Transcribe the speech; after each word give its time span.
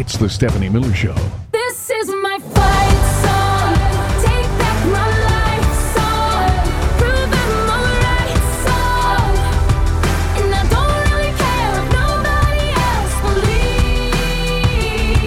It's 0.00 0.16
the 0.16 0.30
Stephanie 0.30 0.70
Miller 0.70 0.94
Show. 0.94 1.14
This 1.52 1.90
is 1.90 2.08
my 2.08 2.38
fight 2.38 3.02
song. 3.20 3.74
Take 4.24 4.48
back 4.56 4.86
my 4.86 5.06
life 5.28 5.72
song. 5.92 6.48
Prove 6.96 7.28
I'm 7.28 7.68
alright 7.68 8.40
song. 8.64 9.36
And 10.40 10.54
I 10.56 10.64
don't 10.72 10.96
really 11.04 11.32
care 11.36 11.72
if 11.76 11.84
nobody 11.92 12.64
else 12.88 13.14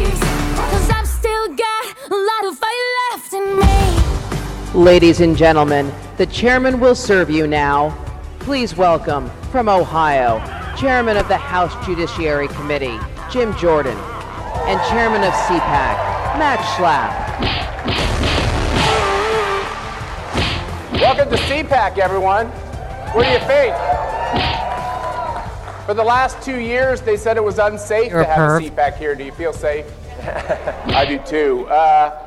believes. 0.10 0.22
Cause 0.58 0.90
I've 0.90 1.08
still 1.08 1.48
got 1.50 1.86
a 2.10 2.16
lot 2.16 2.44
of 2.52 2.58
fight 2.58 2.86
left 3.12 3.32
in 3.32 3.46
me. 3.60 4.84
Ladies 4.84 5.20
and 5.22 5.38
gentlemen, 5.38 5.94
the 6.18 6.26
chairman 6.26 6.80
will 6.80 6.96
serve 6.96 7.30
you 7.30 7.46
now. 7.46 7.96
Please 8.40 8.76
welcome 8.76 9.30
from 9.52 9.70
Ohio, 9.70 10.42
chairman 10.76 11.16
of 11.16 11.28
the 11.28 11.38
House 11.38 11.76
Judiciary 11.86 12.48
Committee, 12.48 12.98
Jim 13.30 13.56
Jordan, 13.58 13.96
and 14.66 14.80
chairman 14.90 15.24
of 15.24 15.34
CPAC, 15.34 16.40
Matt 16.40 16.60
Schlapp. 16.78 17.12
Welcome 20.94 21.30
to 21.30 21.36
CPAC, 21.36 21.98
everyone. 21.98 22.48
What 23.14 23.26
do 23.26 23.30
you 23.32 23.40
think? 23.40 23.76
For 25.86 25.94
the 25.94 26.04
last 26.04 26.42
two 26.42 26.60
years, 26.60 27.02
they 27.02 27.18
said 27.18 27.36
it 27.36 27.44
was 27.44 27.60
unsafe 27.60 28.10
You're 28.10 28.22
to 28.22 28.26
have 28.26 28.38
perv. 28.38 28.66
a 28.66 28.72
CPAC 28.72 28.98
here. 28.98 29.16
Do 29.16 29.26
you 29.26 29.34
feel 29.34 29.52
safe? 29.52 29.86
I 30.24 31.06
do 31.06 31.20
too. 31.20 31.68
Uh, 31.68 32.18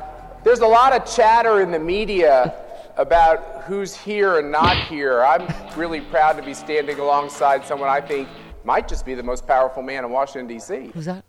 there's 0.43 0.59
a 0.59 0.67
lot 0.67 0.93
of 0.93 1.11
chatter 1.11 1.61
in 1.61 1.71
the 1.71 1.79
media 1.79 2.53
about 2.97 3.63
who's 3.63 3.95
here 3.95 4.37
and 4.37 4.51
not 4.51 4.77
here. 4.85 5.23
I'm 5.23 5.47
really 5.75 6.01
proud 6.01 6.33
to 6.37 6.43
be 6.43 6.53
standing 6.53 6.99
alongside 6.99 7.65
someone 7.65 7.89
I 7.89 7.99
think 7.99 8.27
might 8.63 8.87
just 8.87 9.07
be 9.07 9.15
the 9.15 9.23
most 9.23 9.47
powerful 9.47 9.81
man 9.81 10.05
in 10.05 10.11
Washington, 10.11 10.47
D.C. 10.47 10.91
Who's 10.93 11.05
that? 11.05 11.25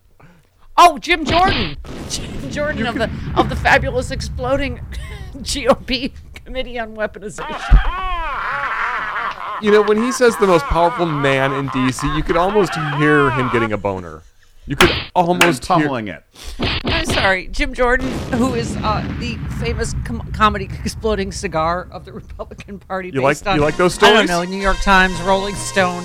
Oh, 0.79 0.97
Jim 0.99 1.25
Jordan. 1.25 1.77
Jim 2.09 2.51
Jordan 2.51 2.87
of 2.87 2.95
the 2.95 3.11
of 3.37 3.49
the 3.49 3.57
fabulous 3.57 4.11
exploding 4.11 4.79
GOP 5.39 6.13
Committee 6.45 6.79
on 6.79 6.95
Weaponization. 6.97 7.85
You 9.61 9.73
know, 9.73 9.83
when 9.83 10.01
he 10.01 10.13
says 10.13 10.37
the 10.37 10.47
most 10.47 10.65
powerful 10.67 11.05
man 11.05 11.53
in 11.53 11.69
DC, 11.71 12.17
you 12.17 12.23
could 12.23 12.37
almost 12.37 12.73
hear 12.97 13.29
him 13.33 13.49
getting 13.53 13.73
a 13.73 13.77
boner. 13.77 14.23
You 14.67 14.77
could 14.77 14.91
almost 15.17 15.67
hear. 15.67 15.99
it. 15.99 16.25
I'm 16.85 17.05
sorry, 17.07 17.49
Jim 17.49 17.75
Jordan, 17.75 18.07
who 18.35 18.55
is 18.55 18.77
uh, 18.77 19.03
the 19.19 19.35
famous 19.59 19.97
com- 20.05 20.31
comedy 20.31 20.69
exploding 20.85 21.33
cigar 21.33 21.89
of 21.91 22.05
the 22.05 22.13
Republican 22.13 22.79
Party. 22.79 23.11
You 23.13 23.21
like- 23.21 23.45
on, 23.49 23.57
you 23.57 23.63
like 23.63 23.77
those 23.77 23.95
stories? 23.95 24.15
I 24.15 24.17
don't 24.19 24.29
stories? 24.29 24.49
know, 24.51 24.57
New 24.57 24.63
York 24.63 24.79
Times, 24.83 25.21
Rolling 25.23 25.57
Stone. 25.57 26.05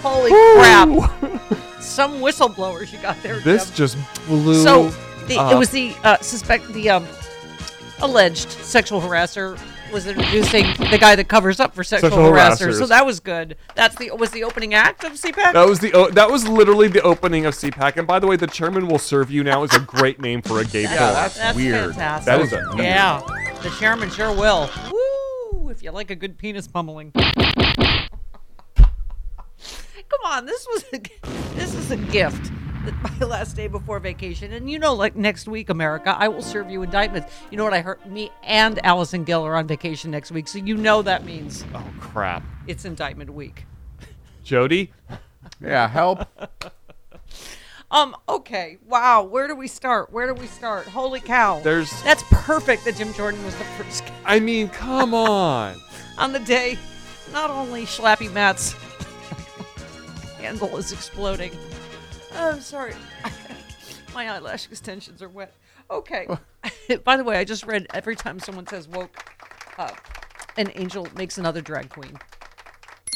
Holy 0.00 0.30
crap! 0.30 1.68
Some 1.82 2.20
whistleblowers 2.20 2.92
you 2.92 2.98
got 3.00 3.20
there. 3.22 3.38
This 3.40 3.66
Jim. 3.68 3.76
just 3.76 3.96
blew. 4.26 4.62
So 4.62 4.88
the, 5.26 5.34
it 5.52 5.58
was 5.58 5.70
the 5.70 5.94
uh, 6.04 6.16
suspect, 6.18 6.66
the 6.72 6.90
um, 6.90 7.06
alleged 8.00 8.50
sexual 8.50 9.00
harasser 9.00 9.58
was 9.92 10.06
introducing 10.06 10.64
the 10.90 10.96
guy 10.98 11.14
that 11.14 11.28
covers 11.28 11.60
up 11.60 11.74
for 11.74 11.84
sexual, 11.84 12.08
Sexual 12.10 12.30
harassers. 12.32 12.78
So 12.78 12.86
that 12.86 13.04
was 13.04 13.20
good. 13.20 13.56
That's 13.74 13.94
the 13.96 14.10
was 14.12 14.30
the 14.30 14.42
opening 14.44 14.72
act 14.72 15.04
of 15.04 15.12
CPAC. 15.12 15.52
That 15.52 15.68
was 15.68 15.80
the 15.80 15.92
o- 15.92 16.08
that 16.10 16.30
was 16.30 16.48
literally 16.48 16.88
the 16.88 17.02
opening 17.02 17.44
of 17.44 17.52
CPAC. 17.54 17.98
And 17.98 18.06
by 18.06 18.18
the 18.18 18.26
way, 18.26 18.36
the 18.36 18.46
chairman 18.46 18.88
will 18.88 18.98
serve 18.98 19.30
you 19.30 19.44
now 19.44 19.64
is 19.64 19.74
a 19.74 19.80
great 19.80 20.18
name 20.20 20.40
for 20.40 20.60
a 20.60 20.64
gay 20.64 20.82
Yeah, 20.84 20.96
film. 20.96 21.12
that's, 21.12 21.36
That's 21.36 21.56
weird. 21.56 21.90
fantastic. 21.94 22.24
That 22.26 22.40
is 22.40 22.52
a 22.54 22.56
weird- 22.74 22.78
yeah, 22.78 23.20
the 23.62 23.70
chairman 23.78 24.08
sure 24.08 24.32
will. 24.32 24.70
Woo! 24.90 25.68
If 25.68 25.82
you 25.82 25.90
like 25.90 26.10
a 26.10 26.16
good 26.16 26.38
penis 26.38 26.66
pummeling. 26.68 27.12
Come 30.12 30.32
on, 30.32 30.46
this 30.46 30.66
was 30.70 30.84
a, 30.92 31.00
this 31.54 31.74
is 31.74 31.90
a 31.90 31.96
gift. 31.96 32.50
My 33.20 33.26
last 33.26 33.54
day 33.54 33.68
before 33.68 34.00
vacation, 34.00 34.52
and 34.52 34.68
you 34.68 34.76
know, 34.78 34.92
like 34.92 35.14
next 35.14 35.46
week, 35.46 35.70
America, 35.70 36.16
I 36.18 36.26
will 36.26 36.42
serve 36.42 36.68
you 36.68 36.82
indictments. 36.82 37.32
You 37.50 37.56
know 37.56 37.62
what 37.64 37.72
I 37.72 37.80
heard? 37.80 38.04
Me 38.06 38.30
and 38.42 38.84
Allison 38.84 39.22
Gill 39.22 39.44
are 39.46 39.54
on 39.54 39.68
vacation 39.68 40.10
next 40.10 40.32
week, 40.32 40.48
so 40.48 40.58
you 40.58 40.76
know 40.76 41.00
that 41.02 41.24
means 41.24 41.64
Oh 41.74 41.84
crap, 42.00 42.42
it's 42.66 42.84
indictment 42.84 43.32
week. 43.32 43.66
Jody. 44.42 44.92
Yeah, 45.60 45.86
help. 45.88 46.26
Um. 47.90 48.16
Okay. 48.28 48.78
Wow. 48.88 49.22
Where 49.24 49.46
do 49.46 49.54
we 49.54 49.68
start? 49.68 50.12
Where 50.12 50.26
do 50.26 50.34
we 50.34 50.46
start? 50.48 50.86
Holy 50.86 51.20
cow! 51.20 51.60
There's- 51.60 52.02
that's 52.02 52.24
perfect 52.30 52.84
that 52.86 52.96
Jim 52.96 53.12
Jordan 53.14 53.44
was 53.44 53.54
the 53.56 53.64
first 53.64 54.04
guy 54.06 54.12
I 54.24 54.40
mean, 54.40 54.68
come 54.70 55.14
on. 55.14 55.76
on 56.18 56.32
the 56.32 56.40
day. 56.40 56.78
Not 57.32 57.50
only 57.50 57.84
Schlappy 57.84 58.30
Matt's 58.32 58.74
handle 60.42 60.76
is 60.76 60.92
exploding. 60.92 61.52
Oh, 62.34 62.50
I'm 62.52 62.60
sorry. 62.60 62.94
My 64.14 64.28
eyelash 64.30 64.66
extensions 64.66 65.22
are 65.22 65.28
wet. 65.28 65.54
Okay. 65.90 66.26
Oh. 66.28 66.38
By 67.04 67.16
the 67.16 67.24
way, 67.24 67.36
I 67.36 67.44
just 67.44 67.64
read 67.66 67.86
every 67.94 68.16
time 68.16 68.38
someone 68.40 68.66
says 68.66 68.88
woke, 68.88 69.16
up, 69.78 69.96
an 70.56 70.70
angel 70.74 71.06
makes 71.16 71.38
another 71.38 71.60
drag 71.60 71.88
queen. 71.90 72.16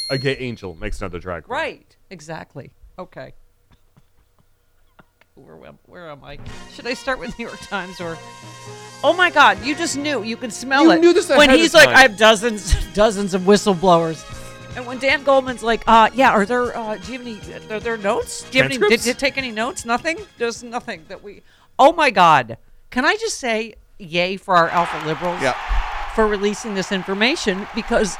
A 0.09 0.17
gay 0.17 0.37
angel 0.37 0.75
makes 0.75 1.01
another 1.01 1.19
drag. 1.19 1.43
queen. 1.43 1.53
Right. 1.57 1.95
Exactly. 2.09 2.71
Okay. 2.97 3.33
Where, 5.35 5.67
am- 5.67 5.77
where 5.85 6.09
am 6.09 6.23
I? 6.23 6.39
Should 6.73 6.87
I 6.87 6.95
start 6.95 7.19
with 7.19 7.37
New 7.37 7.45
York 7.45 7.59
Times 7.59 8.01
or? 8.01 8.17
Oh 9.03 9.13
my 9.15 9.29
God! 9.29 9.63
You 9.63 9.75
just 9.75 9.95
knew. 9.95 10.23
You 10.23 10.35
could 10.35 10.51
smell 10.51 10.81
You 10.85 10.91
it. 10.93 10.99
knew 10.99 11.13
this 11.13 11.29
when 11.29 11.41
ahead 11.41 11.53
of 11.53 11.59
he's 11.59 11.75
like, 11.75 11.89
time. 11.89 11.95
"I 11.95 12.01
have 12.01 12.17
dozens, 12.17 12.73
dozens 12.95 13.35
of 13.35 13.43
whistleblowers," 13.43 14.23
and 14.77 14.85
when 14.85 14.99
Dan 14.99 15.23
Goldman's 15.23 15.63
like, 15.63 15.83
"Uh, 15.87 16.09
yeah, 16.13 16.29
are 16.31 16.45
there? 16.45 16.77
Uh, 16.77 16.95
do 16.97 17.11
you 17.11 17.17
have 17.19 17.27
any? 17.27 17.73
Are 17.75 17.79
there 17.79 17.97
notes? 17.97 18.43
Do 18.49 18.57
you 18.57 18.63
have 18.63 18.71
any? 18.71 18.87
Did 18.87 19.05
you 19.05 19.13
take 19.13 19.37
any 19.37 19.51
notes? 19.51 19.83
Nothing. 19.85 20.17
There's 20.37 20.63
nothing 20.63 21.03
that 21.09 21.21
we. 21.23 21.41
Oh 21.79 21.91
my 21.91 22.11
God! 22.11 22.57
Can 22.91 23.03
I 23.03 23.15
just 23.15 23.39
say, 23.39 23.73
yay 23.97 24.37
for 24.37 24.55
our 24.55 24.69
alpha 24.69 25.05
liberals 25.05 25.41
Yeah. 25.41 25.53
for 26.15 26.27
releasing 26.27 26.75
this 26.75 26.91
information 26.91 27.67
because 27.75 28.17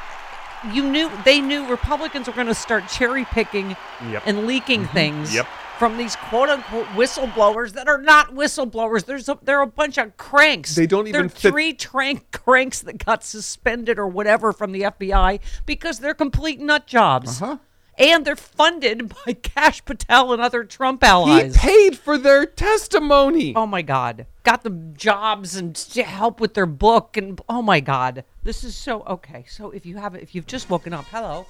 you 0.72 0.82
knew 0.82 1.08
they 1.24 1.40
knew 1.40 1.66
Republicans 1.68 2.26
were 2.26 2.32
going 2.32 2.48
to 2.48 2.54
start 2.54 2.88
cherry 2.88 3.24
picking 3.24 3.76
Yep. 4.10 4.24
and 4.26 4.46
leaking 4.46 4.86
things 4.88 5.32
Yep. 5.34 5.46
From 5.78 5.96
these 5.96 6.16
quote 6.16 6.48
unquote 6.48 6.86
whistleblowers 6.88 7.72
that 7.74 7.86
are 7.86 8.02
not 8.02 8.34
whistleblowers. 8.34 9.04
There's 9.04 9.28
a, 9.28 9.38
they're 9.42 9.60
a 9.60 9.66
bunch 9.66 9.96
of 9.96 10.16
cranks. 10.16 10.74
They 10.74 10.88
don't 10.88 11.06
even. 11.06 11.20
They're 11.20 11.28
fit- 11.28 11.52
three 11.52 11.72
trank 11.72 12.32
cranks 12.32 12.80
that 12.82 13.04
got 13.04 13.22
suspended 13.22 13.96
or 13.98 14.08
whatever 14.08 14.52
from 14.52 14.72
the 14.72 14.82
FBI 14.82 15.38
because 15.66 16.00
they're 16.00 16.14
complete 16.14 16.58
nut 16.58 16.88
jobs. 16.88 17.40
Uh-huh. 17.40 17.58
And 17.96 18.24
they're 18.24 18.34
funded 18.36 19.12
by 19.26 19.34
Kash 19.34 19.84
Patel 19.84 20.32
and 20.32 20.42
other 20.42 20.64
Trump 20.64 21.04
allies. 21.04 21.54
He 21.54 21.60
paid 21.60 21.98
for 21.98 22.18
their 22.18 22.44
testimony. 22.44 23.54
Oh 23.54 23.66
my 23.66 23.82
God. 23.82 24.26
Got 24.42 24.64
them 24.64 24.94
jobs 24.96 25.54
and 25.54 25.76
to 25.76 26.02
help 26.02 26.40
with 26.40 26.54
their 26.54 26.66
book 26.66 27.16
and 27.16 27.40
oh 27.48 27.62
my 27.62 27.78
God. 27.78 28.24
This 28.42 28.64
is 28.64 28.76
so 28.76 29.02
okay. 29.02 29.44
So 29.48 29.70
if 29.70 29.86
you 29.86 29.96
have 29.96 30.16
if 30.16 30.34
you've 30.34 30.46
just 30.46 30.70
woken 30.70 30.92
up, 30.92 31.04
hello. 31.12 31.46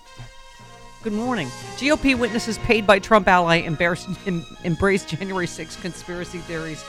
Good 1.09 1.17
morning. 1.17 1.49
GOP 1.79 2.19
witnesses 2.19 2.59
paid 2.59 2.87
by 2.87 2.99
Trump 2.99 3.29
ally 3.29 3.61
embarrass, 3.61 4.07
em, 4.27 4.45
embrace 4.63 5.07
January 5.07 5.47
6 5.47 5.77
conspiracy 5.77 6.37
theories. 6.41 6.85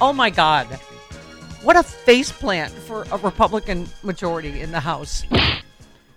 Oh 0.00 0.12
my 0.12 0.30
God. 0.30 0.66
What 1.60 1.74
a 1.74 1.80
faceplant 1.80 2.70
for 2.70 3.02
a 3.10 3.16
Republican 3.16 3.88
majority 4.04 4.60
in 4.60 4.70
the 4.70 4.78
House. 4.78 5.24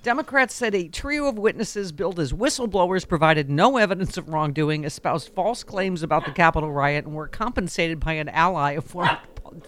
Democrats 0.04 0.54
said 0.54 0.76
a 0.76 0.88
trio 0.88 1.26
of 1.26 1.40
witnesses 1.40 1.92
billed 1.92 2.20
as 2.20 2.32
whistleblowers 2.32 3.08
provided 3.08 3.50
no 3.50 3.78
evidence 3.78 4.18
of 4.18 4.30
wrongdoing, 4.30 4.84
espoused 4.84 5.34
false 5.34 5.64
claims 5.64 6.04
about 6.04 6.26
the 6.26 6.32
Capitol 6.32 6.72
riot, 6.72 7.06
and 7.06 7.16
were 7.16 7.28
compensated 7.28 8.00
by 8.00 8.14
an 8.14 8.30
ally 8.30 8.74
of 8.74 8.84
former 8.84 9.18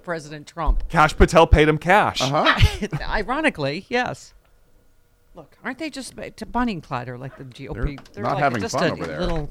President 0.03 0.45
Trump. 0.45 0.87
Kash 0.89 1.17
Patel 1.17 1.47
paid 1.47 1.67
him 1.67 1.79
cash. 1.79 2.21
Uh 2.21 2.45
huh? 2.45 2.87
Ironically, 3.09 3.87
yes. 3.89 4.35
Look, 5.39 5.57
aren't 5.63 5.77
they 5.79 5.89
just 5.89 6.15
to 6.35 6.45
Bonnie 6.45 6.73
and 6.73 6.83
Clyde 6.83 7.07
are 7.07 7.17
like 7.17 7.37
the 7.37 7.45
GOP? 7.45 7.97
They're 8.11 8.23
not 8.23 8.33
like 8.33 8.43
having 8.43 8.59
just 8.59 8.77
fun 8.77 8.89
a 8.89 8.91
over 8.91 9.05
there. 9.05 9.21
Little, 9.21 9.49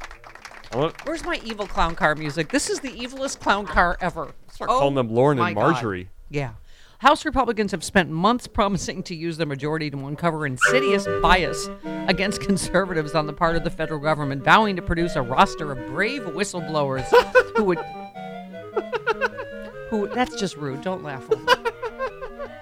where's 1.05 1.25
my 1.25 1.41
evil 1.43 1.67
clown 1.67 1.95
car 1.95 2.15
music? 2.15 2.51
This 2.51 2.69
is 2.69 2.81
the 2.81 2.91
evilest 2.91 3.41
clown 3.41 3.65
car 3.65 3.97
ever. 4.03 4.33
start 4.53 4.69
calling 4.69 4.95
them 4.97 5.09
Lauren 5.09 5.39
Oh 5.39 5.43
my 5.45 5.49
and 5.49 5.57
God. 5.57 5.73
Marjorie. 5.73 6.11
Yeah. 6.29 6.51
House 6.99 7.25
Republicans 7.25 7.71
have 7.71 7.83
spent 7.83 8.11
months 8.11 8.47
promising 8.53 9.03
to 9.05 9.15
use 9.15 9.39
their 9.39 9.47
majority 9.47 9.91
to 9.91 10.07
uncover 10.07 10.45
insidious 10.45 11.07
bias 11.23 11.71
against 12.07 12.41
conservatives 12.43 13.15
on 13.15 13.27
the 13.27 13.33
part 13.33 13.57
of 13.57 13.65
the 13.65 13.71
federal 13.71 13.99
government, 13.99 14.45
vowing 14.45 14.77
to 14.77 14.83
produce 14.83 15.17
a 15.17 15.23
roster 15.23 15.73
of 15.73 15.79
brave 15.87 16.21
whistleblowers 16.21 17.07
who 17.57 17.65
would. 17.65 17.79
Who, 19.89 20.07
that's 20.09 20.39
just 20.39 20.55
rude. 20.59 20.83
Don't 20.83 21.03
laugh. 21.03 21.27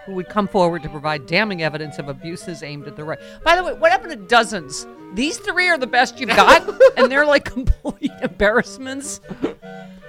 Who 0.07 0.15
would 0.15 0.29
come 0.29 0.49
forward 0.49 0.83
to 0.85 0.89
provide 0.89 1.27
damning 1.27 1.63
evidence 1.63 1.99
of 1.99 2.09
abuses 2.09 2.63
aimed 2.63 2.87
at 2.87 2.97
the 2.97 3.05
right. 3.05 3.19
By 3.45 3.57
the 3.57 3.65
way, 3.65 3.73
what 3.75 3.93
happened 3.93 4.13
to 4.13 4.17
dozens? 4.17 4.87
These 5.15 5.39
three 5.39 5.69
are 5.69 5.79
the 5.79 5.87
best 5.87 6.19
you've 6.19 6.31
got, 6.31 6.69
and 6.97 7.11
they're 7.11 7.27
like 7.27 7.45
complete 7.45 8.13
embarrassments. 8.23 9.21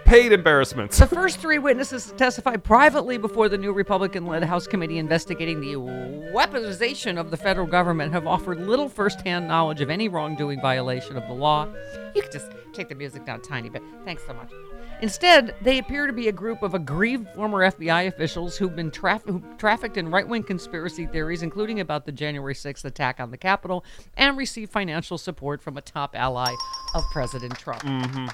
Paid 0.06 0.32
embarrassments. 0.32 0.98
The 1.00 1.08
first 1.08 1.40
three 1.40 1.60
witnesses 1.60 2.14
testified 2.16 2.64
privately 2.64 3.18
before 3.18 3.50
the 3.50 3.58
new 3.58 3.74
Republican 3.74 4.26
led 4.26 4.42
House 4.44 4.66
committee 4.66 5.00
investigating 5.00 5.60
the 5.60 5.74
weaponization 5.76 7.20
of 7.20 7.30
the 7.30 7.36
federal 7.36 7.68
government 7.68 8.14
have 8.14 8.26
offered 8.26 8.62
little 8.62 8.88
firsthand 8.88 9.50
knowledge 9.50 9.82
of 9.82 9.90
any 9.90 10.08
wrongdoing 10.08 10.62
violation 10.62 11.18
of 11.18 11.28
the 11.28 11.34
law. 11.34 11.68
You 12.16 12.22
could 12.22 12.32
just 12.32 12.52
take 12.72 12.88
the 12.88 12.96
music 12.96 13.26
down 13.26 13.40
a 13.40 13.44
tiny 13.44 13.70
bit. 13.70 13.84
Thanks 14.06 14.26
so 14.26 14.34
much. 14.34 14.52
Instead, 15.02 15.56
they 15.62 15.78
appear 15.78 16.08
to 16.08 16.14
be 16.14 16.28
a 16.28 16.32
group 16.32 16.64
of 16.64 16.74
aggrieved 16.74 17.28
former 17.36 17.60
FBI 17.60 18.08
officials 18.08 18.58
who've 18.58 18.76
been 18.76 18.90
traf- 18.90 19.24
who 19.28 19.44
trafficked 19.58 19.98
in 19.98 20.10
right 20.10 20.28
wing 20.28 20.42
conspiracy 20.44 21.06
theories, 21.06 21.44
including 21.44 21.80
about 21.80 22.06
the 22.06 22.12
January 22.12 22.54
6th 22.56 22.84
attack 22.84 23.20
on 23.20 23.30
the 23.30 23.38
Capitol, 23.38 23.86
and 24.16 24.38
received 24.38 24.72
financial 24.72 25.18
support 25.18 25.62
from 25.62 25.78
a 25.78 25.82
top 25.82 26.16
ally 26.16 26.52
of 26.96 27.04
President 27.12 27.58
Trump. 27.60 27.84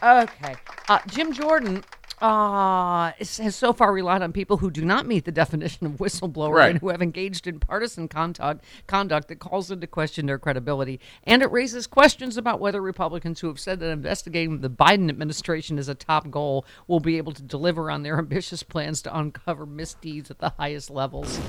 Okay. 0.02 0.56
Uh, 0.88 1.00
Jim 1.08 1.34
Jordan 1.34 1.84
uh, 2.24 3.12
has 3.20 3.56
so 3.56 3.74
far 3.74 3.92
relied 3.92 4.22
on 4.22 4.32
people 4.32 4.58
who 4.58 4.72
do 4.72 4.86
not 4.86 5.06
meet 5.06 5.26
the 5.26 5.32
definition 5.32 5.86
of 5.86 5.94
whistleblower 5.94 6.54
Right. 6.54 6.70
and 6.72 6.80
who 6.80 6.88
have 6.90 7.02
engaged 7.02 7.48
in 7.48 7.60
partisan 7.60 8.08
conduct, 8.08 8.64
conduct 8.88 9.28
that 9.28 9.40
calls 9.40 9.70
into 9.70 9.88
question 9.88 10.26
their 10.26 10.40
credibility. 10.40 11.00
And 11.26 11.42
it 11.42 11.52
raises 11.52 11.86
questions 11.86 12.38
about 12.38 12.62
whether 12.62 12.82
Republicans 12.82 13.42
who 13.42 13.48
have 13.48 13.60
said 13.60 13.80
that 13.82 13.90
investigating 13.90 14.62
the 14.62 14.70
Biden 14.70 15.10
administration 15.10 15.78
is 15.78 15.90
a 15.90 15.96
top 15.96 16.32
goal 16.32 16.66
will 16.88 17.02
be 17.02 17.18
able 17.18 17.34
to 17.34 17.44
deliver 17.44 17.92
on 17.92 18.04
their 18.04 18.18
ambitious 18.24 18.64
plans 18.64 19.02
to 19.02 19.18
uncover 19.18 19.66
misdeeds 19.66 20.32
at 20.32 20.40
the 20.40 20.54
highest 20.58 20.90
levels. 20.90 21.40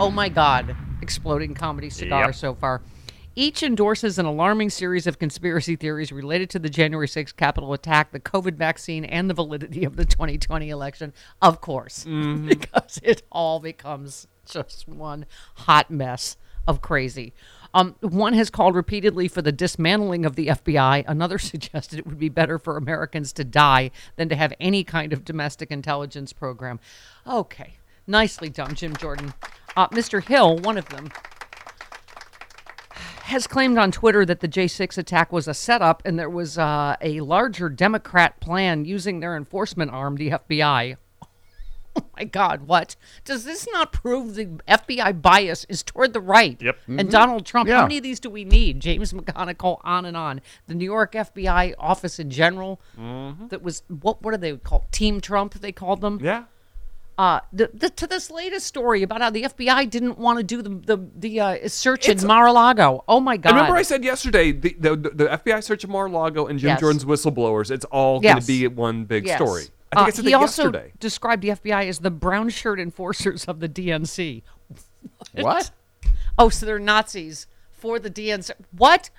Oh 0.00 0.10
my 0.10 0.28
God. 0.28 0.74
Exploding 1.02 1.54
comedy 1.54 1.88
cigar 1.90 2.26
Yep. 2.26 2.34
so 2.34 2.54
far. 2.54 2.82
Each 3.36 3.62
endorses 3.64 4.18
an 4.18 4.26
alarming 4.26 4.70
series 4.70 5.06
of 5.08 5.18
conspiracy 5.18 5.74
theories 5.74 6.12
related 6.12 6.50
to 6.50 6.60
the 6.60 6.70
January 6.70 7.08
6th 7.08 7.36
Capitol 7.36 7.72
attack, 7.72 8.12
the 8.12 8.20
COVID 8.20 8.54
vaccine, 8.54 9.04
and 9.04 9.28
the 9.28 9.34
validity 9.34 9.84
of 9.84 9.96
the 9.96 10.04
2020 10.04 10.70
election. 10.70 11.12
Of 11.42 11.60
course, 11.60 12.04
because 12.04 13.00
it 13.02 13.22
all 13.32 13.58
becomes 13.58 14.28
just 14.48 14.86
one 14.86 15.26
hot 15.54 15.90
mess 15.90 16.36
of 16.66 16.80
crazy. 16.80 17.34
Um, 17.72 17.96
one 18.00 18.34
has 18.34 18.50
called 18.50 18.76
repeatedly 18.76 19.26
for 19.26 19.42
the 19.42 19.50
dismantling 19.50 20.24
of 20.24 20.36
the 20.36 20.46
FBI. 20.46 21.04
Another 21.08 21.38
suggested 21.40 21.98
it 21.98 22.06
would 22.06 22.18
be 22.18 22.28
better 22.28 22.58
for 22.58 22.76
Americans 22.76 23.32
to 23.32 23.44
die 23.44 23.90
than 24.14 24.28
to 24.28 24.36
have 24.36 24.52
any 24.60 24.84
kind 24.84 25.12
of 25.12 25.24
domestic 25.24 25.72
intelligence 25.72 26.32
program. 26.32 26.78
Okay, 27.26 27.74
nicely 28.06 28.48
done, 28.48 28.76
Jim 28.76 28.94
Jordan. 28.96 29.34
Uh, 29.76 29.88
Mr. 29.88 30.22
Hill, 30.22 30.58
one 30.58 30.78
of 30.78 30.88
them, 30.90 31.10
has 33.24 33.46
claimed 33.46 33.78
on 33.78 33.90
Twitter 33.90 34.24
that 34.26 34.40
the 34.40 34.48
J6 34.48 34.98
attack 34.98 35.32
was 35.32 35.48
a 35.48 35.54
setup 35.54 36.02
and 36.04 36.18
there 36.18 36.28
was 36.28 36.58
uh, 36.58 36.96
a 37.00 37.20
larger 37.20 37.68
Democrat 37.70 38.38
plan 38.40 38.84
using 38.84 39.20
their 39.20 39.34
enforcement 39.36 39.90
arm, 39.92 40.16
the 40.16 40.30
FBI. 40.30 40.96
Oh 41.96 42.02
my 42.16 42.24
God, 42.24 42.66
what? 42.66 42.96
Does 43.24 43.44
this 43.44 43.68
not 43.72 43.92
prove 43.92 44.34
the 44.34 44.46
FBI 44.66 45.22
bias 45.22 45.64
is 45.68 45.84
toward 45.84 46.12
the 46.12 46.20
right? 46.20 46.60
Yep. 46.60 46.76
And 46.88 47.08
Donald 47.08 47.46
Trump, 47.46 47.68
Yeah. 47.68 47.76
how 47.76 47.82
many 47.82 47.98
of 47.98 48.02
these 48.02 48.18
do 48.18 48.28
we 48.30 48.44
need? 48.44 48.80
James 48.80 49.12
McGonigal, 49.12 49.78
on 49.84 50.04
and 50.04 50.16
on. 50.16 50.40
The 50.66 50.74
New 50.74 50.86
York 50.86 51.12
FBI 51.12 51.74
office 51.78 52.18
in 52.18 52.30
general, 52.30 52.80
that 52.96 53.62
was, 53.62 53.84
what, 53.86 54.20
what 54.22 54.34
are 54.34 54.38
they 54.38 54.56
called? 54.56 54.90
Team 54.90 55.20
Trump, 55.20 55.54
they 55.54 55.70
called 55.70 56.00
them? 56.00 56.18
Yeah. 56.20 56.44
Uh, 57.16 57.40
the, 57.52 57.70
the, 57.72 57.90
to 57.90 58.06
this 58.06 58.30
latest 58.30 58.66
story 58.66 59.02
about 59.02 59.20
how 59.20 59.30
the 59.30 59.42
FBI 59.44 59.88
didn't 59.88 60.18
want 60.18 60.38
to 60.38 60.42
do 60.42 60.62
the 60.62 60.70
the, 60.96 61.08
the 61.16 61.40
uh, 61.40 61.68
search 61.68 62.08
It's- 62.08 62.22
in 62.22 62.26
Mar-a-Lago. 62.28 63.04
Oh 63.06 63.20
my 63.20 63.36
God! 63.36 63.52
I 63.52 63.56
remember 63.56 63.76
I 63.76 63.82
said 63.82 64.02
yesterday 64.04 64.50
the, 64.52 64.74
the, 64.78 64.96
the 64.96 65.24
FBI 65.44 65.62
search 65.62 65.84
of 65.84 65.90
Mar-a-Lago 65.90 66.46
and 66.46 66.58
Jim 66.58 66.68
Yes. 66.70 66.80
Jordan's 66.80 67.04
whistleblowers. 67.04 67.70
It's 67.70 67.84
all 67.86 68.20
going 68.20 68.40
to 68.40 68.46
be 68.46 68.66
one 68.68 69.04
big 69.04 69.26
Yes. 69.26 69.36
story. 69.38 69.62
I 69.92 69.96
think 69.96 69.96
Uh, 69.96 70.00
I 70.00 70.10
said 70.10 70.24
he 70.24 70.34
also 70.34 70.62
yesterday. 70.64 70.92
described 70.98 71.42
the 71.42 71.50
FBI 71.50 71.86
as 71.88 72.00
the 72.00 72.10
brown 72.10 72.48
shirt 72.48 72.80
enforcers 72.80 73.44
of 73.44 73.60
the 73.60 73.68
DNC. 73.68 74.42
What? 75.34 75.70
Oh, 76.38 76.48
so 76.48 76.66
they're 76.66 76.78
Nazis 76.80 77.46
for 77.70 77.98
the 78.00 78.10
DNC. 78.10 78.50
What? 78.76 79.10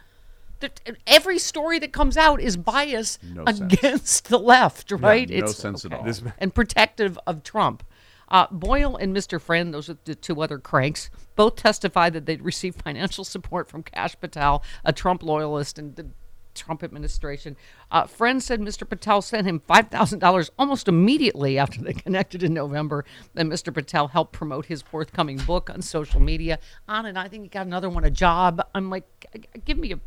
The, 0.61 0.71
every 1.05 1.37
story 1.39 1.79
that 1.79 1.91
comes 1.91 2.15
out 2.17 2.39
is 2.41 2.55
biased 2.57 3.21
No 3.23 3.45
sense. 3.45 3.59
against 3.73 4.29
the 4.29 4.37
left, 4.39 4.91
right? 4.91 5.29
no 5.29 5.45
sense 5.47 5.85
at 5.85 5.93
all. 5.93 6.03
This- 6.03 6.23
and 6.37 6.53
protective 6.53 7.19
of 7.27 7.43
Trump. 7.43 7.83
Uh, 8.27 8.47
Boyle 8.49 8.95
and 8.95 9.15
Mr. 9.15 9.39
Friend, 9.39 9.71
those 9.73 9.87
are 9.89 9.97
the 10.05 10.15
two 10.15 10.41
other 10.41 10.57
cranks, 10.57 11.11
both 11.35 11.57
testified 11.57 12.13
that 12.13 12.25
they'd 12.25 12.41
received 12.41 12.81
financial 12.81 13.23
support 13.23 13.69
from 13.69 13.83
Kash 13.83 14.19
Patel, 14.19 14.63
a 14.83 14.91
Trump 14.91 15.21
loyalist 15.21 15.77
and 15.77 15.95
the 15.95 16.07
Trump 16.55 16.83
administration. 16.83 17.55
Uh, 17.91 18.07
Friend 18.07 18.41
said 18.41 18.61
Mr. 18.61 18.87
Patel 18.89 19.21
sent 19.21 19.45
him 19.45 19.59
$5,000 19.69 20.49
almost 20.57 20.87
immediately 20.87 21.59
after 21.59 21.81
they 21.81 21.93
connected 22.05 22.41
in 22.41 22.53
November. 22.53 23.05
Then 23.35 23.49
Mr. 23.49 23.71
Patel 23.73 24.07
helped 24.07 24.31
promote 24.33 24.65
his 24.67 24.81
forthcoming 24.81 25.37
book 25.37 25.69
on 25.69 25.81
social 25.83 26.19
media. 26.21 26.57
On 26.87 27.05
and 27.05 27.19
I 27.19 27.27
think 27.27 27.43
he 27.43 27.49
got 27.49 27.67
another 27.67 27.89
one, 27.89 28.05
a 28.05 28.09
job. 28.09 28.65
I'm 28.73 28.89
like, 28.89 29.03
g- 29.33 29.39
g- 29.41 29.61
give 29.65 29.77
me 29.77 29.91
a 29.91 29.99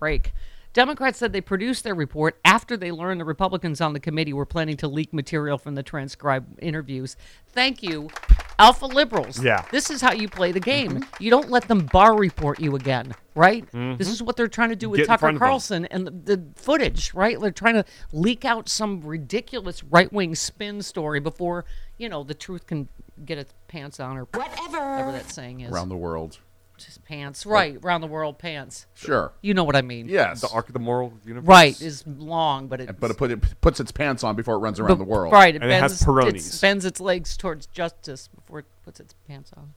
break. 0.00 0.32
Democrats 0.72 1.18
said 1.18 1.32
they 1.32 1.40
produced 1.40 1.82
their 1.82 1.96
report 1.96 2.38
after 2.44 2.76
they 2.76 2.92
learned 2.92 3.20
the 3.20 3.24
Republicans 3.24 3.80
on 3.80 3.92
the 3.92 3.98
committee 3.98 4.32
were 4.32 4.46
planning 4.46 4.76
to 4.76 4.86
leak 4.86 5.12
material 5.12 5.58
from 5.58 5.74
the 5.74 5.82
transcribed 5.82 6.62
interviews. 6.62 7.16
Thank 7.48 7.82
you, 7.82 8.08
Alpha 8.56 8.86
Liberals. 8.86 9.42
Yeah. 9.42 9.64
This 9.72 9.90
is 9.90 10.00
how 10.00 10.12
you 10.12 10.28
play 10.28 10.52
the 10.52 10.60
game. 10.60 10.92
Mm-hmm. 10.92 11.22
You 11.22 11.30
don't 11.30 11.50
let 11.50 11.66
them 11.66 11.86
bar 11.86 12.16
report 12.16 12.60
you 12.60 12.76
again, 12.76 13.12
right? 13.34 13.66
Mm-hmm. 13.72 13.96
This 13.96 14.08
is 14.08 14.22
what 14.22 14.36
they're 14.36 14.46
trying 14.46 14.68
to 14.68 14.76
do 14.76 14.88
with 14.88 14.98
Get 14.98 15.08
Tucker 15.08 15.18
front 15.18 15.36
of 15.36 15.40
them. 15.40 15.48
Carlson 15.48 15.86
and 15.86 16.06
the, 16.06 16.36
the 16.36 16.44
footage, 16.54 17.12
right? 17.14 17.40
They're 17.40 17.50
trying 17.50 17.74
to 17.74 17.84
leak 18.12 18.44
out 18.44 18.68
some 18.68 19.00
ridiculous 19.00 19.82
right 19.82 20.12
wing 20.12 20.36
spin 20.36 20.82
story 20.82 21.18
before, 21.18 21.64
you 21.98 22.08
know, 22.08 22.22
the 22.22 22.34
truth 22.34 22.68
can 22.68 22.88
get 23.24 23.38
its 23.38 23.52
pants 23.66 23.98
on 23.98 24.16
or 24.16 24.28
whatever, 24.32 24.78
whatever 24.78 25.12
that 25.12 25.30
saying 25.30 25.62
is. 25.62 25.72
Around 25.72 25.88
the 25.88 25.96
world. 25.96 26.38
Just 26.84 27.04
pants. 27.04 27.44
Right. 27.46 27.78
Around 27.84 28.00
the 28.02 28.06
world 28.06 28.38
pants. 28.38 28.86
Sure. 28.94 29.32
You 29.42 29.54
know 29.54 29.64
what 29.64 29.76
I 29.76 29.82
mean. 29.82 30.08
Yes. 30.08 30.40
the 30.40 30.48
arc 30.48 30.68
of 30.68 30.72
the 30.72 30.78
moral 30.80 31.12
universe. 31.24 31.46
Right, 31.48 31.80
is 31.80 32.04
long, 32.06 32.68
but 32.68 32.80
it 32.80 32.98
But 33.00 33.10
it, 33.10 33.16
put, 33.18 33.30
it 33.30 33.60
puts 33.60 33.80
its 33.80 33.92
pants 33.92 34.24
on 34.24 34.36
before 34.36 34.54
it 34.54 34.58
runs 34.58 34.80
around 34.80 34.98
the 34.98 35.04
world. 35.04 35.32
Right, 35.32 35.54
it 35.54 35.62
And 35.62 35.70
it 35.70 35.80
bends, 35.80 36.00
has 36.00 36.02
Peronis. 36.06 36.28
it's- 36.28 36.60
bends 36.60 36.84
its 36.84 37.00
legs 37.00 37.36
towards 37.36 37.66
justice 37.66 38.28
before 38.28 38.60
it 38.60 38.66
puts 38.84 39.00
its 39.00 39.14
pants 39.28 39.50
on. 39.56 39.74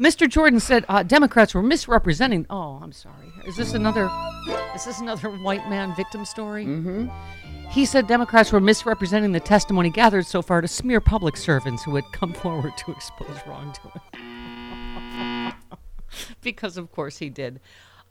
Mr. 0.00 0.28
Jordan 0.28 0.58
said 0.58 0.84
uh, 0.88 1.02
Democrats 1.02 1.54
were 1.54 1.62
misrepresenting. 1.62 2.46
Oh, 2.50 2.80
I'm 2.82 2.92
sorry. 2.92 3.14
Is 3.46 3.56
this 3.56 3.74
another? 3.74 4.10
Is 4.74 4.84
this 4.84 4.98
another 5.00 5.30
white 5.30 5.68
man 5.68 5.94
victim 5.94 6.24
story? 6.24 6.64
Mm-hmm. 6.64 7.08
He 7.70 7.84
said 7.86 8.06
Democrats 8.06 8.50
were 8.52 8.60
misrepresenting 8.60 9.32
the 9.32 9.40
testimony 9.40 9.90
gathered 9.90 10.26
so 10.26 10.42
far 10.42 10.60
to 10.60 10.66
smear 10.68 11.00
public 11.00 11.36
servants 11.36 11.82
who 11.84 11.94
had 11.94 12.04
come 12.12 12.32
forward 12.32 12.76
to 12.78 12.90
expose 12.90 13.38
wrongdoing. 13.46 14.00
because 16.42 16.76
of 16.76 16.90
course 16.92 17.18
he 17.18 17.28
did. 17.28 17.60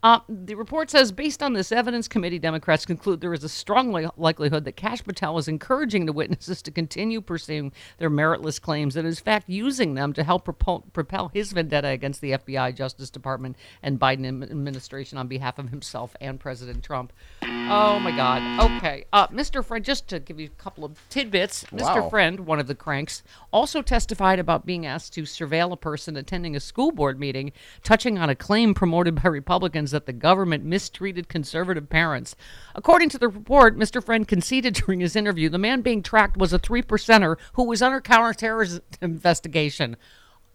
Uh, 0.03 0.20
the 0.27 0.55
report 0.55 0.89
says, 0.89 1.12
based 1.12 1.43
on 1.43 1.53
this 1.53 1.72
evidence, 1.72 2.08
committee 2.08 2.39
Democrats 2.39 2.86
conclude 2.86 3.22
there 3.22 3.34
is 3.34 3.43
a 3.43 3.50
strong 3.50 3.93
li- 3.93 4.08
likelihood 4.17 4.65
that 4.65 4.75
Kash 4.75 5.03
Patel 5.03 5.38
is 5.38 5.48
encouraging 5.48 6.08
the 6.08 6.13
witnesses 6.13 6.62
to 6.63 6.72
continue 6.72 7.22
pursuing 7.22 7.72
their 8.00 8.10
meritless 8.10 8.60
claims 8.60 8.96
and 8.96 9.08
is, 9.08 9.20
in 9.20 9.24
fact, 9.24 9.48
using 9.48 9.93
them 9.93 10.12
to 10.13 10.24
help 10.24 10.46
propel, 10.46 10.84
propel 10.93 11.29
his 11.34 11.51
vendetta 11.51 11.89
against 11.89 12.22
the 12.22 12.31
FBI, 12.31 12.75
Justice 12.75 13.12
Department, 13.12 13.55
and 13.84 14.00
Biden 14.00 14.43
administration 14.43 15.20
on 15.20 15.27
behalf 15.27 15.60
of 15.60 15.70
himself 15.70 16.15
and 16.20 16.39
President 16.39 16.84
Trump. 16.84 17.13
Oh 17.43 18.00
my 18.00 18.12
God. 18.12 18.77
Okay, 18.77 19.05
uh, 19.13 19.27
Mr. 19.27 19.63
Friend, 19.63 19.86
just 19.86 20.08
to 20.08 20.20
give 20.20 20.39
you 20.39 20.48
a 20.48 20.62
couple 20.62 20.84
of 20.84 21.00
tidbits, 21.10 21.63
Mr. 21.65 22.01
Wow. 22.01 22.10
Friend, 22.10 22.39
one 22.41 22.60
of 22.60 22.65
the 22.67 22.75
cranks, 22.75 23.22
also 23.51 23.84
testified 23.84 24.39
about 24.39 24.65
being 24.65 24.86
asked 24.86 25.13
to 25.13 25.24
surveil 25.24 25.72
a 25.72 25.77
person 25.77 26.17
attending 26.17 26.55
a 26.55 26.60
school 26.60 26.91
board 26.91 27.20
meeting, 27.20 27.51
touching 27.84 28.17
on 28.17 28.29
a 28.29 28.36
claim 28.36 28.74
promoted 28.74 29.22
by 29.22 29.29
Republicans 29.29 29.90
that 29.91 30.05
the 30.05 30.13
government 30.13 30.63
mistreated 30.63 31.29
conservative 31.29 31.89
parents. 31.89 32.36
According 32.75 33.10
to 33.10 33.17
the 33.17 33.27
report, 33.27 33.77
Mr. 33.77 34.03
Friend 34.03 34.27
conceded 34.27 34.74
during 34.74 35.00
his 35.00 35.15
interview 35.15 35.50
the 35.50 35.57
man 35.57 35.81
being 35.81 36.03
tracked 36.03 36.38
was 36.38 36.53
a 36.53 36.60
three 36.60 36.81
percenter 36.81 37.38
who 37.53 37.63
was 37.63 37.81
under 37.81 38.01
counterterrorism 38.01 38.81
investigation. 39.01 39.98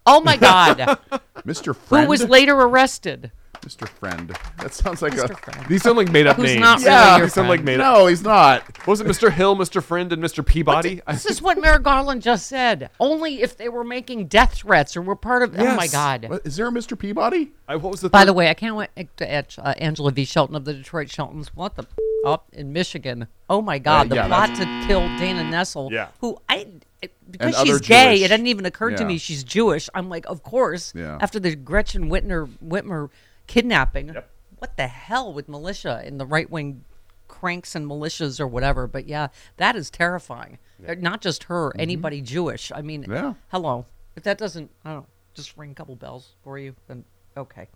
Oh 0.05 0.21
my 0.21 0.37
God. 0.37 0.77
Mr. 1.45 1.75
Friend? 1.75 2.05
Who 2.05 2.09
was 2.09 2.27
later 2.27 2.55
arrested. 2.55 3.31
Mr. 3.61 3.87
Friend. 3.87 4.35
That 4.59 4.73
sounds 4.73 5.01
like 5.01 5.13
Mr. 5.13 5.31
a. 5.31 5.35
Friend. 5.37 5.65
These 5.67 5.83
sound 5.83 5.97
like 5.97 6.11
made 6.11 6.27
up 6.27 6.35
Who's 6.37 6.45
names. 6.45 6.59
not 6.61 6.79
really 6.79 6.89
Yeah. 6.91 7.17
your 7.17 7.25
These 7.27 7.33
sound 7.33 7.49
like 7.49 7.57
friend. 7.61 7.77
made 7.77 7.79
up. 7.79 7.97
No, 7.97 8.05
he's 8.07 8.21
not. 8.23 8.87
Was 8.87 9.01
it 9.01 9.07
Mr. 9.07 9.31
Hill, 9.31 9.55
Mr. 9.55 9.81
Friend, 9.83 10.11
and 10.13 10.23
Mr. 10.23 10.45
Peabody? 10.45 11.01
I 11.07 11.13
This 11.13 11.25
is 11.25 11.41
what 11.41 11.59
Merrick 11.59 11.83
Garland 11.83 12.21
just 12.21 12.47
said. 12.47 12.89
Only 12.99 13.41
if 13.41 13.57
they 13.57 13.69
were 13.69 13.83
making 13.83 14.27
death 14.27 14.55
threats 14.55 14.95
or 14.95 15.01
were 15.01 15.15
part 15.15 15.43
of. 15.43 15.55
Oh 15.57 15.75
my 15.75 15.83
Yes. 15.83 15.91
God. 15.91 16.25
What, 16.29 16.45
is 16.45 16.55
there 16.55 16.67
a 16.67 16.71
Mr. 16.71 16.97
Peabody? 16.97 17.51
I, 17.67 17.75
what 17.75 17.91
was 17.91 18.01
the 18.01 18.09
By 18.09 18.19
third- 18.19 18.27
the 18.29 18.33
way, 18.33 18.49
I 18.49 18.53
can't 18.53 18.75
wait 18.75 18.89
to 19.17 19.31
add 19.31 19.53
uh, 19.57 19.73
Angela 19.77 20.11
V. 20.11 20.25
Shelton 20.25 20.55
of 20.55 20.65
the 20.65 20.73
Detroit 20.73 21.09
Sheltons. 21.09 21.53
What 21.55 21.75
the 21.75 21.85
up 22.25 22.47
in 22.53 22.73
Michigan? 22.73 23.27
Oh 23.49 23.61
my 23.61 23.79
God! 23.79 24.07
Uh, 24.07 24.09
the 24.09 24.15
yeah, 24.15 24.27
plot 24.27 24.49
to 24.55 24.65
kill 24.87 25.01
Dana 25.17 25.43
Nessel. 25.43 25.91
Yeah. 25.91 26.07
Who 26.19 26.37
I 26.49 26.67
it- 27.01 27.13
because 27.29 27.55
And 27.55 27.67
she's 27.67 27.75
other 27.75 27.79
gay, 27.83 28.15
Jewish- 28.15 28.25
it 28.25 28.31
hadn't 28.31 28.47
even 28.47 28.65
occurred 28.65 28.97
to 28.97 29.03
yeah. 29.03 29.07
me 29.07 29.17
she's 29.17 29.43
Jewish. 29.43 29.89
I'm 29.93 30.09
like, 30.09 30.25
of 30.27 30.43
course. 30.43 30.93
Yeah. 30.95 31.17
After 31.21 31.39
the 31.39 31.55
Gretchen 31.55 32.09
Whitmer 32.09 32.47
Whitmer 32.65 33.09
kidnapping, 33.47 34.09
Yep. 34.13 34.29
what 34.59 34.77
the 34.77 34.87
hell 34.87 35.33
with 35.33 35.47
militia 35.49 36.01
and 36.05 36.19
the 36.19 36.25
right 36.25 36.49
wing 36.49 36.83
cranks 37.27 37.75
and 37.75 37.85
militias 37.89 38.39
or 38.39 38.47
whatever? 38.47 38.87
But 38.87 39.07
yeah, 39.07 39.27
that 39.57 39.75
is 39.75 39.89
terrifying. 39.89 40.57
Uh, 40.87 40.95
Not 40.99 41.21
just 41.21 41.45
her, 41.45 41.71
anybody 41.79 42.21
Jewish. 42.21 42.71
I 42.73 42.81
mean, 42.81 43.03
Mm-hmm. 43.03 43.13
Yeah. 43.13 43.33
hello. 43.49 43.85
If 44.15 44.23
that 44.23 44.37
doesn't, 44.37 44.69
I 44.85 44.89
don't 44.93 44.99
know, 45.01 45.05
just 45.33 45.55
ring 45.57 45.71
a 45.71 45.75
couple 45.75 45.95
bells 45.95 46.33
for 46.43 46.57
you, 46.59 46.75
then 46.87 47.03
okay. 47.35 47.67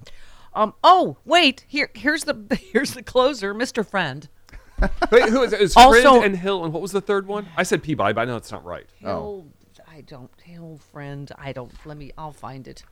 Um. 0.53 0.73
Oh, 0.83 1.17
wait. 1.23 1.63
Here, 1.67 1.89
here's 1.93 2.25
the 2.25 2.35
here's 2.73 2.93
the 2.93 3.03
closer, 3.03 3.53
Mr. 3.55 3.87
Friend. 3.87 4.27
Wait, 5.11 5.29
who 5.29 5.43
is 5.43 5.53
it? 5.53 5.61
It 5.61 5.77
Also- 5.77 5.91
Friend 6.11 6.25
and 6.25 6.35
Hill, 6.35 6.63
and 6.65 6.73
what 6.73 6.81
was 6.81 6.91
the 6.91 6.99
third 7.01 7.27
one? 7.27 7.45
I 7.55 7.61
said 7.63 7.83
Peabody, 7.83 8.13
but 8.13 8.21
I 8.21 8.25
know 8.25 8.35
it's 8.35 8.51
not 8.51 8.65
right. 8.65 8.87
Hill, 8.97 9.45
I 9.87 10.01
don't. 10.01 10.31
Hill 10.41 10.79
friend. 10.91 11.31
I 11.37 11.53
don't. 11.53 11.71
Let 11.85 11.97
me. 11.97 12.11
I'll 12.17 12.31
find 12.33 12.67
it. 12.67 12.83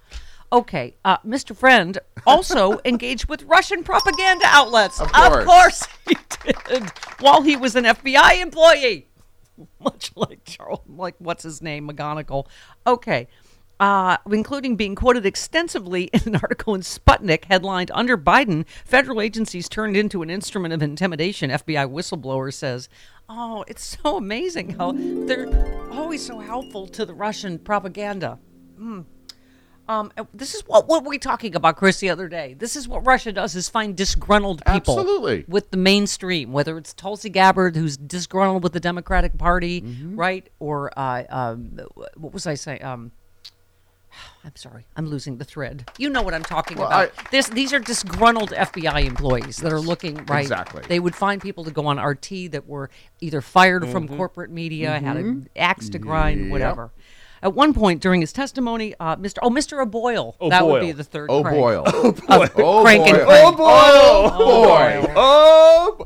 Okay, 0.51 0.96
uh, 1.06 1.18
Mr. 1.20 1.56
Friend 1.56 1.98
also 2.25 2.79
engaged 2.86 3.29
with 3.29 3.44
Russian 3.44 3.84
propaganda 3.84 4.46
outlets. 4.48 5.00
Of 5.00 5.12
course. 5.12 5.46
course 5.46 5.88
he 6.08 6.15
did. 6.44 6.89
While 7.20 7.44
he 7.44 7.56
was 7.56 7.75
an 7.75 7.84
FBI 7.84 8.41
employee, 8.41 9.08
much 9.79 10.12
like 10.15 10.46
Charles, 10.46 10.82
like 10.88 11.15
what's 11.20 11.44
his 11.44 11.62
name, 11.62 11.88
McGonigal. 11.88 12.48
Okay. 12.88 13.27
Uh, 13.79 14.18
including 14.29 14.75
being 14.75 14.94
quoted 14.94 15.25
extensively 15.25 16.03
in 16.13 16.22
an 16.25 16.36
article 16.36 16.75
in 16.75 16.82
Sputnik 16.82 17.46
headlined 17.46 17.91
Under 17.94 18.18
Biden, 18.18 18.68
federal 18.84 19.22
agencies 19.22 19.70
turned 19.70 19.96
into 19.96 20.22
an 20.22 20.29
instrument 20.29 20.74
of 20.74 20.82
intimidation, 20.82 21.50
FBI 21.50 21.89
whistleblower 21.89 22.53
says. 22.53 22.89
Oh, 23.29 23.63
it's 23.68 23.98
so 24.01 24.18
amazing 24.18 24.72
how 24.72 24.94
they're 24.96 25.48
always 25.91 26.25
so 26.25 26.39
helpful 26.39 26.88
to 26.88 27.06
the 27.06 27.13
Russian 27.13 27.60
propaganda. 27.60 28.39
Hmm. 28.75 29.01
Um, 29.89 30.12
uh, 30.17 30.24
this 30.36 30.53
is 30.53 30.62
what 30.67 30.88
what 30.88 31.03
were 31.03 31.10
we 31.10 31.17
talking 31.17 31.55
about, 31.55 31.75
Chris, 31.75 32.00
the 32.00 32.12
other 32.12 32.27
day. 32.29 32.53
This 32.53 32.75
is 32.75 32.88
what 32.88 33.05
Russia 33.08 33.31
does: 33.31 33.55
is 33.55 33.67
find 33.69 33.98
disgruntled 33.98 34.63
people, 34.65 35.00
Absolutely. 35.00 35.46
with 35.48 35.72
the 35.72 35.77
mainstream, 35.77 36.51
whether 36.51 36.77
it's 36.77 36.93
Tulsi 36.93 37.29
Gabbard, 37.29 37.75
who's 37.75 37.98
disgruntled 37.98 38.62
with 38.62 38.74
the 38.74 38.79
Democratic 38.79 39.36
Party, 39.39 39.81
Mm-hmm. 39.81 40.15
right, 40.15 40.48
or 40.60 40.91
uh, 40.98 41.24
um, 41.29 41.79
what 42.15 42.31
was 42.34 42.46
I 42.46 42.53
saying? 42.53 42.84
Um, 42.84 43.12
I'm 44.46 44.55
sorry, 44.55 44.86
I'm 44.96 45.08
losing 45.08 45.38
the 45.38 45.43
thread. 45.46 45.89
You 45.98 46.10
know 46.12 46.22
what 46.22 46.36
I'm 46.36 46.43
talking 46.43 46.77
Well, 46.77 46.88
about. 46.88 47.12
I- 47.17 47.29
this 47.31 47.50
these 47.50 47.74
are 47.74 47.79
disgruntled 47.79 48.51
FBI 48.51 49.05
employees 49.05 49.58
that 49.58 49.74
are 49.74 49.79
looking 49.79 50.24
right. 50.27 50.41
Exactly. 50.41 50.84
They 50.88 51.00
would 51.00 51.15
find 51.15 51.41
people 51.41 51.63
to 51.63 51.72
go 51.72 51.88
on 51.88 52.00
RT 52.00 52.51
that 52.51 52.67
were 52.67 52.91
either 53.22 53.41
fired 53.41 53.88
from 53.89 54.05
Mm-hmm. 54.08 54.17
corporate 54.17 54.51
media, 54.51 55.00
had 55.00 55.17
an 55.17 55.50
axe 55.55 55.89
to 55.89 55.98
grind, 56.00 56.51
whatever. 56.51 56.91
At 57.41 57.53
one 57.53 57.74
point 57.74 58.01
during 58.01 58.22
his 58.22 58.34
testimony, 58.34 58.93
uh, 59.00 59.15
Mr. 59.15 59.38
Oh, 59.41 59.50
Mr. 59.50 59.81
O'Boyle. 59.81 60.36
Oh, 60.41 60.50
that 60.50 60.65
would 60.67 60.81
be 60.81 60.91
the 60.91 61.03
third. 61.03 61.29
Oh 61.31 61.41
crank. 61.43 61.58
boy. 61.58 61.84
Oh 61.86 62.12
boy. 62.12 62.48
Oh 62.58 62.81
Crank 62.84 63.08
and 63.08 63.17
boy. 63.17 63.25
crank. 63.25 63.46
Oh 63.48 63.51
boy. 63.55 63.65
Oh 63.67 64.38
boy. 65.08 65.13
Oh. 65.15 65.96
boy. 66.00 66.05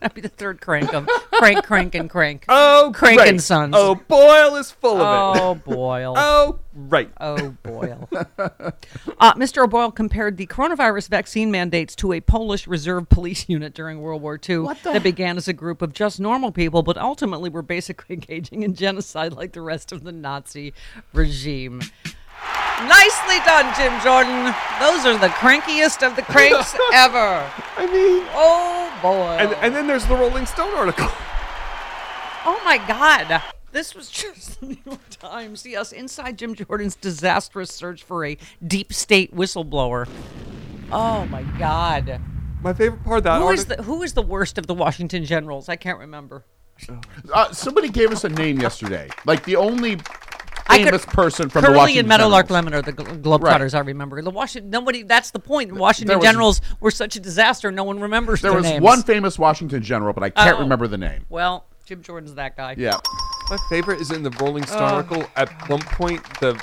That'd 0.02 0.14
be 0.14 0.22
the 0.22 0.28
third 0.28 0.62
crank 0.62 0.94
of 0.94 1.06
crank, 1.30 1.64
crank, 1.64 1.94
and 1.94 2.08
crank. 2.08 2.46
Oh, 2.48 2.90
Crank 2.94 3.18
great. 3.18 3.28
and 3.28 3.42
Sons. 3.42 3.74
Oh, 3.76 3.96
Boyle 3.96 4.56
is 4.56 4.70
full 4.70 4.98
of 4.98 5.36
it. 5.36 5.40
Oh, 5.42 5.54
Boyle. 5.66 6.14
Oh, 6.16 6.58
right. 6.74 7.10
Oh, 7.20 7.50
Boyle. 7.62 8.08
uh, 8.38 9.34
Mr. 9.34 9.62
O'Boyle 9.62 9.90
compared 9.90 10.38
the 10.38 10.46
coronavirus 10.46 11.08
vaccine 11.08 11.50
mandates 11.50 11.94
to 11.96 12.14
a 12.14 12.20
Polish 12.22 12.66
reserve 12.66 13.10
police 13.10 13.46
unit 13.46 13.74
during 13.74 14.00
World 14.00 14.22
War 14.22 14.40
II 14.48 14.68
that 14.84 15.02
began 15.02 15.36
as 15.36 15.48
a 15.48 15.52
group 15.52 15.82
of 15.82 15.92
just 15.92 16.18
normal 16.18 16.50
people, 16.50 16.82
but 16.82 16.96
ultimately 16.96 17.50
were 17.50 17.60
basically 17.60 18.14
engaging 18.14 18.62
in 18.62 18.74
genocide 18.74 19.34
like 19.34 19.52
the 19.52 19.60
rest 19.60 19.92
of 19.92 20.02
the 20.04 20.12
Nazi 20.12 20.72
regime. 21.12 21.82
Nicely 22.88 23.38
done, 23.44 23.72
Jim 23.76 23.92
Jordan. 24.02 24.54
Those 24.80 25.04
are 25.04 25.18
the 25.18 25.28
crankiest 25.34 26.06
of 26.06 26.16
the 26.16 26.22
cranks 26.32 26.74
ever. 26.94 27.48
I 27.76 27.86
mean, 27.86 28.24
Oh, 28.32 28.90
boy. 29.02 29.36
and, 29.38 29.52
and 29.62 29.74
then 29.74 29.86
there's 29.86 30.06
the 30.06 30.14
Rolling 30.16 30.46
Stone 30.46 30.72
article. 30.74 31.08
Oh 32.46 32.60
my 32.64 32.78
God. 32.78 33.42
This 33.72 33.94
was 33.94 34.08
just 34.10 34.60
the 34.60 34.66
New 34.68 34.76
York 34.86 35.10
Times. 35.10 35.64
Yes, 35.66 35.92
inside 35.92 36.38
Jim 36.38 36.54
Jordan's 36.54 36.96
disastrous 36.96 37.70
search 37.70 38.02
for 38.02 38.24
a 38.24 38.36
deep 38.66 38.92
state 38.94 39.34
whistleblower. 39.36 40.08
Oh 40.90 41.26
my 41.26 41.42
God. 41.58 42.18
My 42.62 42.72
favorite 42.72 43.04
part 43.04 43.18
of 43.18 43.24
that 43.24 43.40
Who 43.40 43.50
is 43.50 43.60
article. 43.60 43.76
the 43.76 43.82
who 43.84 44.02
is 44.02 44.12
the 44.14 44.22
worst 44.22 44.56
of 44.58 44.66
the 44.66 44.74
Washington 44.74 45.24
Generals? 45.26 45.68
I 45.68 45.76
can't 45.76 45.98
remember. 45.98 46.44
Uh, 47.32 47.52
somebody 47.52 47.90
gave 47.90 48.10
us 48.10 48.24
a 48.24 48.28
name 48.30 48.58
yesterday. 48.58 49.08
Like 49.26 49.44
the 49.44 49.56
only 49.56 49.98
I 50.70 50.78
could- 50.78 50.84
famous 50.86 51.04
person 51.06 51.48
from 51.48 51.62
the 51.62 51.66
Curly 51.68 51.78
Washington 51.78 51.98
and 52.00 52.08
Meadowlark 52.08 52.48
Generals. 52.48 52.64
Lemon 52.64 52.74
are 52.74 52.82
the 52.82 52.92
Glo- 52.92 53.38
Globetrotters. 53.38 53.74
I 53.74 53.80
remember 53.80 54.20
the 54.22 54.30
Washington. 54.30 54.70
Nobody. 54.70 55.02
That's 55.02 55.30
the 55.30 55.38
point. 55.40 55.72
Washington 55.72 56.18
was- 56.18 56.24
Generals 56.24 56.60
were 56.80 56.90
such 56.90 57.16
a 57.16 57.20
disaster. 57.20 57.70
No 57.70 57.84
one 57.84 58.00
remembers 58.00 58.40
There 58.40 58.50
their 58.52 58.60
was 58.60 58.70
names. 58.70 58.82
one 58.82 59.02
famous 59.02 59.38
Washington 59.38 59.82
general, 59.82 60.12
but 60.12 60.22
I 60.22 60.30
can't 60.30 60.56
Oh. 60.58 60.62
remember 60.62 60.86
the 60.88 60.98
name. 60.98 61.24
Well, 61.28 61.66
Jim 61.86 62.02
Jordan's 62.02 62.34
that 62.34 62.56
guy. 62.56 62.74
Yeah. 62.78 62.96
My 63.50 63.56
favorite 63.68 64.00
is 64.00 64.10
in 64.12 64.22
the 64.22 64.30
Rolling 64.40 64.64
Stone 64.64 64.80
Oh. 64.82 64.94
article. 64.96 65.24
At 65.36 65.48
one 65.68 65.80
point, 65.80 66.22
the 66.40 66.60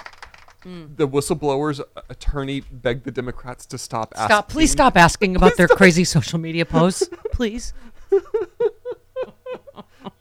Hmm. 0.63 0.85
the 0.95 1.07
whistleblower's 1.07 1.79
attorney 2.09 2.61
begged 2.71 3.03
the 3.05 3.11
Democrats 3.11 3.65
to 3.67 3.77
stop 3.77 4.13
asking. 4.15 4.27
Stop! 4.27 4.49
Please 4.49 4.71
stop 4.71 4.97
asking 4.97 5.35
about 5.35 5.55
their 5.57 5.67
crazy 5.67 6.03
social 6.03 6.39
media 6.39 6.65
posts. 6.65 7.07
Please. 7.31 7.73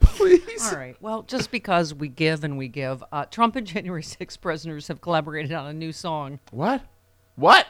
Please. 0.00 0.72
All 0.72 0.78
right. 0.78 0.96
Well, 1.00 1.22
just 1.22 1.50
because 1.50 1.94
we 1.94 2.08
give 2.08 2.42
and 2.44 2.56
we 2.58 2.68
give, 2.68 3.02
uh, 3.12 3.24
Trump 3.26 3.56
and 3.56 3.66
January 3.66 4.02
6 4.02 4.36
prisoners 4.38 4.88
have 4.88 5.00
collaborated 5.00 5.52
on 5.52 5.66
a 5.66 5.72
new 5.72 5.92
song. 5.92 6.38
What? 6.50 6.82
What? 7.36 7.66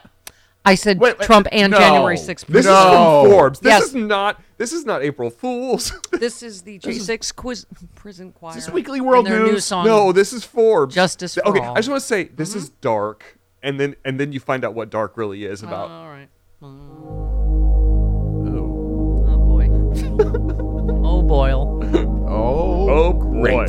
I 0.65 0.75
said 0.75 0.99
Wait, 0.99 1.17
wait, 1.17 1.25
Trump 1.25 1.47
and 1.51 1.71
no. 1.71 1.77
January 1.77 2.17
6 2.17 2.43
This 2.43 2.51
prisoners. 2.51 2.75
is 2.77 2.83
from 2.83 3.31
Forbes. 3.31 3.59
This 3.61 3.69
Yes. 3.69 3.83
is 3.83 3.95
not. 3.95 4.41
This 4.57 4.73
is 4.73 4.85
not 4.85 5.01
April 5.03 5.29
Fools. 5.29 5.91
This 6.19 6.41
is 6.43 6.61
the 6.63 6.79
J6 6.79 7.35
quiz 7.35 7.65
prison 7.95 8.31
choir. 8.33 8.55
this 8.55 8.69
Weekly 8.69 8.99
World 8.99 9.27
and 9.27 9.35
their 9.35 9.43
new 9.45 9.51
News? 9.53 9.65
song. 9.65 9.85
no, 9.85 10.11
this 10.11 10.33
is 10.33 10.43
Forbes. 10.43 10.93
Justice 10.95 11.35
for 11.35 11.47
Okay, 11.47 11.59
all. 11.59 11.73
I 11.73 11.77
just 11.79 11.89
want 11.89 12.01
to 12.01 12.07
say 12.07 12.25
this 12.25 12.49
Mm-hmm. 12.49 12.57
is 12.59 12.69
dark, 12.81 13.37
and 13.63 13.79
then 13.79 13.95
and 14.03 14.19
then 14.19 14.31
you 14.33 14.39
find 14.41 14.65
out 14.65 14.73
what 14.73 14.89
dark 14.89 15.15
really 15.15 15.45
is 15.45 15.63
about. 15.63 15.89
All 15.89 16.07
right. 16.09 16.27
Oh 19.27 19.37
boy. 19.37 19.67
oh 21.07 21.21
Boyle. 21.21 22.16
Oh, 22.29 22.89
Oh, 22.89 23.13
great. 23.13 23.53
boy. 23.53 23.67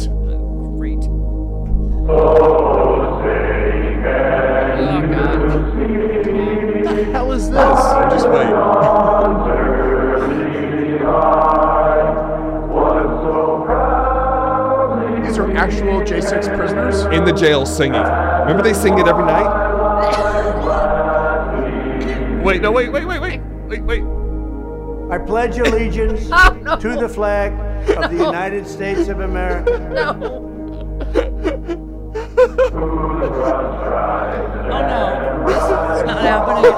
Great. 0.77 1.05
Oh 4.81 5.01
God. 5.11 5.39
What 6.85 6.97
the 6.97 7.05
hell 7.13 7.33
is 7.33 7.51
this? 7.51 7.81
Just 8.13 8.29
wait. 8.31 8.49
These 15.25 15.39
are 15.39 15.51
actual 15.57 16.01
J6 16.01 16.57
prisoners? 16.57 17.05
In 17.15 17.25
the 17.25 17.33
jail 17.33 17.67
singing. 17.67 18.01
Remember 18.03 18.63
they 18.63 18.73
sing 18.73 18.99
it 18.99 19.07
every 19.07 19.25
night. 19.25 19.49
wait, 22.45 22.63
no, 22.63 22.73
wait, 22.73 22.91
wait, 22.91 23.07
wait, 23.07 23.21
wait, 23.21 23.41
wait, 23.69 23.83
wait. 23.83 24.03
I 25.11 25.19
pledge 25.19 25.59
allegiance 25.59 26.29
Oh, 26.33 26.59
no. 26.63 26.77
to 26.77 26.97
the 26.97 27.09
flag 27.09 27.53
of 27.97 28.11
the 28.11 28.17
United 28.17 28.67
States 28.67 29.09
of 29.09 29.21
America 29.21 29.79
No. 29.79 30.45
oh 34.71 34.83
no. 34.87 35.45
It's 35.49 36.07
not 36.07 36.21
happening. 36.21 36.73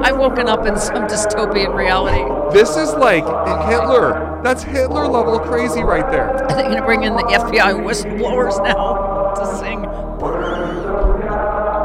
I've 0.04 0.16
woken 0.16 0.48
up 0.48 0.66
in 0.66 0.76
some 0.78 1.06
dystopian 1.06 1.74
reality. 1.74 2.24
This 2.54 2.76
is 2.76 2.94
like 2.94 3.24
Hitler. 3.68 4.40
That's 4.42 4.62
Hitler 4.62 5.06
level 5.06 5.38
crazy 5.38 5.82
right 5.82 6.10
there. 6.10 6.30
Are 6.30 6.56
they 6.56 6.62
going 6.62 6.76
to 6.76 6.82
bring 6.84 7.02
in 7.02 7.12
the 7.14 7.22
FBI 7.24 7.74
whistleblowers 7.84 8.56
now 8.64 9.34
to 9.34 9.46
sing? 9.58 9.82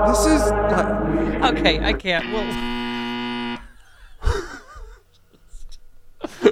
This 0.07 0.25
is 0.25 0.41
like, 0.51 1.57
Okay, 1.57 1.83
I 1.83 1.93
can't. 1.93 2.31
Well. 2.31 2.74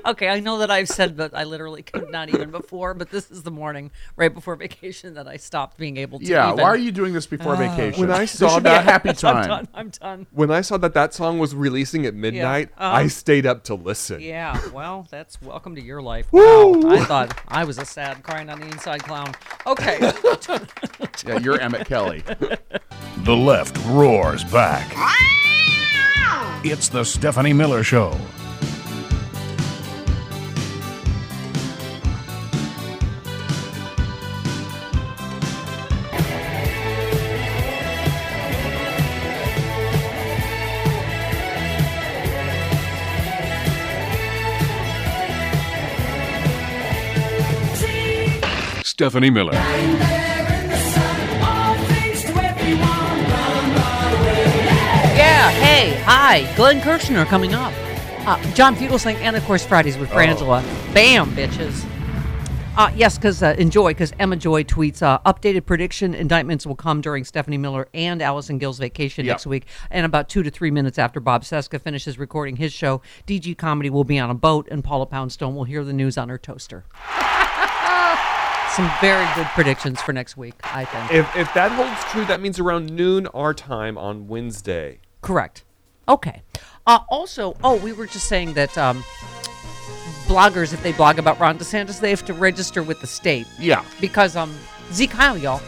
Okay, 0.05 0.29
I 0.29 0.39
know 0.39 0.59
that 0.59 0.69
I've 0.71 0.87
said 0.89 1.17
that 1.17 1.35
I 1.35 1.43
literally 1.43 1.81
could 1.83 2.09
not 2.11 2.29
even 2.29 2.51
before, 2.51 2.93
but 2.93 3.09
this 3.09 3.29
is 3.31 3.43
the 3.43 3.51
morning 3.51 3.91
right 4.15 4.33
before 4.33 4.55
vacation 4.67 5.13
that 5.15 5.27
I 5.27 5.37
stopped 5.37 5.77
being 5.77 5.97
able 5.97 6.19
to. 6.19 6.25
Yeah, 6.25 6.51
even. 6.53 6.63
why 6.63 6.69
are 6.69 6.77
you 6.77 6.91
doing 6.91 7.13
this 7.13 7.25
before 7.27 7.55
vacation? 7.55 8.01
When 8.01 8.11
I 8.11 8.25
saw 8.25 8.55
should 8.55 8.63
be 8.63 8.69
a 8.69 8.73
that- 8.73 8.83
happy 8.85 9.09
I'm 9.09 9.15
time. 9.15 9.47
done. 9.47 9.67
I'm 9.73 9.89
done. 9.89 10.27
when 10.31 10.51
I 10.51 10.61
saw 10.61 10.77
that 10.77 10.93
that 10.93 11.13
song 11.13 11.39
was 11.39 11.53
releasing 11.55 12.05
at 12.05 12.13
midnight, 12.13 12.69
Uh-huh. 12.77 12.95
I 12.97 13.07
stayed 13.07 13.45
up 13.45 13.63
to 13.65 13.75
listen. 13.75 14.21
Yeah, 14.21 14.59
well, 14.73 15.07
that's 15.09 15.41
welcome 15.41 15.75
to 15.75 15.81
your 15.83 16.01
life. 16.01 16.27
Wow, 16.31 16.73
I 16.85 17.03
thought 17.05 17.39
I 17.47 17.63
was 17.63 17.77
a 17.77 17.85
sad, 17.85 18.23
crying 18.23 18.49
on 18.49 18.59
the 18.59 18.65
inside 18.67 19.03
clown. 19.03 19.33
Okay, 19.65 19.97
Yeah, 21.25 21.39
you're 21.39 21.59
Emmett 21.59 21.87
Kelly. 21.87 22.23
The 23.23 23.35
left 23.35 23.77
roars 23.87 24.43
back. 24.43 24.91
It's 26.65 26.87
the 26.89 27.03
Stephanie 27.03 27.53
Miller 27.53 27.83
Show. 27.83 28.17
Stephanie 48.93 49.31
Miller. 49.31 49.53
yeah, 55.15 55.49
hey, 55.51 55.99
hi, 56.05 56.53
Glenn 56.55 56.79
Kirschner 56.81 57.25
coming 57.25 57.53
up. 57.53 57.73
Uh, 58.27 58.39
John 58.53 58.75
Fugelsang, 58.75 59.15
and 59.15 59.35
of 59.35 59.43
course 59.45 59.65
Fridays 59.65 59.97
with 59.97 60.09
Frangela. 60.09 60.61
Bam, 60.93 61.31
bitches. 61.31 61.85
Uh, 62.75 62.91
yes, 62.95 63.17
because 63.17 63.43
uh, 63.43 63.55
enjoy, 63.59 63.91
because 63.91 64.13
Emma 64.19 64.35
Joy 64.35 64.63
tweets 64.63 65.01
uh, 65.03 65.19
updated 65.25 65.65
prediction 65.65 66.13
indictments 66.15 66.65
will 66.65 66.75
come 66.75 67.01
during 67.01 67.23
Stephanie 67.23 67.57
Miller 67.57 67.87
and 67.93 68.21
Allison 68.21 68.57
Gill's 68.57 68.79
vacation 68.79 69.25
Yep. 69.25 69.33
next 69.33 69.47
week, 69.47 69.65
and 69.91 70.05
about 70.05 70.29
two 70.29 70.41
to 70.43 70.49
three 70.49 70.71
minutes 70.71 70.97
after 70.97 71.19
Bob 71.19 71.43
Cesca 71.43 71.79
finishes 71.79 72.17
recording 72.17 72.55
his 72.55 72.73
show, 72.73 73.01
DG 73.27 73.57
Comedy 73.57 73.89
will 73.89 74.03
be 74.03 74.17
on 74.17 74.29
a 74.29 74.35
boat, 74.35 74.67
and 74.71 74.83
Paula 74.83 75.05
Poundstone 75.05 75.55
will 75.55 75.65
hear 75.65 75.83
the 75.83 75.93
news 75.93 76.15
on 76.17 76.29
her 76.29 76.37
toaster. 76.37 76.85
Some 78.75 78.89
very 79.01 79.27
good 79.35 79.45
predictions 79.47 80.01
for 80.01 80.13
next 80.13 80.35
week, 80.35 80.55
I 80.63 80.85
think. 80.85 81.11
If, 81.11 81.35
if 81.35 81.53
that 81.53 81.71
holds 81.71 82.03
true, 82.11 82.25
that 82.25 82.41
means 82.41 82.59
around 82.59 82.91
noon 82.91 83.27
our 83.27 83.53
time 83.53 83.97
on 83.97 84.27
Wednesday. 84.27 84.99
Correct. 85.21 85.63
Okay. 86.09 86.41
Uh, 86.87 86.99
also, 87.09 87.55
oh, 87.63 87.75
we 87.77 87.93
were 87.93 88.07
just 88.07 88.27
saying 88.27 88.53
that 88.53 88.75
um, 88.77 89.03
bloggers, 90.25 90.73
if 90.73 90.81
they 90.81 90.91
blog 90.91 91.19
about 91.19 91.39
Ron 91.39 91.59
DeSantis, 91.59 91.99
they 91.99 92.09
have 92.09 92.25
to 92.25 92.33
register 92.33 92.81
with 92.81 92.99
the 92.99 93.07
state. 93.07 93.47
Yeah. 93.59 93.85
Because 94.01 94.35
um, 94.35 94.57
Zeke 94.91 95.11
Heil, 95.11 95.37
y'all, 95.37 95.61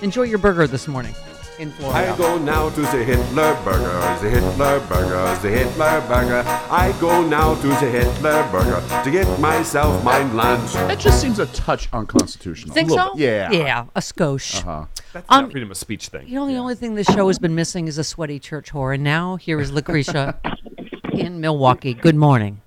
enjoy 0.00 0.22
your 0.22 0.38
burger 0.38 0.66
this 0.66 0.86
morning 0.86 1.14
in 1.60 1.70
Florida. 1.72 2.12
I 2.12 2.16
go 2.16 2.38
now 2.38 2.70
to 2.70 2.80
the 2.80 3.04
Hitler 3.04 3.54
Burger, 3.64 4.18
the 4.22 4.30
Hitler 4.30 4.80
Burger, 4.88 5.38
the 5.42 5.50
Hitler 5.50 6.00
Burger. 6.08 6.42
I 6.70 6.96
go 7.00 7.22
now 7.26 7.54
to 7.54 7.66
the 7.68 7.90
Hitler 7.90 8.48
Burger 8.50 8.82
to 9.04 9.10
get 9.10 9.26
myself 9.38 10.02
my 10.02 10.22
lunch. 10.32 10.72
That 10.72 10.98
just 10.98 11.20
seems 11.20 11.38
a 11.38 11.46
touch 11.46 11.88
unconstitutional. 11.92 12.74
Think 12.74 12.88
A 12.90 12.94
so? 12.94 13.14
bit. 13.14 13.22
Yeah. 13.24 13.50
Yeah, 13.52 13.84
a 13.94 14.00
skosh. 14.00 14.60
Uh-huh. 14.60 14.86
That's 15.12 15.26
Um, 15.28 15.42
not 15.44 15.52
freedom 15.52 15.70
of 15.70 15.76
speech 15.76 16.08
thing. 16.08 16.26
You 16.26 16.36
know, 16.36 16.46
the 16.46 16.56
only 16.56 16.74
thing 16.74 16.94
this 16.94 17.06
show 17.08 17.26
has 17.28 17.38
been 17.38 17.54
missing 17.54 17.88
is 17.88 17.98
a 17.98 18.04
sweaty 18.04 18.38
church 18.38 18.72
whore. 18.72 18.94
And 18.94 19.04
now 19.04 19.36
here 19.36 19.60
is 19.60 19.70
Lucretia 19.70 20.38
in 21.12 21.40
Milwaukee. 21.40 21.92
Good 21.94 22.16
morning. 22.16 22.62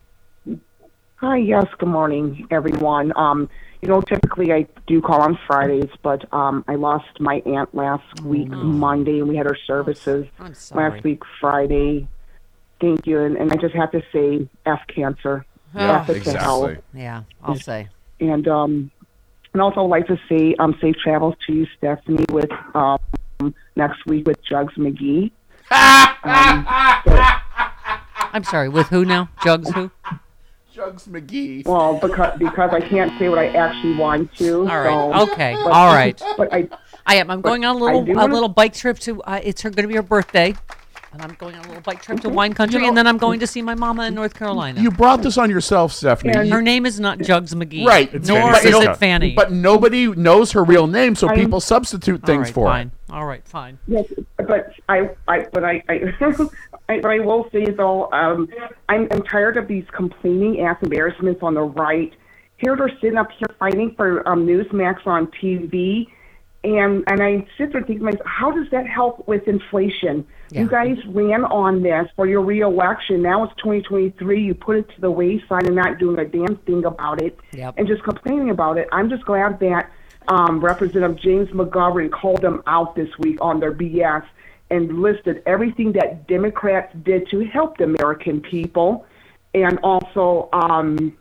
Hi, 1.16 1.38
yes, 1.38 1.66
good 1.80 1.90
morning, 1.90 2.46
everyone. 2.52 3.12
Um, 3.16 3.50
you 3.84 3.90
know, 3.90 4.00
typically 4.00 4.54
I 4.54 4.66
do 4.88 5.02
call 5.02 5.22
on 5.22 5.38
Fridays, 5.46 5.90
but 6.02 6.32
um, 6.34 6.64
I 6.70 6.76
lost 6.76 7.20
my 7.20 7.42
aunt 7.46 7.76
last 7.76 8.22
week, 8.22 8.48
Monday, 8.48 9.20
and 9.20 9.28
we 9.28 9.36
had 9.36 9.46
her 9.46 9.58
services 9.68 10.26
I'm 10.40 10.54
sorry. 10.54 10.90
last 10.90 11.04
week, 11.04 11.22
Friday. 11.42 12.08
Thank 12.80 13.06
you, 13.06 13.20
and, 13.20 13.36
and 13.36 13.52
I 13.52 13.58
just 13.58 13.76
have 13.76 13.92
to 13.92 14.02
say, 14.14 14.48
F 14.66 14.80
cancer. 14.88 15.46
F 15.76 16.10
it 16.10 16.24
to 16.24 16.40
hell. 16.40 16.66
Exactly. 16.66 17.02
Yeah, 17.02 17.24
I'll 17.44 17.56
say. 17.56 17.90
And 18.22 18.48
um, 18.48 18.90
and 19.52 19.62
also 19.62 19.82
I'd 19.84 19.90
like 19.90 20.08
to 20.08 20.18
say 20.30 20.56
um, 20.60 20.78
safe 20.80 20.96
travels 21.04 21.36
to 21.48 21.54
you, 21.54 21.68
Stephanie, 21.78 22.26
with 22.32 22.52
um, 22.76 23.00
next 23.76 24.06
week 24.06 24.26
with 24.26 24.42
Jugs 24.46 24.76
McGee. 24.76 25.30
um, 25.72 26.66
but- 27.06 27.42
I'm 28.32 28.46
sorry, 28.46 28.70
with 28.70 28.88
who 28.88 29.04
now? 29.04 29.30
Jugs 29.44 29.70
who? 29.72 29.92
Jugs 30.74 31.06
McGee. 31.08 31.66
well, 31.68 32.00
because 32.00 32.38
because 32.40 32.72
I 32.74 32.82
can't 32.82 33.18
say 33.20 33.30
what 33.30 33.38
I 33.38 33.48
actually 33.50 33.96
want 33.96 34.34
to. 34.38 34.62
All 34.62 34.66
right. 34.66 35.14
so- 35.16 35.32
Okay. 35.32 35.54
but- 35.64 35.72
All 35.72 35.94
right. 35.94 36.20
But 36.36 36.52
I 36.54 36.68
I 37.06 37.16
am. 37.16 37.30
I'm 37.30 37.42
going 37.42 37.64
on 37.66 37.76
a 37.76 37.80
I 37.80 37.82
little 37.94 38.10
a 38.10 38.14
wanna- 38.16 38.34
little 38.34 38.50
bike 38.50 38.74
trip 38.74 38.98
to. 39.00 39.22
Uh, 39.24 39.40
it's 39.44 39.62
her 39.62 39.70
going 39.70 39.84
to 39.84 39.88
be 39.88 39.96
her 39.96 40.02
birthday, 40.02 40.56
and 41.12 41.22
I'm 41.22 41.36
going 41.38 41.54
on 41.56 41.66
a 41.66 41.68
little 41.68 41.82
bike 41.84 42.02
trip 42.02 42.22
to 42.22 42.30
wine 42.30 42.54
country, 42.54 42.88
and 42.88 42.98
then 42.98 43.06
I'm 43.08 43.18
going 43.18 43.40
to 43.42 43.46
see 43.48 43.62
my 43.62 43.76
mama 43.76 44.08
in 44.08 44.16
North 44.16 44.34
Carolina. 44.34 44.82
You 44.82 44.90
brought 44.90 45.22
this 45.22 45.38
on 45.38 45.50
yourself, 45.52 45.92
Stephanie. 45.94 46.34
And- 46.34 46.52
her 46.52 46.62
name 46.62 46.86
is 46.88 47.00
not 47.00 47.20
Jugs 47.20 47.54
McGee, 47.54 47.86
Right. 47.86 48.12
Nor 48.26 48.54
Fanny 48.56 48.70
is 48.70 48.76
it 48.86 48.98
Fanny. 48.98 49.34
But 49.34 49.52
nobody 49.52 50.08
knows 50.08 50.54
her 50.54 50.64
real 50.64 50.88
name, 50.88 51.14
so 51.16 51.28
I'm- 51.28 51.38
people 51.38 51.60
substitute 51.60 52.24
things 52.26 52.46
right, 52.48 52.54
for 52.54 52.68
fine. 52.70 52.88
it. 52.88 53.14
All 53.14 53.26
right, 53.26 53.46
fine. 53.48 53.78
Yes, 53.88 54.06
but 54.38 54.72
I, 54.90 55.10
I, 55.28 55.46
but 55.52 55.64
I, 55.64 55.84
I, 55.90 56.14
I, 56.90 57.00
but 57.00 57.12
I 57.12 57.20
will 57.20 57.48
say 57.52 57.66
though, 57.66 58.12
um, 58.12 58.50
I'm, 58.90 59.08
I'm 59.12 59.24
tired 59.24 59.58
of 59.58 59.68
these 59.68 59.86
complaining 59.92 60.62
ass 60.62 60.78
embarrassments 60.82 61.42
on 61.42 61.54
the 61.54 61.62
right. 61.62 62.14
Here 62.58 62.76
they're 62.76 62.92
sitting 63.02 63.18
up 63.18 63.30
here 63.32 63.48
fighting 63.60 63.94
for 63.96 64.28
um, 64.28 64.46
Newsmax 64.46 65.06
on 65.08 65.28
TV, 65.28 66.08
and 66.64 67.04
and 67.08 67.22
I 67.22 67.46
sit 67.58 67.74
there 67.74 67.82
thinking, 67.82 68.04
myself, 68.06 68.26
how 68.26 68.52
does 68.52 68.70
that 68.72 68.88
help 68.88 69.28
with 69.28 69.48
inflation? 69.48 70.26
Yeah. 70.50 70.62
You 70.62 70.70
guys 70.70 70.98
ran 71.08 71.44
on 71.46 71.82
this 71.84 72.08
for 72.16 72.26
your 72.28 72.42
reelection. 72.42 73.22
Now 73.22 73.44
it's 73.44 73.54
2023. 73.58 74.42
You 74.44 74.54
put 74.54 74.78
it 74.78 74.90
to 74.96 75.02
the 75.02 75.12
wayside 75.12 75.66
and 75.66 75.76
not 75.76 75.98
doing 76.00 76.20
a 76.20 76.26
damn 76.26 76.56
thing 76.58 76.86
about 76.86 77.22
it, 77.22 77.38
Yep. 77.54 77.76
and 77.78 77.88
just 77.88 78.04
complaining 78.04 78.50
about 78.50 78.78
it. 78.78 78.88
I'm 78.92 79.10
just 79.10 79.26
glad 79.26 79.60
that 79.60 79.90
um, 80.30 80.64
Representative 80.64 81.18
James 81.20 81.50
McGovern 81.50 82.12
called 82.12 82.42
them 82.42 82.62
out 82.68 82.96
this 82.96 83.10
week 83.20 83.40
on 83.42 83.60
their 83.60 83.74
BS 83.74 84.24
and 84.74 85.02
listed 85.02 85.44
everything 85.46 85.92
that 85.92 86.28
Democrats 86.28 86.92
did 87.04 87.30
to 87.30 87.46
help 87.46 87.78
the 87.78 87.84
American 87.84 88.42
people, 88.42 89.06
and 89.54 89.78
also 89.84 90.50
um, 90.52 91.16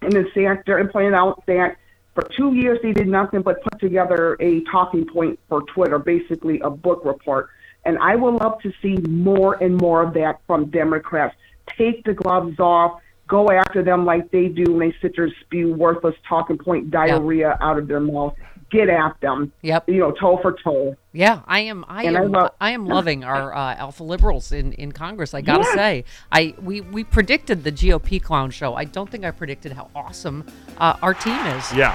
and 0.00 0.12
then 0.12 0.26
sat 0.34 0.64
there 0.64 0.78
and 0.78 0.90
pointed 0.90 1.12
out 1.12 1.44
that 1.46 1.76
for 2.14 2.26
two 2.34 2.54
years 2.54 2.78
they 2.82 2.92
did 2.92 3.06
nothing 3.06 3.42
but 3.42 3.62
put 3.62 3.78
together 3.78 4.36
a 4.40 4.62
talking 4.64 5.06
point 5.06 5.38
for 5.50 5.62
Twitter, 5.74 5.98
basically 5.98 6.60
a 6.60 6.70
book 6.70 7.04
report. 7.04 7.50
And 7.84 7.98
I 7.98 8.16
would 8.16 8.34
love 8.34 8.60
to 8.62 8.72
see 8.82 8.96
more 9.08 9.62
and 9.62 9.76
more 9.76 10.02
of 10.02 10.14
that 10.14 10.40
from 10.46 10.70
Democrats. 10.70 11.36
Take 11.76 12.04
the 12.04 12.14
gloves 12.14 12.58
off, 12.58 13.00
go 13.28 13.50
after 13.50 13.82
them 13.82 14.06
like 14.06 14.30
they 14.30 14.48
do 14.48 14.72
when 14.72 14.88
they 14.88 14.96
sit 15.02 15.14
there 15.14 15.26
and 15.26 15.34
spew 15.42 15.74
worthless 15.74 16.14
talking 16.26 16.56
point 16.56 16.90
diarrhea 16.90 17.58
out 17.60 17.78
of 17.78 17.86
their 17.86 18.00
mouth. 18.00 18.34
Get 18.70 18.88
at 18.90 19.18
them. 19.20 19.50
Yep. 19.62 19.88
You 19.88 19.98
know, 20.00 20.10
toe 20.12 20.38
for 20.42 20.52
toe. 20.62 20.94
Yeah, 21.12 21.40
I 21.46 21.60
am. 21.60 21.84
I 21.88 22.04
And 22.04 22.18
I 22.18 22.22
am. 22.24 22.32
love- 22.32 22.50
I 22.60 22.70
am 22.72 22.86
loving 22.86 23.24
our 23.24 23.54
uh, 23.56 23.74
alpha 23.76 24.02
liberals 24.04 24.52
in, 24.52 24.72
in 24.74 24.92
Congress. 24.92 25.32
I 25.32 25.40
gotta 25.40 25.64
Yeah. 25.70 25.74
say, 25.74 26.04
I 26.30 26.54
we 26.62 26.82
we 26.82 27.02
predicted 27.04 27.64
the 27.64 27.72
GOP 27.72 28.22
clown 28.22 28.50
show. 28.50 28.74
I 28.74 28.84
don't 28.84 29.08
think 29.10 29.24
I 29.24 29.30
predicted 29.30 29.72
how 29.72 29.88
awesome 29.96 30.44
uh, 30.76 30.96
our 31.00 31.14
team 31.14 31.38
is. 31.46 31.72
Yeah, 31.74 31.92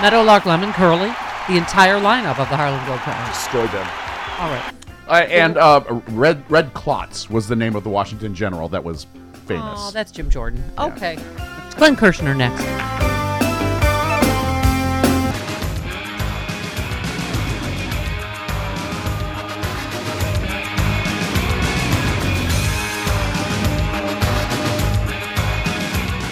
Meadowlark, 0.00 0.46
Lemon, 0.46 0.72
Curly, 0.72 1.12
the 1.48 1.56
entire 1.58 2.00
lineup 2.00 2.38
of 2.38 2.48
the 2.48 2.56
Harlem 2.56 2.80
Globetrotters. 2.86 3.28
destroyed 3.34 3.70
them. 3.70 3.86
All 4.40 4.50
right. 4.50 4.72
Uh, 5.08 5.12
and 5.30 5.56
uh, 5.58 5.82
Red 6.08 6.42
Red 6.50 6.72
Klotz 6.74 7.28
was 7.30 7.46
the 7.46 7.56
name 7.56 7.76
of 7.76 7.84
the 7.84 7.90
Washington 7.90 8.34
general 8.34 8.68
that 8.70 8.82
was 8.82 9.06
famous. 9.46 9.78
Oh, 9.78 9.90
that's 9.92 10.10
Jim 10.12 10.30
Jordan. 10.30 10.64
Okay. 10.78 11.16
It's 11.66 11.74
Glenn 11.76 11.94
Kirschner 11.94 12.34
next. 12.34 12.64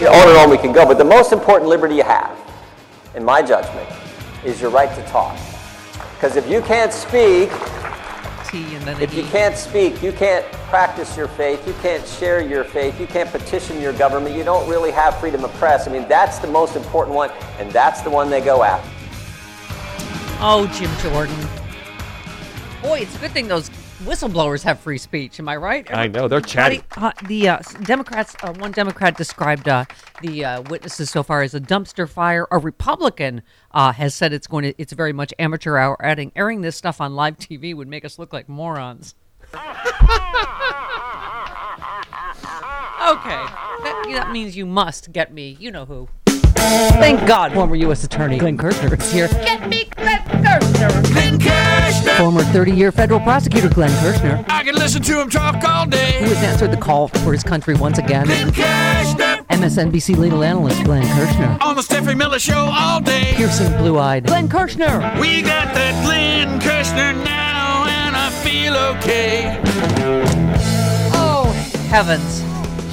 On 0.02 0.28
and 0.28 0.38
on 0.38 0.50
we 0.50 0.58
can 0.58 0.72
go. 0.72 0.84
But 0.86 0.98
the 0.98 1.04
most 1.04 1.32
important 1.32 1.68
liberty 1.68 1.96
you 1.96 2.02
have, 2.02 2.36
in 3.14 3.24
my 3.24 3.42
judgment, 3.42 3.88
is 4.44 4.60
your 4.60 4.70
right 4.70 4.94
to 4.94 5.02
talk. 5.06 5.38
Because 6.14 6.36
if 6.36 6.48
you 6.48 6.60
can't 6.62 6.92
speak, 6.92 7.50
T 8.48 8.74
and 8.74 8.84
then 8.84 9.00
if 9.00 9.14
you 9.14 9.22
can't 9.24 9.56
speak, 9.56 10.02
you 10.02 10.12
can't 10.12 10.44
practice 10.68 11.16
your 11.16 11.28
faith, 11.28 11.66
you 11.66 11.74
can't 11.74 12.06
share 12.06 12.40
your 12.40 12.64
faith, 12.64 12.98
you 13.00 13.06
can't 13.06 13.30
petition 13.30 13.80
your 13.80 13.92
government, 13.92 14.34
you 14.34 14.44
don't 14.44 14.68
really 14.68 14.90
have 14.90 15.18
freedom 15.18 15.44
of 15.44 15.52
press. 15.54 15.86
I 15.86 15.92
mean, 15.92 16.08
that's 16.08 16.38
the 16.38 16.48
most 16.48 16.76
important 16.76 17.14
one, 17.14 17.30
and 17.58 17.70
that's 17.70 18.02
the 18.02 18.10
one 18.10 18.30
they 18.30 18.40
go 18.40 18.62
after. 18.62 18.90
Oh, 20.40 20.66
Jim 20.74 20.90
Jordan. 20.98 21.36
Boy, 22.82 23.00
it's 23.00 23.16
a 23.16 23.18
good 23.18 23.30
thing 23.30 23.48
those 23.48 23.70
whistleblowers 24.04 24.62
have 24.62 24.78
free 24.80 24.98
speech. 24.98 25.40
Am 25.40 25.48
I 25.48 25.56
right? 25.56 25.92
I 25.92 26.06
know 26.06 26.28
they're 26.28 26.40
chatty. 26.40 26.82
Uh, 26.96 27.12
the 27.26 27.48
uh, 27.48 27.58
Democrats, 27.82 28.36
uh, 28.42 28.52
one 28.54 28.72
Democrat 28.72 29.16
described 29.16 29.68
uh, 29.68 29.84
the 30.22 30.44
uh, 30.44 30.62
witnesses 30.62 31.10
so 31.10 31.22
far 31.22 31.42
as 31.42 31.54
a 31.54 31.60
dumpster 31.60 32.08
fire. 32.08 32.46
A 32.50 32.58
Republican 32.58 33.42
uh, 33.72 33.92
has 33.92 34.14
said 34.14 34.32
it's 34.32 34.46
going 34.46 34.64
to, 34.64 34.74
it's 34.78 34.92
very 34.92 35.12
much 35.12 35.32
amateur 35.38 35.76
hour. 35.76 35.96
Adding 36.04 36.32
airing 36.36 36.60
this 36.60 36.76
stuff 36.76 37.00
on 37.00 37.14
live 37.14 37.36
TV 37.38 37.74
would 37.74 37.88
make 37.88 38.04
us 38.04 38.18
look 38.18 38.32
like 38.32 38.48
morons. 38.48 39.14
okay, 39.54 39.60
that, 43.82 44.04
that 44.12 44.30
means 44.30 44.56
you 44.56 44.66
must 44.66 45.12
get 45.12 45.32
me. 45.32 45.56
You 45.58 45.70
know 45.70 45.84
who. 45.84 46.08
Thank 46.54 47.26
God, 47.26 47.52
former 47.52 47.76
U.S. 47.76 48.04
Attorney 48.04 48.38
Glenn 48.38 48.56
Kirschner 48.56 48.94
is 48.94 49.12
here. 49.12 49.28
Get 49.28 49.68
me 49.68 49.84
Glenn 49.96 50.22
Kirschner. 50.26 51.02
Glenn 51.12 51.38
Kirschner. 51.38 52.14
Former 52.14 52.42
30-year 52.42 52.92
federal 52.92 53.20
prosecutor 53.20 53.68
Glenn 53.68 53.90
Kirschner, 54.02 54.44
I 54.48 54.62
can 54.62 54.74
listen 54.74 55.02
to 55.02 55.20
him 55.20 55.28
talk 55.30 55.62
all 55.64 55.86
day. 55.86 56.18
who 56.18 56.26
day. 56.26 56.34
has 56.34 56.44
answered 56.44 56.70
the 56.70 56.76
call 56.76 57.08
for 57.08 57.32
his 57.32 57.42
country 57.42 57.74
once 57.74 57.98
again. 57.98 58.26
Glenn 58.26 58.52
Kirschner. 58.52 59.44
MSNBC 59.50 60.16
legal 60.16 60.42
analyst 60.42 60.82
Glenn 60.84 61.06
Kirschner. 61.16 61.58
On 61.60 61.76
the 61.76 61.82
Stephanie 61.82 62.14
Miller 62.14 62.38
Show 62.38 62.70
all 62.72 63.00
day. 63.00 63.32
Piercing 63.34 63.76
blue-eyed 63.78 64.26
Glenn 64.26 64.48
Kirschner. 64.48 64.98
We 65.20 65.42
got 65.42 65.74
that 65.74 66.04
Glenn 66.04 66.60
Kirschner 66.60 67.12
now, 67.24 67.84
and 67.88 68.16
I 68.16 68.30
feel 68.42 68.76
okay. 68.76 69.60
Oh, 71.14 71.44
heavens. 71.88 72.40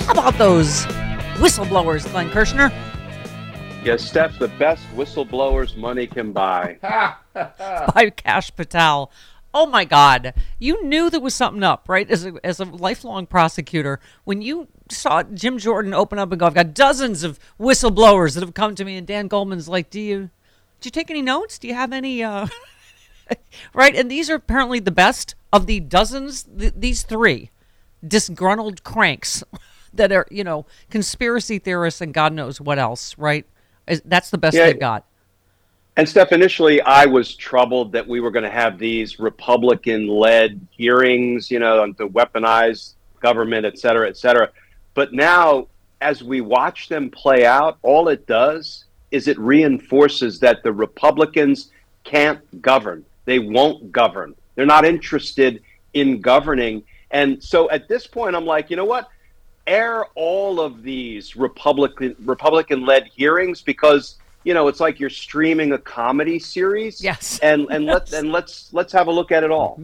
How 0.06 0.14
about 0.14 0.38
those 0.38 0.86
whistleblowers, 1.38 2.10
Glenn 2.12 2.30
Kirschner? 2.30 2.72
Yes, 3.84 4.04
Steph, 4.04 4.38
the 4.38 4.48
best 4.48 4.84
whistleblowers 4.96 5.76
money 5.76 6.06
can 6.06 6.32
buy. 6.32 6.78
By 7.34 8.12
Kash 8.16 8.56
Patel. 8.56 9.12
Oh 9.56 9.66
my 9.66 9.86
God. 9.86 10.36
You 10.60 10.86
knew 10.86 11.10
there 11.10 11.20
was 11.20 11.34
something 11.34 11.64
up, 11.64 11.90
right? 11.90 12.10
As 12.10 12.24
a, 12.24 12.34
as 12.44 12.60
a 12.60 12.66
lifelong 12.66 13.26
prosecutor, 13.26 14.00
when 14.24 14.44
you 14.44 14.68
saw 14.90 15.24
Jim 15.24 15.58
Jordan 15.58 15.96
open 15.96 16.20
up 16.20 16.32
and 16.32 16.40
go, 16.40 16.46
I've 16.46 16.54
got 16.54 16.76
dozens 16.76 17.24
of 17.24 17.40
whistleblowers 17.60 18.36
that 18.36 18.42
have 18.42 18.54
come 18.54 18.76
to 18.76 18.86
me, 18.86 18.98
and 18.98 19.08
Dan 19.08 19.28
Goldman's 19.28 19.68
like, 19.68 19.90
Do 19.90 20.00
you 20.00 20.30
did 20.80 20.86
you 20.86 20.92
take 20.92 21.10
any 21.10 21.24
notes? 21.24 21.58
Do 21.58 21.68
you 21.68 21.74
have 21.74 21.92
any 21.92 22.24
uh 22.24 22.48
right? 23.74 23.96
And 23.96 24.12
these 24.12 24.30
are 24.30 24.36
apparently 24.36 24.80
the 24.80 24.92
best 24.92 25.34
of 25.52 25.66
the 25.66 25.80
dozens, 25.80 26.44
th- 26.44 26.74
these 26.78 27.02
three 27.02 27.50
disgruntled 28.08 28.84
cranks 28.84 29.44
that 29.94 30.12
are, 30.12 30.28
you 30.30 30.44
know, 30.44 30.68
conspiracy 30.92 31.58
theorists 31.58 32.00
and 32.00 32.14
God 32.14 32.32
knows 32.34 32.62
what 32.62 32.78
else, 32.78 33.18
right? 33.18 33.46
That's 34.00 34.30
the 34.30 34.38
best 34.38 34.56
Yeah. 34.56 34.68
they've 34.68 34.80
got. 34.80 35.06
And 35.98 36.08
Steph, 36.08 36.32
initially 36.32 36.82
I 36.82 37.06
was 37.06 37.36
troubled 37.36 37.92
that 37.92 38.08
we 38.08 38.22
were 38.22 38.32
going 38.32 38.46
to 38.46 38.50
have 38.50 38.80
these 38.80 39.20
Republican-led 39.20 40.66
hearings, 40.72 41.52
you 41.52 41.60
know, 41.60 41.82
on 41.82 41.94
the 41.98 42.08
weaponized 42.08 42.94
government, 43.20 43.66
et 43.66 43.78
cetera, 43.78 44.08
et 44.08 44.16
cetera. 44.18 44.50
But 44.94 45.14
now, 45.14 45.68
as 46.00 46.24
we 46.24 46.42
watch 46.42 46.88
them 46.88 47.10
play 47.10 47.46
out, 47.46 47.78
all 47.82 48.08
it 48.08 48.26
does 48.26 48.86
is 49.12 49.28
it 49.28 49.38
reinforces 49.38 50.40
that 50.40 50.64
the 50.64 50.72
Republicans 50.72 51.72
can't 52.06 52.62
govern. 52.62 53.06
They 53.26 53.40
won't 53.40 53.92
govern. 53.92 54.34
They're 54.56 54.66
not 54.66 54.86
interested 54.86 55.62
in 55.94 56.22
governing. 56.22 56.84
And 57.12 57.44
so 57.44 57.70
at 57.70 57.88
this 57.90 58.08
point, 58.08 58.36
I'm 58.36 58.46
like, 58.46 58.70
you 58.70 58.78
know 58.78 58.86
what? 58.86 59.10
Air 59.68 60.06
all 60.16 60.60
of 60.60 60.84
these 60.84 61.36
Republican 61.36 62.16
Republican-led 62.26 63.08
hearings 63.16 63.62
because 63.62 64.18
you 64.44 64.54
know 64.54 64.68
it's 64.68 64.80
like 64.80 65.00
you're 65.00 65.10
streaming 65.10 65.72
a 65.74 65.78
comedy 65.78 66.40
series. 66.40 67.04
Yes. 67.04 67.40
And 67.44 67.68
and 67.70 67.86
let's 67.86 68.12
and 68.14 68.32
let's 68.32 68.74
let's 68.74 68.92
have 68.94 69.08
a 69.08 69.12
look 69.12 69.32
at 69.32 69.44
it 69.44 69.52
all. 69.52 69.80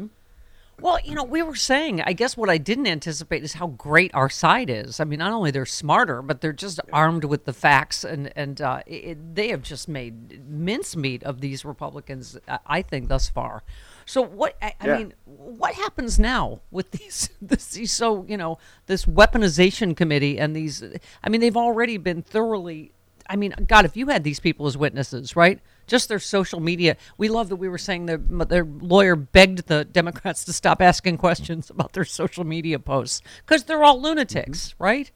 Well, 0.79 0.99
you 1.03 1.15
know, 1.15 1.23
we 1.23 1.41
were 1.41 1.55
saying, 1.55 2.01
I 2.01 2.13
guess 2.13 2.37
what 2.37 2.51
I 2.51 2.59
didn't 2.59 2.85
anticipate 2.85 3.43
is 3.43 3.53
how 3.53 3.65
great 3.65 4.11
our 4.13 4.29
side 4.29 4.69
is. 4.69 4.99
I 4.99 5.05
mean, 5.05 5.17
not 5.17 5.31
only 5.31 5.49
they're 5.49 5.65
smarter, 5.65 6.21
but 6.21 6.39
they're 6.41 6.53
just 6.53 6.79
armed 6.93 7.23
with 7.23 7.45
the 7.45 7.53
facts, 7.53 8.03
and 8.03 8.31
and 8.35 8.61
uh, 8.61 8.81
it, 8.85 9.33
they 9.35 9.47
have 9.49 9.63
just 9.63 9.87
made 9.87 10.47
mincemeat 10.47 11.23
of 11.23 11.41
these 11.41 11.65
Republicans. 11.65 12.37
I- 12.47 12.59
I 12.67 12.81
think 12.83 13.07
thus 13.09 13.27
far. 13.27 13.63
So 14.07 14.21
what? 14.21 14.55
I, 14.61 14.73
I 14.79 14.97
mean, 14.97 15.13
what 15.25 15.75
happens 15.75 16.17
now 16.17 16.61
with 16.71 16.89
these? 16.97 17.29
This, 17.41 17.71
these 17.71 17.91
so 17.91 18.25
you 18.27 18.37
know 18.37 18.57
this 18.87 19.05
weaponization 19.05 19.95
committee 19.95 20.39
and 20.39 20.55
these. 20.55 20.83
I 21.23 21.29
mean, 21.29 21.41
they've 21.41 21.57
already 21.57 21.97
been 21.97 22.23
thoroughly. 22.23 22.93
I 23.29 23.35
mean, 23.35 23.53
God, 23.67 23.83
if 23.83 23.97
you 23.97 24.07
had 24.07 24.23
these 24.23 24.39
people 24.39 24.65
as 24.65 24.77
witnesses, 24.77 25.35
right? 25.35 25.59
Just 25.85 26.07
their 26.07 26.19
social 26.19 26.61
media. 26.61 26.95
We 27.17 27.27
love 27.27 27.49
that 27.49 27.57
we 27.57 27.67
were 27.67 27.77
saying 27.77 28.05
their 28.05 28.17
their 28.17 28.63
lawyer 28.63 29.17
begged 29.17 29.67
the 29.67 29.83
Democrats 29.83 30.45
to 30.45 30.53
stop 30.53 30.81
asking 30.81 31.17
questions 31.17 31.69
about 31.69 31.91
their 31.91 32.05
social 32.05 32.45
media 32.45 32.79
posts 32.79 33.21
because 33.45 33.65
they're 33.65 33.83
all 33.83 34.01
lunatics, 34.01 34.73
right? 34.79 35.11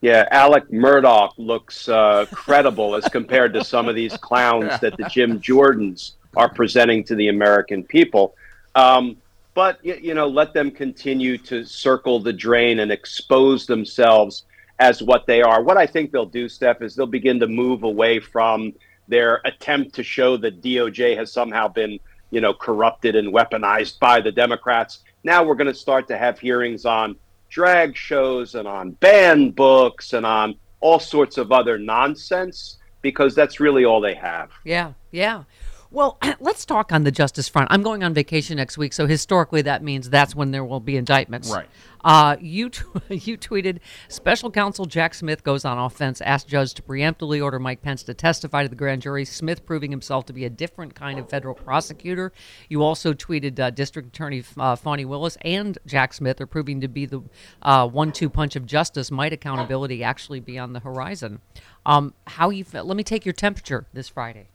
Yeah, 0.00 0.26
Alec 0.32 0.68
Murdaugh 0.70 1.32
looks 1.36 1.88
uh, 1.88 2.26
credible 2.32 2.96
as 2.96 3.04
compared 3.04 3.52
to 3.52 3.62
some 3.62 3.88
of 3.88 3.94
these 3.94 4.16
clowns 4.16 4.80
that 4.80 4.96
the 4.96 5.04
Jim 5.04 5.38
Jordans 5.40 6.14
are 6.36 6.48
presenting 6.48 7.04
to 7.04 7.14
the 7.14 7.28
American 7.28 7.82
people. 7.82 8.34
Um, 8.74 9.16
but 9.54 9.84
you 9.84 10.14
know, 10.14 10.28
let 10.28 10.54
them 10.54 10.70
continue 10.70 11.36
to 11.38 11.64
circle 11.64 12.20
the 12.20 12.32
drain 12.32 12.80
and 12.80 12.92
expose 12.92 13.66
themselves 13.66 14.44
as 14.78 15.02
what 15.02 15.26
they 15.26 15.42
are. 15.42 15.62
What 15.62 15.76
I 15.76 15.86
think 15.86 16.12
they'll 16.12 16.24
do, 16.24 16.48
Steph, 16.48 16.82
is 16.82 16.94
they'll 16.94 17.06
begin 17.06 17.40
to 17.40 17.46
move 17.46 17.82
away 17.82 18.20
from 18.20 18.72
their 19.08 19.40
attempt 19.44 19.94
to 19.96 20.02
show 20.02 20.36
that 20.38 20.62
DOJ 20.62 21.16
has 21.16 21.32
somehow 21.32 21.68
been, 21.68 21.98
you 22.30 22.40
know, 22.40 22.54
corrupted 22.54 23.16
and 23.16 23.34
weaponized 23.34 23.98
by 23.98 24.20
the 24.20 24.32
Democrats. 24.32 25.00
Now 25.24 25.44
we're 25.44 25.56
going 25.56 25.66
to 25.66 25.74
start 25.74 26.08
to 26.08 26.16
have 26.16 26.38
hearings 26.38 26.86
on 26.86 27.16
drag 27.50 27.96
shows 27.96 28.54
and 28.54 28.66
on 28.66 28.92
banned 28.92 29.56
books 29.56 30.12
and 30.12 30.24
on 30.24 30.54
all 30.80 31.00
sorts 31.00 31.36
of 31.36 31.52
other 31.52 31.76
nonsense 31.76 32.78
because 33.02 33.34
that's 33.34 33.60
really 33.60 33.84
all 33.84 34.00
they 34.00 34.14
have. 34.14 34.50
Yeah, 34.64 34.92
yeah. 35.10 35.44
Well, 35.92 36.18
let's 36.40 36.64
talk 36.64 36.92
on 36.92 37.02
the 37.02 37.10
justice 37.10 37.48
front. 37.48 37.68
I'm 37.70 37.82
going 37.82 38.04
on 38.04 38.14
vacation 38.14 38.56
next 38.56 38.78
week, 38.78 38.92
so 38.92 39.06
historically 39.06 39.62
that 39.62 39.82
means 39.82 40.08
that's 40.08 40.34
when 40.34 40.52
there 40.52 40.64
will 40.64 40.80
be 40.80 40.96
indictments. 40.96 41.50
Right. 41.50 41.66
Uh, 42.02 42.36
you 42.40 42.70
t- 42.70 42.84
you 43.10 43.36
tweeted 43.36 43.80
special 44.08 44.50
counsel 44.50 44.86
Jack 44.86 45.14
Smith 45.14 45.42
goes 45.42 45.64
on 45.64 45.78
offense, 45.78 46.20
asked 46.20 46.48
judge 46.48 46.74
to 46.74 46.82
preemptively 46.82 47.42
order 47.42 47.58
Mike 47.58 47.82
Pence 47.82 48.02
to 48.04 48.14
testify 48.14 48.62
to 48.62 48.68
the 48.68 48.76
grand 48.76 49.02
jury. 49.02 49.24
Smith 49.24 49.66
proving 49.66 49.90
himself 49.90 50.26
to 50.26 50.32
be 50.32 50.44
a 50.44 50.50
different 50.50 50.94
kind 50.94 51.18
of 51.18 51.28
federal 51.28 51.54
prosecutor. 51.54 52.32
You 52.68 52.82
also 52.82 53.12
tweeted 53.12 53.58
uh, 53.58 53.70
District 53.70 54.08
Attorney 54.08 54.44
uh, 54.56 54.76
Fani 54.76 55.04
Willis 55.04 55.36
and 55.42 55.76
Jack 55.86 56.14
Smith 56.14 56.40
are 56.40 56.46
proving 56.46 56.80
to 56.80 56.88
be 56.88 57.04
the 57.04 57.20
uh, 57.62 57.86
one-two 57.86 58.30
punch 58.30 58.54
of 58.56 58.64
justice. 58.64 59.10
Might 59.10 59.32
accountability 59.32 60.04
actually 60.04 60.40
be 60.40 60.58
on 60.58 60.72
the 60.72 60.80
horizon? 60.80 61.40
Um, 61.84 62.14
how 62.26 62.50
you 62.50 62.64
feel? 62.64 62.84
Let 62.84 62.96
me 62.96 63.04
take 63.04 63.26
your 63.26 63.32
temperature 63.32 63.86
this 63.92 64.08
Friday. 64.08 64.48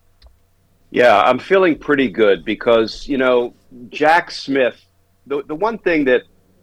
Yeah, 0.95 1.19
I'm 1.23 1.39
feeling 1.39 1.77
pretty 1.77 2.07
good 2.07 2.45
because, 2.45 3.05
you 3.05 3.17
know, 3.17 3.53
Jack 3.89 4.31
Smith, 4.31 4.81
the, 5.27 5.43
the 5.43 5.53
one 5.53 5.77
thing 5.77 6.05
that 6.05 6.21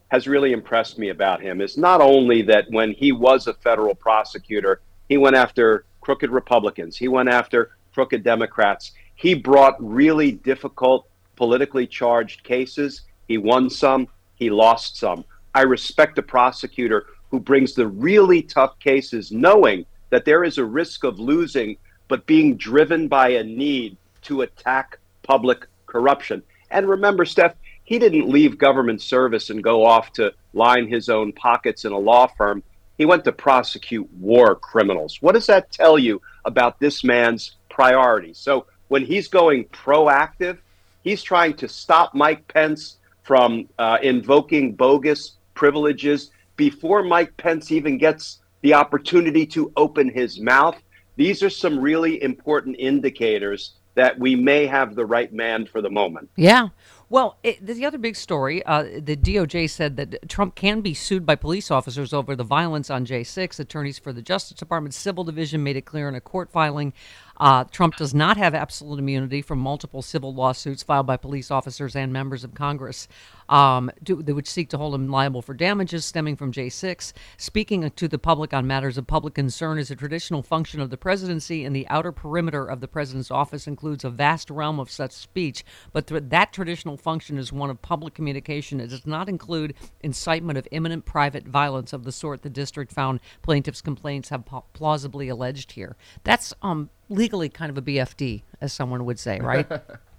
has 0.09 0.27
really 0.27 0.53
impressed 0.53 0.99
me 0.99 1.11
about 1.11 1.43
him 1.43 1.61
is 1.61 1.77
not 1.77 2.01
only 2.01 2.41
that 2.41 2.65
when 2.71 2.93
he 2.93 3.13
was 3.13 3.47
a 3.47 3.53
federal 3.53 3.95
prosecutor, 3.95 4.81
he 5.11 5.19
went 5.19 5.37
after 5.37 5.85
crooked 6.01 6.31
Republicans, 6.31 6.97
he 6.97 7.09
went 7.09 7.29
after 7.29 7.77
crooked 7.93 8.25
Democrats. 8.25 8.93
He 9.17 9.35
brought 9.35 9.77
really 9.79 10.33
difficult, 10.33 11.11
politically 11.37 11.87
charged 11.87 12.43
cases. 12.43 13.03
He 13.29 13.37
won 13.37 13.69
some, 13.69 14.09
he 14.37 14.49
lost 14.49 14.97
some. 14.97 15.27
I 15.55 15.61
respect 15.61 16.17
a 16.17 16.23
prosecutor 16.23 17.05
who 17.31 17.39
brings 17.39 17.75
the 17.75 17.87
really 17.87 18.41
tough 18.41 18.79
cases 18.79 19.31
knowing 19.31 19.85
that 20.09 20.25
there 20.25 20.43
is 20.43 20.57
a 20.57 20.65
risk 20.65 21.05
of 21.05 21.19
losing, 21.19 21.77
but 22.09 22.25
being 22.25 22.57
driven 22.57 23.09
by 23.09 23.29
a 23.29 23.45
need 23.45 23.99
to 24.23 24.43
attack 24.43 24.99
public 25.23 25.67
corruption. 25.87 26.43
And 26.71 26.89
remember, 26.89 27.25
Steph, 27.25 27.55
he 27.85 27.99
didn't 27.99 28.29
leave 28.29 28.59
government 28.59 29.03
service 29.03 29.51
and 29.51 29.63
go 29.63 29.85
off 29.85 30.13
to 30.15 30.33
line 30.55 30.89
his 30.89 31.09
own 31.09 31.33
pockets 31.33 31.85
in 31.85 31.93
a 31.93 31.99
law 31.99 32.27
firm. 32.27 32.63
He 32.99 33.05
went 33.05 33.25
to 33.25 33.33
prosecute 33.33 34.11
war 34.15 34.55
criminals. 34.55 35.21
What 35.21 35.33
does 35.33 35.47
that 35.47 35.71
tell 35.71 35.99
you 35.99 36.23
about 36.45 36.79
this 36.79 37.05
man's 37.05 37.57
priorities? 37.69 38.39
So 38.39 38.67
when 38.89 39.05
he's 39.05 39.29
going 39.29 39.65
proactive, 39.67 40.59
he's 41.03 41.23
trying 41.23 41.55
to 41.55 41.69
stop 41.69 42.15
Mike 42.15 42.47
Pence 42.49 42.99
from 43.23 43.69
uh, 43.79 43.99
invoking 44.03 44.75
bogus 44.75 45.33
privileges 45.55 46.31
before 46.57 47.03
Mike 47.03 47.37
Pence 47.37 47.73
even 47.73 47.99
gets 47.99 48.41
the 48.61 48.75
opportunity 48.75 49.47
to 49.47 49.73
open 49.77 50.09
his 50.09 50.41
mouth. 50.41 50.81
These 51.17 51.43
are 51.43 51.51
some 51.51 51.79
really 51.79 52.23
important 52.23 52.77
indicators 52.79 53.73
that 53.95 54.19
we 54.19 54.35
may 54.37 54.67
have 54.67 54.95
the 54.95 55.05
right 55.05 55.33
man 55.33 55.67
for 55.67 55.83
the 55.83 55.91
moment. 55.91 56.31
Yeah. 56.37 56.69
Well, 57.09 57.37
it, 57.43 57.67
the 57.67 57.85
other 57.85 57.99
big 57.99 58.17
story 58.17 58.65
uh, 58.65 58.85
the 58.99 59.17
DOJ 59.17 59.69
said 59.69 59.97
that 59.99 60.31
Trump 60.31 60.55
can 60.55 60.81
be 60.81 60.95
sued 60.95 61.27
by 61.27 61.35
police 61.35 61.71
officers 61.71 62.15
over 62.15 62.35
the 62.35 62.45
violence 62.45 62.89
on 62.89 63.05
J6. 63.05 63.61
Attorneys 63.61 63.99
for 63.99 64.15
the 64.15 64.23
Justice 64.23 64.57
Department 64.57 64.95
Civil 64.95 65.25
Division 65.25 65.63
made 65.63 65.77
it 65.77 65.83
clear 65.83 66.09
in 66.09 66.15
a 66.15 66.23
court 66.23 66.51
filing 66.51 66.95
uh, 67.43 67.65
Trump 67.65 67.97
does 67.97 68.15
not 68.15 68.37
have 68.37 68.55
absolute 68.55 69.01
immunity 69.01 69.43
from 69.43 69.59
multiple 69.59 70.01
civil 70.01 70.33
lawsuits 70.33 70.83
filed 70.83 71.07
by 71.07 71.17
police 71.17 71.51
officers 71.51 71.97
and 71.97 72.13
members 72.13 72.45
of 72.45 72.55
Congress 72.55 73.09
um, 73.53 73.91
do, 74.03 74.17
would 74.17 74.47
seek 74.47 74.71
to 74.71 74.79
hold 74.79 74.95
him 74.95 75.11
liable 75.11 75.43
for 75.43 75.53
damages 75.53 76.07
stemming 76.07 76.37
from 76.37 76.53
J6. 76.53 77.13
Speaking 77.37 77.91
to 77.91 78.09
the 78.09 78.19
public 78.19 78.55
on 78.55 78.67
matters 78.67 78.97
of 78.97 79.07
public 79.07 79.35
concern 79.35 79.79
is 79.79 79.91
a 79.91 79.97
traditional 79.97 80.43
function 80.43 80.81
of 80.81 80.89
the 80.89 80.97
presidency, 80.97 81.63
and 81.63 81.77
the 81.77 81.87
outer 81.89 82.13
perimeter 82.13 82.65
of 82.65 82.81
the 82.81 82.89
president's 82.89 83.31
office 83.31 83.67
includes 83.67 84.05
a 84.05 84.11
vast 84.11 84.49
realm 84.49 84.81
of 84.81 84.91
such 84.91 85.13
speech. 85.13 85.65
But 85.93 86.07
th- 86.07 86.25
that 86.29 86.55
traditional 86.55 86.97
function 86.97 87.37
is 87.37 87.53
one 87.53 87.69
of 87.69 87.83
public 87.83 88.15
communication. 88.15 88.81
It 88.81 88.89
does 88.89 89.07
not 89.07 89.29
include 89.29 89.75
incitement 90.01 90.57
of 90.57 90.67
imminent 90.71 91.05
private 91.05 91.47
violence 91.47 91.93
of 91.93 92.05
the 92.05 92.13
sort 92.13 92.41
the 92.41 92.49
district 92.49 92.91
found 92.91 93.21
plaintiffs' 93.43 93.83
complaints 93.83 94.31
have 94.31 94.47
pa- 94.47 94.63
plausibly 94.73 95.29
alleged 95.29 95.73
here. 95.73 95.97
That's 96.25 96.55
um, 96.63 96.89
legally 97.11 97.51
kind 97.51 97.69
of 97.69 97.77
a 97.77 97.83
BFD, 97.83 98.45
as 98.63 98.73
someone 98.73 99.05
would 99.05 99.19
say, 99.19 99.41
right? 99.41 99.71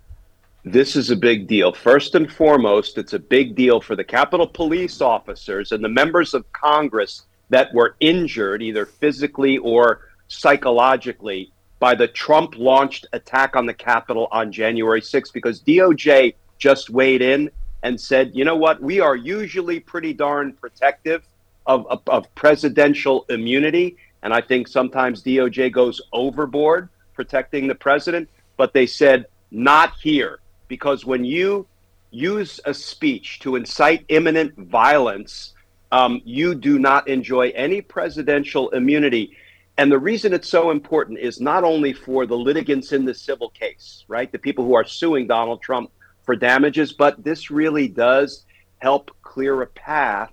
This 0.65 0.95
is 0.95 1.09
a 1.09 1.17
big 1.17 1.47
deal. 1.47 1.73
First 1.73 2.15
and 2.15 2.31
foremost, 2.31 2.97
it's 2.97 3.11
a 3.11 3.19
big 3.19 3.53
deal 3.53 3.81
for 3.81 3.97
the 3.97 4.03
Capitol 4.05 4.47
Police 4.47 5.01
officers 5.01 5.73
and 5.73 5.83
the 5.83 5.89
members 5.89 6.33
of 6.33 6.49
Congress 6.53 7.23
that 7.49 7.73
were 7.73 7.97
injured, 7.99 8.61
either 8.61 8.85
physically 8.85 9.57
or 9.57 10.07
psychologically, 10.29 11.51
by 11.79 11.95
the 11.95 12.07
Trump 12.07 12.55
launched 12.55 13.05
attack 13.11 13.57
on 13.57 13.65
the 13.65 13.73
Capitol 13.73 14.29
on 14.31 14.53
January 14.53 15.01
6th, 15.01 15.33
because 15.33 15.59
DOJ 15.61 16.33
just 16.57 16.89
weighed 16.89 17.21
in 17.21 17.51
and 17.83 17.99
said, 17.99 18.31
you 18.33 18.45
know 18.45 18.55
what, 18.55 18.81
we 18.81 19.01
are 19.01 19.17
usually 19.17 19.81
pretty 19.81 20.13
darn 20.13 20.53
protective 20.53 21.27
of, 21.65 21.85
of, 21.87 22.01
of 22.07 22.33
presidential 22.35 23.25
immunity. 23.27 23.97
And 24.21 24.33
I 24.33 24.39
think 24.39 24.69
sometimes 24.69 25.23
DOJ 25.23 25.73
goes 25.73 26.01
overboard 26.13 26.87
protecting 27.13 27.67
the 27.67 27.75
president, 27.75 28.29
but 28.55 28.71
they 28.71 28.85
said, 28.85 29.25
not 29.51 29.93
here 30.01 30.39
because 30.73 31.05
when 31.05 31.23
you 31.23 31.67
use 32.09 32.59
a 32.65 32.73
speech 32.73 33.39
to 33.41 33.55
incite 33.55 34.03
imminent 34.09 34.57
violence, 34.57 35.53
um, 35.91 36.19
you 36.25 36.55
do 36.55 36.79
not 36.79 37.07
enjoy 37.07 37.49
any 37.49 37.79
presidential 37.79 38.71
immunity. 38.71 39.37
And 39.77 39.91
the 39.91 39.99
reason 39.99 40.33
it's 40.33 40.49
so 40.49 40.71
important 40.71 41.19
is 41.19 41.39
not 41.39 41.63
only 41.63 41.93
for 41.93 42.25
the 42.25 42.35
litigants 42.35 42.91
in 42.91 43.05
the 43.05 43.13
civil 43.13 43.49
case, 43.49 44.03
right? 44.07 44.31
The 44.31 44.39
people 44.39 44.65
who 44.65 44.73
are 44.73 44.83
suing 44.83 45.27
Donald 45.27 45.61
Trump 45.61 45.91
for 46.23 46.35
damages, 46.35 46.91
but 46.91 47.23
this 47.23 47.51
really 47.51 47.87
does 47.87 48.47
help 48.79 49.11
clear 49.21 49.61
a 49.61 49.67
path 49.67 50.31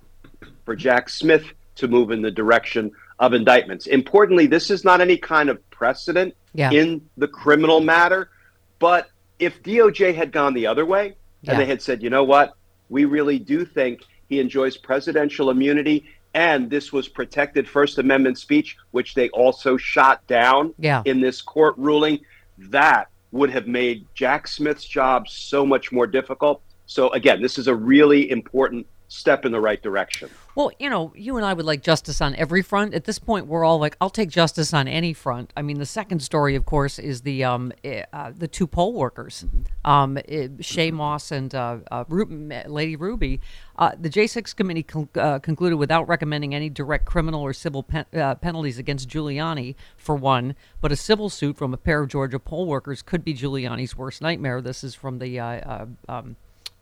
for 0.65 0.75
Jack 0.75 1.07
Smith 1.07 1.45
to 1.75 1.87
move 1.87 2.09
in 2.09 2.23
the 2.23 2.31
direction 2.31 2.89
of 3.19 3.35
indictments. 3.35 3.85
Importantly, 3.85 4.47
this 4.47 4.71
is 4.71 4.83
not 4.83 5.01
any 5.01 5.17
kind 5.17 5.49
of 5.51 5.57
precedent 5.69 6.33
Yeah. 6.55 6.71
in 6.71 7.07
the 7.15 7.27
criminal 7.27 7.79
matter, 7.79 8.31
but 8.79 9.10
if 9.41 9.61
DOJ 9.63 10.15
had 10.15 10.31
gone 10.31 10.53
the 10.53 10.67
other 10.67 10.85
way 10.85 11.15
Yeah. 11.41 11.51
and 11.51 11.59
they 11.59 11.65
had 11.65 11.81
said, 11.81 12.01
you 12.01 12.09
know 12.09 12.23
what, 12.23 12.53
we 12.89 13.05
really 13.05 13.39
do 13.39 13.65
think 13.65 14.01
he 14.29 14.39
enjoys 14.39 14.77
presidential 14.77 15.49
immunity 15.49 16.05
and 16.33 16.69
this 16.69 16.93
was 16.93 17.09
protected 17.09 17.67
First 17.67 17.97
Amendment 17.97 18.37
speech, 18.37 18.77
which 18.91 19.15
they 19.15 19.27
also 19.29 19.75
shot 19.75 20.25
down 20.27 20.73
Yeah. 20.77 21.01
in 21.05 21.19
this 21.19 21.41
court 21.41 21.75
ruling, 21.77 22.21
that 22.57 23.09
would 23.33 23.49
have 23.49 23.67
made 23.67 24.05
Jack 24.13 24.47
Smith's 24.47 24.85
job 24.85 25.27
so 25.27 25.65
much 25.65 25.91
more 25.91 26.07
difficult. 26.07 26.61
So, 26.85 27.09
again, 27.09 27.41
this 27.41 27.57
is 27.57 27.67
a 27.67 27.75
really 27.75 28.29
important 28.29 28.85
step 29.11 29.43
in 29.45 29.51
the 29.51 29.59
right 29.59 29.83
direction. 29.83 30.29
Well, 30.55 30.71
you 30.79 30.89
know, 30.89 31.11
you 31.15 31.35
and 31.35 31.45
I 31.45 31.53
would 31.53 31.65
like 31.65 31.83
justice 31.83 32.21
on 32.21 32.33
every 32.35 32.61
front. 32.61 32.93
At 32.93 33.03
this 33.03 33.19
point, 33.19 33.45
we're 33.45 33.65
all 33.65 33.77
like, 33.77 33.97
I'll 33.99 34.09
take 34.09 34.29
justice 34.29 34.73
on 34.73 34.87
any 34.87 35.11
front. 35.11 35.51
I 35.55 35.61
mean, 35.61 35.79
the 35.79 35.85
second 35.85 36.21
story, 36.21 36.55
of 36.55 36.65
course, 36.65 36.97
is 36.97 37.21
the 37.21 37.43
um, 37.43 37.73
eh, 37.83 38.03
uh, 38.13 38.31
the 38.35 38.47
two 38.47 38.67
poll 38.67 38.93
workers, 38.93 39.45
um, 39.83 40.17
eh, 40.17 40.47
Shaye 40.59 40.93
Moss 40.93 41.29
and 41.29 41.53
uh, 41.53 41.79
uh, 41.91 42.05
Ru- 42.07 42.49
Lady 42.67 42.95
Ruby. 42.95 43.41
Uh, 43.77 43.91
the 43.99 44.09
J6 44.09 44.55
committee 44.55 44.83
con- 44.83 45.09
uh, 45.15 45.39
concluded 45.39 45.75
without 45.75 46.07
recommending 46.07 46.55
any 46.55 46.69
direct 46.69 47.05
criminal 47.05 47.41
or 47.41 47.51
civil 47.51 47.83
pen- 47.83 48.05
uh, 48.13 48.35
penalties 48.35 48.77
against 48.77 49.09
Giuliani, 49.09 49.75
for 49.97 50.15
one, 50.15 50.55
but 50.79 50.91
a 50.91 50.95
civil 50.95 51.29
suit 51.29 51.57
from 51.57 51.73
a 51.73 51.77
pair 51.77 52.01
of 52.01 52.09
Georgia 52.09 52.39
poll 52.39 52.65
workers 52.65 53.01
could 53.01 53.25
be 53.25 53.33
Giuliani's 53.33 53.97
worst 53.97 54.21
nightmare. 54.21 54.61
This 54.61 54.85
is 54.85 54.95
from 54.95 55.19
the. 55.19 55.37
Uh, 55.37 55.45
uh, 55.45 55.85
um, 56.07 56.37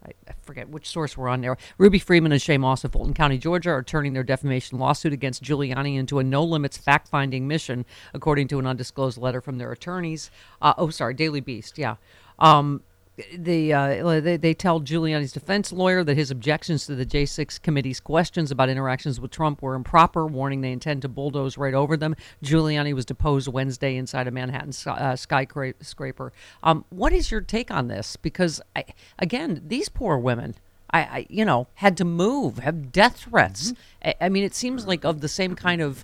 I 0.06 0.12
I 0.28 0.34
forget 0.42 0.70
which 0.70 0.88
source 0.88 1.18
we're 1.18 1.30
on 1.30 1.42
there. 1.42 1.58
Ruby 1.78 2.00
Freeman 2.00 2.32
and 2.32 2.42
Shaye 2.42 2.60
Moss 2.60 2.84
of 2.84 2.92
Fulton 2.92 3.14
County, 3.14 3.38
Georgia, 3.38 3.72
are 3.72 3.84
turning 3.84 4.14
their 4.14 4.24
defamation 4.24 4.80
lawsuit 4.80 5.14
against 5.14 5.44
Giuliani 5.44 5.98
into 5.98 6.20
a 6.20 6.24
no 6.24 6.44
limits 6.44 6.78
fact 6.78 7.08
finding 7.08 7.48
mission, 7.48 7.86
according 8.14 8.48
to 8.50 8.60
an 8.60 8.66
undisclosed 8.66 9.18
letter 9.18 9.42
from 9.42 9.58
their 9.58 9.72
attorneys. 9.72 10.32
Uh, 10.62 10.74
oh, 10.78 10.90
sorry, 10.90 11.14
Daily 11.14 11.42
Beast, 11.42 11.78
yeah. 11.78 11.96
Um, 12.40 12.82
the, 13.38 13.74
uh, 13.74 14.20
they, 14.20 14.38
they 14.38 14.54
tell 14.54 14.82
Giuliani's 14.82 15.32
defense 15.32 15.72
lawyer 15.72 16.04
that 16.04 16.18
his 16.18 16.32
objections 16.32 16.86
to 16.86 16.96
the 16.96 17.06
J6 17.06 17.62
committee's 17.62 18.00
questions 18.00 18.52
about 18.52 18.70
interactions 18.70 19.20
with 19.20 19.32
Trump 19.32 19.62
were 19.62 19.76
improper, 19.76 20.26
warning 20.26 20.62
they 20.62 20.72
intend 20.72 21.02
to 21.04 21.08
bulldoze 21.08 21.58
right 21.58 21.74
over 21.74 21.98
them. 21.98 22.16
Giuliani 22.44 22.94
was 22.94 23.06
deposed 23.06 23.48
Wednesday 23.48 23.96
inside 23.96 24.28
a 24.28 24.32
Manhattan 24.32 24.72
sky- 24.72 24.92
uh, 24.92 25.16
skyscraper. 25.16 26.34
Um, 26.64 26.86
what 26.90 27.14
is 27.14 27.32
your 27.32 27.42
take 27.42 27.72
on 27.72 27.88
this? 27.88 28.16
Because, 28.16 28.62
I, 28.76 28.86
again, 29.18 29.64
these 29.66 29.90
poor 29.90 30.18
women. 30.18 30.56
I, 30.92 31.00
I, 31.02 31.26
you 31.30 31.46
know, 31.46 31.68
had 31.76 31.98
to 31.98 32.06
move, 32.06 32.58
have 32.58 32.92
death 32.92 33.18
threats. 33.18 33.74
I, 34.04 34.16
I 34.22 34.30
mean, 34.30 34.44
it 34.44 34.56
seems 34.56 34.88
like 34.88 35.04
of 35.04 35.22
the 35.22 35.28
same 35.28 35.56
kind 35.56 35.82
of. 35.82 36.04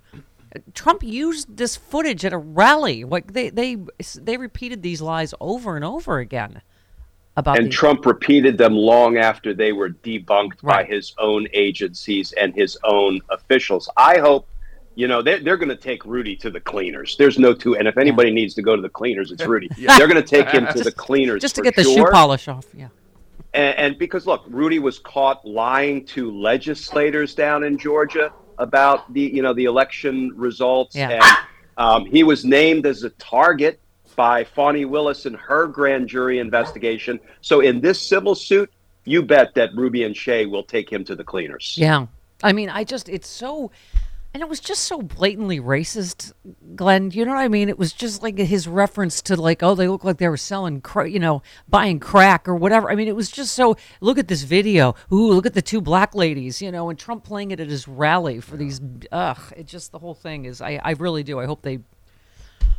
Trump 0.73 1.03
used 1.03 1.57
this 1.57 1.75
footage 1.75 2.23
at 2.23 2.31
a 2.31 2.37
rally. 2.37 3.03
Like 3.03 3.33
they, 3.33 3.49
they, 3.49 3.77
they 4.15 4.37
repeated 4.37 4.83
these 4.83 5.01
lies 5.01 5.33
over 5.41 5.75
and 5.75 5.83
over 5.83 6.19
again 6.19 6.61
about 7.37 7.57
and 7.57 7.67
the- 7.67 7.71
Trump 7.71 8.05
repeated 8.05 8.57
them 8.57 8.73
long 8.75 9.17
after 9.17 9.53
they 9.53 9.71
were 9.73 9.89
debunked 9.89 10.61
by 10.61 10.83
his 10.83 11.13
own 11.17 11.47
agencies 11.53 12.31
and 12.33 12.53
his 12.55 12.77
own 12.83 13.19
officials. 13.29 13.89
I 13.97 14.19
hope, 14.19 14.47
you 14.95 15.07
know, 15.07 15.21
they're, 15.21 15.39
they're 15.39 15.57
going 15.57 15.69
to 15.69 15.75
take 15.75 16.05
Rudy 16.05 16.35
to 16.37 16.49
the 16.49 16.59
cleaners. 16.61 17.15
There's 17.17 17.37
no 17.37 17.53
two. 17.53 17.75
And 17.75 17.87
if 17.87 17.97
anybody 17.97 18.31
needs 18.31 18.53
to 18.55 18.61
go 18.61 18.75
to 18.75 18.81
the 18.81 18.89
cleaners, 18.89 19.31
it's 19.31 19.45
Rudy. 19.45 19.69
Yeah. 19.77 19.97
They're 19.97 20.07
going 20.07 20.21
to 20.21 20.27
take 20.27 20.47
him 20.49 20.65
to 20.67 20.79
the 20.83 20.91
cleaners 20.91 21.41
just 21.41 21.55
to 21.55 21.61
get 21.61 21.75
the 21.75 21.83
shoe 21.83 22.05
polish 22.11 22.47
off. 22.47 22.65
Yeah. 22.73 22.87
And, 23.53 23.77
and 23.77 23.97
because 23.97 24.25
look, 24.25 24.43
Rudy 24.47 24.79
was 24.79 24.99
caught 24.99 25.45
lying 25.45 26.05
to 26.07 26.31
legislators 26.31 27.35
down 27.35 27.63
in 27.63 27.77
Georgia 27.77 28.31
about 28.57 29.13
the 29.13 29.21
you 29.21 29.41
know 29.41 29.53
the 29.53 29.65
election 29.65 30.31
results, 30.35 30.95
Yeah. 30.95 31.09
and 31.11 31.23
um, 31.77 32.05
he 32.05 32.23
was 32.23 32.45
named 32.45 32.85
as 32.85 33.03
a 33.03 33.09
target 33.11 33.79
by 34.15 34.43
Fani 34.43 34.85
Willis 34.85 35.25
in 35.25 35.33
her 35.33 35.67
grand 35.67 36.07
jury 36.07 36.39
investigation. 36.39 37.19
So 37.41 37.59
in 37.59 37.81
this 37.81 38.01
civil 38.01 38.35
suit, 38.35 38.71
you 39.03 39.21
bet 39.21 39.53
that 39.55 39.69
Ruby 39.75 40.03
and 40.03 40.15
Shaye 40.15 40.49
will 40.49 40.63
take 40.63 40.91
him 40.91 41.03
to 41.05 41.15
the 41.15 41.23
cleaners. 41.23 41.75
Yeah. 41.77 42.07
I 42.43 42.53
mean, 42.53 42.69
I 42.69 42.83
just, 42.83 43.07
it's 43.07 43.27
so, 43.27 43.71
and 44.33 44.41
it 44.41 44.49
was 44.49 44.59
just 44.59 44.83
so 44.83 45.01
blatantly 45.01 45.59
racist, 45.59 46.33
Glenn. 46.75 47.11
You 47.11 47.23
know 47.23 47.31
what 47.31 47.39
I 47.39 47.47
mean? 47.47 47.69
It 47.69 47.79
was 47.79 47.93
just 47.93 48.21
like 48.21 48.37
his 48.37 48.67
reference 48.67 49.21
to, 49.23 49.35
like, 49.35 49.63
oh, 49.63 49.75
they 49.75 49.87
look 49.87 50.03
like 50.03 50.17
they 50.17 50.27
were 50.27 50.37
selling, 50.37 50.81
cra- 50.81 51.09
you 51.09 51.19
know, 51.19 51.43
buying 51.69 51.99
crack 51.99 52.47
or 52.47 52.55
whatever. 52.55 52.91
I 52.91 52.95
mean, 52.95 53.07
it 53.07 53.15
was 53.15 53.31
just 53.31 53.53
so, 53.53 53.77
look 54.01 54.17
at 54.17 54.27
this 54.27 54.43
video. 54.43 54.95
Ooh, 55.11 55.31
look 55.31 55.45
at 55.45 55.53
the 55.53 55.61
two 55.61 55.79
black 55.81 56.13
ladies, 56.13 56.61
you 56.61 56.71
know, 56.71 56.89
and 56.89 56.99
Trump 56.99 57.23
playing 57.23 57.51
it 57.51 57.59
at 57.59 57.69
his 57.69 57.87
rally 57.87 58.41
for 58.41 58.57
these, 58.57 58.81
ugh, 59.11 59.53
it 59.55 59.67
just, 59.67 59.91
the 59.91 59.99
whole 59.99 60.15
thing 60.15 60.45
is, 60.45 60.61
I, 60.61 60.81
I 60.83 60.91
really 60.91 61.23
do. 61.23 61.39
I 61.39 61.45
hope 61.45 61.61
they, 61.61 61.79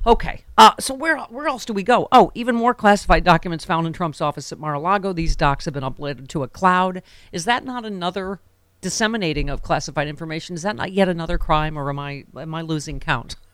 Okay. 0.06 0.44
Uh, 0.56 0.72
so 0.78 0.94
where 0.94 1.18
where 1.18 1.48
else 1.48 1.64
do 1.64 1.72
we 1.72 1.82
go? 1.82 2.06
Oh, 2.12 2.30
even 2.34 2.54
more 2.54 2.74
classified 2.74 3.24
documents 3.24 3.64
found 3.64 3.86
in 3.86 3.92
Trump's 3.92 4.20
office 4.20 4.52
at 4.52 4.58
Mar-a-Lago. 4.58 5.12
These 5.12 5.34
docs 5.34 5.64
have 5.64 5.74
been 5.74 5.82
uploaded 5.82 6.28
to 6.28 6.44
a 6.44 6.48
cloud. 6.48 7.02
Is 7.32 7.44
that 7.44 7.64
not 7.64 7.84
another 7.84 8.40
disseminating 8.80 9.50
of 9.50 9.62
classified 9.62 10.06
information? 10.06 10.54
Is 10.54 10.62
that 10.62 10.76
not 10.76 10.92
yet 10.92 11.08
another 11.08 11.38
crime, 11.38 11.76
or 11.76 11.90
am 11.90 11.98
I 11.98 12.24
am 12.36 12.54
I 12.54 12.62
losing 12.62 13.00
count? 13.00 13.36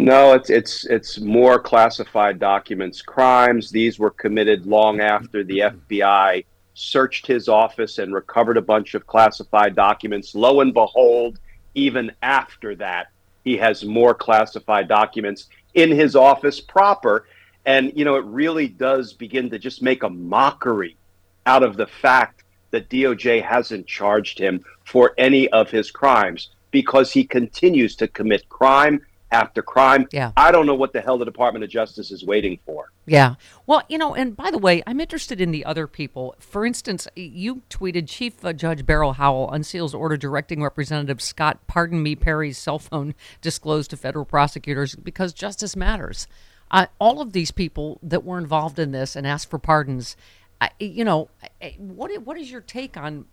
No, 0.00 0.32
it's 0.32 0.48
it's 0.48 0.86
it's 0.86 1.18
more 1.18 1.58
classified 1.58 2.38
documents, 2.38 3.02
crimes. 3.02 3.68
These 3.68 3.98
were 3.98 4.12
committed 4.12 4.64
long 4.64 5.00
after 5.00 5.42
the 5.42 5.58
FBI 5.58 6.44
searched 6.74 7.26
his 7.26 7.48
office 7.48 7.98
and 7.98 8.14
recovered 8.14 8.56
a 8.56 8.62
bunch 8.62 8.94
of 8.94 9.08
classified 9.08 9.74
documents. 9.74 10.36
Lo 10.36 10.60
and 10.60 10.72
behold, 10.72 11.40
even 11.74 12.12
after 12.22 12.76
that, 12.76 13.08
he 13.42 13.56
has 13.56 13.84
more 13.84 14.14
classified 14.14 14.86
documents 14.86 15.48
in 15.74 15.90
his 15.90 16.16
office 16.16 16.60
proper. 16.60 17.26
And 17.66 17.92
you 17.94 18.04
know, 18.04 18.16
it 18.16 18.24
really 18.24 18.68
does 18.68 19.12
begin 19.12 19.50
to 19.50 19.58
just 19.58 19.82
make 19.82 20.02
a 20.02 20.10
mockery 20.10 20.96
out 21.46 21.62
of 21.62 21.76
the 21.76 21.86
fact 21.86 22.44
that 22.70 22.88
DOJ 22.90 23.42
hasn't 23.42 23.86
charged 23.86 24.38
him 24.38 24.64
for 24.84 25.14
any 25.18 25.48
of 25.50 25.70
his 25.70 25.90
crimes 25.90 26.50
because 26.70 27.12
he 27.12 27.24
continues 27.24 27.96
to 27.96 28.08
commit 28.08 28.48
crime 28.48 29.00
after 29.30 29.62
crime. 29.62 30.06
Yeah. 30.10 30.32
I 30.36 30.50
don't 30.50 30.66
know 30.66 30.74
what 30.74 30.92
the 30.92 31.00
hell 31.00 31.18
the 31.18 31.24
Department 31.24 31.64
of 31.64 31.70
Justice 31.70 32.10
is 32.10 32.24
waiting 32.24 32.58
for. 32.64 32.90
Yeah. 33.06 33.34
Well, 33.66 33.82
you 33.88 33.98
know, 33.98 34.14
and 34.14 34.36
by 34.36 34.50
the 34.50 34.58
way, 34.58 34.82
I'm 34.86 35.00
interested 35.00 35.40
in 35.40 35.50
the 35.50 35.64
other 35.64 35.86
people. 35.86 36.34
For 36.38 36.64
instance, 36.64 37.06
you 37.14 37.62
tweeted 37.70 38.08
Chief 38.08 38.44
uh, 38.44 38.52
Judge 38.52 38.86
Beryl 38.86 39.14
Howell 39.14 39.50
unseals 39.50 39.94
order 39.94 40.16
directing 40.16 40.62
Representative 40.62 41.20
Scott 41.20 41.58
Pardon 41.66 42.02
Me 42.02 42.16
Perry's 42.16 42.58
cell 42.58 42.78
phone 42.78 43.14
disclosed 43.40 43.90
to 43.90 43.96
federal 43.96 44.24
prosecutors 44.24 44.94
because 44.94 45.32
justice 45.32 45.76
matters. 45.76 46.26
Uh, 46.70 46.86
all 46.98 47.20
of 47.20 47.32
these 47.32 47.50
people 47.50 47.98
that 48.02 48.24
were 48.24 48.38
involved 48.38 48.78
in 48.78 48.92
this 48.92 49.16
and 49.16 49.26
asked 49.26 49.48
for 49.48 49.58
pardons, 49.58 50.16
I, 50.60 50.70
you 50.78 51.04
know, 51.04 51.30
what 51.78 52.10
what 52.24 52.36
is 52.36 52.50
your 52.50 52.60
take 52.60 52.96
on 52.96 53.24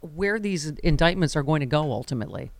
where 0.00 0.38
these 0.38 0.66
indictments 0.66 1.36
are 1.36 1.42
going 1.42 1.60
to 1.60 1.66
go 1.66 1.92
ultimately? 1.92 2.52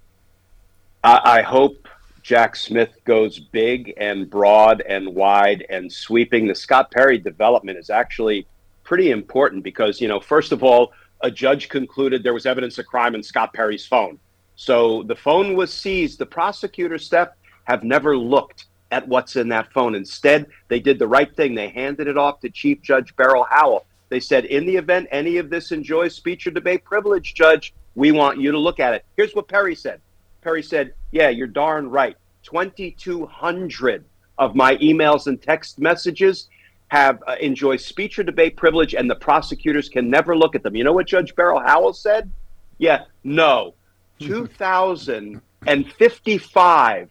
I, 1.02 1.20
I 1.24 1.42
hope 1.42 1.88
Jack 2.24 2.56
Smith 2.56 2.96
goes 3.04 3.38
big 3.38 3.92
and 3.98 4.30
broad 4.30 4.80
and 4.80 5.14
wide 5.14 5.66
and 5.68 5.92
sweeping. 5.92 6.48
The 6.48 6.54
Scott 6.54 6.90
Perry 6.90 7.18
development 7.18 7.76
is 7.76 7.90
actually 7.90 8.46
pretty 8.82 9.10
important 9.10 9.62
because, 9.62 10.00
you 10.00 10.08
know, 10.08 10.20
first 10.20 10.50
of 10.50 10.62
all, 10.62 10.94
a 11.20 11.30
judge 11.30 11.68
concluded 11.68 12.22
there 12.22 12.32
was 12.32 12.46
evidence 12.46 12.78
of 12.78 12.86
crime 12.86 13.14
in 13.14 13.22
Scott 13.22 13.52
Perry's 13.52 13.84
phone. 13.84 14.18
So 14.56 15.02
the 15.02 15.14
phone 15.14 15.54
was 15.54 15.70
seized. 15.70 16.18
The 16.18 16.24
prosecutor, 16.24 16.96
Steph, 16.96 17.28
have 17.64 17.84
never 17.84 18.16
looked 18.16 18.66
at 18.90 19.06
what's 19.06 19.36
in 19.36 19.50
that 19.50 19.70
phone. 19.74 19.94
Instead, 19.94 20.46
they 20.68 20.80
did 20.80 20.98
the 20.98 21.06
right 21.06 21.34
thing. 21.36 21.54
They 21.54 21.68
handed 21.68 22.08
it 22.08 22.16
off 22.16 22.40
to 22.40 22.48
Chief 22.48 22.80
Judge 22.80 23.14
Beryl 23.16 23.46
Howell. 23.50 23.84
They 24.08 24.20
said, 24.20 24.46
in 24.46 24.64
the 24.64 24.76
event 24.76 25.08
any 25.10 25.36
of 25.36 25.50
this 25.50 25.72
enjoys 25.72 26.14
speech 26.14 26.46
or 26.46 26.52
debate 26.52 26.84
privilege, 26.84 27.34
Judge, 27.34 27.74
we 27.94 28.12
want 28.12 28.40
you 28.40 28.50
to 28.50 28.58
look 28.58 28.80
at 28.80 28.94
it. 28.94 29.04
Here's 29.14 29.34
what 29.34 29.46
Perry 29.46 29.74
said. 29.74 30.00
Perry 30.44 30.62
said, 30.62 30.94
Yeah, 31.10 31.30
you're 31.30 31.48
darn 31.48 31.90
right. 31.90 32.16
2,200 32.44 34.04
of 34.36 34.54
my 34.54 34.76
emails 34.76 35.26
and 35.26 35.40
text 35.40 35.78
messages 35.78 36.50
have 36.88 37.22
uh, 37.26 37.36
enjoy 37.40 37.76
speech 37.76 38.18
or 38.18 38.22
debate 38.22 38.54
privilege, 38.56 38.94
and 38.94 39.10
the 39.10 39.14
prosecutors 39.14 39.88
can 39.88 40.10
never 40.10 40.36
look 40.36 40.54
at 40.54 40.62
them. 40.62 40.76
You 40.76 40.84
know 40.84 40.92
what 40.92 41.06
Judge 41.06 41.34
Beryl 41.34 41.60
Howell 41.60 41.94
said? 41.94 42.30
Yeah, 42.78 43.04
no. 43.24 43.74
2,055 44.20 47.10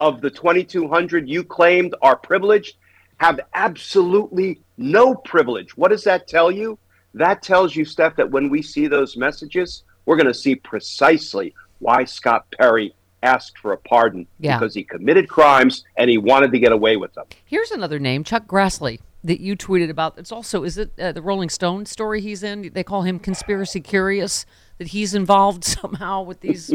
of 0.00 0.20
the 0.20 0.30
2,200 0.30 1.28
you 1.28 1.42
claimed 1.42 1.94
are 2.02 2.16
privileged 2.16 2.76
have 3.16 3.40
absolutely 3.54 4.60
no 4.76 5.14
privilege. 5.14 5.76
What 5.76 5.90
does 5.90 6.04
that 6.04 6.28
tell 6.28 6.50
you? 6.50 6.78
That 7.14 7.42
tells 7.42 7.74
you, 7.74 7.84
Steph, 7.84 8.16
that 8.16 8.30
when 8.30 8.50
we 8.50 8.60
see 8.60 8.88
those 8.88 9.16
messages, 9.16 9.84
we're 10.04 10.16
going 10.16 10.26
to 10.26 10.34
see 10.34 10.56
precisely 10.56 11.54
why 11.84 12.02
Scott 12.04 12.46
Perry 12.58 12.94
asked 13.22 13.58
for 13.58 13.72
a 13.72 13.76
pardon 13.76 14.26
Yeah. 14.40 14.58
because 14.58 14.74
he 14.74 14.82
committed 14.84 15.28
crimes 15.28 15.84
and 15.96 16.08
he 16.10 16.16
wanted 16.18 16.50
to 16.52 16.58
get 16.58 16.72
away 16.72 16.96
with 16.96 17.12
them. 17.14 17.26
Here's 17.44 17.70
another 17.70 17.98
name, 17.98 18.24
Chuck 18.24 18.46
Grassley, 18.46 19.00
that 19.22 19.40
you 19.40 19.54
tweeted 19.54 19.90
about. 19.90 20.18
It's 20.18 20.32
also 20.32 20.64
is 20.64 20.78
it 20.78 20.90
uh, 20.98 21.12
the 21.12 21.20
Rolling 21.22 21.50
Stone 21.50 21.84
story 21.86 22.20
he's 22.22 22.42
in? 22.42 22.70
They 22.72 22.82
call 22.82 23.02
him 23.02 23.18
conspiracy 23.18 23.80
curious 23.82 24.46
that 24.78 24.88
he's 24.88 25.14
involved 25.14 25.62
somehow 25.80 26.22
with 26.22 26.40
these 26.40 26.72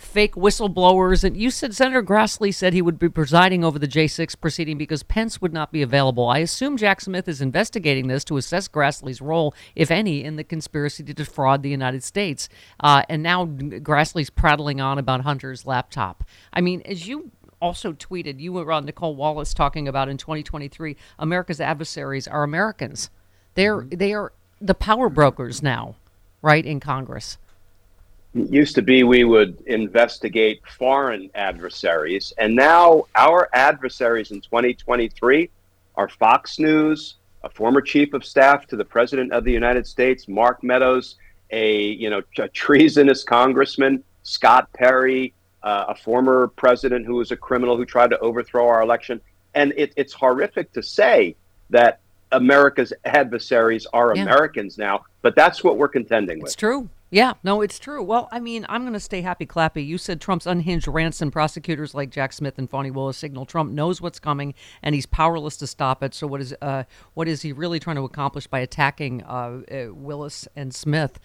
fake 0.00 0.34
whistleblowers. 0.34 1.22
And 1.22 1.36
you 1.36 1.50
said 1.50 1.74
Senator 1.74 2.02
Grassley 2.02 2.54
said 2.54 2.72
he 2.72 2.82
would 2.82 2.98
be 2.98 3.08
presiding 3.08 3.64
over 3.64 3.78
the 3.78 3.86
J6 3.86 4.40
proceeding 4.40 4.78
because 4.78 5.02
Pence 5.02 5.40
would 5.40 5.52
not 5.52 5.70
be 5.70 5.82
available. 5.82 6.28
I 6.28 6.38
assume 6.38 6.76
Jack 6.76 7.00
Smith 7.00 7.28
is 7.28 7.40
investigating 7.40 8.08
this 8.08 8.24
to 8.24 8.36
assess 8.36 8.66
Grassley's 8.66 9.20
role, 9.20 9.54
if 9.76 9.90
any, 9.90 10.24
in 10.24 10.36
the 10.36 10.44
conspiracy 10.44 11.02
to 11.04 11.14
defraud 11.14 11.62
the 11.62 11.68
United 11.68 12.02
States. 12.02 12.48
Uh, 12.80 13.02
and 13.08 13.22
now 13.22 13.46
Grassley's 13.46 14.30
prattling 14.30 14.80
on 14.80 14.98
about 14.98 15.20
Hunter's 15.20 15.66
laptop. 15.66 16.24
I 16.52 16.60
mean, 16.60 16.82
as 16.86 17.06
you 17.06 17.30
also 17.60 17.92
tweeted, 17.92 18.40
you 18.40 18.54
were 18.54 18.72
on 18.72 18.86
Nicolle 18.86 19.16
Wallace 19.16 19.52
talking 19.52 19.86
about 19.86 20.08
in 20.08 20.16
2023, 20.16 20.96
America's 21.18 21.60
adversaries 21.60 22.26
are 22.26 22.42
Americans. 22.42 23.10
They're 23.54 23.86
they 23.90 24.14
are 24.14 24.32
the 24.60 24.74
power 24.74 25.08
brokers 25.08 25.62
now, 25.62 25.96
right 26.42 26.64
in 26.64 26.80
Congress. 26.80 27.38
It 28.34 28.50
used 28.50 28.74
to 28.76 28.82
be 28.82 29.02
we 29.02 29.24
would 29.24 29.60
investigate 29.66 30.60
foreign 30.78 31.30
adversaries, 31.34 32.32
and 32.38 32.54
now 32.54 33.06
our 33.14 33.48
adversaries 33.52 34.30
in 34.30 34.40
2023 34.40 35.50
are 35.96 36.08
Fox 36.08 36.58
News, 36.58 37.16
a 37.42 37.50
former 37.50 37.80
chief 37.80 38.14
of 38.14 38.24
staff 38.24 38.66
to 38.68 38.76
the 38.76 38.84
president 38.84 39.32
of 39.32 39.44
the 39.44 39.52
United 39.52 39.86
States, 39.86 40.28
Mark 40.28 40.62
Meadows, 40.62 41.16
a 41.50 41.82
you 41.82 42.08
know 42.08 42.22
a 42.38 42.48
treasonous 42.48 43.24
congressman, 43.24 44.04
Scott 44.22 44.72
Perry, 44.72 45.32
uh, 45.64 45.86
a 45.88 45.94
former 45.94 46.48
president 46.48 47.06
who 47.06 47.16
was 47.16 47.32
a 47.32 47.36
criminal 47.36 47.76
who 47.76 47.84
tried 47.84 48.10
to 48.10 48.18
overthrow 48.20 48.68
our 48.68 48.80
election, 48.80 49.20
and 49.54 49.72
it, 49.76 49.92
it's 49.96 50.12
horrific 50.12 50.72
to 50.72 50.82
say 50.82 51.34
that 51.70 51.98
America's 52.32 52.92
adversaries 53.04 53.86
are 53.92 54.14
Yeah. 54.14 54.22
Americans 54.22 54.78
now, 54.78 55.04
but 55.22 55.34
that's 55.34 55.64
what 55.64 55.76
we're 55.76 55.88
contending 55.88 56.38
with. 56.38 56.50
It's 56.50 56.54
true. 56.54 56.88
Yeah, 57.12 57.32
no, 57.42 57.60
it's 57.60 57.80
true. 57.80 58.04
Well, 58.04 58.28
I 58.30 58.38
mean, 58.38 58.64
I'm 58.68 58.82
going 58.82 58.92
to 58.92 59.00
stay 59.00 59.20
happy 59.20 59.44
clappy. 59.44 59.84
You 59.84 59.98
said 59.98 60.20
Trump's 60.20 60.46
unhinged 60.46 60.86
rants 60.86 61.20
and 61.20 61.32
prosecutors 61.32 61.92
like 61.92 62.10
Jack 62.10 62.32
Smith 62.32 62.56
and 62.56 62.70
Fani 62.70 62.92
Willis 62.92 63.16
signal 63.16 63.46
Trump 63.46 63.72
knows 63.72 64.00
what's 64.00 64.20
coming 64.20 64.54
and 64.80 64.94
he's 64.94 65.06
powerless 65.06 65.56
to 65.56 65.66
stop 65.66 66.04
it. 66.04 66.14
So 66.14 66.28
what 66.28 66.40
is 66.40 66.54
uh, 66.62 66.84
what 67.14 67.26
is 67.26 67.42
he 67.42 67.52
really 67.52 67.80
trying 67.80 67.96
to 67.96 68.04
accomplish 68.04 68.46
by 68.46 68.60
attacking 68.60 69.24
uh, 69.24 69.62
uh, 69.70 69.92
Willis 69.92 70.46
and 70.54 70.72
Smith? 70.72 71.18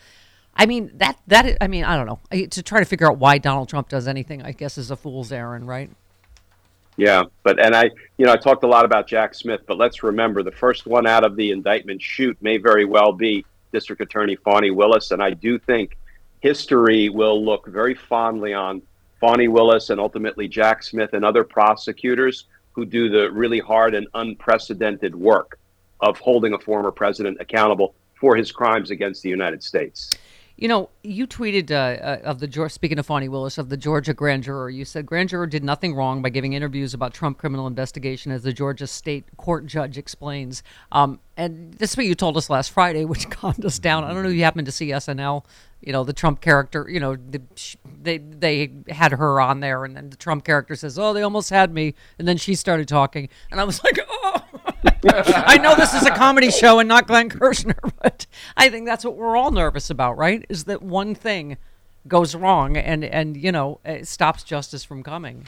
I 0.56 0.66
mean 0.66 0.90
that 0.96 1.20
that 1.28 1.58
I 1.62 1.68
mean 1.68 1.84
I 1.84 1.96
don't 1.96 2.08
know 2.08 2.48
to 2.48 2.64
try 2.64 2.80
to 2.80 2.86
figure 2.86 3.08
out 3.08 3.20
why 3.20 3.38
Donald 3.38 3.70
Trump 3.70 3.90
does 3.90 4.08
anything. 4.08 4.42
I 4.42 4.54
guess 4.54 4.80
is 4.80 4.90
a 4.90 4.96
fool's 4.96 5.32
errand, 5.32 5.68
right? 5.68 5.92
Yeah, 6.98 7.24
but 7.44 7.60
and 7.60 7.76
I, 7.76 7.92
you 8.18 8.26
know, 8.26 8.32
I 8.32 8.38
talked 8.38 8.64
a 8.64 8.68
lot 8.68 8.86
about 8.86 9.06
Jack 9.06 9.36
Smith, 9.36 9.62
but 9.68 9.78
let's 9.78 10.02
remember 10.02 10.44
the 10.44 10.52
first 10.52 10.88
one 10.88 11.06
out 11.06 11.26
of 11.26 11.36
the 11.36 11.52
indictment 11.52 12.02
shoot 12.02 12.38
may 12.42 12.58
very 12.58 12.86
well 12.86 13.12
be 13.12 13.46
District 13.76 14.02
Attorney 14.02 14.38
Fani 14.38 14.72
Willis, 14.72 15.12
and 15.12 15.22
I 15.22 15.32
do 15.32 15.60
think 15.60 15.98
history 16.40 17.10
will 17.10 17.44
look 17.44 17.68
very 17.68 17.94
fondly 17.94 18.54
on 18.54 18.82
Fani 19.20 19.50
Willis 19.50 19.90
and 19.90 20.00
ultimately 20.00 20.48
Jack 20.48 20.82
Smith 20.82 21.12
and 21.12 21.26
other 21.26 21.44
prosecutors 21.44 22.46
who 22.72 22.86
do 22.86 23.10
the 23.10 23.30
really 23.32 23.60
hard 23.60 23.94
and 23.94 24.08
unprecedented 24.14 25.14
work 25.14 25.60
of 26.00 26.18
holding 26.20 26.54
a 26.54 26.60
former 26.60 26.90
president 26.90 27.38
accountable 27.42 27.96
for 28.18 28.38
his 28.38 28.50
crimes 28.50 28.92
against 28.92 29.22
the 29.24 29.30
United 29.30 29.62
States. 29.62 30.10
You 30.58 30.70
know, 30.70 30.90
you 31.04 31.28
tweeted 31.28 31.70
uh, 31.70 32.02
uh, 32.02 32.20
of 32.24 32.40
the 32.40 32.70
speaking 32.70 32.98
of 32.98 33.06
Fani 33.06 33.28
Willis 33.28 33.58
of 33.58 33.68
the 33.68 33.76
Georgia 33.76 34.14
grand 34.14 34.44
juror. 34.44 34.70
You 34.70 34.86
said 34.86 35.06
grand 35.06 35.28
juror 35.28 35.48
did 35.48 35.66
nothing 35.66 35.94
wrong 35.94 36.22
by 36.22 36.30
giving 36.30 36.54
interviews 36.54 36.94
about 36.94 37.14
Trump 37.14 37.38
criminal 37.38 37.68
investigation, 37.68 38.32
as 38.32 38.44
the 38.44 38.54
Georgia 38.54 38.88
state 38.88 39.26
court 39.36 39.66
judge 39.66 39.98
explains. 39.98 40.64
Um, 40.94 41.20
and 41.36 41.74
this 41.74 41.92
is 41.92 41.98
what 41.98 42.06
you 42.06 42.16
told 42.16 42.38
us 42.38 42.50
last 42.50 42.72
Friday, 42.72 43.04
which 43.06 43.30
calmed 43.30 43.66
us 43.66 43.80
down. 43.80 44.06
I 44.06 44.14
don't 44.14 44.24
know 44.24 44.30
if 44.30 44.36
you 44.36 44.44
happened 44.44 44.68
to 44.68 44.72
see 44.72 44.92
SNL. 44.92 45.44
You 45.82 45.92
know, 45.92 46.06
the 46.06 46.14
Trump 46.14 46.40
character. 46.40 46.88
You 46.90 47.02
know, 47.02 47.18
the, 47.18 47.42
they 48.02 48.20
they 48.20 48.72
had 48.88 49.12
her 49.12 49.42
on 49.42 49.60
there, 49.60 49.84
and 49.84 49.96
then 49.96 50.10
the 50.10 50.16
Trump 50.16 50.46
character 50.46 50.78
says, 50.78 50.98
"Oh, 50.98 51.12
they 51.12 51.22
almost 51.22 51.50
had 51.50 51.74
me," 51.74 51.96
and 52.18 52.26
then 52.26 52.38
she 52.38 52.56
started 52.56 52.88
talking, 52.88 53.28
and 53.52 53.60
I 53.60 53.66
was 53.66 53.84
like, 53.84 54.00
"Oh." 54.10 54.45
I 55.10 55.58
know 55.58 55.76
this 55.76 55.94
is 55.94 56.06
a 56.06 56.12
comedy 56.12 56.52
show 56.52 56.80
and 56.80 56.88
not 56.88 57.08
Glenn 57.08 57.30
Kirschner, 57.30 57.78
but 58.02 58.26
I 58.58 58.70
think 58.70 58.86
that's 58.86 59.06
what 59.06 59.16
we're 59.16 59.38
all 59.38 59.52
nervous 59.52 59.90
about, 59.90 60.18
right? 60.18 60.46
Is 60.50 60.66
that 60.66 60.82
one 60.82 61.16
thing 61.16 61.58
goes 62.08 62.36
wrong 62.36 62.78
and 62.78 63.04
and 63.04 63.36
you 63.36 63.52
know 63.52 63.80
it 63.84 64.08
stops 64.08 64.44
justice 64.44 64.84
from 64.84 65.04
coming. 65.04 65.48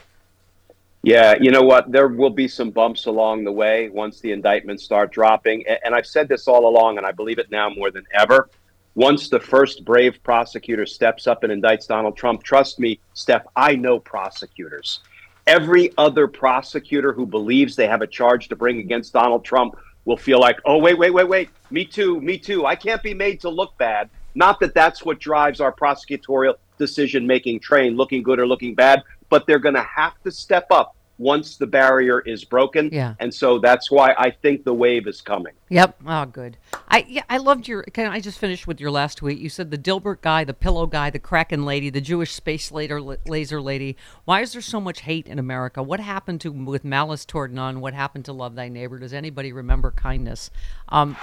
Yeah, 1.04 1.36
you 1.40 1.52
know 1.52 1.62
what? 1.62 1.92
There 1.92 2.08
will 2.08 2.32
be 2.32 2.48
some 2.48 2.72
bumps 2.72 3.06
along 3.06 3.44
the 3.44 3.52
way 3.52 3.90
once 3.90 4.20
the 4.20 4.32
indictments 4.32 4.84
start 4.84 5.12
dropping. 5.12 5.64
And 5.86 5.96
I've 5.96 6.08
said 6.08 6.28
this 6.28 6.48
all 6.48 6.68
along, 6.68 6.98
and 6.98 7.06
I 7.06 7.12
believe 7.12 7.40
it 7.40 7.50
now 7.52 7.70
more 7.70 7.92
than 7.92 8.04
ever. 8.14 8.50
Once 8.96 9.30
the 9.30 9.40
first 9.40 9.86
brave 9.86 10.22
prosecutor 10.24 10.86
steps 10.86 11.28
up 11.28 11.44
and 11.44 11.54
indicts 11.54 11.88
Donald 11.88 12.18
Trump, 12.18 12.44
trust 12.44 12.80
me, 12.80 13.00
Steph, 13.14 13.46
I 13.56 13.76
know 13.76 14.00
prosecutors. 14.00 15.02
Every 15.48 15.94
other 15.98 16.28
prosecutor 16.28 17.14
who 17.14 17.26
believes 17.26 17.78
they 17.78 17.88
have 17.88 18.02
a 18.02 18.08
charge 18.08 18.50
to 18.50 18.56
bring 18.58 18.80
against 18.80 19.14
Donald 19.14 19.46
Trump 19.46 19.78
will 20.04 20.18
feel 20.18 20.42
like, 20.42 20.60
oh, 20.66 20.78
wait, 20.78 20.98
wait, 20.98 21.12
wait, 21.12 21.28
wait. 21.28 21.50
Me 21.72 21.86
too, 21.86 22.20
me 22.20 22.38
too. 22.38 22.66
I 22.66 22.76
can't 22.76 23.02
be 23.02 23.14
made 23.14 23.40
to 23.42 23.50
look 23.50 23.78
bad. 23.78 24.10
Not 24.36 24.60
that 24.60 24.74
that's 24.74 25.06
what 25.06 25.20
drives 25.20 25.62
our 25.62 25.72
prosecutorial 25.72 26.56
decision 26.78 27.26
making 27.26 27.62
train, 27.62 27.96
looking 27.96 28.24
good 28.24 28.40
or 28.40 28.46
looking 28.46 28.76
bad, 28.76 29.04
but 29.30 29.48
they're 29.48 29.58
going 29.58 29.76
to 29.76 29.84
have 29.84 30.22
to 30.24 30.32
step 30.32 30.68
up 30.70 30.97
once 31.18 31.58
the 31.58 31.68
barrier 31.68 32.20
is 32.22 32.46
broken. 32.46 32.90
Yeah. 32.92 33.16
And 33.20 33.34
so 33.34 33.60
that's 33.60 33.90
why 33.90 34.14
I 34.18 34.32
think 34.32 34.64
the 34.64 34.74
wave 34.74 35.08
is 35.08 35.22
coming. 35.22 35.54
Yep. 35.70 36.02
Oh, 36.06 36.26
good. 36.26 36.58
I 36.88 37.06
yeah, 37.08 37.24
I 37.30 37.38
loved 37.38 37.68
your. 37.68 37.84
Can 37.84 38.12
I 38.12 38.20
just 38.20 38.40
finish 38.40 38.66
with 38.68 38.80
your 38.80 38.92
last 38.92 39.18
tweet? 39.20 39.40
You 39.40 39.50
said 39.50 39.72
the 39.72 39.78
Dilbert 39.78 40.22
guy, 40.22 40.44
the 40.44 40.54
pillow 40.54 40.86
guy, 40.86 41.10
the 41.10 41.20
Kraken 41.20 41.66
lady, 41.66 41.90
the 41.90 42.02
Jewish 42.02 42.34
space 42.34 42.72
laser 42.72 43.02
laser 43.02 43.62
lady. 43.62 43.98
Why 44.26 44.42
is 44.42 44.54
there 44.54 44.62
so 44.62 44.80
much 44.80 45.02
hate 45.02 45.28
in 45.28 45.40
America? 45.40 45.84
What 45.84 46.00
happened 46.00 46.42
to 46.42 46.52
with 46.52 46.86
malice 46.86 47.26
toward 47.26 47.54
none? 47.54 47.82
What 47.82 47.94
happened 47.94 48.26
to 48.26 48.34
love 48.34 48.56
thy 48.56 48.70
neighbor? 48.70 49.00
Does 49.00 49.14
anybody 49.14 49.52
remember 49.52 49.92
kindness? 49.92 50.52
Um, 50.90 51.18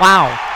wow. 0.00 0.55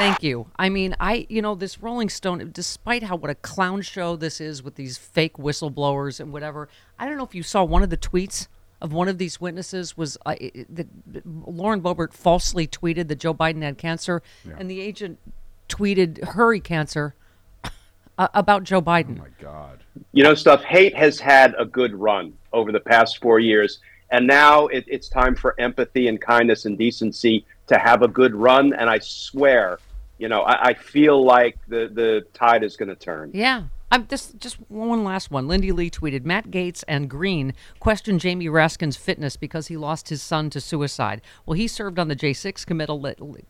Thank 0.00 0.22
you. 0.22 0.46
I 0.56 0.70
mean, 0.70 0.96
I 0.98 1.26
you 1.28 1.42
know 1.42 1.54
this 1.54 1.82
Rolling 1.82 2.08
Stone, 2.08 2.52
despite 2.54 3.02
how 3.02 3.16
what 3.16 3.30
a 3.30 3.34
clown 3.34 3.82
show 3.82 4.16
this 4.16 4.40
is 4.40 4.62
with 4.62 4.76
these 4.76 4.96
fake 4.96 5.34
whistleblowers 5.34 6.20
and 6.20 6.32
whatever. 6.32 6.70
I 6.98 7.04
don't 7.04 7.18
know 7.18 7.24
if 7.24 7.34
you 7.34 7.42
saw 7.42 7.64
one 7.64 7.82
of 7.82 7.90
the 7.90 7.98
tweets 7.98 8.48
of 8.80 8.94
one 8.94 9.08
of 9.08 9.18
these 9.18 9.42
witnesses 9.42 9.98
was 9.98 10.16
uh, 10.24 10.36
that 10.70 10.88
Lauren 11.26 11.82
Boebert 11.82 12.14
falsely 12.14 12.66
tweeted 12.66 13.08
that 13.08 13.16
Joe 13.16 13.34
Biden 13.34 13.60
had 13.60 13.76
cancer, 13.76 14.22
and 14.58 14.70
the 14.70 14.80
agent 14.80 15.18
tweeted 15.68 16.24
hurry 16.24 16.60
cancer 16.60 17.14
uh, 18.16 18.28
about 18.32 18.64
Joe 18.64 18.80
Biden. 18.80 19.18
Oh 19.18 19.24
my 19.24 19.28
God. 19.38 19.80
You 20.12 20.24
know, 20.24 20.34
stuff, 20.34 20.62
hate 20.64 20.96
has 20.96 21.20
had 21.20 21.54
a 21.58 21.66
good 21.66 21.94
run 21.94 22.32
over 22.54 22.72
the 22.72 22.80
past 22.80 23.20
four 23.20 23.38
years. 23.38 23.80
And 24.12 24.26
now 24.26 24.66
it, 24.68 24.84
it's 24.88 25.08
time 25.08 25.36
for 25.36 25.54
empathy 25.60 26.08
and 26.08 26.20
kindness 26.20 26.64
and 26.64 26.76
decency 26.76 27.44
to 27.68 27.78
have 27.78 28.02
a 28.02 28.08
good 28.08 28.34
run. 28.34 28.72
And 28.72 28.90
I 28.90 28.98
swear, 28.98 29.78
you 30.20 30.28
know, 30.28 30.42
I, 30.42 30.68
I 30.68 30.74
feel 30.74 31.24
like 31.24 31.58
the, 31.66 31.90
the 31.92 32.26
tide 32.34 32.62
is 32.62 32.76
going 32.76 32.90
to 32.90 32.94
turn. 32.94 33.30
Yeah. 33.32 33.64
I'm 33.92 34.06
this 34.06 34.30
just 34.34 34.56
one 34.70 35.02
last 35.02 35.32
one. 35.32 35.48
Lindy 35.48 35.72
Lee 35.72 35.90
tweeted 35.90 36.24
Matt 36.24 36.52
Gaetz 36.52 36.84
and 36.86 37.10
Green 37.10 37.54
questioned 37.80 38.20
Jamie 38.20 38.46
Raskin's 38.46 38.96
fitness 38.96 39.36
because 39.36 39.66
he 39.66 39.76
lost 39.76 40.10
his 40.10 40.22
son 40.22 40.48
to 40.50 40.60
suicide. 40.60 41.22
Well, 41.44 41.54
he 41.54 41.66
served 41.66 41.98
on 41.98 42.06
the 42.06 42.14
J6 42.14 42.64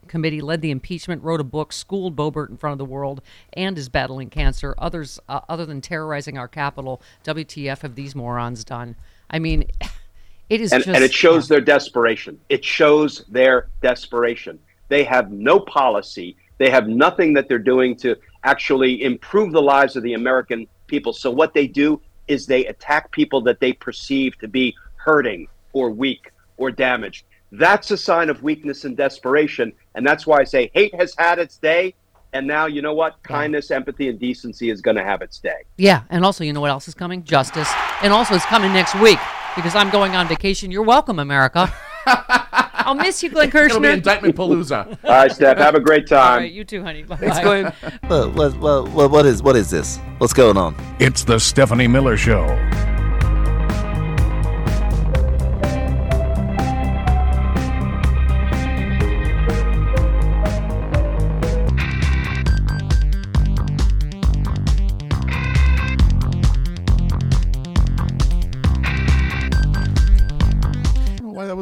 committee, 0.09 0.41
led, 0.41 0.63
the 0.63 0.71
impeachment, 0.71 1.23
wrote 1.23 1.41
a 1.41 1.45
book, 1.45 1.75
schooled 1.75 2.17
Boebert 2.17 2.49
in 2.49 2.57
front 2.57 2.73
of 2.73 2.79
the 2.79 2.87
world, 2.87 3.21
and 3.53 3.77
is 3.77 3.91
battling 3.91 4.31
cancer. 4.31 4.75
Others, 4.79 5.21
uh, 5.29 5.41
other 5.51 5.67
than 5.67 5.83
terrorizing 5.83 6.39
our 6.39 6.49
capital, 6.49 7.03
WTF 7.25 7.81
have 7.81 7.95
these 7.95 8.15
morons 8.15 8.65
done? 8.65 8.97
I 9.29 9.41
mean, 9.41 9.67
it 10.49 10.63
is 10.63 10.73
and, 10.73 10.83
just 10.83 10.95
and 10.97 11.05
it 11.05 11.13
shows 11.13 11.49
their 11.49 11.61
desperation. 11.61 12.41
It 12.49 12.65
shows 12.65 13.27
their 13.29 13.69
desperation. 13.83 14.59
They 14.89 15.05
have 15.05 15.31
no 15.31 15.61
policy. 15.61 16.37
They 16.61 16.69
have 16.69 16.89
nothing 16.89 17.33
that 17.33 17.49
they're 17.49 17.59
doing 17.59 17.97
to 17.97 18.17
actually 18.45 19.03
improve 19.03 19.51
the 19.51 19.63
lives 19.63 19.97
of 19.97 20.03
the 20.03 20.13
American 20.13 20.67
people. 20.89 21.15
So 21.15 21.31
what 21.31 21.55
they 21.55 21.67
do 21.67 22.03
is 22.29 22.45
they 22.45 22.67
attack 22.67 23.11
people 23.13 23.41
that 23.45 23.61
they 23.61 23.73
perceive 23.73 24.37
to 24.41 24.47
be 24.47 24.77
hurting 24.97 25.49
or 25.73 25.91
weak 25.91 26.33
or 26.59 26.71
damaged. 26.71 27.25
That's 27.51 27.91
a 27.93 27.97
sign 27.97 28.29
of 28.29 28.43
weakness 28.43 28.85
and 28.85 28.95
desperation. 28.95 29.73
And 29.95 30.07
that's 30.07 30.27
why 30.27 30.41
I 30.41 30.45
say 30.45 30.71
hate 30.75 30.95
has 30.97 31.15
had 31.17 31.39
its 31.39 31.57
day. 31.57 31.95
And 32.35 32.47
now, 32.47 32.67
you 32.67 32.83
know 32.83 32.93
what? 32.93 33.23
Kindness, 33.23 33.71
empathy, 33.71 34.11
and 34.11 34.21
decency 34.21 34.69
is 34.69 34.83
going 34.83 34.99
to 34.99 35.03
have 35.03 35.23
its 35.23 35.39
day. 35.39 35.65
Yeah, 35.79 36.03
and 36.11 36.27
also, 36.27 36.45
you 36.45 36.53
know 36.53 36.61
what 36.61 36.71
else 36.71 36.87
is 36.89 36.95
coming? 36.95 37.25
Justice. 37.25 37.73
And 38.03 38.13
also, 38.13 38.35
it's 38.35 38.45
coming 38.45 38.75
next 38.75 38.95
week 39.01 39.19
because 39.57 39.75
I'm 39.75 39.89
going 39.89 40.15
on 40.15 40.29
vacation. 40.29 40.71
You're 40.71 40.85
welcome, 40.85 41.21
America. 41.21 41.73
I'll 42.91 42.97
miss 42.97 43.23
you, 43.23 43.31
Glenn 43.31 43.47
It'll 43.47 43.69
be 43.69 43.69
Kirschner. 43.69 43.91
indictment 43.91 44.35
palooza. 44.35 44.99
All 45.05 45.11
right, 45.11 45.31
Steph. 45.31 45.59
Have 45.59 45.77
a 45.77 45.81
great 45.81 46.09
time. 46.09 46.39
right, 46.41 46.53
you 46.53 46.65
too, 46.65 46.83
honey. 46.83 47.05
Bye. 47.05 47.17
Thanks, 47.19 47.39
Glenn. 47.39 47.73
What, 48.09 48.35
what, 48.35 48.57
what, 48.59 48.89
what, 48.89 49.11
what 49.13 49.27
is 49.27 49.45
what 49.45 49.55
is 49.55 49.71
this? 49.71 49.99
What's 50.19 50.33
going 50.33 50.57
on? 50.57 50.75
It's 50.99 51.23
the 51.23 51.39
Stephanie 51.39 51.87
Miller 51.87 52.17
Show. 52.17 52.47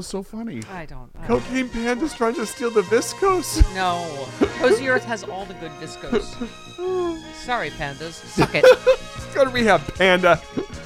So 0.08 0.22
funny. 0.22 0.62
I 0.70 0.86
don't. 0.86 1.10
I 1.18 1.26
don't 1.26 1.40
Cocaine 1.42 1.68
Panda's 1.68 2.14
trying 2.14 2.34
to 2.36 2.46
steal 2.46 2.70
the 2.70 2.80
viscose. 2.80 3.62
No. 3.74 4.26
Cozy 4.58 4.88
Earth 4.88 5.04
has 5.04 5.22
all 5.22 5.44
the 5.44 5.52
good 5.54 5.70
viscose. 5.72 6.24
Sorry, 7.34 7.68
pandas. 7.68 8.12
Suck 8.12 8.54
it. 8.54 8.64
Go 9.34 9.44
to 9.44 9.50
rehab, 9.50 9.82
Panda. 9.96 10.40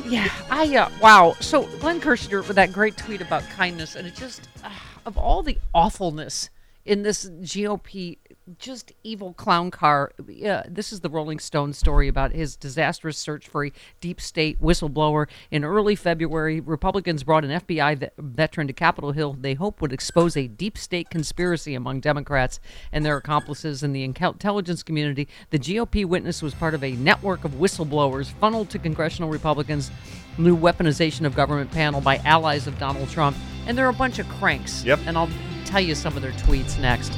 Yeah, 0.05 0.29
I 0.51 0.77
uh, 0.77 0.91
wow. 1.01 1.37
So 1.39 1.67
Glenn 1.79 2.01
Kirschner 2.01 2.43
with 2.43 2.57
that 2.57 2.73
great 2.73 2.97
tweet 2.97 3.21
about 3.21 3.45
kindness, 3.51 3.95
and 3.95 4.09
it 4.09 4.17
just 4.17 4.49
uh, 4.65 4.71
of 5.07 5.17
all 5.17 5.45
the 5.45 5.57
awfulness 5.73 6.51
in 6.85 7.05
this 7.05 7.31
GOP 7.31 8.19
just 8.59 8.93
evil 9.03 9.33
clown 9.35 9.71
car. 9.71 10.13
Yeah, 10.29 10.63
this 10.69 10.93
is 10.93 11.01
the 11.01 11.09
Rolling 11.09 11.39
Stone 11.39 11.73
story 11.73 12.09
about 12.09 12.33
his 12.33 12.57
disastrous 12.57 13.19
search 13.19 13.49
for 13.49 13.67
a 13.67 13.73
deep 14.01 14.21
state 14.21 14.61
whistleblower. 14.61 15.29
In 15.51 15.65
early 15.65 15.95
February, 15.95 16.61
Republicans 16.61 17.23
brought 17.23 17.45
an 17.45 17.61
FBI 17.61 17.99
vet- 17.99 18.15
veteran 18.19 18.67
to 18.67 18.73
Capitol 18.73 19.13
Hill. 19.13 19.37
They 19.41 19.55
hope 19.55 19.81
would 19.81 19.93
expose 19.93 20.37
a 20.37 20.47
deep 20.47 20.79
state 20.79 21.11
conspiracy 21.11 21.75
among 21.75 22.01
Democrats 22.01 22.61
and 22.93 23.05
their 23.05 23.17
accomplices 23.17 23.83
in 23.83 23.93
the 23.93 24.05
intelligence 24.05 24.83
community. 24.83 25.29
The 25.51 25.59
GOP 25.59 26.05
witness 26.05 26.43
was 26.43 26.55
part 26.55 26.75
of 26.75 26.85
a 26.85 26.93
network 26.93 27.45
of 27.45 27.53
whistleblowers 27.53 28.33
funneled 28.33 28.71
to 28.71 28.79
congressional 28.79 29.31
Republicans. 29.31 29.91
New 30.39 30.57
weaponization 30.57 31.27
of 31.27 31.35
government 31.35 31.71
panel 31.71 32.01
by 32.01 32.17
allies 32.19 32.67
of 32.67 32.79
Donald 32.79 33.09
Trump, 33.11 33.37
and 33.67 33.77
they're 33.77 33.89
a 33.89 33.93
bunch 33.93 34.19
of 34.19 34.29
cranks. 34.29 34.83
Yep. 34.85 35.01
And 35.07 35.19
I'll 35.19 35.29
tell 35.67 35.81
you 35.81 35.95
some 35.95 36.17
of 36.17 36.23
their 36.23 36.33
tweets 36.33 36.81
next. 36.81 37.13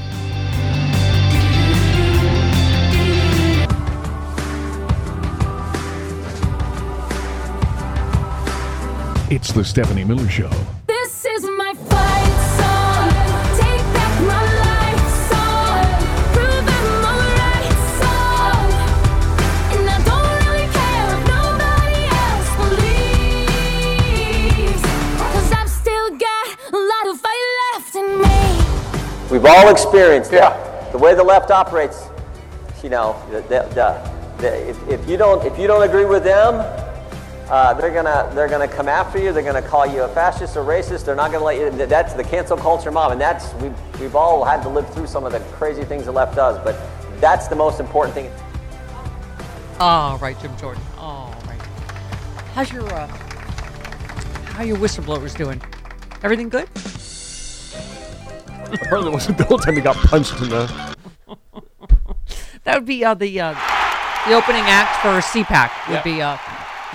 It's 9.31 9.53
the 9.53 9.64
Stephanie 9.64 10.05
Miller 10.05 10.29
Show. 10.29 10.51
This 10.87 11.25
is 11.25 11.45
my 11.45 11.72
fight 11.89 12.37
song. 12.61 13.09
Take 13.57 13.81
back 13.97 14.20
my 14.20 14.45
life 14.61 15.01
song. 15.33 15.81
Prove 16.35 16.68
I'm 16.68 17.05
alright 17.09 17.72
song. 17.97 18.68
And 19.72 19.89
I 19.89 19.97
don't 20.05 20.29
really 20.45 20.68
care 20.68 21.09
if 21.09 21.25
nobody 21.25 22.05
else 22.20 22.53
believes. 24.61 24.85
Cause 25.33 25.51
I've 25.53 25.70
still 25.70 26.11
got 26.18 26.47
a 26.70 26.77
lot 26.77 27.07
of 27.09 27.18
fight 27.18 27.49
left 27.72 27.95
in 27.97 28.20
me. 28.20 28.39
We've 29.31 29.47
all 29.47 29.70
experienced 29.70 30.35
it. 30.35 30.43
The 30.93 30.99
way 30.99 31.14
the 31.14 31.25
left 31.25 31.51
operates, 31.51 32.09
you 32.83 32.91
know, 32.91 33.16
the, 33.31 33.41
the, 33.41 33.62
the, 33.72 33.97
the, 34.43 34.68
if, 34.68 34.77
if 34.89 35.09
you 35.09 35.16
don't 35.16 35.43
if 35.47 35.59
you 35.59 35.66
don't 35.66 35.83
agree 35.83 36.05
with 36.05 36.25
them, 36.25 36.62
uh, 37.51 37.75
they're 37.75 37.93
gonna 37.93 38.31
they're 38.35 38.49
gonna 38.49 38.67
come 38.69 38.89
after 38.89 39.19
you. 39.19 39.33
They're 39.33 39.43
gonna 39.43 39.61
call 39.63 39.87
you 39.87 40.03
a 40.03 40.09
fascist 40.09 40.57
or 40.57 40.65
racist. 40.65 41.05
They're 41.05 41.15
not 41.15 41.31
gonna 41.33 41.45
let 41.45 41.59
you. 41.59 41.71
That's 41.87 42.15
the 42.15 42.25
cancel 42.25 42.57
culture 42.57 42.91
mob, 42.91 43.13
and 43.13 43.21
that's 43.21 43.53
we've 43.55 44.01
we've 44.01 44.17
all 44.17 44.45
had 44.45 44.63
to 44.63 44.69
live 44.69 44.89
through 44.95 45.07
some 45.07 45.25
of 45.25 45.33
the 45.33 45.41
crazy 45.57 45.85
things 45.85 46.07
the 46.07 46.13
left 46.13 46.35
does. 46.37 46.59
But 46.65 46.77
that's 47.21 47.47
the 47.49 47.57
most 47.57 47.81
important 47.81 48.15
thing. 48.15 48.31
All 49.79 50.19
right, 50.19 50.39
Jim 50.41 50.57
Jordan. 50.57 50.83
All 50.99 51.35
right. 51.47 51.61
How's 52.55 52.73
your 52.73 52.91
uh, 52.93 53.07
how 54.47 54.63
your 54.63 54.77
whistleblowers 54.79 55.37
doing? 55.37 55.61
Everything 56.23 56.49
good? 56.49 56.69
Apparently, 58.73 59.11
it 59.11 59.13
wasn't 59.15 59.39
the 59.39 59.45
whole 59.45 59.59
time 59.59 59.75
he 59.77 59.81
got 59.83 59.97
punched 59.97 60.41
in 60.41 60.49
the. 60.49 60.95
That 62.65 62.77
would 62.77 62.87
be 62.87 63.05
uh, 63.05 63.13
the 63.13 63.41
uh, 63.43 63.53
the 64.27 64.33
opening 64.35 64.63
act 64.65 65.03
for 65.03 65.21
CPAC. 65.21 65.71
Would 65.89 65.95
Yeah. 65.97 66.03
be 66.03 66.23
uh, 66.23 66.39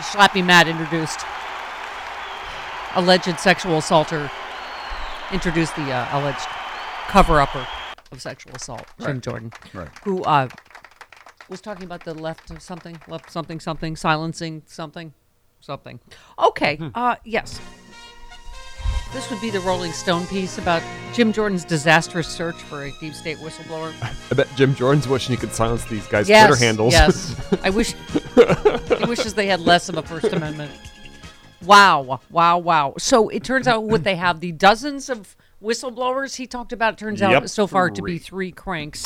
Slappy 0.02 0.44
Matt 0.46 0.68
introduced 0.68 1.20
alleged 2.96 3.40
sexual 3.40 3.78
assaulter 3.78 4.30
introduced 5.32 5.76
the 5.76 5.92
uh, 5.92 6.20
alleged 6.20 6.48
cover 7.08 7.40
upper 7.40 7.66
of 8.12 8.22
sexual 8.22 8.56
assault, 8.56 8.86
Jim 9.00 9.08
Right. 9.08 9.22
Jordan, 9.22 9.52
Right. 9.74 9.90
who 10.04 10.24
uh, 10.24 10.50
was 11.50 11.62
talking 11.62 11.84
about 11.84 12.04
the 12.04 12.14
left 12.16 12.50
of 12.50 12.62
something, 12.62 13.00
left 13.08 13.32
something, 13.32 13.60
something, 13.60 13.96
silencing 13.96 14.64
something, 14.66 15.14
something. 15.60 16.00
Okay, 16.40 16.80
uh, 16.96 17.18
yes. 17.24 17.60
This 19.12 19.30
would 19.32 19.42
be 19.42 19.50
the 19.50 19.60
Rolling 19.62 19.92
Stone 19.92 20.28
piece 20.28 20.60
about 20.60 20.84
Jim 21.14 21.34
Jordan's 21.34 21.66
disastrous 21.66 22.28
search 22.28 22.56
for 22.56 22.84
a 22.86 22.92
deep 23.00 23.16
state 23.16 23.38
whistleblower. 23.38 23.92
I 24.32 24.36
bet 24.36 24.48
Jim 24.56 24.76
Jordan's 24.76 25.08
wishing 25.08 25.36
he 25.36 25.40
could 25.40 25.54
silence 25.54 25.84
these 25.86 26.06
guys' 26.08 26.30
yes, 26.30 26.48
Twitter 26.48 26.64
handles. 26.64 26.94
Yes, 26.94 27.36
I 27.64 27.72
wish. 27.72 27.94
he 27.94 29.06
wishes 29.06 29.34
they 29.34 29.48
had 29.48 29.62
less 29.62 29.90
of 29.90 29.98
a 29.98 30.04
First 30.04 30.32
Amendment. 30.32 30.72
Wow, 31.64 32.20
wow, 32.30 32.58
wow. 32.60 32.94
So 32.98 33.30
it 33.30 33.44
turns 33.44 33.68
out 33.68 33.84
what 33.84 34.04
they 34.04 34.16
have 34.16 34.40
the 34.40 34.52
dozens 34.52 35.10
of 35.10 35.36
whistleblowers 35.62 36.36
he 36.36 36.48
talked 36.48 36.72
about. 36.72 36.98
Turns 36.98 37.22
out 37.22 37.50
so 37.50 37.68
far 37.68 37.90
to 37.90 38.02
be 38.02 38.18
Three. 38.18 38.52
cranks 38.52 39.06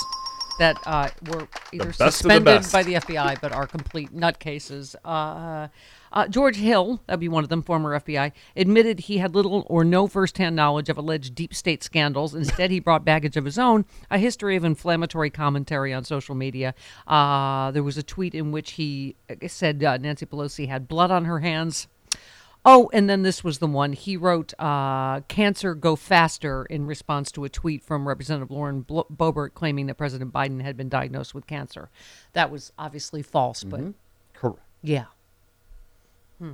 that 0.60 0.78
uh, 0.86 1.10
were 1.28 1.48
either 1.72 1.90
of 1.90 1.98
the 1.98 2.12
suspended 2.12 2.66
by 2.72 2.84
the 2.84 2.94
FBI 2.96 3.42
but 3.42 3.52
are 3.52 3.66
complete 3.68 4.14
nutcases. 4.16 4.96
Uh, 5.04 5.68
uh, 6.14 6.28
George 6.28 6.58
Hill, 6.58 7.02
that'd 7.08 7.20
be 7.20 7.28
one 7.28 7.44
of 7.44 7.50
them, 7.50 7.64
former 7.64 8.00
FBI, 8.00 8.32
admitted 8.56 9.02
he 9.02 9.18
had 9.18 9.34
little 9.36 9.66
or 9.68 9.84
no 9.84 10.08
firsthand 10.08 10.56
knowledge 10.56 10.88
of 10.90 10.98
alleged 10.98 11.34
deep 11.36 11.54
state 11.54 11.84
scandals. 11.84 12.36
Instead, 12.36 12.70
he 12.72 12.80
brought 12.80 13.04
baggage 13.04 13.36
of 13.36 13.46
his 13.46 13.58
own, 13.58 13.86
a 14.12 14.20
history 14.20 14.56
of 14.56 14.64
inflammatory 14.64 15.32
commentary 15.32 15.92
on 15.92 16.04
social 16.04 16.36
media. 16.36 16.76
Uh, 17.08 17.72
there 17.72 17.84
was 17.84 17.98
a 17.98 18.04
tweet 18.04 18.36
in 18.36 18.52
which 18.52 18.72
he 18.72 19.16
said 19.48 19.84
uh, 19.84 19.98
Nancy 19.98 20.26
Pelosi 20.26 20.68
had 20.68 20.88
blood 20.88 21.12
on 21.12 21.26
her 21.26 21.40
hands. 21.40 21.88
Oh, 22.66 22.90
and 22.94 23.10
then 23.10 23.24
this 23.24 23.44
was 23.44 23.58
the 23.58 23.68
one. 23.68 23.92
He 23.92 24.16
wrote, 24.16 24.54
uh, 24.58 25.20
Cancer 25.22 25.76
Go 25.76 25.98
Faster, 25.98 26.64
in 26.66 26.86
response 26.86 27.30
to 27.34 27.44
a 27.44 27.50
tweet 27.50 27.84
from 27.84 28.08
Representative 28.08 28.52
Lauren 28.52 28.84
Boebert 28.86 29.54
claiming 29.54 29.88
that 29.88 29.96
President 29.96 30.32
Biden 30.32 30.62
had 30.62 30.78
been 30.78 30.88
diagnosed 30.88 31.36
with 31.36 31.46
cancer. 31.46 31.90
That 32.32 32.52
was 32.52 32.72
obviously 32.78 33.22
false, 33.22 33.66
but 33.66 33.82
Correct. 34.34 34.60
yeah. 34.82 35.06
Hmm. 36.44 36.54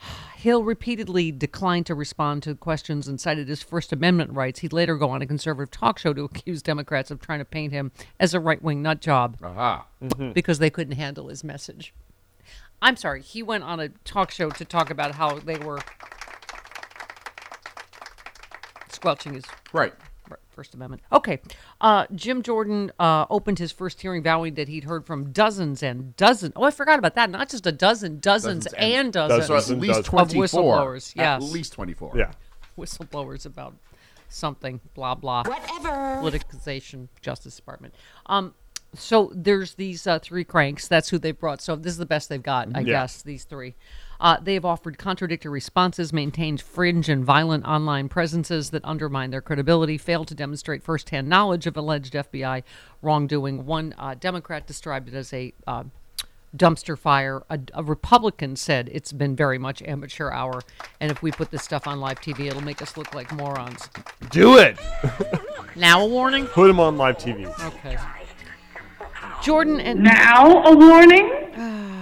Hill 0.36 0.62
repeatedly 0.62 1.32
declined 1.32 1.86
to 1.86 1.94
respond 1.94 2.44
to 2.44 2.54
questions 2.54 3.08
and 3.08 3.20
cited 3.20 3.48
his 3.48 3.62
First 3.62 3.92
Amendment 3.92 4.32
rights. 4.32 4.60
He'd 4.60 4.72
later 4.72 4.96
go 4.96 5.10
on 5.10 5.20
a 5.20 5.26
conservative 5.26 5.70
talk 5.72 5.98
show 5.98 6.12
to 6.12 6.24
accuse 6.24 6.62
Democrats 6.62 7.10
of 7.10 7.20
trying 7.20 7.40
to 7.40 7.44
paint 7.44 7.72
him 7.72 7.90
as 8.20 8.34
a 8.34 8.40
right 8.40 8.62
wing 8.62 8.80
nut 8.80 9.00
job 9.00 9.36
Aha. 9.42 9.86
because 10.32 10.60
they 10.60 10.70
couldn't 10.70 10.94
handle 10.94 11.28
his 11.28 11.42
message. 11.42 11.92
I'm 12.80 12.94
sorry, 12.94 13.22
he 13.22 13.42
went 13.42 13.64
on 13.64 13.80
a 13.80 13.88
talk 14.04 14.30
show 14.30 14.50
to 14.50 14.64
talk 14.64 14.90
about 14.90 15.16
how 15.16 15.40
they 15.40 15.58
were 15.58 15.80
squelching 18.88 19.34
his 19.34 19.44
Right. 19.72 19.92
Right, 20.58 20.64
First 20.64 20.74
Amendment. 20.74 21.02
Okay. 21.12 21.40
Uh, 21.80 22.06
Jim 22.14 22.42
Jordan 22.42 22.90
uh, 22.98 23.26
opened 23.30 23.58
his 23.60 23.70
first 23.70 24.00
hearing 24.00 24.22
vowing 24.22 24.54
that 24.54 24.68
he'd 24.68 24.84
heard 24.84 25.06
from 25.06 25.30
dozens 25.32 25.82
and 25.82 26.16
dozens. 26.16 26.52
Oh, 26.56 26.64
I 26.64 26.70
forgot 26.72 26.98
about 26.98 27.14
that. 27.14 27.30
Not 27.30 27.48
just 27.48 27.66
a 27.66 27.72
dozen, 27.72 28.18
dozens, 28.18 28.64
Dozens 28.64 28.66
and, 28.74 29.06
and- 29.06 29.12
dozens. 29.12 29.46
So 29.46 29.56
at 29.74 29.80
least 29.80 30.00
of 30.00 30.04
24. 30.06 30.42
whistleblowers. 30.42 31.14
Yes. 31.16 31.42
At 31.44 31.50
least 31.52 31.72
24. 31.74 32.14
Yeah. 32.16 32.32
Whistleblowers 32.76 33.46
about 33.46 33.74
something, 34.28 34.80
blah, 34.94 35.14
blah. 35.14 35.44
Whatever. 35.44 35.88
Politicization, 36.22 37.08
Justice 37.22 37.54
Department. 37.56 37.94
Um, 38.26 38.54
so 38.94 39.30
there's 39.34 39.74
these 39.74 40.06
uh, 40.06 40.18
three 40.18 40.44
cranks. 40.44 40.88
That's 40.88 41.08
who 41.08 41.18
they 41.18 41.32
brought. 41.32 41.60
So 41.60 41.76
this 41.76 41.92
is 41.92 41.98
the 41.98 42.06
best 42.06 42.28
they've 42.28 42.42
got, 42.42 42.68
I 42.74 42.80
Yeah. 42.80 42.84
guess, 43.02 43.22
these 43.22 43.44
three. 43.44 43.74
Uh, 44.20 44.38
they've 44.40 44.64
offered 44.64 44.98
contradictory 44.98 45.52
responses, 45.52 46.12
maintained 46.12 46.60
fringe 46.60 47.08
and 47.08 47.24
violent 47.24 47.64
online 47.64 48.08
presences 48.08 48.70
that 48.70 48.84
undermine 48.84 49.30
their 49.30 49.40
credibility, 49.40 49.96
failed 49.96 50.28
to 50.28 50.34
demonstrate 50.34 50.82
firsthand 50.82 51.28
knowledge 51.28 51.66
of 51.66 51.76
alleged 51.76 52.14
FBI 52.14 52.62
wrongdoing. 53.02 53.64
One 53.64 53.94
uh, 53.98 54.14
Democrat 54.14 54.66
described 54.66 55.08
it 55.08 55.14
as 55.14 55.32
a 55.32 55.52
uh, 55.66 55.84
dumpster 56.56 56.98
fire. 56.98 57.44
A, 57.48 57.60
a 57.74 57.82
Republican 57.82 58.56
said 58.56 58.88
it's 58.92 59.12
been 59.12 59.36
very 59.36 59.58
much 59.58 59.82
amateur 59.82 60.30
hour, 60.30 60.62
and 61.00 61.10
if 61.10 61.22
we 61.22 61.30
put 61.30 61.50
this 61.50 61.62
stuff 61.62 61.86
on 61.86 62.00
live 62.00 62.20
TV, 62.20 62.46
it'll 62.46 62.60
make 62.62 62.82
us 62.82 62.96
look 62.96 63.14
like 63.14 63.32
morons. 63.32 63.88
Do 64.30 64.58
it. 64.58 64.78
Now 65.76 66.00
a 66.02 66.06
warning. 66.06 66.46
Put 66.46 66.66
them 66.66 66.80
on 66.80 66.96
live 66.96 67.18
TV. 67.18 67.46
Okay. 67.66 67.96
Jordan 69.44 69.78
and 69.78 70.02
Now 70.02 70.64
a 70.64 70.76
warning. 70.76 71.94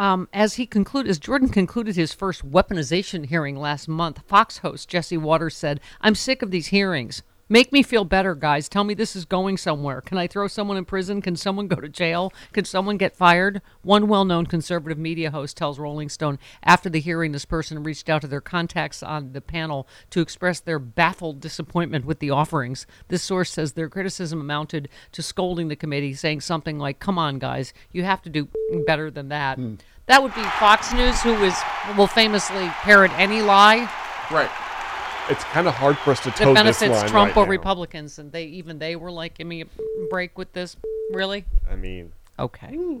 Um, 0.00 0.30
as 0.32 0.54
he 0.54 0.64
concluded, 0.64 1.10
as 1.10 1.18
Jordan 1.18 1.50
concluded 1.50 1.94
his 1.94 2.14
first 2.14 2.50
weaponization 2.50 3.26
hearing 3.26 3.54
last 3.54 3.86
month, 3.86 4.22
Fox 4.26 4.56
host 4.58 4.88
Jesse 4.88 5.18
Watters 5.18 5.54
said, 5.54 5.78
"I'm 6.00 6.14
sick 6.14 6.40
of 6.40 6.50
these 6.50 6.68
hearings. 6.68 7.22
Make 7.52 7.72
me 7.72 7.82
feel 7.82 8.04
better, 8.04 8.36
guys. 8.36 8.68
Tell 8.68 8.84
me 8.84 8.94
this 8.94 9.16
is 9.16 9.24
going 9.24 9.56
somewhere. 9.56 10.00
Can 10.00 10.16
I 10.16 10.28
throw 10.28 10.46
someone 10.46 10.76
in 10.76 10.84
prison? 10.84 11.20
Can 11.20 11.34
someone 11.34 11.66
go 11.66 11.76
to 11.76 11.88
jail? 11.88 12.32
Can 12.52 12.64
someone 12.64 12.96
get 12.96 13.16
fired?" 13.16 13.60
One 13.82 14.06
well-known 14.06 14.46
conservative 14.46 14.98
media 14.98 15.32
host 15.32 15.56
tells 15.56 15.80
Rolling 15.80 16.08
Stone 16.08 16.38
after 16.62 16.88
the 16.88 17.00
hearing, 17.00 17.32
this 17.32 17.44
person 17.44 17.82
reached 17.82 18.08
out 18.08 18.20
to 18.20 18.28
their 18.28 18.40
contacts 18.40 19.02
on 19.02 19.32
the 19.32 19.40
panel 19.40 19.88
to 20.10 20.20
express 20.20 20.60
their 20.60 20.78
baffled 20.78 21.40
disappointment 21.40 22.04
with 22.04 22.20
the 22.20 22.30
offerings. 22.30 22.86
This 23.08 23.24
source 23.24 23.50
says 23.50 23.72
their 23.72 23.88
criticism 23.88 24.40
amounted 24.40 24.88
to 25.10 25.20
scolding 25.20 25.66
the 25.66 25.74
committee, 25.74 26.14
saying 26.14 26.42
something 26.42 26.78
like, 26.78 27.00
"Come 27.00 27.18
on, 27.18 27.40
guys, 27.40 27.74
you 27.90 28.04
have 28.04 28.22
to 28.22 28.30
do 28.30 28.48
better 28.86 29.10
than 29.10 29.28
that." 29.30 29.58
Hmm. 29.58 29.74
That 30.06 30.22
would 30.22 30.34
be 30.36 30.42
Fox 30.42 30.92
News, 30.92 31.20
who 31.20 31.34
is 31.42 31.56
will 31.96 32.06
famously 32.06 32.68
parrot 32.82 33.10
any 33.18 33.42
lie 33.42 33.90
Right. 34.30 34.69
It's 35.28 35.44
kind 35.44 35.68
of 35.68 35.74
hard 35.74 35.96
for 35.98 36.10
us 36.12 36.20
to 36.20 36.30
toe 36.30 36.54
this 36.54 36.54
benefits 36.54 36.82
line 36.82 37.08
Trump 37.08 37.36
right 37.36 37.42
or 37.42 37.44
now. 37.44 37.50
Republicans, 37.50 38.18
and 38.18 38.32
they 38.32 38.44
even 38.44 38.78
they 38.78 38.96
were 38.96 39.10
like, 39.10 39.38
"Give 39.38 39.46
me 39.46 39.62
a 39.62 39.66
break 40.08 40.36
with 40.38 40.52
this." 40.52 40.76
Really? 41.12 41.44
I 41.70 41.76
mean, 41.76 42.12
Okay. 42.38 43.00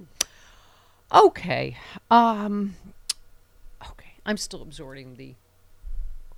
Okay. 1.12 1.76
Um. 2.10 2.76
Okay. 3.90 4.12
I'm 4.26 4.36
still 4.36 4.62
absorbing 4.62 5.16
the 5.16 5.34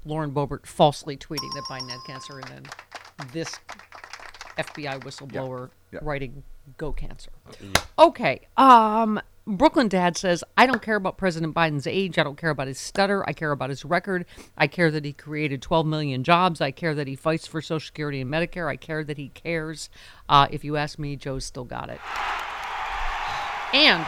Lauren 0.05 0.31
Boebert 0.33 0.67
falsely 0.67 1.17
tweeting 1.17 1.53
that 1.55 1.65
Biden 1.69 1.91
had 1.91 2.01
cancer, 2.07 2.39
and 2.39 2.49
then 2.49 2.67
this 3.33 3.59
FBI 4.57 5.01
whistleblower 5.01 5.71
writing 6.01 6.43
"Go 6.79 6.93
cancer." 6.93 7.31
Okay. 7.99 8.41
Um. 8.57 9.21
Brooklyn 9.47 9.89
Dad 9.89 10.17
says, 10.17 10.45
I 10.57 10.67
don't 10.67 10.83
care 10.83 10.97
about 10.97 11.17
President 11.19 11.55
Biden's 11.55 11.87
age. 11.87 12.19
I 12.19 12.23
don't 12.23 12.39
care 12.39 12.51
about 12.51 12.69
his 12.69 12.79
stutter. 12.79 13.29
I 13.29 13.33
care 13.33 13.51
about 13.51 13.71
his 13.71 13.85
record. 13.85 14.25
I 14.57 14.69
care 14.69 14.91
that 14.91 15.05
he 15.05 15.13
created 15.13 15.61
12 15.63 15.87
million 15.87 16.23
jobs. 16.23 16.61
I 16.61 16.71
care 16.71 16.95
that 16.95 17.09
he 17.09 17.17
fights 17.17 17.47
for 17.47 17.61
Social 17.61 17.85
Security 17.85 18.21
and 18.21 18.31
Medicare. 18.31 18.69
I 18.69 18.77
care 18.77 19.03
that 19.03 19.19
he 19.19 19.31
cares. 19.31 19.91
Uh, 20.29 20.47
if 20.51 20.65
you 20.65 20.77
ask 20.77 20.99
me, 20.99 21.17
Joe's 21.17 21.45
still 21.45 21.65
got 21.65 21.91
it. 21.91 22.01
And 23.75 24.05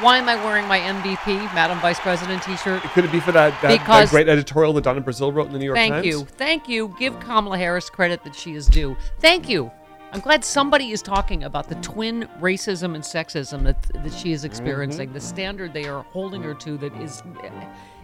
why 0.00 0.18
am 0.18 0.28
I 0.28 0.36
wearing 0.44 0.68
my 0.68 0.78
MVP, 0.78 1.54
Madam 1.54 1.80
Vice 1.80 1.98
President 1.98 2.42
t 2.42 2.56
shirt? 2.56 2.82
Could 2.82 3.04
it 3.04 3.12
be 3.12 3.20
for 3.20 3.32
that, 3.32 3.60
that, 3.62 3.84
that 3.86 4.10
great 4.10 4.28
editorial 4.28 4.72
that 4.74 4.84
Donna 4.84 5.00
Brazile 5.00 5.34
wrote 5.34 5.46
in 5.46 5.52
the 5.52 5.58
New 5.58 5.66
York 5.66 5.76
Thank 5.76 5.94
Times? 5.94 6.04
Thank 6.04 6.14
you. 6.14 6.24
Thank 6.36 6.68
you. 6.68 6.94
Give 6.98 7.18
Kamala 7.20 7.58
Harris 7.58 7.90
credit 7.90 8.22
that 8.24 8.34
she 8.34 8.54
is 8.54 8.66
due. 8.66 8.96
Thank 9.20 9.48
you. 9.48 9.70
I'm 10.14 10.20
glad 10.20 10.44
somebody 10.44 10.92
is 10.92 11.02
talking 11.02 11.42
about 11.42 11.68
the 11.68 11.74
twin 11.76 12.28
racism 12.38 12.94
and 12.94 13.02
sexism 13.02 13.64
that, 13.64 13.82
that 14.04 14.14
she 14.14 14.30
is 14.30 14.44
experiencing, 14.44 15.12
the 15.12 15.20
standard 15.20 15.72
they 15.72 15.86
are 15.86 16.04
holding 16.12 16.40
her 16.44 16.54
to 16.54 16.76
that 16.76 16.94
is, 16.98 17.20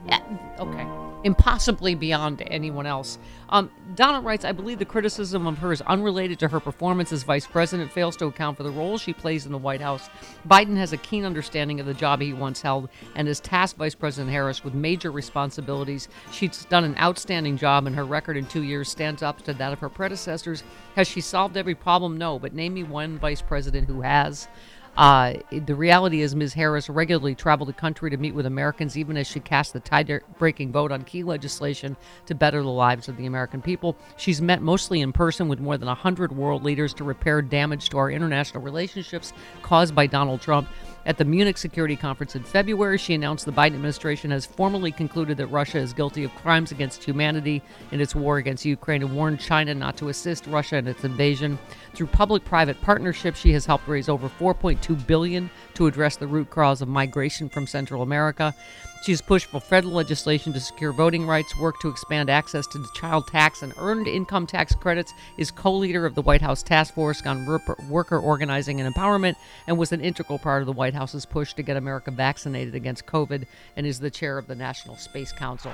eh, 0.09 0.21
okay, 0.59 0.89
impossibly 1.23 1.95
beyond 1.95 2.43
anyone 2.49 2.85
else. 2.85 3.19
Um, 3.49 3.71
Donna 3.95 4.21
writes, 4.21 4.45
I 4.45 4.51
believe 4.51 4.81
the 4.81 4.85
criticism 4.85 5.47
of 5.47 5.59
her 5.59 5.71
is 5.71 5.83
unrelated 5.83 6.41
to 6.41 6.49
her 6.49 6.59
performance 6.59 7.13
as 7.13 7.23
vice 7.23 7.47
president, 7.47 7.93
fails 7.93 8.17
to 8.17 8.27
account 8.27 8.57
for 8.57 8.65
the 8.65 8.71
role 8.71 8.99
she 8.99 9.13
plays 9.13 9.47
in 9.47 9.53
the 9.53 9.59
White 9.59 9.81
House. 9.81 10.11
Biden 10.49 10.77
has 10.77 10.93
a 10.93 10.97
keen 10.97 11.25
understanding 11.25 11.79
of 11.79 11.87
the 11.87 11.95
job 11.95 12.21
he 12.21 12.33
once 12.33 12.61
held 12.61 12.89
and 13.15 13.29
has 13.29 13.39
tasked 13.39 13.79
Vice 13.79 13.95
President 13.95 14.33
Harris 14.33 14.65
with 14.65 14.75
major 14.75 15.13
responsibilities. 15.13 16.09
She's 16.33 16.65
done 16.65 16.83
an 16.83 16.97
outstanding 16.99 17.57
job, 17.57 17.87
and 17.87 17.95
her 17.95 18.05
record 18.05 18.37
in 18.37 18.47
two 18.47 18.63
years 18.63 18.89
stands 18.89 19.23
up 19.23 19.43
to 19.43 19.53
that 19.55 19.73
of 19.73 19.79
her 19.79 19.89
predecessors. 19.89 20.65
Has 20.97 21.07
she 21.07 21.21
solved 21.21 21.57
every 21.57 21.75
problem? 21.75 22.00
No, 22.09 22.39
but 22.39 22.55
name 22.55 22.75
me 22.75 22.83
one 22.83 23.19
vice 23.19 23.43
president 23.43 23.87
who 23.87 24.01
has. 24.01 24.49
Uh, 24.97 25.35
the 25.51 25.75
reality 25.75 26.21
is, 26.21 26.35
Ms. 26.35 26.53
Harris 26.53 26.89
regularly 26.89 27.35
traveled 27.35 27.69
the 27.69 27.75
country 27.75 28.11
to 28.11 28.17
meet 28.17 28.35
with 28.35 28.45
Americans, 28.45 28.99
even 28.99 29.17
as 29.17 29.27
she 29.27 29.41
cast 29.41 29.73
the 29.73 29.81
tide-breaking 29.81 30.73
vote 30.73 30.91
on 30.91 31.03
key 31.05 31.23
legislation 31.23 31.97
to 32.27 32.35
better 32.35 32.61
the 32.63 32.69
lives 32.69 33.09
of 33.09 33.17
the 33.17 33.27
American 33.27 33.63
people. 33.63 33.97
She's 34.17 34.43
met 34.43 34.63
mostly 34.63 35.01
in 35.01 35.13
person 35.13 35.49
with 35.49 35.61
more 35.61 35.79
than 35.79 35.87
100 35.87 36.37
world 36.37 36.65
leaders 36.65 36.93
to 36.95 37.05
repair 37.05 37.41
damage 37.41 37.89
to 37.91 37.99
our 37.99 38.11
international 38.11 38.63
relationships 38.63 39.33
caused 39.63 39.95
by 39.95 40.07
Donald 40.07 40.41
Trump. 40.41 40.69
At 41.07 41.17
the 41.17 41.25
Munich 41.25 41.57
Security 41.57 41.97
Conference 41.97 42.37
in 42.37 42.43
February, 42.43 42.99
she 42.99 43.15
announced 43.15 43.47
the 43.47 43.53
Biden 43.53 43.75
administration 43.75 44.31
has 44.33 44.45
formally 44.45 44.93
concluded 44.93 45.39
that 45.39 45.47
Russia 45.47 45.79
is 45.79 45.95
guilty 45.95 46.25
of 46.25 46.35
crimes 46.35 46.73
against 46.73 47.03
humanity 47.03 47.63
in 47.91 48.03
its 48.03 48.15
war 48.15 48.37
against 48.37 48.67
Ukraine 48.67 49.03
and 49.03 49.17
warned 49.17 49.41
China 49.41 49.75
not 49.75 49.97
to 49.97 50.11
assist 50.11 50.47
Russia 50.47 50.77
in 50.77 50.87
its 50.87 51.03
invasion. 51.03 51.59
Through 51.95 52.09
public-private 52.09 52.83
partnerships, 52.83 53.41
she 53.41 53.53
has 53.55 53.65
helped 53.65 53.89
raise 53.89 54.11
over 54.11 54.29
4.2 54.29 55.07
billion 55.07 55.49
to 55.73 55.87
address 55.87 56.17
the 56.17 56.27
root 56.27 56.51
cause 56.51 56.83
of 56.83 56.89
migration 56.89 57.49
from 57.49 57.67
Central 57.67 58.03
America. 58.03 58.55
She 59.03 59.13
has 59.13 59.23
pushed 59.23 59.47
for 59.47 59.61
federal 59.61 59.95
legislation 59.95 60.53
to 60.53 60.61
secure 60.61 60.93
voting 60.93 61.27
rights, 61.27 61.57
worked 61.57 61.81
to 61.83 61.89
expand 61.89 62.29
access 62.29 62.67
to 62.67 62.79
the 62.79 62.89
child 62.95 63.27
tax 63.29 63.63
and 63.63 63.73
earned 63.79 64.07
income 64.07 64.47
tax 64.47 64.75
credits, 64.75 65.15
is 65.39 65.51
co 65.51 65.73
leader 65.73 66.05
of 66.05 66.15
the 66.15 66.21
White 66.21 66.43
House 66.43 66.63
Task 66.63 66.93
Force 66.93 67.25
on 67.25 67.47
Worker- 67.47 68.19
Organizing 68.19 68.79
and 68.79 68.95
Empowerment, 68.95 69.37
and 69.67 69.79
was 69.79 69.93
an 69.93 70.03
integral 70.03 70.39
part 70.39 70.61
of 70.61 70.67
the 70.67 70.73
White 70.73 70.93
House's 70.93 71.25
push 71.25 71.55
to 71.55 71.63
get 71.63 71.79
America 71.79 72.11
vaccinated 72.11 72.75
against 72.75 73.07
COVID, 73.07 73.47
and 73.75 73.87
is 73.87 74.01
the 74.01 74.11
chair 74.11 74.37
of 74.37 74.47
the 74.47 74.55
National 74.55 74.97
Space 74.97 75.33
Council. 75.33 75.73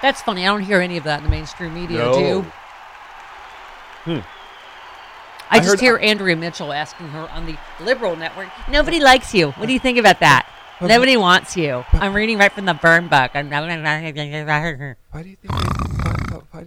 That's 0.00 0.22
funny. 0.22 0.44
I 0.44 0.46
don't 0.46 0.62
hear 0.62 0.80
any 0.80 0.96
of 0.96 1.04
that 1.04 1.18
in 1.18 1.24
the 1.24 1.30
mainstream 1.30 1.74
media, 1.74 2.10
do 2.14 2.20
you? 2.20 2.40
Hmm. 4.04 4.20
I, 5.50 5.58
I 5.58 5.60
just 5.60 5.80
hear 5.80 5.98
Andrea 5.98 6.36
Mitchell 6.36 6.72
asking 6.72 7.08
her 7.08 7.28
on 7.30 7.44
the 7.44 7.56
liberal 7.80 8.16
network, 8.16 8.48
nobody 8.70 9.00
likes 9.00 9.34
you. 9.34 9.50
What 9.52 9.66
do 9.66 9.72
you 9.74 9.78
think 9.78 9.98
about 9.98 10.20
that? 10.20 10.46
Nobody 10.80 11.16
wants 11.16 11.56
you. 11.56 11.84
I'm 11.92 12.14
reading 12.14 12.38
right 12.38 12.52
from 12.52 12.64
the 12.66 12.74
burn 12.74 13.08
book. 13.08 13.32
I'm 13.34 13.50
Why 13.50 15.22
do 15.22 15.28
you 15.28 15.36
think? 15.36 15.52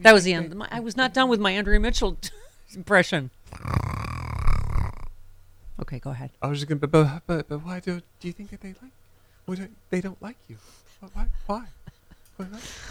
that 0.03 0.13
was 0.13 0.23
the 0.23 0.33
end. 0.33 0.53
My- 0.55 0.67
I 0.69 0.79
was 0.81 0.97
not 0.97 1.13
done 1.13 1.29
with 1.29 1.39
my 1.39 1.51
Andrea 1.51 1.79
Mitchell 1.79 2.17
impression. 2.75 3.31
Okay, 5.81 5.99
go 5.99 6.09
ahead. 6.11 6.31
I 6.41 6.47
was 6.47 6.59
just 6.59 6.67
gonna, 6.69 6.79
but, 6.79 6.91
but, 6.91 7.21
but, 7.25 7.47
but 7.49 7.65
why 7.65 7.79
do 7.79 8.01
do 8.19 8.27
you 8.27 8.33
think 8.33 8.49
that 8.51 8.61
they 8.61 8.69
like? 8.81 8.91
Why 9.45 9.55
don't, 9.55 9.75
they 9.89 10.01
don't 10.01 10.21
like 10.21 10.37
you? 10.47 10.57
Why? 11.13 11.25
Why? 11.47 11.63
why? 12.37 12.47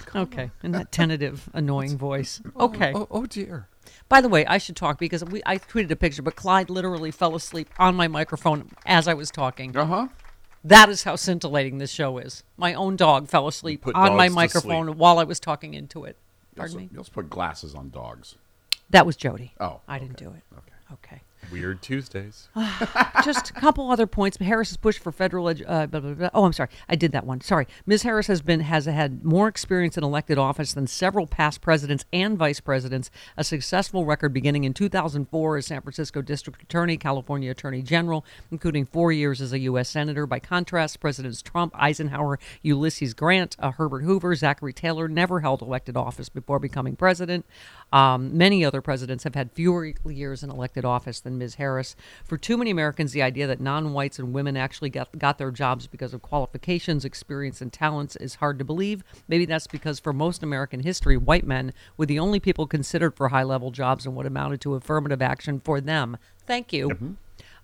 Come 0.07 0.23
Okay, 0.23 0.43
on. 0.45 0.51
in 0.63 0.73
that 0.73 0.91
tentative, 0.93 1.49
annoying 1.55 1.97
voice. 1.97 2.41
Oh, 2.57 2.67
Okay. 2.67 2.93
Oh, 2.95 3.07
oh 3.11 3.27
dear. 3.27 3.69
By 4.09 4.21
the 4.21 4.29
way, 4.29 4.45
I 4.47 4.59
should 4.59 4.77
talk 4.77 4.99
because 4.99 5.25
we 5.25 5.43
I 5.47 5.59
tweeted 5.59 5.91
a 5.91 5.97
picture, 5.97 6.23
but 6.23 6.37
Clyde 6.37 6.71
literally 6.71 7.11
fell 7.11 7.35
asleep 7.35 7.69
on 7.79 7.95
my 7.95 8.09
microphone 8.09 8.71
as 8.87 9.07
I 9.09 9.15
was 9.15 9.31
talking. 9.31 9.77
Uh 9.77 9.85
huh. 9.87 10.09
That 10.63 10.89
is 10.89 11.05
how 11.05 11.17
scintillating 11.17 11.79
this 11.79 11.91
show 11.91 12.19
is. 12.19 12.43
My 12.57 12.75
own 12.75 12.97
dog 12.97 13.29
fell 13.29 13.49
asleep 13.49 13.83
put 13.83 13.95
on 13.95 14.17
my 14.17 14.27
dogs 14.27 14.33
to 14.33 14.35
microphone 14.37 14.87
sleep. 14.87 14.97
while 14.99 15.19
I 15.19 15.25
was 15.25 15.41
talking 15.41 15.75
into 15.75 16.05
it. 16.05 16.17
You 16.53 16.57
Pardon 16.57 16.75
also, 16.77 16.79
me? 16.79 16.89
you 16.93 16.99
also 16.99 17.13
put 17.13 17.31
glasses 17.31 17.75
on 17.75 17.91
dogs. 17.91 18.35
That 18.91 19.07
was 19.07 19.17
Jody. 19.17 19.55
Oh, 19.61 19.81
I 19.89 19.99
didn't 19.99 20.17
do 20.19 20.29
it. 20.31 20.43
Okay. 20.59 20.73
Okay. 20.93 21.23
Weird 21.51 21.83
Tuesdays. 21.83 22.49
Just 23.25 23.51
a 23.51 23.53
couple 23.53 23.91
other 23.91 24.07
points. 24.07 24.37
Harris's 24.39 24.77
push 24.77 24.99
for 24.99 25.13
federal. 25.13 25.47
Edu- 25.47 25.65
uh, 25.67 25.87
blah, 25.87 26.01
blah, 26.01 26.15
blah. 26.15 26.31
Oh, 26.35 26.45
I'm 26.45 26.53
sorry. 26.53 26.71
I 26.89 26.97
did 26.97 27.13
that 27.13 27.27
one. 27.27 27.41
Sorry. 27.41 27.67
Ms. 27.87 28.03
Harris 28.03 28.27
has 28.29 28.43
been 28.43 28.61
has 28.61 28.87
had 28.87 29.25
more 29.25 29.49
experience 29.49 29.97
in 29.97 30.05
elected 30.05 30.39
office 30.39 30.73
than 30.73 30.87
several 30.87 31.27
past 31.27 31.61
presidents 31.61 32.05
and 32.13 32.39
vice 32.39 32.61
presidents. 32.61 33.11
A 33.37 33.45
successful 33.45 34.05
record 34.05 34.33
beginning 34.33 34.65
in 34.65 34.75
2004 34.75 35.57
as 35.57 35.67
San 35.67 35.83
Francisco 35.83 36.23
District 36.23 36.63
Attorney, 36.63 36.97
California 36.97 37.51
Attorney 37.51 37.83
General, 37.83 38.25
including 38.51 38.87
four 38.87 39.13
years 39.13 39.41
as 39.41 39.53
a 39.53 39.59
U.S. 39.61 39.89
Senator. 39.89 40.27
By 40.27 40.39
contrast, 40.39 41.01
Presidents 41.01 41.43
Trump, 41.43 41.75
Eisenhower, 41.77 42.39
Ulysses 42.63 43.15
Grant, 43.15 43.57
uh, 43.59 43.73
Herbert 43.73 44.01
Hoover, 44.01 44.35
Zachary 44.35 44.73
Taylor 44.73 45.09
never 45.09 45.41
held 45.41 45.63
elected 45.63 45.97
office 45.97 46.29
before 46.29 46.59
becoming 46.59 46.97
president. 46.97 47.45
Um, 47.93 48.37
many 48.37 48.65
other 48.65 48.81
presidents 48.81 49.25
have 49.25 49.35
had 49.35 49.53
fewer 49.53 49.93
years 50.05 50.43
in 50.43 50.51
elected 50.51 50.85
office 50.85 51.21
than 51.21 51.39
Ms. 51.39 51.57
Harris. 51.57 51.97
For 52.25 52.37
too 52.37 52.57
many 52.57 52.71
Americans, 52.71 53.13
the 53.13 53.23
idea 53.23 53.47
that 53.47 53.61
non 53.61 53.93
whites 53.93 54.19
and 54.19 54.33
women 54.33 54.57
actually 54.57 54.91
got, 54.91 55.19
got 55.19 55.39
their 55.39 55.51
jobs 55.51 55.87
because 55.87 56.15
of 56.15 56.23
qualifications, 56.23 57.05
experience, 57.05 57.61
and 57.61 57.73
talents 57.73 58.17
is 58.17 58.37
hard 58.37 58.59
to 58.59 58.65
believe. 58.65 59.03
Maybe 59.29 59.45
that's 59.45 59.67
because 59.67 59.99
for 59.99 60.13
most 60.13 60.43
American 60.43 60.81
history, 60.81 61.17
white 61.17 61.47
men 61.47 61.73
were 61.97 62.07
the 62.07 62.19
only 62.19 62.41
people 62.41 62.67
considered 62.67 63.17
for 63.17 63.29
high 63.29 63.43
level 63.43 63.71
jobs 63.71 64.07
and 64.07 64.15
what 64.15 64.27
amounted 64.27 64.61
to 64.63 64.75
affirmative 64.75 65.23
action 65.23 65.61
for 65.61 65.81
them. 65.81 66.17
Thank 66.47 66.73
you. 66.73 67.17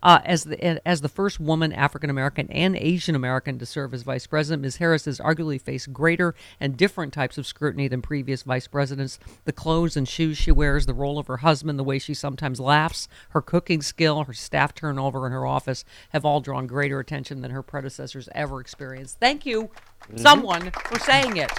Uh, 0.03 0.21
as 0.25 0.45
the 0.45 0.87
as 0.87 1.01
the 1.01 1.09
first 1.09 1.41
woman, 1.41 1.73
African 1.73 2.11
American, 2.11 2.51
and 2.51 2.77
Asian 2.77 3.15
American 3.15 3.59
to 3.59 3.67
serve 3.67 3.95
as 3.95 4.03
vice 4.03 4.27
president, 4.27 4.63
Ms. 4.63 4.77
Harris 4.77 5.05
has 5.07 5.19
arguably 5.19 5.61
faced 5.61 5.93
greater 5.93 6.35
and 6.61 6.77
different 6.77 7.13
types 7.13 7.39
of 7.39 7.47
scrutiny 7.47 7.89
than 7.89 8.03
previous 8.03 8.43
vice 8.43 8.69
presidents. 8.69 9.19
The 9.45 9.53
clothes 9.53 9.97
and 9.97 10.09
shoes 10.09 10.37
she 10.39 10.53
wears, 10.53 10.87
the 10.87 10.95
role 10.95 11.19
of 11.19 11.27
her 11.27 11.39
husband, 11.39 11.79
the 11.79 11.85
way 11.85 11.99
she 11.99 12.15
sometimes 12.15 12.61
laughs, 12.61 13.09
her 13.31 13.43
cooking 13.43 13.83
skill, 13.83 14.25
her 14.25 14.35
staff 14.35 14.75
turnover 14.75 15.27
in 15.27 15.33
her 15.33 15.47
office 15.47 15.85
have 16.11 16.25
all 16.25 16.41
drawn 16.41 16.67
greater 16.67 17.01
attention 17.01 17.41
than 17.41 17.51
her 17.51 17.63
predecessors 17.63 18.29
ever 18.33 18.61
experienced. 18.61 19.19
Thank 19.19 19.47
you, 19.47 19.71
someone, 20.17 20.71
for 20.71 20.99
saying 21.01 21.39
it. 21.39 21.51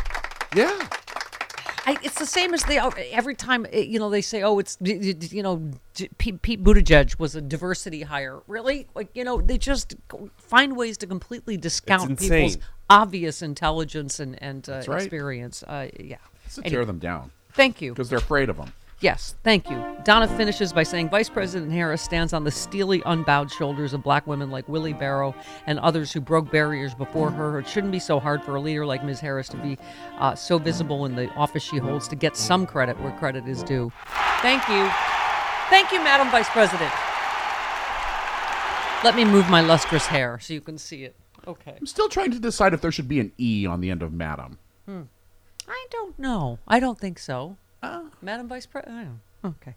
Yeah. 0.56 0.88
I, 1.88 1.98
it's 2.04 2.20
the 2.20 2.26
same 2.26 2.54
as 2.54 2.64
they 2.64 2.78
every 2.80 3.34
time 3.34 3.66
eh, 3.72 3.80
you 3.80 3.98
know 3.98 4.10
they 4.10 4.22
say, 4.22 4.44
oh, 4.44 4.60
it's 4.60 4.78
you 4.82 5.42
know 5.42 5.72
Pete, 6.18 6.42
Pete 6.42 6.62
Buttigieg 6.62 7.18
was 7.18 7.34
a 7.34 7.42
diversity 7.42 8.02
hire. 8.02 8.42
Really, 8.46 8.88
like 8.94 9.08
you 9.14 9.24
know 9.24 9.40
they 9.40 9.58
just 9.58 9.96
find 10.36 10.76
ways 10.76 10.98
to 10.98 11.08
completely 11.08 11.56
discount 11.56 12.20
people's 12.20 12.58
obvious 12.90 13.42
intelligence 13.42 14.20
and 14.20 14.42
and 14.44 14.68
uh, 14.68 14.84
right. 14.86 15.02
experience. 15.02 15.64
Uh, 15.64 15.88
yeah, 15.98 16.18
To 16.56 16.60
Anyway, 16.60 16.70
tear 16.72 16.86
them 16.86 17.00
down. 17.00 17.32
Thank 17.54 17.82
you. 17.82 17.94
Because 17.94 18.10
they're 18.10 18.20
afraid 18.20 18.50
of 18.50 18.58
them. 18.58 18.74
Yes, 19.00 19.36
thank 19.43 19.70
you. 19.70 19.84
Donna 20.04 20.28
finishes 20.28 20.74
by 20.74 20.82
saying 20.82 21.10
Vice 21.10 21.30
President 21.30 21.72
Harris 21.72 22.02
stands 22.02 22.34
on 22.34 22.43
the 22.43 22.50
steely, 22.50 23.04
unbowed 23.06 23.52
shoulders 23.52 23.93
of 23.93 24.02
black 24.02 24.26
women 24.26 24.50
like 24.50 24.68
Willie 24.68 24.93
Barrow 24.93 25.36
and 25.68 25.78
others 25.80 26.12
who 26.12 26.20
broke 26.20 26.50
barriers 26.50 26.95
before 26.95 27.30
her. 27.30 27.60
It 27.60 27.68
shouldn't 27.68 27.91
be 27.91 28.00
so 28.00 28.20
hard 28.20 28.43
for 28.43 28.56
a 28.56 28.62
leader 28.62 28.88
like 28.88 29.04
Ms. 29.04 29.20
Harris 29.20 29.50
to 29.50 29.58
be 29.58 29.78
uh, 30.18 30.34
so 30.34 30.58
visible 30.58 31.06
in 31.06 31.16
the 31.16 31.30
office 31.36 31.62
she 31.62 31.78
holds 31.78 32.08
to 32.08 32.16
get 32.16 32.36
some 32.36 32.66
credit 32.66 33.00
where 33.00 33.12
credit 33.14 33.48
is 33.48 33.62
due. 33.62 33.91
Thank 34.41 34.68
you. 34.68 34.89
Thank 35.70 35.91
you, 35.91 36.04
Madam 36.04 36.32
Vice 36.32 36.50
President. 36.50 36.91
Let 39.04 39.16
me 39.16 39.26
move 39.26 39.48
my 39.48 39.62
lustrous 39.62 40.08
hair 40.08 40.39
so 40.39 40.54
you 40.54 40.62
can 40.62 40.80
see 40.80 41.04
it. 41.04 41.16
Okay. 41.45 41.76
I'm 41.80 41.86
still 41.86 42.10
trying 42.10 42.32
to 42.32 42.39
decide 42.39 42.74
if 42.74 42.82
there 42.82 42.91
should 42.91 43.08
be 43.08 43.20
an 43.20 43.32
E 43.39 43.68
on 43.68 43.80
the 43.80 43.91
end 43.91 44.02
of 44.02 44.12
Madam. 44.12 44.58
Hmm. 44.88 45.04
I 45.68 45.86
don't 45.91 46.18
know. 46.18 46.58
I 46.68 46.80
don't 46.80 47.00
think 47.00 47.20
so. 47.20 47.58
Madam 48.22 48.48
Vice 48.48 48.66
President. 48.66 49.20
Okay. 49.44 49.76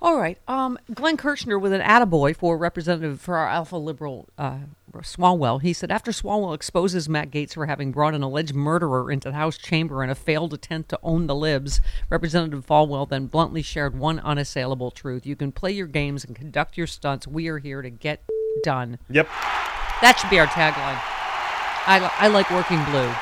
All 0.00 0.16
right. 0.16 0.38
Um, 0.48 0.78
Glenn 0.94 1.16
Kirschner 1.16 1.58
with 1.60 1.72
an 1.72 1.82
attaboy 1.82 2.34
for 2.34 2.56
representative 2.56 3.20
for 3.20 3.36
our 3.36 3.48
Alpha 3.48 3.76
Liberal 3.76 4.26
uh, 4.38 4.60
Swalwell. 4.98 5.60
He 5.60 5.72
said 5.74 5.90
after 5.90 6.10
Swalwell 6.10 6.54
exposes 6.54 7.08
Matt 7.08 7.30
Gaetz 7.30 7.52
for 7.52 7.66
having 7.66 7.92
brought 7.92 8.14
an 8.14 8.22
alleged 8.22 8.54
murderer 8.54 9.10
into 9.10 9.28
the 9.28 9.34
House 9.34 9.58
chamber 9.58 10.02
in 10.02 10.08
a 10.08 10.14
failed 10.14 10.54
attempt 10.54 10.88
to 10.90 10.98
own 11.02 11.26
the 11.26 11.34
libs, 11.34 11.80
Representative 12.08 12.64
Swalwell 12.64 13.08
then 13.08 13.26
bluntly 13.26 13.60
shared 13.60 13.98
one 13.98 14.18
unassailable 14.20 14.90
truth: 14.90 15.26
you 15.26 15.36
can 15.36 15.52
play 15.52 15.72
your 15.72 15.86
games 15.86 16.24
and 16.24 16.34
conduct 16.34 16.78
your 16.78 16.86
stunts. 16.86 17.26
We 17.26 17.48
are 17.48 17.58
here 17.58 17.82
to 17.82 17.90
get 17.90 18.22
done. 18.62 18.98
Yep. 19.10 19.28
That 20.00 20.18
should 20.18 20.30
be 20.30 20.38
our 20.38 20.46
tagline. 20.46 20.98
I, 21.86 21.98
li- 22.00 22.10
I 22.18 22.28
like 22.28 22.50
working 22.50 22.82
blue. 22.84 23.12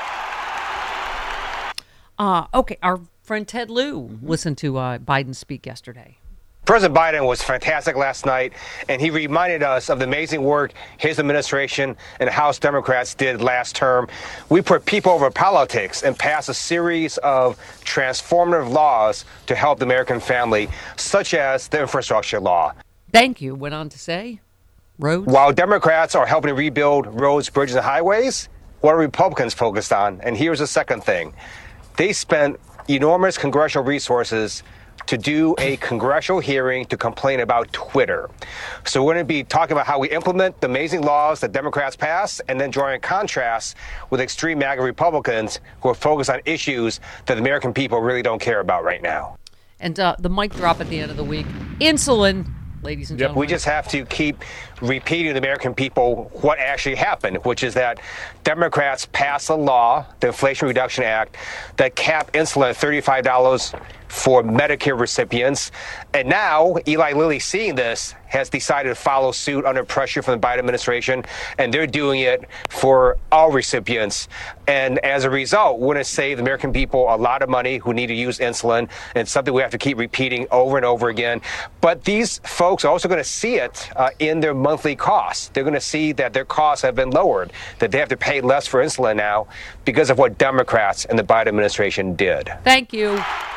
Uh, 2.18 2.46
okay, 2.54 2.78
our 2.82 3.00
friend 3.26 3.48
Ted 3.48 3.70
Lieu 3.70 4.20
listened 4.22 4.56
to 4.58 4.78
uh, 4.78 4.98
Biden 4.98 5.34
speak 5.34 5.66
yesterday. 5.66 6.16
President 6.64 6.96
Biden 6.96 7.26
was 7.26 7.42
fantastic 7.42 7.96
last 7.96 8.24
night, 8.24 8.52
and 8.88 9.00
he 9.00 9.10
reminded 9.10 9.64
us 9.64 9.90
of 9.90 9.98
the 9.98 10.04
amazing 10.04 10.42
work 10.42 10.72
his 10.98 11.18
administration 11.18 11.96
and 12.20 12.30
House 12.30 12.60
Democrats 12.60 13.14
did 13.14 13.40
last 13.40 13.74
term. 13.74 14.08
We 14.48 14.62
put 14.62 14.86
people 14.86 15.10
over 15.10 15.28
politics 15.30 16.04
and 16.04 16.16
passed 16.16 16.48
a 16.48 16.54
series 16.54 17.18
of 17.18 17.58
transformative 17.84 18.70
laws 18.70 19.24
to 19.46 19.56
help 19.56 19.80
the 19.80 19.84
American 19.84 20.20
family, 20.20 20.68
such 20.96 21.34
as 21.34 21.66
the 21.66 21.80
infrastructure 21.80 22.38
law. 22.38 22.74
Thank 23.12 23.40
you. 23.40 23.56
Went 23.56 23.74
on 23.74 23.88
to 23.88 23.98
say, 23.98 24.40
roads. 25.00 25.26
While 25.26 25.52
Democrats 25.52 26.14
are 26.14 26.26
helping 26.26 26.48
to 26.48 26.54
rebuild 26.54 27.20
roads, 27.20 27.50
bridges, 27.50 27.74
and 27.74 27.84
highways, 27.84 28.48
what 28.82 28.94
are 28.94 28.98
Republicans 28.98 29.52
focused 29.52 29.92
on? 29.92 30.20
And 30.20 30.36
here's 30.36 30.60
the 30.60 30.66
second 30.68 31.02
thing 31.02 31.32
they 31.96 32.12
spent 32.12 32.60
enormous 32.88 33.36
congressional 33.38 33.84
resources 33.84 34.62
to 35.06 35.18
do 35.18 35.54
a 35.58 35.76
congressional 35.80 36.40
hearing 36.40 36.84
to 36.86 36.96
complain 36.96 37.40
about 37.40 37.72
Twitter. 37.72 38.28
So 38.84 39.02
we're 39.02 39.14
going 39.14 39.24
to 39.24 39.28
be 39.28 39.44
talking 39.44 39.72
about 39.72 39.86
how 39.86 39.98
we 39.98 40.10
implement 40.10 40.60
the 40.60 40.66
amazing 40.66 41.02
laws 41.02 41.40
that 41.40 41.52
Democrats 41.52 41.96
pass 41.96 42.40
and 42.48 42.60
then 42.60 42.70
drawing 42.70 42.96
a 42.96 42.98
contrast 42.98 43.76
with 44.10 44.20
extreme 44.20 44.58
MAGA 44.58 44.82
Republicans 44.82 45.60
who 45.80 45.88
are 45.88 45.94
focused 45.94 46.30
on 46.30 46.40
issues 46.44 47.00
that 47.26 47.34
the 47.34 47.40
American 47.40 47.72
people 47.72 48.00
really 48.00 48.22
don't 48.22 48.40
care 48.40 48.60
about 48.60 48.84
right 48.84 49.02
now. 49.02 49.36
And 49.78 49.98
uh, 50.00 50.16
the 50.18 50.30
mic 50.30 50.54
drop 50.54 50.80
at 50.80 50.88
the 50.88 50.98
end 51.00 51.10
of 51.10 51.16
the 51.16 51.24
week 51.24 51.46
insulin, 51.80 52.46
ladies 52.82 53.10
and 53.10 53.18
gentlemen. 53.18 53.40
We 53.40 53.46
just 53.46 53.66
have 53.66 53.86
to 53.88 54.06
keep 54.06 54.42
repeating 54.80 55.28
to 55.28 55.32
the 55.32 55.38
American 55.38 55.74
people 55.74 56.30
what 56.40 56.58
actually 56.58 56.94
happened, 56.94 57.38
which 57.44 57.62
is 57.62 57.74
that 57.74 57.98
Democrats 58.44 59.06
passed 59.12 59.48
a 59.48 59.54
law, 59.54 60.06
the 60.20 60.28
Inflation 60.28 60.68
Reduction 60.68 61.04
Act, 61.04 61.36
that 61.76 61.96
capped 61.96 62.34
insulin 62.34 62.70
at 62.70 62.76
$35 62.76 63.22
for 64.08 64.42
Medicare 64.42 64.98
recipients. 64.98 65.70
And 66.14 66.28
now 66.28 66.76
Eli 66.86 67.12
Lilly, 67.12 67.38
seeing 67.38 67.74
this, 67.74 68.14
has 68.28 68.48
decided 68.48 68.88
to 68.88 68.94
follow 68.94 69.32
suit 69.32 69.64
under 69.64 69.84
pressure 69.84 70.22
from 70.22 70.40
the 70.40 70.46
Biden 70.46 70.58
administration, 70.58 71.24
and 71.58 71.72
they're 71.72 71.86
doing 71.86 72.20
it 72.20 72.48
for 72.68 73.18
all 73.30 73.50
recipients. 73.50 74.28
And 74.66 74.98
as 75.00 75.24
a 75.24 75.30
result, 75.30 75.78
we're 75.78 75.94
going 75.94 76.04
to 76.04 76.04
save 76.04 76.38
the 76.38 76.42
American 76.42 76.72
people 76.72 77.06
a 77.08 77.16
lot 77.16 77.42
of 77.42 77.48
money 77.48 77.78
who 77.78 77.94
need 77.94 78.08
to 78.08 78.14
use 78.14 78.38
insulin. 78.38 78.80
And 78.80 78.90
it's 79.14 79.30
something 79.30 79.54
we 79.54 79.62
have 79.62 79.70
to 79.72 79.78
keep 79.78 79.98
repeating 79.98 80.46
over 80.50 80.76
and 80.76 80.84
over 80.84 81.08
again. 81.08 81.40
But 81.80 82.04
these 82.04 82.38
folks 82.38 82.84
are 82.84 82.88
also 82.88 83.08
going 83.08 83.22
to 83.22 83.28
see 83.28 83.56
it 83.56 83.88
uh, 83.96 84.10
in 84.18 84.40
their 84.40 84.54
monthly 84.66 84.96
costs. 84.96 85.46
They're 85.52 85.62
going 85.62 85.74
to 85.74 85.80
see 85.80 86.10
that 86.14 86.32
their 86.32 86.44
costs 86.44 86.82
have 86.82 86.96
been 86.96 87.10
lowered, 87.10 87.52
that 87.78 87.92
they 87.92 87.98
have 87.98 88.08
to 88.08 88.16
pay 88.16 88.40
less 88.40 88.66
for 88.66 88.82
insulin 88.82 89.14
now 89.14 89.46
because 89.84 90.10
of 90.10 90.18
what 90.18 90.38
Democrats 90.38 91.04
and 91.04 91.16
the 91.16 91.22
Biden 91.22 91.46
administration 91.46 92.16
did. 92.16 92.50
Thank 92.64 92.92
you. 92.92 93.10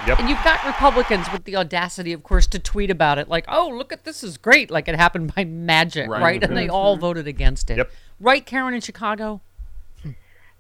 And 0.05 0.30
you've 0.30 0.43
got 0.43 0.64
Republicans 0.68 1.26
with 1.34 1.45
the 1.45 1.55
audacity, 1.55 2.14
of 2.14 2.22
course, 2.22 2.45
to 2.47 2.60
tweet 2.60 2.91
about 2.91 3.18
it 3.18 3.28
like, 3.28 3.45
oh, 3.47 3.70
look 3.70 3.91
at 3.91 4.03
this 4.03 4.24
is 4.24 4.38
great. 4.38 4.70
Like 4.70 4.88
it 4.88 4.95
happened 4.95 5.34
by 5.36 5.45
magic, 5.45 6.07
right? 6.07 6.22
Right. 6.22 6.43
And 6.43 6.55
they 6.55 6.68
Mhm. 6.68 6.74
all 6.74 6.95
voted 6.95 7.28
against 7.28 7.72
it. 7.72 7.89
Right, 8.20 8.45
Karen 8.45 8.76
in 8.76 8.82
Chicago? 8.82 9.41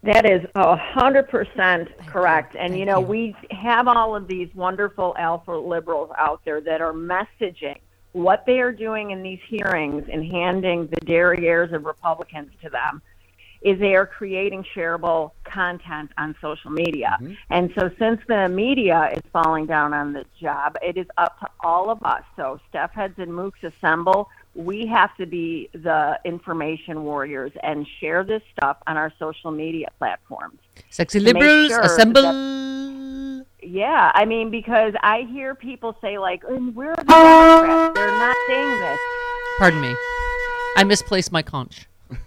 That 0.01 0.25
is 0.25 0.41
a 0.55 0.75
hundred 0.77 1.29
percent 1.29 1.89
correct. 2.07 2.55
And 2.57 2.75
you 2.79 2.85
know, 2.85 2.99
we 2.99 3.35
have 3.51 3.87
all 3.87 4.15
of 4.15 4.27
these 4.27 4.49
wonderful 4.55 5.13
alpha 5.19 5.51
liberals 5.51 6.09
out 6.17 6.41
there 6.43 6.59
that 6.61 6.81
are 6.81 6.93
messaging 6.93 7.79
what 8.13 8.45
they 8.45 8.59
are 8.59 8.71
doing 8.71 9.11
in 9.11 9.21
these 9.21 9.39
hearings 9.47 10.05
and 10.11 10.25
handing 10.25 10.87
the 10.87 11.01
derrieres 11.01 11.73
of 11.73 11.85
Republicans 11.85 12.51
to 12.63 12.69
them 12.69 13.01
is 13.61 13.77
they 13.79 13.95
are 13.95 14.05
creating 14.05 14.65
shareable 14.75 15.31
content 15.43 16.11
on 16.17 16.33
social 16.41 16.71
media. 16.71 17.17
Mm-hmm. 17.21 17.33
And 17.49 17.71
so 17.77 17.91
since 17.99 18.21
the 18.27 18.47
media 18.47 19.09
is 19.13 19.21
falling 19.33 19.65
down 19.65 19.93
on 19.93 20.13
the 20.13 20.25
job, 20.41 20.77
it 20.81 20.97
is 20.97 21.07
up 21.17 21.39
to 21.41 21.47
all 21.59 21.89
of 21.89 22.01
us. 22.03 22.23
So 22.37 22.59
Steph 22.69 22.93
Heads 22.93 23.15
and 23.17 23.31
Mooks 23.31 23.61
assemble. 23.63 24.29
We 24.55 24.87
have 24.87 25.15
to 25.17 25.25
be 25.25 25.69
the 25.73 26.19
information 26.25 27.03
warriors 27.03 27.51
and 27.61 27.85
share 27.99 28.23
this 28.23 28.41
stuff 28.57 28.77
on 28.87 28.97
our 28.97 29.13
social 29.19 29.51
media 29.51 29.89
platforms. 29.97 30.59
Sexy 30.89 31.19
liberals, 31.19 31.67
sure 31.67 31.81
assemble. 31.81 32.68
That- 33.61 33.67
yeah, 33.67 34.11
I 34.13 34.25
mean, 34.25 34.49
because 34.49 34.93
I 35.01 35.27
hear 35.31 35.55
people 35.55 35.97
say, 36.01 36.17
like, 36.17 36.43
"Mm, 36.43 36.73
where 36.73 36.91
are 36.91 36.95
the 36.95 37.03
Democrats? 37.03 37.95
They're 37.95 38.11
not 38.11 38.35
saying 38.47 38.79
this. 38.79 38.99
Pardon 39.59 39.81
me. 39.81 39.95
I 40.77 40.83
misplaced 40.85 41.31
my 41.31 41.41
conch. 41.41 41.87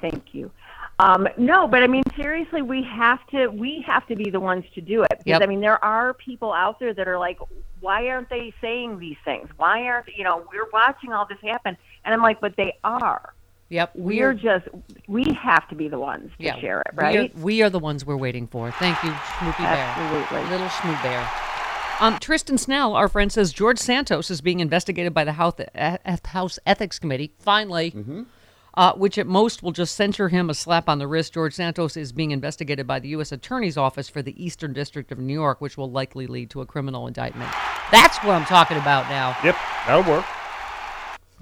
Thank 0.00 0.34
you. 0.34 0.50
Um, 0.98 1.26
no, 1.36 1.66
but 1.66 1.82
I 1.82 1.86
mean 1.88 2.04
seriously, 2.16 2.62
we 2.62 2.82
have 2.84 3.18
to 3.28 3.48
we 3.48 3.82
have 3.86 4.06
to 4.06 4.14
be 4.14 4.30
the 4.30 4.38
ones 4.38 4.64
to 4.74 4.80
do 4.80 5.02
it 5.02 5.10
because 5.10 5.24
Yep. 5.26 5.42
I 5.42 5.46
mean 5.46 5.60
there 5.60 5.82
are 5.84 6.14
people 6.14 6.52
out 6.52 6.78
there 6.78 6.94
that 6.94 7.08
are 7.08 7.18
like, 7.18 7.38
why 7.80 8.06
aren't 8.08 8.28
they 8.30 8.52
saying 8.60 9.00
these 9.00 9.16
things? 9.24 9.48
Why 9.56 9.86
aren't 9.88 10.06
you 10.16 10.22
know 10.22 10.44
we're 10.52 10.68
watching 10.72 11.12
all 11.12 11.26
this 11.26 11.38
happen? 11.42 11.76
And 12.04 12.14
I'm 12.14 12.22
like, 12.22 12.40
but 12.40 12.54
they 12.56 12.74
are. 12.84 13.34
Yep. 13.72 13.92
We're 13.94 14.34
just 14.34 14.68
we 15.08 15.24
have 15.42 15.66
to 15.70 15.74
be 15.74 15.88
the 15.88 15.98
ones 15.98 16.30
to 16.38 16.44
Yeah, 16.44 16.60
share 16.60 16.82
it, 16.82 16.88
we 16.94 16.98
are- 16.98 17.02
right? 17.02 17.38
We 17.38 17.62
are, 17.62 17.70
the 17.70 17.78
ones 17.78 18.04
we're 18.04 18.18
waiting 18.18 18.46
for. 18.46 18.70
Thank 18.72 19.02
you, 19.02 19.10
Schmoopy 19.10 19.56
Bear. 19.58 19.66
Absolutely. 19.96 20.50
Little 20.50 20.68
Schmoo 20.68 21.02
Bear. 21.02 21.26
Um, 22.00 22.18
Tristan 22.18 22.58
Snell, 22.58 22.94
our 22.94 23.08
friend, 23.08 23.32
says 23.32 23.50
George 23.52 23.78
Santos 23.78 24.30
is 24.30 24.42
being 24.42 24.60
investigated 24.60 25.14
by 25.14 25.24
the 25.24 25.32
House, 25.32 25.54
House 26.26 26.58
Ethics 26.66 26.98
Committee. 26.98 27.32
Finally, 27.38 27.94
uh, 28.74 28.92
which 28.94 29.16
at 29.16 29.26
most 29.26 29.62
will 29.62 29.72
just 29.72 29.94
censure 29.94 30.28
him 30.28 30.50
a 30.50 30.54
slap 30.54 30.88
on 30.88 30.98
the 30.98 31.06
wrist. 31.06 31.32
George 31.32 31.54
Santos 31.54 31.96
is 31.96 32.12
being 32.12 32.30
investigated 32.30 32.86
by 32.86 32.98
the 32.98 33.08
U.S. 33.10 33.32
Attorney's 33.32 33.78
Office 33.78 34.08
for 34.10 34.20
the 34.20 34.42
Eastern 34.42 34.74
District 34.74 35.10
of 35.12 35.18
New 35.18 35.32
York, 35.32 35.62
which 35.62 35.78
will 35.78 35.90
likely 35.90 36.26
lead 36.26 36.50
to 36.50 36.60
a 36.60 36.66
criminal 36.66 37.06
indictment. 37.06 37.50
That's 37.90 38.18
what 38.18 38.34
I'm 38.34 38.44
talking 38.46 38.76
about 38.76 39.08
now. 39.08 39.34
Yep, 39.42 39.56
that'll 39.86 40.10
work. 40.12 40.26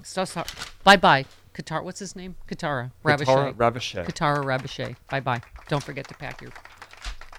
So 0.03 0.23
sorry. 0.25 0.47
Bye 0.85 0.95
bye. 0.97 1.25
Qatar. 1.53 1.83
What's 1.83 1.99
his 1.99 2.15
name? 2.15 2.35
Katara. 2.47 2.91
Katara 3.05 3.53
Ravache. 3.53 3.55
Ravache. 3.55 4.05
Katara 4.05 4.43
Ravache. 4.43 4.95
Bye 5.09 5.19
bye. 5.19 5.41
Don't 5.67 5.83
forget 5.83 6.07
to 6.07 6.13
pack 6.15 6.41
your 6.41 6.51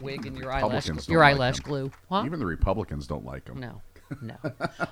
wig 0.00 0.26
and 0.26 0.36
your 0.36 0.50
eyelash 0.52 0.88
Republicans 0.88 1.08
your 1.08 1.20
don't 1.22 1.30
like 1.30 1.36
eyelash 1.36 1.58
him. 1.58 1.62
glue. 1.64 1.90
What? 2.08 2.26
Even 2.26 2.38
the 2.38 2.46
Republicans 2.46 3.06
don't 3.06 3.24
like 3.24 3.48
him. 3.48 3.58
No. 3.60 3.80
No. 4.20 4.34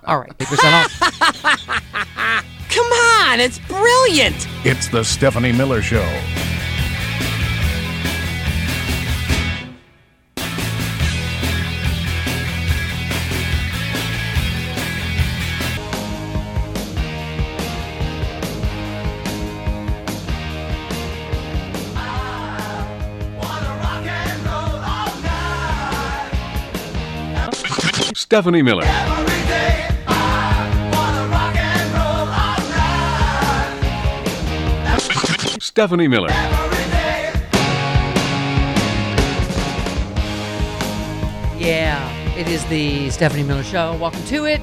All 0.07 0.19
right. 0.21 0.39
Papers 0.39 0.61
on 0.65 0.73
off. 0.73 0.99
Come 2.71 2.87
on, 2.87 3.41
it's 3.41 3.59
brilliant. 3.59 4.47
It's 4.65 4.89
the 4.89 5.05
Stephanie 5.05 5.53
Miller 5.53 5.83
Show. 5.83 6.07
Stephanie 28.31 28.63
Miller. 28.63 28.85
Stephanie 35.61 36.07
Miller. 36.07 36.29
Yeah, 41.59 42.09
it 42.37 42.47
is 42.47 42.65
the 42.67 43.11
Stephanie 43.11 43.43
Miller 43.43 43.65
Show. 43.65 43.97
Welcome 43.97 44.23
to 44.27 44.45
it. 44.45 44.61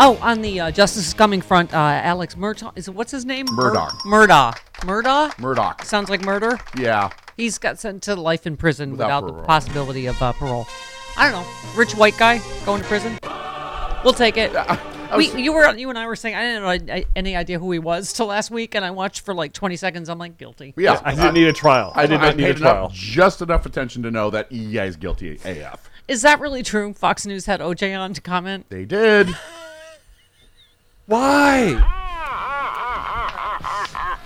Oh, 0.00 0.18
on 0.22 0.40
the 0.40 0.58
uh, 0.60 0.70
Justice 0.70 1.08
is 1.08 1.12
Coming 1.12 1.42
front, 1.42 1.74
uh, 1.74 1.76
Alex 1.76 2.36
Murdaugh. 2.36 2.72
Is 2.74 2.88
it 2.88 2.94
what's 2.94 3.12
his 3.12 3.26
name? 3.26 3.44
Murdoch. 3.52 4.02
Mur- 4.06 4.26
Murdaugh. 4.26 4.54
Murdaugh. 4.76 5.38
Murdoch. 5.38 5.84
Sounds 5.84 6.08
like 6.08 6.24
murder. 6.24 6.58
Yeah. 6.78 7.10
He's 7.36 7.58
got 7.58 7.78
sent 7.78 8.02
to 8.04 8.16
life 8.16 8.46
in 8.46 8.56
prison 8.56 8.92
Without 8.92 9.24
without, 9.24 9.40
the 9.42 9.46
possibility 9.46 10.06
of 10.06 10.22
uh, 10.22 10.32
parole. 10.32 10.66
I 11.16 11.30
don't 11.30 11.42
know. 11.42 11.48
Rich 11.74 11.94
white 11.94 12.16
guy 12.18 12.40
going 12.64 12.82
to 12.82 12.88
prison. 12.88 13.18
We'll 14.04 14.12
take 14.14 14.36
it. 14.36 14.52
we, 15.16 15.30
you 15.40 15.52
were 15.52 15.74
you 15.76 15.88
and 15.88 15.98
I 15.98 16.06
were 16.06 16.16
saying 16.16 16.34
I 16.34 16.42
didn't 16.42 16.62
know 16.88 16.94
I- 16.94 17.06
any 17.16 17.34
idea 17.36 17.58
who 17.58 17.70
he 17.72 17.78
was 17.78 18.12
till 18.12 18.26
last 18.26 18.50
week, 18.50 18.74
and 18.74 18.84
I 18.84 18.90
watched 18.90 19.20
for 19.24 19.34
like 19.34 19.52
20 19.52 19.76
seconds. 19.76 20.08
I'm 20.08 20.18
like 20.18 20.36
guilty. 20.38 20.74
Yeah, 20.76 21.00
I 21.04 21.14
didn't 21.14 21.34
need 21.34 21.46
a 21.48 21.52
trial. 21.52 21.92
I 21.94 22.06
did 22.06 22.20
not 22.20 22.36
need 22.36 22.44
a 22.44 22.46
paid 22.48 22.56
enough- 22.60 22.72
trial. 22.72 22.90
just 22.92 23.40
enough 23.42 23.66
attention 23.66 24.02
to 24.04 24.10
know 24.10 24.30
that 24.30 24.50
yeah, 24.52 24.84
is 24.84 24.96
guilty 24.96 25.38
AF. 25.44 25.90
Is 26.08 26.22
that 26.22 26.38
really 26.40 26.62
true? 26.62 26.92
Fox 26.94 27.26
News 27.26 27.46
had 27.46 27.60
OJ 27.60 27.98
on 27.98 28.14
to 28.14 28.20
comment. 28.20 28.66
They 28.68 28.84
did. 28.84 29.28
Why? 31.06 31.74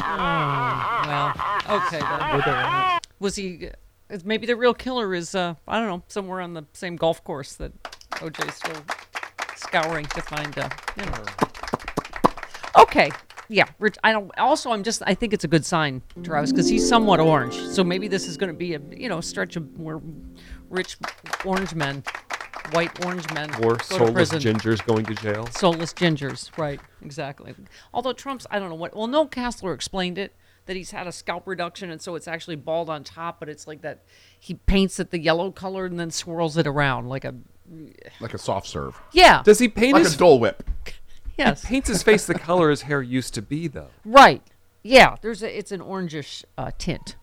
Oh, 0.03 1.03
well, 1.68 1.78
okay 1.82 2.01
then. 2.45 2.99
Was 3.18 3.36
he? 3.36 3.68
Maybe 4.24 4.46
the 4.46 4.56
real 4.56 4.74
killer 4.74 5.14
is 5.14 5.34
uh, 5.34 5.54
I 5.68 5.78
don't 5.78 5.88
know 5.88 6.02
somewhere 6.08 6.40
on 6.40 6.54
the 6.54 6.64
same 6.72 6.96
golf 6.96 7.22
course 7.24 7.54
that 7.54 7.72
OJ's 8.12 8.54
still 8.56 8.82
scouring 9.56 10.06
to 10.06 10.22
find. 10.22 10.58
Uh, 10.58 10.68
you 10.96 11.06
know. 11.06 11.24
Okay. 12.82 13.11
Yeah, 13.48 13.64
Rich. 13.80 13.96
I 14.04 14.12
don't. 14.12 14.30
Also, 14.38 14.70
I'm 14.70 14.84
just. 14.84 15.02
I 15.06 15.14
think 15.14 15.32
it's 15.32 15.42
a 15.42 15.48
good 15.48 15.66
sign, 15.66 16.02
Travis, 16.22 16.52
because 16.52 16.68
he's 16.68 16.88
somewhat 16.88 17.18
orange. 17.18 17.58
So 17.58 17.82
maybe 17.82 18.06
this 18.06 18.28
is 18.28 18.36
going 18.36 18.52
to 18.52 18.56
be 18.56 18.74
a 18.74 18.80
you 18.96 19.08
know 19.08 19.20
stretch 19.20 19.56
of 19.56 19.76
more 19.76 20.00
rich 20.68 20.96
orange 21.44 21.74
men, 21.74 22.04
white 22.70 23.04
orange 23.04 23.28
men 23.34 23.52
Or 23.64 23.80
soulless 23.82 24.30
gingers 24.30 24.84
going 24.86 25.04
to 25.04 25.14
jail. 25.14 25.48
Soulless 25.48 25.92
gingers, 25.92 26.56
right? 26.56 26.80
Exactly. 27.02 27.54
Although 27.92 28.12
Trump's, 28.12 28.46
I 28.52 28.61
don't 28.61 28.68
know 28.68 28.76
what. 28.76 28.94
Well, 28.94 29.08
no, 29.08 29.26
Castler 29.26 29.74
explained 29.74 30.16
it 30.16 30.32
that 30.70 30.76
he's 30.76 30.92
had 30.92 31.08
a 31.08 31.12
scalp 31.12 31.48
reduction, 31.48 31.90
and 31.90 32.00
so 32.00 32.14
it's 32.14 32.28
actually 32.28 32.54
bald 32.54 32.88
on 32.88 33.02
top, 33.02 33.40
but 33.40 33.48
it's 33.48 33.66
like 33.66 33.82
that. 33.82 34.04
He 34.38 34.54
paints 34.54 35.00
it 35.00 35.10
the 35.10 35.18
yellow 35.18 35.50
color 35.50 35.84
and 35.84 35.98
then 35.98 36.12
swirls 36.12 36.56
it 36.56 36.64
around 36.64 37.08
like 37.08 37.24
a. 37.24 37.34
Like 38.20 38.34
a 38.34 38.38
soft 38.38 38.68
serve. 38.68 38.96
Yeah. 39.12 39.42
Does 39.42 39.58
he 39.58 39.66
paint 39.66 39.94
Like 39.94 40.04
his 40.04 40.14
a 40.14 40.18
Dole 40.18 40.38
Whip. 40.38 40.62
Yes. 41.36 41.62
He 41.62 41.68
paints 41.68 41.88
his 41.88 42.02
face 42.04 42.26
the 42.26 42.34
color 42.34 42.70
his 42.70 42.82
hair 42.82 43.02
used 43.02 43.34
to 43.34 43.42
be, 43.42 43.66
though. 43.66 43.88
Right. 44.04 44.42
Yeah. 44.84 45.16
There's 45.22 45.42
a. 45.42 45.58
It's 45.58 45.72
an 45.72 45.80
orangish 45.80 46.44
uh, 46.56 46.70
tint. 46.78 47.16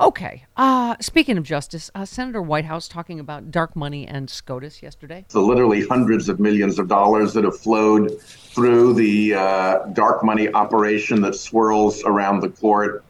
Okay. 0.00 0.44
Uh, 0.56 0.96
speaking 1.00 1.38
of 1.38 1.44
justice, 1.44 1.90
uh, 1.94 2.04
Senator 2.04 2.42
Whitehouse 2.42 2.88
talking 2.88 3.20
about 3.20 3.50
dark 3.50 3.76
money 3.76 4.06
and 4.06 4.28
SCOTUS 4.28 4.82
yesterday. 4.82 5.24
the 5.30 5.40
literally 5.40 5.86
hundreds 5.86 6.28
of 6.28 6.40
millions 6.40 6.78
of 6.78 6.88
dollars 6.88 7.32
that 7.34 7.44
have 7.44 7.58
flowed 7.58 8.20
through 8.20 8.94
the 8.94 9.34
uh, 9.34 9.78
dark 9.92 10.24
money 10.24 10.52
operation 10.52 11.20
that 11.22 11.34
swirls 11.34 12.02
around 12.04 12.40
the 12.40 12.48
court. 12.48 13.04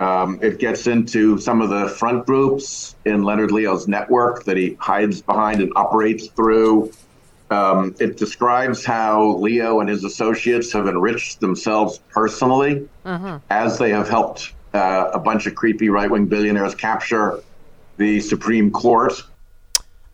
Um, 0.00 0.40
it 0.42 0.58
gets 0.58 0.86
into 0.88 1.38
some 1.38 1.60
of 1.60 1.70
the 1.70 1.88
front 1.88 2.26
groups 2.26 2.96
in 3.04 3.22
Leonard 3.22 3.52
Leo's 3.52 3.86
network 3.86 4.44
that 4.44 4.56
he 4.56 4.74
hides 4.80 5.22
behind 5.22 5.60
and 5.60 5.72
operates 5.76 6.26
through. 6.28 6.92
Um, 7.50 7.94
it 8.00 8.16
describes 8.16 8.84
how 8.84 9.36
Leo 9.36 9.78
and 9.80 9.88
his 9.88 10.02
associates 10.04 10.72
have 10.72 10.88
enriched 10.88 11.38
themselves 11.40 12.00
personally 12.10 12.88
Uh-huh. 13.04 13.38
as 13.50 13.78
they 13.78 13.90
have 13.90 14.08
helped 14.08 14.54
uh, 14.74 15.10
a 15.12 15.18
bunch 15.18 15.46
of 15.46 15.54
creepy 15.54 15.88
right 15.88 16.10
wing 16.10 16.26
billionaires 16.26 16.74
capture 16.74 17.40
the 17.96 18.20
Supreme 18.20 18.70
Court. 18.70 19.12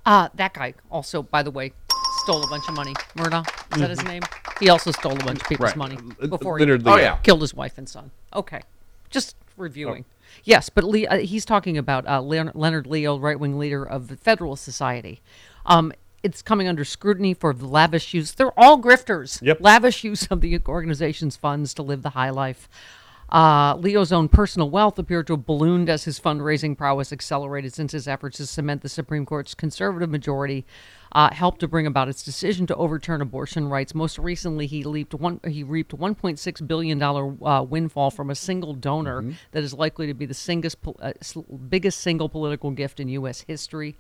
Uh, 0.07 0.29
that 0.35 0.55
guy 0.55 0.75
also, 0.91 1.23
by 1.23 1.43
the 1.43 1.51
way, 1.51 1.73
stole 2.23 2.43
a 2.43 2.49
bunch 2.49 2.67
of 2.69 2.75
money. 2.75 2.95
Murdaugh, 3.17 3.47
is 3.75 3.81
that 3.81 3.91
his 3.91 4.03
name? 4.05 4.23
He 4.61 4.69
also 4.71 4.91
stole 4.91 5.13
a 5.13 5.25
bunch 5.25 5.41
of 5.43 5.49
people's 5.49 5.71
Right. 5.71 5.77
money 5.77 5.99
before 6.29 6.59
Leonard 6.59 6.81
he 6.83 6.87
Leo. 6.87 6.95
Oh, 6.95 6.99
yeah. 6.99 7.17
killed 7.19 7.43
his 7.43 7.55
wife 7.55 7.79
and 7.79 7.89
son. 7.89 8.11
Okay, 8.35 8.61
just 9.11 9.37
reviewing. 9.57 10.05
Yes, 10.45 10.69
but 10.69 10.85
Lee, 10.85 11.07
uh, 11.07 11.19
he's 11.19 11.45
talking 11.45 11.77
about 11.79 12.07
uh, 12.07 12.21
Leon- 12.21 12.53
Leonard 12.55 12.87
Leo, 12.87 13.19
right 13.19 13.39
wing 13.39 13.59
leader 13.59 13.85
of 13.85 14.09
the 14.09 14.17
Federalist 14.17 14.65
Society. 14.65 15.21
Um, 15.67 15.93
it's 16.23 16.43
coming 16.43 16.67
under 16.69 16.85
scrutiny 16.85 17.33
for 17.35 17.53
the 17.55 17.67
lavish 17.67 18.13
use. 18.13 18.33
They're 18.33 18.59
all 18.59 18.81
grifters. 18.81 19.41
Yep. 19.41 19.59
Lavish 19.61 20.05
use 20.05 20.27
of 20.27 20.41
the 20.41 20.61
organization's 20.67 21.37
funds 21.37 21.73
to 21.75 21.83
live 21.83 22.03
the 22.03 22.11
high 22.11 22.31
life. 22.31 22.69
Uh, 23.31 23.77
Leo's 23.77 24.11
own 24.11 24.29
personal 24.29 24.71
wealth 24.71 24.99
appeared 24.99 25.27
to 25.27 25.35
have 25.35 25.45
ballooned 25.45 25.91
as 25.91 26.05
his 26.05 26.19
fundraising 26.19 26.77
prowess 26.77 27.13
accelerated 27.13 27.75
since 27.75 27.93
his 27.93 28.09
efforts 28.09 28.39
to 28.39 28.47
cement 28.47 28.81
the 28.81 28.89
Supreme 28.89 29.27
Court's 29.27 29.55
conservative 29.55 30.09
majority 30.09 30.65
uh, 31.13 31.33
helped 31.35 31.61
to 31.61 31.69
bring 31.69 31.87
about 31.87 32.09
its 32.09 32.23
decision 32.23 32.67
to 32.67 32.77
overturn 32.77 33.21
abortion 33.21 33.69
rights. 33.69 33.95
Most 33.95 34.19
recently, 34.19 34.67
he 34.67 34.83
leaped 34.83 35.15
one, 35.15 35.41
he 35.47 35.63
reaped 35.63 35.93
1.6 35.93 36.67
billion 36.67 36.99
dollar 36.99 37.35
uh, 37.47 37.63
windfall 37.63 38.11
from 38.11 38.31
a 38.31 38.35
single 38.35 38.73
donor 38.73 39.23
that 39.53 39.63
is 39.63 39.75
likely 39.75 40.07
to 40.07 40.15
be 40.15 40.27
the 40.27 40.35
singest, 40.35 40.79
uh, 41.01 41.13
biggest 41.69 42.01
single 42.01 42.31
political 42.31 42.71
gift 42.71 42.99
in 42.99 43.09
U.S. 43.09 43.45
history. 43.47 43.97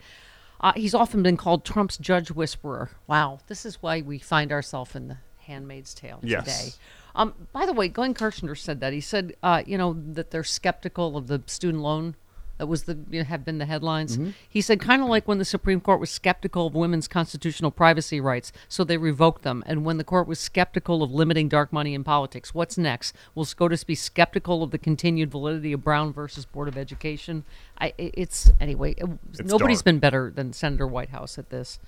Uh, 0.60 0.72
he's 0.74 0.94
often 0.94 1.22
been 1.22 1.36
called 1.36 1.64
Trump's 1.64 1.98
judge 1.98 2.30
whisperer. 2.30 2.90
Wow, 3.06 3.40
this 3.46 3.64
is 3.64 3.80
why 3.82 4.00
we 4.00 4.18
find 4.18 4.50
ourselves 4.50 4.96
in 4.96 5.08
the 5.08 5.18
Handmaid's 5.52 5.94
Tale 5.94 6.20
Yes. 6.22 6.44
today. 6.44 6.72
Um, 7.14 7.34
by 7.52 7.66
the 7.66 7.72
way, 7.72 7.88
Glenn 7.88 8.14
Kirschner 8.14 8.54
said 8.54 8.78
that. 8.80 8.92
He 8.92 9.00
said, 9.00 9.34
uh, 9.42 9.62
you 9.66 9.76
know, 9.76 9.96
that 10.12 10.30
they're 10.30 10.44
skeptical 10.44 11.16
of 11.16 11.26
the 11.26 11.42
student 11.46 11.82
loan. 11.82 12.14
That 12.58 12.66
was 12.66 12.84
the 12.84 12.98
you 13.08 13.20
know, 13.20 13.24
have 13.24 13.44
been 13.44 13.58
the 13.58 13.66
headlines. 13.66 14.18
He 14.48 14.60
said, 14.60 14.80
kind 14.80 15.00
of 15.00 15.08
like 15.08 15.28
when 15.28 15.38
the 15.38 15.44
Supreme 15.44 15.80
Court 15.80 16.00
was 16.00 16.10
skeptical 16.10 16.66
of 16.66 16.74
women's 16.74 17.06
constitutional 17.06 17.70
privacy 17.70 18.20
rights, 18.20 18.50
so 18.68 18.82
they 18.82 18.96
revoked 18.96 19.42
them. 19.42 19.62
And 19.64 19.84
when 19.84 19.96
the 19.96 20.02
court 20.02 20.26
was 20.26 20.40
skeptical 20.40 21.04
of 21.04 21.12
limiting 21.12 21.48
dark 21.48 21.72
money 21.72 21.94
in 21.94 22.02
politics, 22.02 22.52
what's 22.54 22.76
next? 22.76 23.14
Will 23.36 23.44
SCOTUS 23.44 23.84
be 23.84 23.94
skeptical 23.94 24.64
of 24.64 24.72
the 24.72 24.78
continued 24.78 25.30
validity 25.30 25.72
of 25.72 25.84
Brown 25.84 26.12
versus 26.12 26.46
Board 26.46 26.66
of 26.66 26.76
Education? 26.76 27.44
I, 27.80 27.94
it's 27.96 28.50
anyway. 28.60 28.94
it- 28.98 29.08
nobody's 29.46 29.78
dark. 29.78 29.84
been 29.84 29.98
better 30.00 30.32
than 30.34 30.52
Senator 30.52 30.86
Whitehouse 30.88 31.38
at 31.38 31.50
this. 31.50 31.78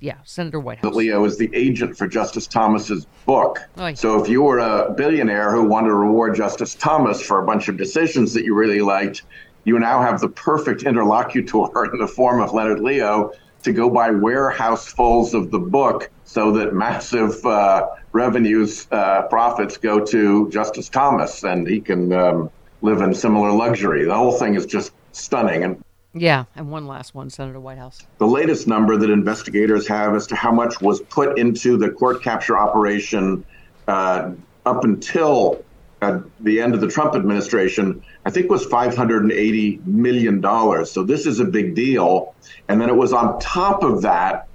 Yeah, 0.00 0.18
Senator 0.24 0.60
Whitehouse. 0.60 0.94
Leo 0.94 1.24
is 1.24 1.38
the 1.38 1.50
agent 1.52 1.96
for 1.96 2.06
Justice 2.06 2.46
Thomas's 2.46 3.06
book. 3.26 3.58
Oy. 3.78 3.94
So 3.94 4.22
if 4.22 4.28
you 4.28 4.42
were 4.42 4.58
a 4.58 4.92
billionaire 4.92 5.50
who 5.50 5.64
wanted 5.64 5.88
to 5.88 5.94
reward 5.94 6.36
Justice 6.36 6.74
Thomas 6.74 7.20
for 7.20 7.42
a 7.42 7.46
bunch 7.46 7.68
of 7.68 7.76
decisions 7.76 8.32
that 8.34 8.44
you 8.44 8.54
really 8.54 8.80
liked, 8.80 9.22
you 9.64 9.78
now 9.78 10.00
have 10.00 10.20
the 10.20 10.28
perfect 10.28 10.84
interlocutor 10.84 11.84
in 11.92 11.98
the 11.98 12.06
form 12.06 12.40
of 12.40 12.52
Leonard 12.52 12.80
Leo 12.80 13.32
to 13.64 13.72
go 13.72 13.90
buy 13.90 14.10
warehousefuls 14.10 15.34
of 15.34 15.50
the 15.50 15.58
book 15.58 16.10
so 16.24 16.52
that 16.52 16.74
massive 16.74 17.44
uh, 17.44 17.88
revenues, 18.12 18.86
uh, 18.92 19.22
profits 19.22 19.76
go 19.76 20.04
to 20.04 20.48
Justice 20.50 20.88
Thomas 20.88 21.42
and 21.42 21.66
he 21.66 21.80
can 21.80 22.12
um, 22.12 22.50
live 22.82 23.00
in 23.00 23.12
similar 23.14 23.50
luxury. 23.50 24.04
The 24.04 24.14
whole 24.14 24.32
thing 24.32 24.54
is 24.54 24.64
just 24.64 24.92
stunning. 25.12 25.64
And 25.64 25.82
Yeah, 26.14 26.44
and 26.56 26.70
one 26.70 26.86
last 26.86 27.14
one, 27.14 27.30
Senator 27.30 27.60
Whitehouse. 27.60 28.06
the 28.18 28.26
latest 28.26 28.66
number 28.66 28.96
that 28.96 29.10
investigators 29.10 29.86
have 29.88 30.14
as 30.14 30.26
to 30.28 30.36
how 30.36 30.50
much 30.50 30.80
was 30.80 31.00
put 31.02 31.38
into 31.38 31.76
the 31.76 31.90
court 31.90 32.22
capture 32.22 32.58
operation 32.58 33.44
uh, 33.86 34.32
up 34.64 34.84
until 34.84 35.64
uh, 36.00 36.20
the 36.40 36.60
end 36.60 36.74
of 36.74 36.80
the 36.80 36.88
Trump 36.88 37.14
administration, 37.14 38.02
I 38.24 38.30
think 38.30 38.50
was 38.50 38.66
$580 38.66 39.84
million. 39.86 40.42
So 40.86 41.02
this 41.02 41.26
is 41.26 41.40
a 41.40 41.44
big 41.44 41.74
deal. 41.74 42.34
And 42.68 42.80
then 42.80 42.88
it 42.88 42.94
was 42.94 43.12
on 43.12 43.40
top 43.40 43.82
of 43.82 44.02
that 44.02 44.46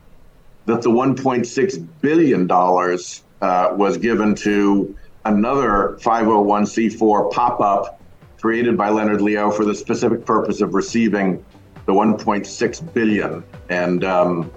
that 0.66 0.82
the 0.82 0.89
$1.6 0.89 1.88
billion 1.99 2.49
uh, 2.49 3.76
was 3.76 3.97
given 3.97 4.36
to 4.36 4.97
another 5.26 5.97
501c4 6.01 7.32
pop 7.32 7.60
up 7.60 7.99
created 8.44 8.76
by 8.76 8.89
Leonard 8.89 9.22
Leo 9.22 9.50
for 9.50 9.64
the 9.64 9.74
specific 9.74 10.26
purpose 10.26 10.60
of 10.60 10.74
receiving 10.74 11.44
the 11.86 11.94
1.6 11.94 12.94
billion. 12.94 13.41
And, 13.70 14.04
um, 14.04 14.52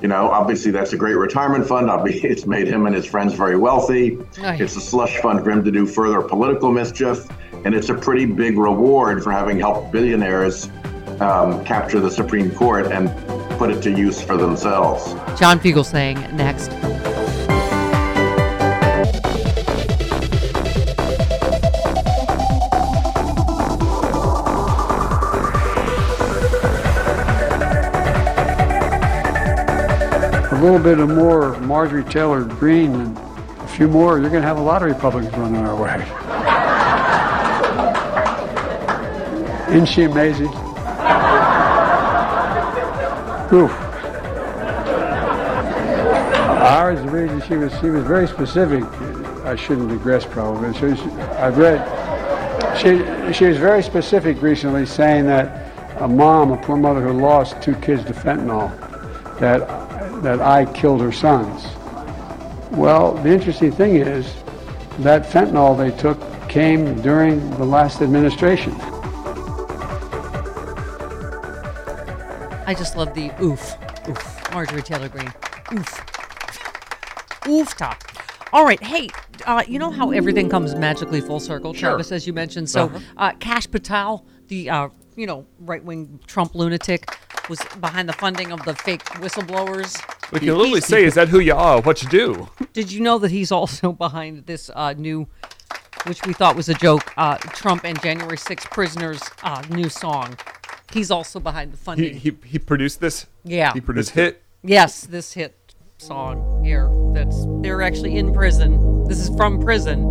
you 0.00 0.06
know, 0.06 0.30
obviously 0.30 0.70
that's 0.70 0.92
a 0.92 0.96
great 0.96 1.16
retirement 1.16 1.66
fund. 1.66 1.90
Obviously, 1.90 2.28
it's 2.30 2.46
made 2.46 2.68
him 2.68 2.86
and 2.86 2.94
his 2.94 3.04
friends 3.04 3.34
very 3.34 3.56
wealthy. 3.56 4.20
Nice. 4.38 4.60
It's 4.60 4.76
a 4.76 4.80
slush 4.80 5.16
fund 5.16 5.42
for 5.42 5.50
him 5.50 5.64
to 5.64 5.72
do 5.72 5.84
further 5.84 6.22
political 6.22 6.70
mischief. 6.70 7.28
And 7.64 7.74
it's 7.74 7.88
a 7.88 7.94
pretty 7.94 8.24
big 8.24 8.56
reward 8.56 9.24
for 9.24 9.32
having 9.32 9.58
helped 9.58 9.90
billionaires 9.90 10.68
um, 11.18 11.64
capture 11.64 11.98
the 11.98 12.12
Supreme 12.12 12.52
Court 12.52 12.92
and 12.92 13.10
put 13.58 13.68
it 13.68 13.82
to 13.82 13.90
use 13.90 14.22
for 14.22 14.36
themselves. 14.36 15.12
John 15.40 15.58
Fugelsang 15.58 16.32
next. 16.34 16.70
Little 30.64 30.78
bit 30.78 30.98
of 30.98 31.10
more 31.10 31.58
Marjorie 31.60 32.04
Taylor 32.04 32.42
Greene 32.42 32.94
and 32.94 33.18
a 33.18 33.68
few 33.68 33.86
more, 33.86 34.18
you're 34.18 34.30
going 34.30 34.40
to 34.40 34.48
have 34.48 34.56
a 34.56 34.62
lot 34.62 34.82
of 34.82 34.88
Republicans 34.88 35.36
running 35.36 35.56
our 35.56 35.76
way. 35.76 35.96
Isn't 39.74 39.86
she 39.86 40.04
amazing? 40.04 40.48
Oof. 43.52 43.70
Ours, 46.62 46.98
the 47.02 47.10
reason 47.10 47.42
she 47.42 47.56
was 47.56 47.70
she 47.80 47.90
was 47.90 48.02
very 48.04 48.26
specific. 48.26 48.84
I 49.44 49.56
shouldn't 49.56 49.90
digress 49.90 50.24
probably. 50.24 50.72
She, 50.72 50.86
I've 51.36 51.58
read. 51.58 51.78
She 52.78 53.32
she 53.34 53.44
was 53.44 53.58
very 53.58 53.82
specific 53.82 54.40
recently, 54.40 54.86
saying 54.86 55.26
that 55.26 56.00
a 56.00 56.08
mom, 56.08 56.52
a 56.52 56.56
poor 56.56 56.76
mother 56.76 57.02
who 57.02 57.12
lost 57.12 57.60
two 57.60 57.74
kids 57.76 58.02
to 58.04 58.14
fentanyl, 58.14 58.72
that 59.40 59.66
that 60.22 60.40
I 60.40 60.64
killed 60.72 61.00
her 61.02 61.12
sons. 61.12 61.64
Well, 62.72 63.14
the 63.14 63.30
interesting 63.30 63.70
thing 63.72 63.96
is 63.96 64.32
that 65.00 65.22
fentanyl 65.24 65.76
they 65.76 65.90
took 65.96 66.18
came 66.48 67.00
during 67.02 67.50
the 67.58 67.64
last 67.64 68.00
administration. 68.00 68.72
I 72.66 72.74
just 72.76 72.96
love 72.96 73.12
the 73.14 73.30
oof, 73.42 73.74
oof, 74.08 74.50
Marjorie 74.52 74.82
Taylor 74.82 75.08
Greene, 75.08 75.32
oof, 75.74 77.46
oof 77.46 77.76
top. 77.76 78.02
All 78.52 78.64
right, 78.64 78.82
hey, 78.82 79.10
uh, 79.46 79.62
you 79.68 79.78
know 79.78 79.90
how 79.90 80.10
everything 80.12 80.48
comes 80.48 80.74
magically 80.74 81.20
full 81.20 81.40
circle, 81.40 81.74
Sure. 81.74 81.90
Travis, 81.90 82.12
as 82.12 82.26
you 82.26 82.32
mentioned. 82.32 82.70
So, 82.70 82.84
Uh-huh. 82.86 82.98
uh, 83.16 83.32
Kash 83.40 83.70
Patel, 83.70 84.24
the 84.48 84.70
uh, 84.70 84.88
you 85.16 85.26
know 85.26 85.44
right 85.60 85.84
wing 85.84 86.20
Trump 86.26 86.54
lunatic, 86.54 87.04
was 87.48 87.60
behind 87.80 88.08
the 88.08 88.12
funding 88.12 88.52
of 88.52 88.64
the 88.64 88.74
fake 88.74 89.04
whistleblowers. 89.22 90.00
We 90.32 90.40
can 90.40 90.48
literally 90.48 90.80
say, 90.80 91.04
"Is 91.04 91.14
that 91.14 91.28
who 91.28 91.40
you 91.40 91.54
are? 91.54 91.80
What 91.80 92.02
you 92.02 92.08
do?" 92.08 92.48
Did 92.72 92.92
you 92.92 93.00
know 93.00 93.18
that 93.18 93.30
he's 93.30 93.52
also 93.52 93.92
behind 94.06 94.46
this 94.46 94.70
uh, 94.74 94.94
new, 94.96 95.26
which 96.06 96.24
we 96.26 96.32
thought 96.32 96.56
was 96.56 96.68
a 96.68 96.74
joke, 96.74 97.12
uh, 97.16 97.36
Trump 97.36 97.84
and 97.84 98.00
January 98.02 98.38
6 98.38 98.66
prisoners 98.66 99.20
uh, 99.42 99.62
new 99.70 99.88
song? 99.88 100.36
He's 100.92 101.10
also 101.10 101.40
behind 101.40 101.72
the 101.72 101.76
funding. 101.76 102.14
he 102.14 102.32
he 102.44 102.58
produced 102.58 103.00
this. 103.00 103.26
Yeah. 103.44 103.72
He 103.72 103.80
produced 103.80 104.14
this 104.14 104.24
hit. 104.24 104.42
Yes, 104.62 105.02
this 105.02 105.32
hit 105.32 105.54
song 105.98 106.62
here. 106.64 106.90
That's 107.12 107.44
they're 107.62 107.82
actually 107.82 108.16
in 108.16 108.32
prison. 108.32 109.04
This 109.04 109.18
is 109.18 109.34
from 109.36 109.60
prison. 109.60 110.02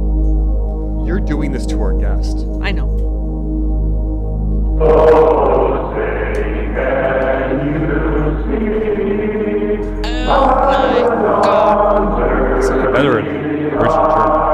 You're 1.05 1.19
doing 1.19 1.51
this 1.51 1.65
to 1.67 1.81
our 1.81 1.93
guest. 1.93 2.37
I 2.61 2.71
know. 2.71 2.89
So 4.79 7.22
you 12.79 12.91
better 12.91 13.19
in 13.19 13.25
original 13.73 14.09
German. 14.15 14.53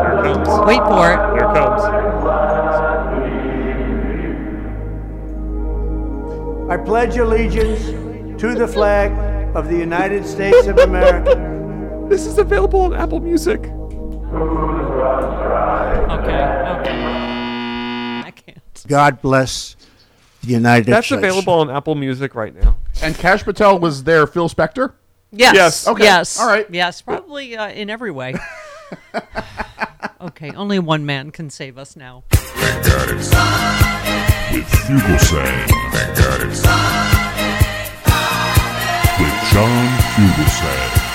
Here 0.00 0.14
it 0.14 0.22
comes. 0.22 0.48
Wait 0.66 0.82
for 0.88 1.06
it. 1.10 1.18
Here 1.34 1.44
it 1.44 1.54
comes. 1.54 1.82
I 6.70 6.76
pledge 6.76 7.16
allegiance 7.16 7.82
to 8.40 8.54
the 8.54 8.68
flag 8.68 9.10
of 9.56 9.68
the 9.68 9.76
United 9.76 10.24
States 10.24 10.68
of 10.68 10.78
America. 10.78 11.34
This 12.08 12.26
is 12.26 12.38
available 12.38 12.82
on 12.82 12.94
Apple 12.94 13.18
Music. 13.20 13.60
Okay. 16.10 16.44
Okay. 16.80 17.39
I 18.92 19.10
can't. 19.10 19.14
God 19.14 19.22
bless 19.22 19.76
the 20.42 20.48
United 20.48 20.84
States. 20.84 20.94
That's 20.96 21.06
States. 21.06 21.18
available 21.18 21.54
on 21.54 21.70
Apple 21.70 21.94
Music 21.94 22.34
right 22.34 22.54
now. 22.54 22.76
And 23.02 23.14
Kash 23.14 23.42
Patel 23.44 23.78
was 23.78 24.04
there. 24.04 24.26
Phil 24.26 24.48
Spector. 24.48 24.92
Yes. 25.32 25.54
Yes. 25.54 25.86
Okay. 25.88 26.04
Yes. 26.04 26.40
All 26.40 26.46
right. 26.48 26.66
Yes. 26.70 27.02
Probably 27.02 27.56
uh, 27.56 27.68
in 27.68 27.88
every 27.90 28.10
way. 28.10 28.34
okay. 30.20 30.50
Only 30.52 30.78
one 30.78 31.06
man 31.06 31.30
can 31.30 31.50
save 31.50 31.78
us 31.78 31.94
now. 31.96 32.24
Thank 32.30 32.84
God 32.86 33.10
it's 33.10 33.30
with 34.52 34.66
Fugelsang. 34.66 35.68
Thank 35.92 36.18
God 36.18 36.42
it's 36.42 36.62
with 39.20 39.36
John 39.52 39.88
Fugelsang. 40.14 41.06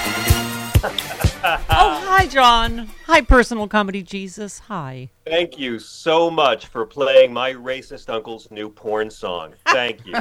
oh, 1.69 1.94
hi, 2.15 2.25
John. 2.27 2.89
Hi, 3.07 3.19
personal 3.19 3.67
comedy 3.67 4.01
Jesus. 4.01 4.59
Hi. 4.59 5.09
Thank 5.25 5.59
you 5.59 5.79
so 5.79 6.31
much 6.31 6.67
for 6.67 6.85
playing 6.85 7.33
my 7.33 7.51
racist 7.51 8.07
uncle's 8.09 8.49
new 8.51 8.69
porn 8.69 9.09
song. 9.09 9.53
Thank 9.67 10.05
you. 10.05 10.13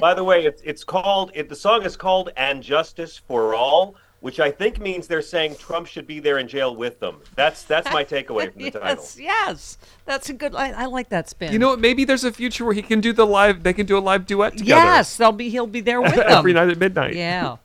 By 0.00 0.14
the 0.14 0.24
way, 0.24 0.46
it's 0.46 0.62
it's 0.62 0.82
called 0.82 1.30
it, 1.34 1.50
the 1.50 1.56
song 1.56 1.82
is 1.82 1.94
called 1.96 2.30
"And 2.38 2.62
Justice 2.62 3.18
for 3.18 3.54
All," 3.54 3.96
which 4.20 4.40
I 4.40 4.50
think 4.50 4.80
means 4.80 5.06
they're 5.06 5.20
saying 5.20 5.56
Trump 5.56 5.86
should 5.86 6.06
be 6.06 6.20
there 6.20 6.38
in 6.38 6.48
jail 6.48 6.74
with 6.74 6.98
them. 6.98 7.20
That's 7.34 7.64
that's 7.64 7.92
my 7.92 8.02
takeaway 8.02 8.50
from 8.50 8.62
the 8.62 8.70
title. 8.80 9.04
yes. 9.04 9.18
Yes. 9.18 9.78
That's 10.06 10.30
a 10.30 10.32
good. 10.32 10.54
I, 10.54 10.70
I 10.70 10.86
like 10.86 11.10
that 11.10 11.28
spin. 11.28 11.52
You 11.52 11.58
know 11.58 11.68
what? 11.68 11.80
Maybe 11.80 12.04
there's 12.06 12.24
a 12.24 12.32
future 12.32 12.64
where 12.64 12.74
he 12.74 12.82
can 12.82 13.02
do 13.02 13.12
the 13.12 13.26
live. 13.26 13.62
They 13.62 13.74
can 13.74 13.84
do 13.84 13.98
a 13.98 14.00
live 14.00 14.24
duet 14.24 14.56
together. 14.56 14.80
Yes, 14.80 15.18
they'll 15.18 15.32
be. 15.32 15.50
He'll 15.50 15.66
be 15.66 15.82
there 15.82 16.00
with 16.00 16.14
them 16.16 16.24
every 16.28 16.54
night 16.54 16.70
at 16.70 16.78
midnight. 16.78 17.14
Yeah. 17.14 17.56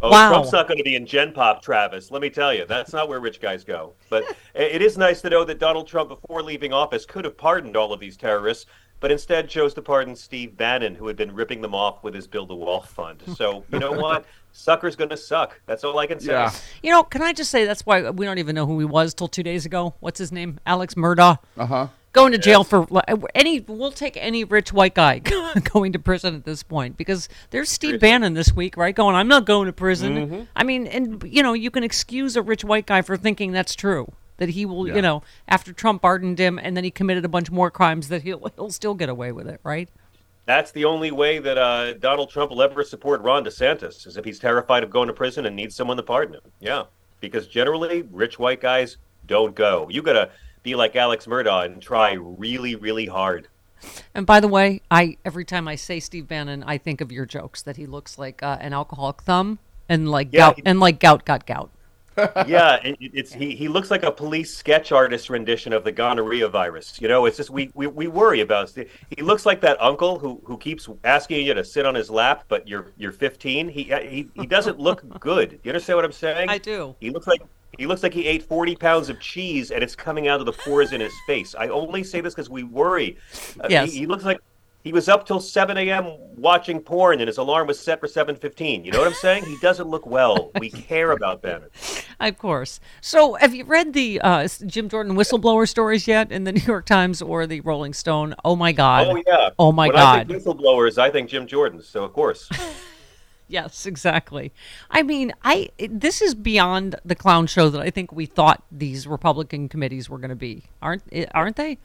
Oh, 0.00 0.10
Wow. 0.10 0.30
Trump's 0.30 0.52
not 0.52 0.68
going 0.68 0.78
to 0.78 0.84
be 0.84 0.94
in 0.96 1.06
Gen 1.06 1.32
Pop, 1.32 1.62
Travis. 1.62 2.10
Let 2.10 2.22
me 2.22 2.30
tell 2.30 2.54
you, 2.54 2.64
that's 2.64 2.92
not 2.92 3.08
where 3.08 3.20
rich 3.20 3.40
guys 3.40 3.64
go. 3.64 3.94
But 4.08 4.24
it 4.54 4.80
is 4.82 4.96
nice 4.96 5.20
to 5.22 5.30
know 5.30 5.44
that 5.44 5.58
Donald 5.58 5.88
Trump, 5.88 6.08
before 6.08 6.42
leaving 6.42 6.72
office, 6.72 7.04
could 7.04 7.24
have 7.24 7.36
pardoned 7.36 7.76
all 7.76 7.92
of 7.92 7.98
these 8.00 8.16
terrorists, 8.16 8.66
but 9.00 9.10
instead 9.10 9.48
chose 9.48 9.74
to 9.74 9.82
pardon 9.82 10.14
Steve 10.14 10.56
Bannon, 10.56 10.94
who 10.94 11.06
had 11.06 11.16
been 11.16 11.34
ripping 11.34 11.60
them 11.60 11.74
off 11.74 12.02
with 12.04 12.14
his 12.14 12.26
Build 12.26 12.50
a 12.50 12.54
Wall 12.54 12.80
fund. 12.80 13.22
So 13.36 13.64
you 13.72 13.78
know 13.78 13.92
what? 14.00 14.24
Sucker's 14.52 14.96
going 14.96 15.10
to 15.10 15.16
suck. 15.16 15.60
That's 15.66 15.84
all 15.84 15.98
I 15.98 16.06
can 16.06 16.18
say. 16.18 16.32
Yeah. 16.32 16.52
You 16.82 16.90
know, 16.90 17.02
can 17.02 17.22
I 17.22 17.32
just 17.32 17.50
say 17.50 17.64
that's 17.64 17.84
why 17.86 18.10
we 18.10 18.24
don't 18.24 18.38
even 18.38 18.54
know 18.54 18.66
who 18.66 18.78
he 18.78 18.84
was 18.84 19.14
till 19.14 19.28
two 19.28 19.42
days 19.42 19.66
ago. 19.66 19.94
What's 20.00 20.18
his 20.18 20.32
name? 20.32 20.58
Alex 20.66 20.94
Murdaugh. 20.94 21.38
Uh 21.56 21.66
huh. 21.66 21.86
Going 22.18 22.32
to 22.32 22.38
jail 22.38 22.64
for 22.64 22.84
any. 23.32 23.60
We'll 23.60 23.92
take 23.92 24.16
any 24.16 24.42
rich 24.42 24.72
white 24.72 24.94
guy 24.94 25.20
going 25.72 25.92
to 25.92 26.00
prison 26.00 26.34
at 26.34 26.44
this 26.44 26.64
point 26.64 26.96
because 26.96 27.28
there's 27.50 27.70
Steve 27.70 28.00
Bannon 28.00 28.34
this 28.34 28.52
week, 28.52 28.76
right? 28.76 28.92
Going, 28.92 29.14
I'm 29.14 29.28
not 29.28 29.44
going 29.44 29.66
to 29.66 29.72
prison. 29.72 30.28
Mhm. 30.28 30.46
I 30.56 30.64
mean, 30.64 30.88
and 30.88 31.22
you 31.24 31.44
know, 31.44 31.52
you 31.52 31.70
can 31.70 31.84
excuse 31.84 32.34
a 32.34 32.42
rich 32.42 32.64
white 32.64 32.86
guy 32.86 33.02
for 33.02 33.16
thinking 33.16 33.52
that's 33.52 33.76
true. 33.76 34.12
That 34.38 34.48
he 34.48 34.66
will, 34.66 34.88
Yeah. 34.88 34.96
you 34.96 35.02
know, 35.02 35.22
after 35.46 35.72
Trump 35.72 36.02
pardoned 36.02 36.40
him 36.40 36.58
and 36.60 36.76
then 36.76 36.82
he 36.82 36.90
committed 36.90 37.24
a 37.24 37.28
bunch 37.28 37.52
more 37.52 37.70
crimes, 37.70 38.08
that 38.08 38.22
he'll 38.22 38.50
he'll 38.56 38.70
still 38.70 38.94
get 38.94 39.08
away 39.08 39.30
with 39.30 39.46
it, 39.46 39.60
right? 39.62 39.88
That's 40.44 40.72
the 40.72 40.86
only 40.86 41.12
way 41.12 41.38
that 41.38 41.56
uh, 41.56 41.92
Donald 41.92 42.30
Trump 42.30 42.50
will 42.50 42.62
ever 42.62 42.82
support 42.82 43.20
Ron 43.20 43.44
DeSantis, 43.44 44.08
is 44.08 44.16
if 44.16 44.24
he's 44.24 44.40
terrified 44.40 44.82
of 44.82 44.90
going 44.90 45.06
to 45.06 45.12
prison 45.12 45.46
and 45.46 45.54
needs 45.54 45.76
someone 45.76 45.96
to 45.98 46.02
pardon 46.02 46.34
him. 46.34 46.40
Yeah, 46.58 46.84
because 47.20 47.46
generally, 47.46 48.02
rich 48.10 48.40
white 48.40 48.60
guys 48.60 48.96
don't 49.26 49.54
go. 49.54 49.86
You 49.88 50.02
got 50.02 50.14
to 50.14 50.30
be 50.62 50.74
like 50.74 50.96
Alex 50.96 51.26
Murdaugh 51.26 51.64
and 51.66 51.80
try 51.80 52.12
really, 52.12 52.74
really 52.74 53.06
hard. 53.06 53.48
And 54.14 54.26
by 54.26 54.40
the 54.40 54.48
way, 54.48 54.82
I 54.90 55.16
every 55.24 55.44
time 55.44 55.68
I 55.68 55.76
say 55.76 56.00
Steve 56.00 56.26
Bannon, 56.26 56.64
I 56.64 56.78
think 56.78 57.00
of 57.00 57.12
your 57.12 57.26
jokes 57.26 57.62
that 57.62 57.76
he 57.76 57.86
looks 57.86 58.18
like 58.18 58.42
uh, 58.42 58.58
an 58.60 58.72
alcoholic 58.72 59.22
thumb 59.22 59.58
and 59.88 60.10
like 60.10 60.28
Yeah, 60.32 60.48
gout 60.48 60.56
he- 60.56 60.62
and 60.64 60.80
like 60.80 60.98
gout 61.00 61.24
got 61.24 61.46
gout. 61.46 61.70
Yeah, 62.46 62.76
it, 62.84 62.96
it's 63.00 63.32
he, 63.32 63.54
he 63.54 63.68
looks 63.68 63.90
like 63.90 64.02
a 64.02 64.10
police 64.12 64.56
sketch 64.56 64.92
artist 64.92 65.30
rendition 65.30 65.72
of 65.72 65.84
the 65.84 65.92
gonorrhea 65.92 66.48
virus. 66.48 67.00
You 67.00 67.08
know, 67.08 67.26
it's 67.26 67.36
just 67.36 67.50
we, 67.50 67.70
we, 67.74 67.86
we 67.86 68.06
worry 68.08 68.40
about. 68.40 68.76
it. 68.76 68.90
He 69.16 69.22
looks 69.22 69.46
like 69.46 69.60
that 69.62 69.80
uncle 69.80 70.18
who, 70.18 70.40
who 70.44 70.56
keeps 70.58 70.88
asking 71.04 71.46
you 71.46 71.54
to 71.54 71.64
sit 71.64 71.86
on 71.86 71.94
his 71.94 72.10
lap, 72.10 72.44
but 72.48 72.66
you're 72.68 72.92
you're 72.96 73.12
15. 73.12 73.68
He 73.68 73.84
he 73.84 74.28
he 74.34 74.46
doesn't 74.46 74.78
look 74.78 75.02
good. 75.20 75.60
You 75.62 75.70
understand 75.70 75.96
what 75.96 76.04
I'm 76.04 76.12
saying? 76.12 76.48
I 76.48 76.58
do. 76.58 76.94
He 77.00 77.10
looks 77.10 77.26
like 77.26 77.42
he 77.78 77.86
looks 77.86 78.02
like 78.02 78.14
he 78.14 78.26
ate 78.26 78.42
40 78.42 78.76
pounds 78.76 79.08
of 79.08 79.20
cheese 79.20 79.70
and 79.70 79.82
it's 79.82 79.94
coming 79.94 80.26
out 80.26 80.40
of 80.40 80.46
the 80.46 80.52
pores 80.52 80.92
in 80.92 81.00
his 81.00 81.12
face. 81.26 81.54
I 81.56 81.68
only 81.68 82.02
say 82.02 82.20
this 82.20 82.34
because 82.34 82.50
we 82.50 82.64
worry. 82.64 83.18
Uh, 83.62 83.68
Yes. 83.68 83.92
he, 83.92 84.00
he 84.00 84.06
looks 84.06 84.24
like 84.24 84.38
he 84.88 84.92
was 84.92 85.06
up 85.06 85.26
till 85.26 85.38
7 85.38 85.76
a.m. 85.76 86.16
watching 86.38 86.80
porn 86.80 87.20
and 87.20 87.28
his 87.28 87.36
alarm 87.36 87.66
was 87.66 87.78
set 87.78 88.00
for 88.00 88.06
7:15. 88.06 88.86
You 88.86 88.90
know 88.90 89.00
what 89.00 89.06
I'm 89.06 89.12
saying? 89.12 89.44
He 89.44 89.58
doesn't 89.58 89.86
look 89.86 90.06
well. 90.06 90.50
We 90.58 90.70
care 90.70 91.12
about 91.12 91.42
Bannon. 91.42 91.68
Of 92.20 92.36
course. 92.36 92.80
So, 93.00 93.34
have 93.34 93.54
you 93.54 93.62
read 93.64 93.92
the 93.92 94.20
uh, 94.22 94.48
Jim 94.66 94.88
Jordan 94.88 95.14
whistleblower 95.14 95.68
stories 95.68 96.08
yet 96.08 96.32
in 96.32 96.42
the 96.44 96.52
New 96.58 96.62
York 96.62 96.84
Times 96.84 97.22
or 97.22 97.46
the 97.46 97.60
Rolling 97.60 97.92
Stone? 97.92 98.34
Oh 98.44 98.56
my 98.56 98.72
God. 98.72 99.06
Oh 99.08 99.22
yeah. 99.24 99.50
Oh 99.58 99.70
my 99.70 99.86
when 99.88 99.96
God. 99.96 100.18
I 100.20 100.24
think 100.24 100.42
whistleblowers, 100.42 100.98
I 100.98 101.10
think 101.10 101.28
Jim 101.28 101.46
Jordan. 101.46 101.82
So 101.82 102.02
of 102.02 102.14
course. 102.14 102.48
Yes, 103.50 103.86
exactly. 103.86 104.52
I 104.90 105.02
mean, 105.02 105.32
I 105.42 105.70
this 105.78 106.20
is 106.20 106.34
beyond 106.34 106.96
the 107.02 107.14
clown 107.14 107.46
show 107.46 107.70
that 107.70 107.80
I 107.80 107.88
think 107.88 108.12
we 108.12 108.26
thought 108.26 108.62
these 108.70 109.06
Republican 109.06 109.70
committees 109.70 110.10
were 110.10 110.18
going 110.18 110.28
to 110.28 110.36
be, 110.36 110.64
aren't 110.82 111.02
aren't 111.32 111.56
they? 111.56 111.78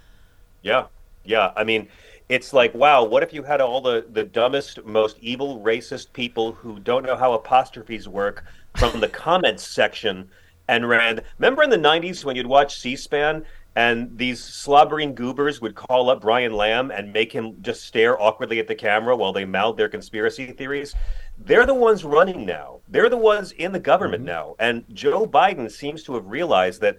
yeah. 0.61 0.87
Yeah. 1.23 1.53
I 1.55 1.63
mean, 1.63 1.87
it's 2.29 2.53
like, 2.53 2.73
wow, 2.73 3.03
what 3.03 3.23
if 3.23 3.33
you 3.33 3.43
had 3.43 3.61
all 3.61 3.81
the, 3.81 4.05
the 4.11 4.23
dumbest, 4.23 4.83
most 4.85 5.17
evil, 5.19 5.61
racist 5.61 6.13
people 6.13 6.53
who 6.53 6.79
don't 6.79 7.05
know 7.05 7.15
how 7.15 7.33
apostrophes 7.33 8.07
work 8.07 8.45
from 8.77 8.99
the 8.99 9.09
comments 9.09 9.63
section 9.63 10.29
and 10.67 10.87
ran. 10.87 11.21
Remember 11.37 11.63
in 11.63 11.69
the 11.69 11.77
90s 11.77 12.23
when 12.23 12.35
you'd 12.35 12.47
watch 12.47 12.79
C 12.79 12.95
SPAN 12.95 13.45
and 13.75 14.17
these 14.17 14.41
slobbering 14.41 15.15
goobers 15.15 15.59
would 15.61 15.75
call 15.75 16.09
up 16.09 16.21
Brian 16.21 16.53
Lamb 16.53 16.91
and 16.91 17.11
make 17.11 17.31
him 17.31 17.57
just 17.61 17.83
stare 17.83 18.21
awkwardly 18.21 18.59
at 18.59 18.67
the 18.67 18.75
camera 18.75 19.15
while 19.15 19.33
they 19.33 19.45
mouthed 19.45 19.79
their 19.79 19.89
conspiracy 19.89 20.51
theories. 20.51 20.95
They're 21.37 21.65
the 21.65 21.73
ones 21.73 22.03
running 22.03 22.45
now. 22.45 22.81
They're 22.87 23.09
the 23.09 23.17
ones 23.17 23.51
in 23.53 23.71
the 23.71 23.79
government 23.79 24.21
mm-hmm. 24.21 24.33
now. 24.33 24.55
And 24.59 24.85
Joe 24.93 25.25
Biden 25.25 25.71
seems 25.71 26.03
to 26.03 26.13
have 26.13 26.25
realized 26.27 26.81
that 26.81 26.97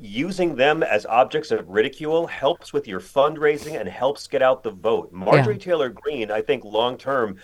using 0.00 0.56
them 0.56 0.82
as 0.82 1.04
objects 1.06 1.50
of 1.50 1.68
ridicule 1.68 2.26
helps 2.26 2.72
with 2.72 2.88
your 2.88 3.00
fundraising 3.00 3.78
and 3.78 3.88
helps 3.88 4.26
get 4.26 4.42
out 4.42 4.62
the 4.62 4.70
vote. 4.70 5.12
Marjorie 5.12 5.58
Taylor 5.58 5.88
Greene, 5.90 6.30
I 6.30 6.40
think 6.40 6.64
long 6.64 6.96
term, 6.96 7.36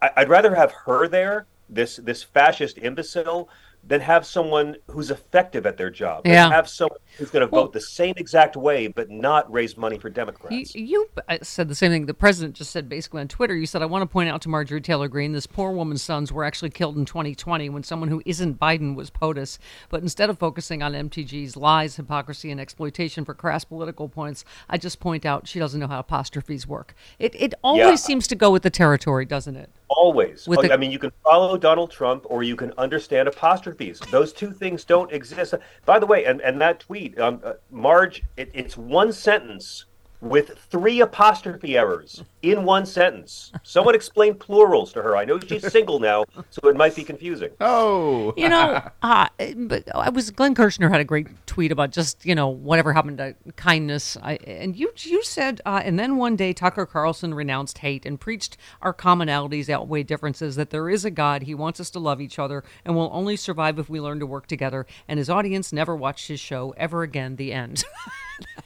I- 0.00 0.10
I'd 0.16 0.28
rather 0.28 0.54
have 0.54 0.72
her 0.84 1.08
there, 1.08 1.46
this 1.68 1.96
this 1.96 2.22
fascist 2.22 2.78
imbecile, 2.78 3.48
than 3.84 4.00
have 4.00 4.24
someone 4.24 4.76
who's 4.88 5.10
effective 5.10 5.66
at 5.66 5.76
their 5.76 5.90
job. 5.90 6.26
Yeah. 6.26 6.48
have 6.50 6.68
someone 6.68 6.98
who's 7.18 7.30
going 7.30 7.40
to 7.40 7.46
vote 7.46 7.72
the 7.72 7.80
same 7.80 8.14
exact 8.16 8.56
way 8.56 8.86
but 8.86 9.10
not 9.10 9.50
raise 9.52 9.76
money 9.76 9.98
for 9.98 10.08
Democrats. 10.08 10.74
You, 10.74 10.84
you 10.84 11.10
uh, 11.28 11.38
said 11.42 11.68
the 11.68 11.74
same 11.74 11.90
thing. 11.90 12.06
The 12.06 12.14
president 12.14 12.54
just 12.54 12.70
said 12.70 12.88
basically 12.88 13.20
on 13.22 13.28
Twitter. 13.28 13.56
You 13.56 13.66
said, 13.66 13.82
I 13.82 13.86
want 13.86 14.02
to 14.02 14.06
point 14.06 14.28
out 14.30 14.40
to 14.42 14.48
Marjorie 14.48 14.80
Taylor 14.80 15.08
Greene, 15.08 15.32
this 15.32 15.46
poor 15.46 15.72
woman's 15.72 16.02
sons 16.02 16.32
were 16.32 16.44
actually 16.44 16.70
killed 16.70 16.96
in 16.96 17.04
2020 17.04 17.68
when 17.70 17.82
someone 17.82 18.08
who 18.08 18.22
isn't 18.24 18.58
Biden 18.60 18.94
was 18.94 19.10
POTUS. 19.10 19.58
But 19.88 20.02
instead 20.02 20.30
of 20.30 20.38
focusing 20.38 20.82
on 20.82 20.92
MTG's 20.92 21.56
lies, 21.56 21.96
hypocrisy, 21.96 22.50
and 22.50 22.60
exploitation 22.60 23.24
for 23.24 23.34
crass 23.34 23.64
political 23.64 24.08
points, 24.08 24.44
I 24.70 24.78
just 24.78 25.00
point 25.00 25.26
out 25.26 25.48
she 25.48 25.58
doesn't 25.58 25.80
know 25.80 25.88
how 25.88 25.98
apostrophes 25.98 26.66
work. 26.66 26.94
It, 27.18 27.34
it 27.34 27.54
always 27.64 27.82
Yeah. 27.82 27.94
seems 27.96 28.26
to 28.28 28.36
go 28.36 28.50
with 28.50 28.62
the 28.62 28.70
territory, 28.70 29.24
doesn't 29.24 29.56
it? 29.56 29.70
Always. 29.96 30.48
With 30.48 30.70
Oh, 30.70 30.72
I 30.72 30.76
mean, 30.76 30.90
you 30.90 30.98
can 30.98 31.12
follow 31.22 31.56
Donald 31.56 31.90
Trump 31.90 32.24
or 32.26 32.42
you 32.42 32.56
can 32.56 32.72
understand 32.78 33.28
apostrophes. 33.28 34.00
Those 34.10 34.32
two 34.32 34.52
things 34.52 34.84
don't 34.84 35.12
exist. 35.12 35.54
By 35.84 35.98
the 35.98 36.06
way, 36.06 36.24
and, 36.24 36.40
and 36.40 36.60
that 36.60 36.80
tweet, 36.80 37.18
um, 37.18 37.40
uh, 37.44 37.54
Marge, 37.70 38.22
it, 38.36 38.50
it's 38.54 38.76
one 38.76 39.12
sentence 39.12 39.86
with 40.22 40.56
three 40.70 41.00
apostrophe 41.00 41.76
errors 41.76 42.22
in 42.42 42.64
one 42.64 42.86
sentence. 42.86 43.50
Someone 43.64 43.96
explain 43.96 44.34
plurals 44.36 44.92
to 44.92 45.02
her. 45.02 45.16
I 45.16 45.24
know 45.24 45.40
she's 45.40 45.70
single 45.70 45.98
now, 45.98 46.24
so 46.48 46.68
it 46.68 46.76
might 46.76 46.94
be 46.94 47.02
confusing. 47.02 47.50
Oh. 47.60 48.32
You 48.36 48.48
know, 48.48 48.88
uh, 49.02 49.28
but 49.56 49.94
I 49.94 50.10
was 50.10 50.30
Glenn 50.30 50.54
Kirschner 50.54 50.88
had 50.88 51.00
a 51.00 51.04
great 51.04 51.26
tweet 51.46 51.72
about 51.72 51.90
just 51.90 52.24
you 52.24 52.36
know 52.36 52.48
whatever 52.48 52.92
happened 52.92 53.18
to 53.18 53.34
kindness. 53.56 54.16
I, 54.22 54.34
and 54.46 54.76
you 54.76 54.92
you 54.96 55.24
said, 55.24 55.60
uh, 55.66 55.82
and 55.84 55.98
then 55.98 56.16
one 56.16 56.36
day 56.36 56.52
Tucker 56.52 56.86
Carlson 56.86 57.34
renounced 57.34 57.78
hate 57.78 58.06
and 58.06 58.18
preached 58.18 58.56
our 58.80 58.94
commonalities 58.94 59.68
outweigh 59.68 60.04
differences. 60.04 60.54
That 60.54 60.70
there 60.70 60.88
is 60.88 61.04
a 61.04 61.10
God, 61.10 61.42
He 61.42 61.54
wants 61.54 61.80
us 61.80 61.90
to 61.90 61.98
love 61.98 62.20
each 62.20 62.38
other, 62.38 62.62
and 62.84 62.94
we'll 62.94 63.10
only 63.12 63.36
survive 63.36 63.78
if 63.80 63.90
we 63.90 64.00
learn 64.00 64.20
to 64.20 64.26
work 64.26 64.46
together. 64.46 64.86
And 65.08 65.18
his 65.18 65.28
audience 65.28 65.72
never 65.72 65.96
watched 65.96 66.28
his 66.28 66.38
show 66.38 66.74
ever 66.76 67.02
again. 67.02 67.36
The 67.36 67.52
end. 67.52 67.82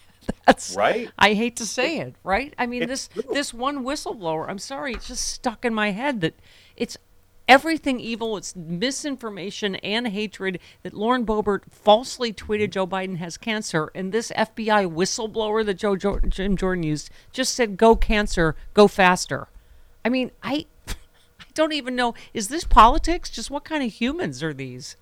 That's 0.47 0.77
right. 0.77 1.11
I 1.19 1.35
hate 1.35 1.57
to 1.57 1.67
say 1.67 1.99
it, 1.99 2.15
right? 2.23 2.55
I 2.57 2.67
mean, 2.67 2.87
this 2.87 3.09
this 3.33 3.53
one 3.53 3.85
whistleblower. 3.85 4.49
I'm 4.49 4.59
sorry, 4.61 4.93
it's 4.93 5.09
just 5.09 5.27
stuck 5.27 5.65
in 5.65 5.75
my 5.75 5.91
head 5.91 6.21
that 6.21 6.35
it's 6.77 6.97
everything 7.49 7.99
evil. 7.99 8.37
It's 8.37 8.55
misinformation 8.55 9.75
and 9.77 10.09
hatred 10.09 10.61
that 10.85 10.95
Lauren 10.95 11.27
Boebert 11.27 11.63
falsely 11.71 12.33
tweeted 12.33 12.71
Joe 12.71 12.87
Biden 12.87 13.17
has 13.17 13.37
cancer, 13.37 13.91
and 13.95 14.13
this 14.13 14.31
FBI 14.37 14.89
whistleblower 14.93 15.67
that 15.67 15.75
Joe 15.75 15.97
jo- 15.97 16.21
Jim 16.21 16.57
Jordan 16.57 16.85
used 16.85 17.11
just 17.33 17.55
said, 17.55 17.77
"Go 17.77 17.97
cancer, 17.97 18.55
go 18.73 18.87
faster." 18.87 19.49
I 20.05 20.09
mean, 20.11 20.31
I 20.45 20.67
I 20.89 21.45
don't 21.55 21.73
even 21.73 21.97
know. 21.97 22.15
Is 22.33 22.49
this 22.49 22.65
politics? 22.65 23.31
Just 23.31 23.51
what 23.51 23.65
kind 23.65 23.83
of 23.83 23.93
humans 23.93 24.45
are 24.45 24.55
these? 24.55 24.97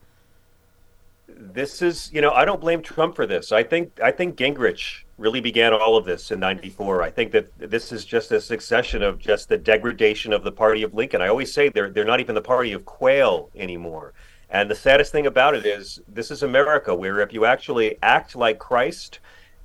This 1.37 1.83
is, 1.83 2.13
you 2.13 2.21
know, 2.21 2.31
I 2.31 2.45
don't 2.45 2.61
blame 2.61 2.83
Trump 2.83 3.17
for 3.17 3.27
this. 3.27 3.53
I 3.53 3.63
think 3.63 4.01
I 4.03 4.11
think 4.11 4.37
Gingrich 4.37 5.05
really 5.19 5.41
began 5.41 5.73
all 5.73 5.97
of 5.97 6.05
this 6.05 6.31
in 6.31 6.41
94. 6.41 7.03
I 7.03 7.11
think 7.11 7.33
that 7.33 7.51
this 7.59 7.93
is 7.93 8.05
just 8.05 8.33
a 8.33 8.41
succession 8.41 9.03
of 9.03 9.19
just 9.19 9.49
the 9.49 9.59
degradation 9.59 10.33
of 10.33 10.45
the 10.45 10.53
party 10.53 10.83
of 10.83 10.95
Lincoln. 10.95 11.23
I 11.23 11.29
always 11.29 11.53
say 11.53 11.69
they're 11.69 11.91
they're 11.91 12.05
not 12.05 12.21
even 12.21 12.35
the 12.35 12.43
party 12.43 12.73
of 12.73 12.85
Quayle 12.85 13.51
anymore. 13.55 14.15
And 14.51 14.71
the 14.71 14.75
saddest 14.75 15.11
thing 15.13 15.27
about 15.27 15.55
it 15.55 15.67
is 15.67 16.01
this 16.07 16.31
is 16.31 16.43
America 16.43 16.95
where 16.95 17.21
if 17.21 17.33
you 17.33 17.45
actually 17.45 17.99
act 18.03 18.37
like 18.37 18.59
Christ, 18.59 19.19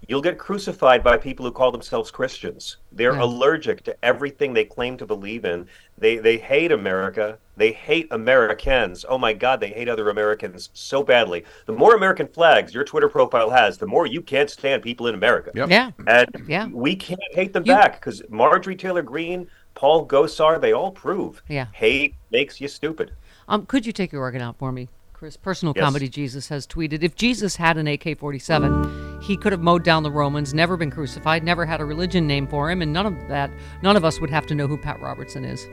you'll 0.07 0.21
get 0.21 0.37
crucified 0.37 1.03
by 1.03 1.17
people 1.17 1.45
who 1.45 1.51
call 1.51 1.71
themselves 1.71 2.09
Christians. 2.09 2.77
They're 2.91 3.19
allergic 3.19 3.83
to 3.83 4.05
everything 4.05 4.53
they 4.53 4.65
claim 4.65 4.97
to 4.97 5.05
believe 5.05 5.45
in. 5.45 5.67
They 5.97 6.17
they 6.17 6.37
hate 6.37 6.71
America. 6.71 7.37
They 7.59 7.73
hate 7.73 8.07
Americans. 8.11 9.03
Oh 9.07 9.17
my 9.17 9.33
God, 9.33 9.59
they 9.59 9.67
hate 9.67 9.89
other 9.89 10.09
Americans 10.09 10.69
so 10.73 11.03
badly. 11.03 11.43
The 11.65 11.73
more 11.73 11.93
American 11.93 12.25
flags 12.27 12.73
your 12.73 12.85
Twitter 12.85 13.09
profile 13.09 13.49
has, 13.49 13.77
the 13.77 13.85
more 13.85 14.07
you 14.07 14.21
can't 14.21 14.49
stand 14.49 14.81
people 14.81 15.07
in 15.07 15.13
America. 15.13 15.51
Yeah. 15.53 15.91
And 16.07 16.45
Yeah. 16.47 16.67
we 16.71 16.95
can't 16.95 17.19
hate 17.33 17.51
them 17.51 17.63
back 17.63 17.99
because 17.99 18.23
Marjorie 18.29 18.77
Taylor 18.77 19.01
Greene, 19.01 19.47
Paul 19.75 20.07
Gosar, 20.07 20.59
they 20.61 20.71
all 20.71 20.91
prove 20.91 21.43
Yeah. 21.49 21.65
hate 21.73 22.15
makes 22.31 22.61
you 22.61 22.69
stupid. 22.69 23.11
Um, 23.49 23.65
could 23.65 23.85
you 23.85 23.91
take 23.91 24.13
your 24.13 24.21
organ 24.21 24.41
out 24.41 24.57
for 24.57 24.71
me? 24.71 24.87
Chris, 25.11 25.35
personal 25.35 25.73
Yes. 25.75 25.83
comedy 25.83 26.07
Jesus 26.07 26.47
has 26.47 26.65
tweeted 26.65 27.03
if 27.03 27.13
Jesus 27.13 27.57
had 27.57 27.77
an 27.77 27.87
AK 27.89 28.15
47, 28.15 29.19
he 29.21 29.35
could 29.35 29.51
have 29.51 29.61
mowed 29.61 29.83
down 29.83 30.03
the 30.03 30.11
Romans, 30.11 30.53
never 30.53 30.77
been 30.77 30.91
crucified, 30.91 31.43
never 31.43 31.65
had 31.65 31.81
a 31.81 31.85
religion 31.85 32.25
named 32.25 32.49
for 32.49 32.71
him, 32.71 32.81
and 32.81 32.93
none 32.93 33.05
of 33.05 33.15
that, 33.27 33.51
none 33.83 33.97
of 33.97 34.05
us 34.05 34.21
would 34.21 34.29
have 34.29 34.45
to 34.47 34.55
know 34.55 34.65
who 34.67 34.77
Pat 34.77 35.01
Robertson 35.01 35.43
is. 35.43 35.67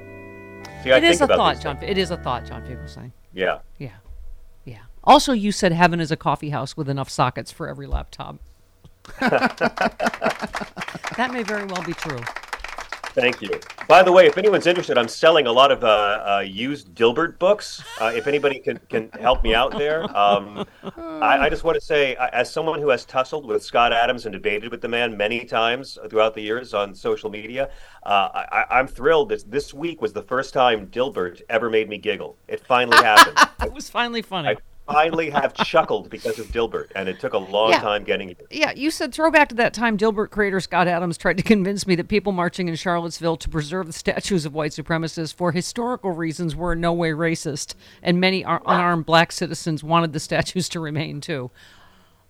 See, 0.86 0.92
It 0.92 1.04
is 1.04 1.20
a 1.20 1.26
thought, 1.26 1.60
John. 1.60 1.78
It 1.82 1.98
is 1.98 2.12
a 2.12 2.16
thought, 2.16 2.46
John 2.46 2.64
Fugelsang. 2.64 3.10
Yeah. 3.34 3.58
Yeah. 3.78 3.96
Yeah. 4.64 4.82
Also, 5.02 5.32
you 5.32 5.50
said 5.50 5.72
heaven 5.72 5.98
is 6.00 6.12
a 6.12 6.16
coffee 6.16 6.50
house 6.50 6.76
with 6.76 6.88
enough 6.88 7.10
sockets 7.10 7.50
for 7.50 7.68
every 7.68 7.88
laptop. 7.88 8.36
that 9.20 11.30
may 11.32 11.42
very 11.42 11.64
well 11.64 11.82
be 11.82 11.92
true. 11.94 12.20
Thank 13.16 13.40
you. 13.40 13.58
By 13.88 14.02
the 14.02 14.12
way, 14.12 14.26
if 14.26 14.36
anyone's 14.36 14.66
interested, 14.66 14.98
I'm 14.98 15.08
selling 15.08 15.46
a 15.46 15.52
lot 15.52 15.72
of 15.72 15.82
uh, 15.82 15.86
uh, 15.86 16.40
used 16.40 16.94
Dilbert 16.94 17.38
books. 17.38 17.82
Uh, 17.98 18.12
if 18.14 18.26
anybody 18.26 18.58
can, 18.58 18.78
can 18.90 19.08
help 19.18 19.42
me 19.42 19.54
out 19.54 19.72
there, 19.72 20.02
um, 20.14 20.66
I, 20.98 21.38
I 21.38 21.48
just 21.48 21.64
want 21.64 21.76
to 21.76 21.80
say, 21.80 22.14
as 22.16 22.52
someone 22.52 22.78
who 22.78 22.90
has 22.90 23.06
tussled 23.06 23.46
with 23.46 23.62
Scott 23.62 23.94
Adams 23.94 24.26
and 24.26 24.34
debated 24.34 24.70
with 24.70 24.82
the 24.82 24.88
man 24.88 25.16
many 25.16 25.46
times 25.46 25.96
throughout 26.10 26.34
the 26.34 26.42
years 26.42 26.74
on 26.74 26.94
social 26.94 27.30
media, 27.30 27.70
uh, 28.02 28.28
I, 28.34 28.64
I'm 28.70 28.86
thrilled 28.86 29.30
that 29.30 29.50
this 29.50 29.72
week 29.72 30.02
was 30.02 30.12
the 30.12 30.22
first 30.22 30.52
time 30.52 30.88
Dilbert 30.88 31.40
ever 31.48 31.70
made 31.70 31.88
me 31.88 31.96
giggle. 31.96 32.36
It 32.48 32.60
finally 32.60 32.98
happened. 32.98 33.38
It 33.66 33.72
was 33.72 33.88
finally 33.88 34.22
funny. 34.22 34.50
I 34.50 34.56
finally 34.86 35.30
have 35.30 35.52
chuckled 35.54 36.08
because 36.10 36.38
of 36.38 36.46
Dilbert, 36.48 36.90
and 36.94 37.08
it 37.08 37.18
took 37.18 37.32
a 37.32 37.38
long 37.38 37.70
Yeah. 37.70 37.80
time 37.80 38.04
getting 38.04 38.28
here. 38.28 38.36
Yeah, 38.50 38.72
you 38.74 38.90
said 38.90 39.12
throwback 39.12 39.48
to 39.50 39.54
that 39.56 39.74
time 39.74 39.98
Dilbert 39.98 40.30
creator 40.30 40.60
Scott 40.60 40.86
Adams 40.86 41.18
tried 41.18 41.36
to 41.38 41.42
convince 41.42 41.86
me 41.86 41.94
that 41.96 42.08
people 42.08 42.32
marching 42.32 42.68
in 42.68 42.76
Charlottesville 42.76 43.36
to 43.38 43.48
preserve 43.48 43.86
the 43.86 43.92
statues 43.92 44.46
of 44.46 44.54
white 44.54 44.70
supremacists 44.72 45.34
for 45.34 45.52
historical 45.52 46.12
reasons 46.12 46.54
were 46.54 46.72
in 46.74 46.80
no 46.80 46.92
way 46.92 47.10
racist, 47.10 47.74
and 48.02 48.20
many 48.20 48.44
ar- 48.44 48.62
unarmed 48.66 49.06
black 49.06 49.32
citizens 49.32 49.82
wanted 49.82 50.12
the 50.12 50.20
statues 50.20 50.68
to 50.70 50.80
remain 50.80 51.20
too. 51.20 51.50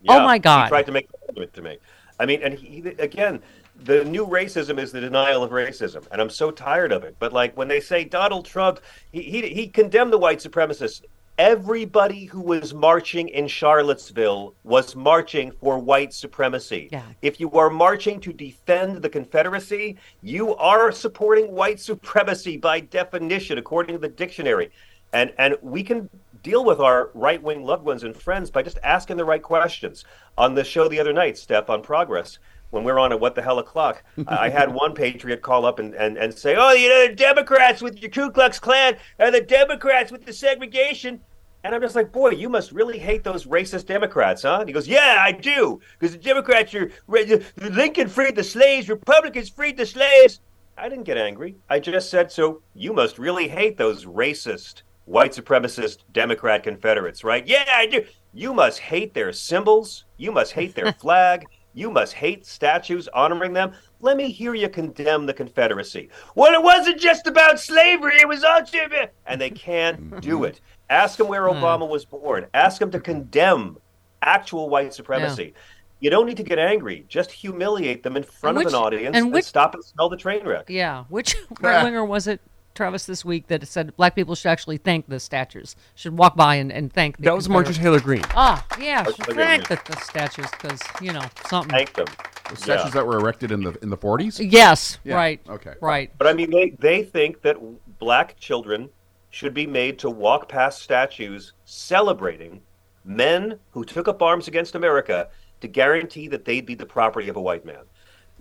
oh 0.08 0.20
my 0.20 0.38
God! 0.38 0.64
He 0.66 0.68
tried 0.70 0.86
to 0.86 0.92
make 0.92 1.08
argument 1.28 1.52
to 1.54 1.62
me. 1.62 1.78
I 2.18 2.26
mean, 2.26 2.40
and 2.42 2.54
he- 2.54 2.78
again, 2.98 3.42
the 3.84 4.04
new 4.04 4.26
racism 4.26 4.78
is 4.78 4.92
the 4.92 5.00
denial 5.00 5.42
of 5.42 5.50
racism, 5.50 6.06
and 6.10 6.20
I'm 6.22 6.30
so 6.30 6.50
tired 6.50 6.92
of 6.92 7.04
it. 7.04 7.16
But 7.18 7.32
like 7.34 7.54
when 7.56 7.68
they 7.68 7.80
say 7.80 8.04
Donald 8.04 8.46
Trump, 8.46 8.80
he 9.12 9.20
he, 9.22 9.42
he 9.48 9.66
condemned 9.68 10.12
the 10.12 10.18
white 10.18 10.38
supremacists. 10.38 11.02
Everybody 11.38 12.24
who 12.24 12.40
was 12.40 12.72
marching 12.72 13.28
in 13.28 13.46
Charlottesville 13.46 14.54
was 14.64 14.96
marching 14.96 15.52
for 15.60 15.78
white 15.78 16.14
supremacy. 16.14 16.88
Yeah. 16.90 17.02
If 17.20 17.38
you 17.38 17.50
are 17.52 17.68
marching 17.68 18.20
to 18.20 18.32
defend 18.32 19.02
the 19.02 19.10
Confederacy, 19.10 19.96
you 20.22 20.56
are 20.56 20.90
supporting 20.90 21.52
white 21.52 21.78
supremacy 21.78 22.56
by 22.56 22.80
definition, 22.80 23.58
according 23.58 23.96
to 23.96 23.98
the 23.98 24.08
dictionary. 24.08 24.70
And 25.12 25.30
and 25.36 25.56
we 25.60 25.82
can 25.82 26.08
deal 26.42 26.64
with 26.64 26.80
our 26.80 27.10
right 27.12 27.42
wing 27.42 27.64
loved 27.64 27.84
ones 27.84 28.02
and 28.02 28.16
friends 28.16 28.50
by 28.50 28.62
just 28.62 28.78
asking 28.82 29.18
the 29.18 29.24
right 29.26 29.42
questions. 29.42 30.06
On 30.38 30.54
the 30.54 30.64
show 30.64 30.88
the 30.88 31.00
other 31.00 31.12
night, 31.12 31.36
Steph, 31.36 31.68
on 31.68 31.82
Progress, 31.82 32.38
when 32.76 32.84
we're 32.84 32.98
on 32.98 33.10
at 33.12 33.18
What 33.18 33.34
the 33.34 33.42
Hell 33.42 33.58
O'Clock, 33.58 34.04
I 34.28 34.46
I 34.46 34.48
had 34.50 34.72
one 34.72 34.94
patriot 34.94 35.42
call 35.42 35.66
up 35.66 35.80
and, 35.80 35.94
and, 35.94 36.16
and 36.16 36.32
say, 36.32 36.54
Oh, 36.56 36.72
you 36.72 36.88
know, 36.88 37.08
the 37.08 37.14
Democrats 37.14 37.82
with 37.82 38.00
your 38.00 38.10
Ku 38.10 38.30
Klux 38.30 38.60
Klan 38.60 38.96
are 39.18 39.30
the 39.32 39.40
Democrats 39.40 40.12
with 40.12 40.24
the 40.24 40.32
segregation. 40.32 41.20
And 41.64 41.74
I'm 41.74 41.80
just 41.80 41.96
like, 41.96 42.12
boy, 42.12 42.30
you 42.30 42.48
must 42.48 42.70
really 42.70 42.96
hate 42.96 43.24
those 43.24 43.46
racist 43.46 43.86
Democrats, 43.86 44.42
huh? 44.42 44.58
And 44.60 44.68
he 44.68 44.72
goes, 44.72 44.86
yeah, 44.86 45.16
I 45.18 45.32
do, 45.32 45.80
because 45.98 46.14
the 46.14 46.22
Democrats 46.22 46.72
are 46.76 46.92
Lincoln 47.08 48.06
freed 48.06 48.36
the 48.36 48.44
slaves, 48.44 48.88
Republicans 48.88 49.48
freed 49.48 49.76
the 49.76 49.84
slaves. 49.84 50.38
I 50.78 50.88
didn't 50.88 51.04
get 51.04 51.16
angry. 51.16 51.56
I 51.68 51.80
just 51.80 52.08
said, 52.08 52.30
so 52.30 52.62
you 52.74 52.92
must 52.92 53.18
really 53.18 53.48
hate 53.48 53.76
those 53.76 54.04
racist, 54.04 54.82
white 55.06 55.32
supremacist 55.32 56.04
Democrat 56.12 56.62
Confederates, 56.62 57.24
right? 57.24 57.44
Yeah, 57.44 57.64
I 57.72 57.86
do. 57.86 58.04
You 58.32 58.54
must 58.54 58.78
hate 58.78 59.14
their 59.14 59.32
symbols. 59.32 60.04
You 60.18 60.30
must 60.30 60.52
hate 60.52 60.74
their 60.76 60.92
flag. 61.00 61.46
You 61.76 61.90
must 61.90 62.14
hate 62.14 62.46
statues 62.46 63.06
honoring 63.12 63.52
them. 63.52 63.72
Let 64.00 64.16
me 64.16 64.30
hear 64.30 64.54
you 64.54 64.70
condemn 64.70 65.26
the 65.26 65.34
Confederacy. 65.34 66.08
Well, 66.34 66.54
it 66.54 66.62
wasn't 66.62 66.98
just 66.98 67.26
about 67.26 67.60
slavery, 67.60 68.18
it 68.18 68.26
was 68.26 68.44
also. 68.44 68.78
And 69.26 69.38
they 69.38 69.50
can't 69.50 70.00
mm-hmm. 70.10 70.20
do 70.20 70.44
it. 70.44 70.62
Ask 70.88 71.18
them 71.18 71.28
where 71.28 71.46
hmm. 71.46 71.54
Obama 71.54 71.86
was 71.86 72.06
born. 72.06 72.46
Ask 72.54 72.80
them 72.80 72.90
to 72.92 72.98
condemn 72.98 73.76
actual 74.22 74.70
white 74.70 74.94
supremacy. 74.94 75.52
You 76.00 76.08
don't 76.08 76.24
need 76.24 76.38
to 76.38 76.42
get 76.42 76.58
angry. 76.58 77.04
Just 77.08 77.30
humiliate 77.30 78.02
them 78.02 78.16
in 78.16 78.22
front 78.22 78.56
which- 78.56 78.68
of 78.68 78.72
an 78.72 78.78
audience 78.78 79.14
and 79.14 79.34
and, 79.34 79.44
stop 79.44 79.74
and 79.74 79.84
smell 79.84 80.08
the 80.08 80.16
train 80.16 80.46
wreck. 80.46 80.70
Yeah. 80.70 81.04
Which 81.10 81.36
right 81.60 81.84
winger 81.84 82.06
was 82.06 82.26
it, 82.26 82.40
Travis, 82.76 83.06
this 83.06 83.24
week 83.24 83.48
that 83.48 83.66
said 83.66 83.96
black 83.96 84.14
people 84.14 84.34
should 84.34 84.50
actually 84.50 84.76
thank 84.76 85.08
the 85.08 85.18
statues, 85.18 85.74
should 85.94 86.16
walk 86.16 86.36
by 86.36 86.56
and, 86.56 86.70
and 86.70 86.92
thank 86.92 87.16
the 87.16 87.24
That 87.24 87.34
was 87.34 87.48
Marjorie 87.48 87.74
Confederate- 87.74 88.00
Taylor 88.00 88.20
Greene. 88.20 88.24
Ah, 88.34 88.64
yeah. 88.78 89.02
Marjorie 89.02 89.14
should 89.14 89.24
Taylor 89.24 89.44
Thank 89.44 89.68
the, 89.68 89.80
the 89.86 89.96
statues 90.00 90.50
because, 90.50 90.80
you 91.00 91.12
know, 91.12 91.22
something. 91.48 91.70
Thank 91.70 91.94
them. 91.94 92.06
The 92.50 92.56
statues 92.56 92.92
that 92.92 93.04
were 93.04 93.18
erected 93.18 93.50
in 93.50 93.62
the 93.62 93.76
in 93.82 93.90
the 93.90 93.96
40s. 93.96 94.38
Yes, 94.52 94.98
Yeah, 95.02 95.16
right. 95.16 95.40
Okay. 95.48 95.74
Right. 95.80 96.12
But 96.16 96.28
I 96.28 96.32
mean, 96.32 96.50
they, 96.50 96.70
they 96.78 97.02
think 97.02 97.42
that 97.42 97.56
black 97.98 98.38
children 98.38 98.88
should 99.30 99.52
be 99.52 99.66
made 99.66 99.98
to 99.98 100.08
walk 100.10 100.48
past 100.48 100.80
statues 100.82 101.54
celebrating 101.64 102.60
men 103.04 103.58
who 103.72 103.84
took 103.84 104.06
up 104.06 104.22
arms 104.22 104.46
against 104.46 104.74
America 104.74 105.28
to 105.60 105.68
guarantee 105.68 106.28
that 106.28 106.44
they'd 106.44 106.66
be 106.66 106.74
the 106.74 106.86
property 106.86 107.28
of 107.28 107.36
a 107.36 107.40
white 107.40 107.64
man. 107.64 107.82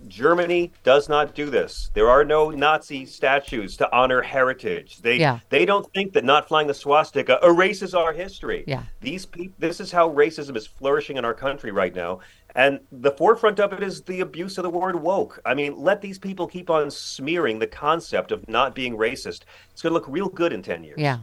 Germany 0.08 0.72
does 0.84 1.08
not 1.08 1.34
do 1.34 1.50
this. 1.50 1.90
There 1.94 2.08
are 2.08 2.24
no 2.24 2.50
Nazi 2.50 3.06
statues 3.06 3.76
to 3.78 3.92
honor 3.94 4.22
heritage. 4.22 4.98
They 4.98 5.16
Yeah. 5.16 5.40
they 5.48 5.64
don't 5.64 5.90
think 5.94 6.12
that 6.12 6.24
not 6.24 6.48
flying 6.48 6.66
the 6.66 6.74
swastika 6.74 7.38
erases 7.42 7.94
our 7.94 8.12
history. 8.12 8.64
Yeah. 8.66 8.82
These 9.00 9.26
people 9.26 9.54
this 9.58 9.80
is 9.80 9.92
how 9.92 10.10
racism 10.10 10.56
is 10.56 10.66
flourishing 10.66 11.16
in 11.16 11.24
our 11.24 11.34
country 11.34 11.72
right 11.72 11.94
now. 11.94 12.20
And 12.54 12.80
the 12.90 13.10
forefront 13.10 13.60
of 13.60 13.72
it 13.74 13.82
is 13.82 14.02
the 14.02 14.20
abuse 14.20 14.56
of 14.56 14.64
the 14.64 14.70
word 14.70 14.96
woke. 14.96 15.40
I 15.44 15.52
mean, 15.52 15.76
let 15.76 16.00
these 16.00 16.18
people 16.18 16.46
keep 16.46 16.70
on 16.70 16.90
smearing 16.90 17.58
the 17.58 17.66
concept 17.66 18.32
of 18.32 18.48
not 18.48 18.74
being 18.74 18.96
racist. 18.96 19.42
It's 19.70 19.82
going 19.82 19.90
to 19.90 19.94
look 19.94 20.08
real 20.08 20.28
good 20.30 20.54
in 20.54 20.62
10 20.62 20.82
years. 20.82 20.98
Yeah. 20.98 21.18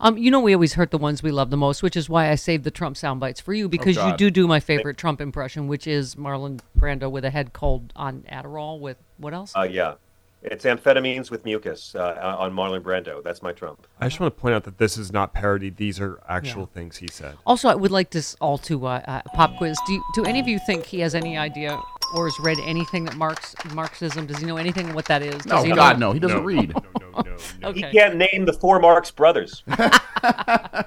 Um, 0.00 0.18
you 0.18 0.30
know, 0.30 0.40
we 0.40 0.54
always 0.54 0.74
hurt 0.74 0.90
the 0.90 0.98
ones 0.98 1.22
we 1.22 1.30
love 1.30 1.50
the 1.50 1.56
most, 1.56 1.82
which 1.82 1.96
is 1.96 2.08
why 2.08 2.30
I 2.30 2.34
saved 2.34 2.64
the 2.64 2.70
Trump 2.70 2.96
sound 2.96 3.20
bites 3.20 3.40
for 3.40 3.54
you 3.54 3.68
because 3.68 3.96
you 3.96 4.16
do 4.16 4.30
do 4.30 4.46
my 4.46 4.60
favorite 4.60 4.96
Trump 4.96 5.20
impression, 5.20 5.68
which 5.68 5.86
is 5.86 6.14
Marlon 6.14 6.60
Brando 6.78 7.10
with 7.10 7.24
a 7.24 7.30
head 7.30 7.52
cold 7.52 7.92
on 7.96 8.24
Adderall 8.30 8.80
with 8.80 8.98
what 9.18 9.32
else? 9.34 9.52
Uh, 9.56 9.62
yeah. 9.62 9.94
It's 10.42 10.64
amphetamines 10.64 11.28
with 11.30 11.44
mucus 11.44 11.96
uh, 11.96 12.36
on 12.38 12.52
Marlon 12.52 12.80
Brando. 12.80 13.22
That's 13.24 13.42
my 13.42 13.52
Trump. 13.52 13.84
I 14.00 14.06
just 14.06 14.20
want 14.20 14.36
to 14.36 14.40
point 14.40 14.54
out 14.54 14.62
that 14.64 14.78
this 14.78 14.96
is 14.96 15.10
not 15.10 15.32
parody. 15.32 15.70
These 15.70 15.98
are 15.98 16.20
actual 16.28 16.66
things 16.66 16.98
he 16.98 17.08
said. 17.08 17.36
Also, 17.44 17.68
I 17.68 17.74
would 17.74 17.90
like 17.90 18.10
this 18.10 18.36
all 18.40 18.56
to 18.58 18.86
uh, 18.86 19.02
uh, 19.08 19.22
pop 19.34 19.56
quiz. 19.56 19.76
Do 19.86 19.94
you, 19.94 20.04
do 20.14 20.24
any 20.24 20.38
of 20.38 20.46
you 20.46 20.60
think 20.64 20.86
he 20.86 21.00
has 21.00 21.16
any 21.16 21.36
idea 21.36 21.80
or 22.14 22.26
has 22.26 22.38
read 22.40 22.58
anything 22.60 23.04
that 23.04 23.16
Marx 23.16 23.54
Marxism? 23.74 24.26
Does 24.26 24.38
he 24.38 24.46
know 24.46 24.56
anything 24.56 24.92
what 24.94 25.04
that 25.06 25.22
is? 25.22 25.34
Does 25.36 25.46
No, 25.46 25.62
he 25.62 25.72
God, 25.72 25.98
know? 25.98 26.08
no. 26.08 26.12
He 26.12 26.20
doesn't 26.20 26.44
read. 26.44 26.74
No, 26.74 27.22
no, 27.22 27.34
okay. 27.68 27.80
He 27.80 27.98
can't 27.98 28.16
name 28.16 28.44
the 28.44 28.52
four 28.52 28.78
Marx 28.80 29.10
brothers. 29.10 29.62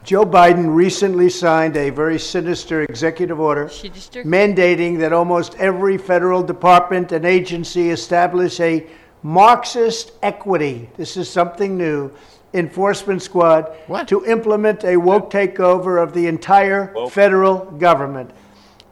Joe 0.03 0.25
Biden 0.25 0.73
recently 0.73 1.29
signed 1.29 1.77
a 1.77 1.89
very 1.89 2.19
sinister 2.19 2.81
executive 2.83 3.39
order 3.39 3.65
mandating 3.67 4.99
that 4.99 5.13
almost 5.13 5.55
every 5.55 5.97
federal 5.97 6.43
department 6.43 7.11
and 7.11 7.25
agency 7.25 7.89
establish 7.89 8.59
a 8.59 8.85
Marxist 9.23 10.13
equity. 10.23 10.89
This 10.97 11.17
is 11.17 11.29
something 11.29 11.77
new. 11.77 12.11
Enforcement 12.53 13.21
squad 13.21 13.67
to 14.07 14.25
implement 14.25 14.83
a 14.83 14.97
woke 14.97 15.29
takeover 15.31 16.01
of 16.01 16.13
the 16.13 16.25
entire 16.25 16.93
federal 17.09 17.59
government. 17.77 18.31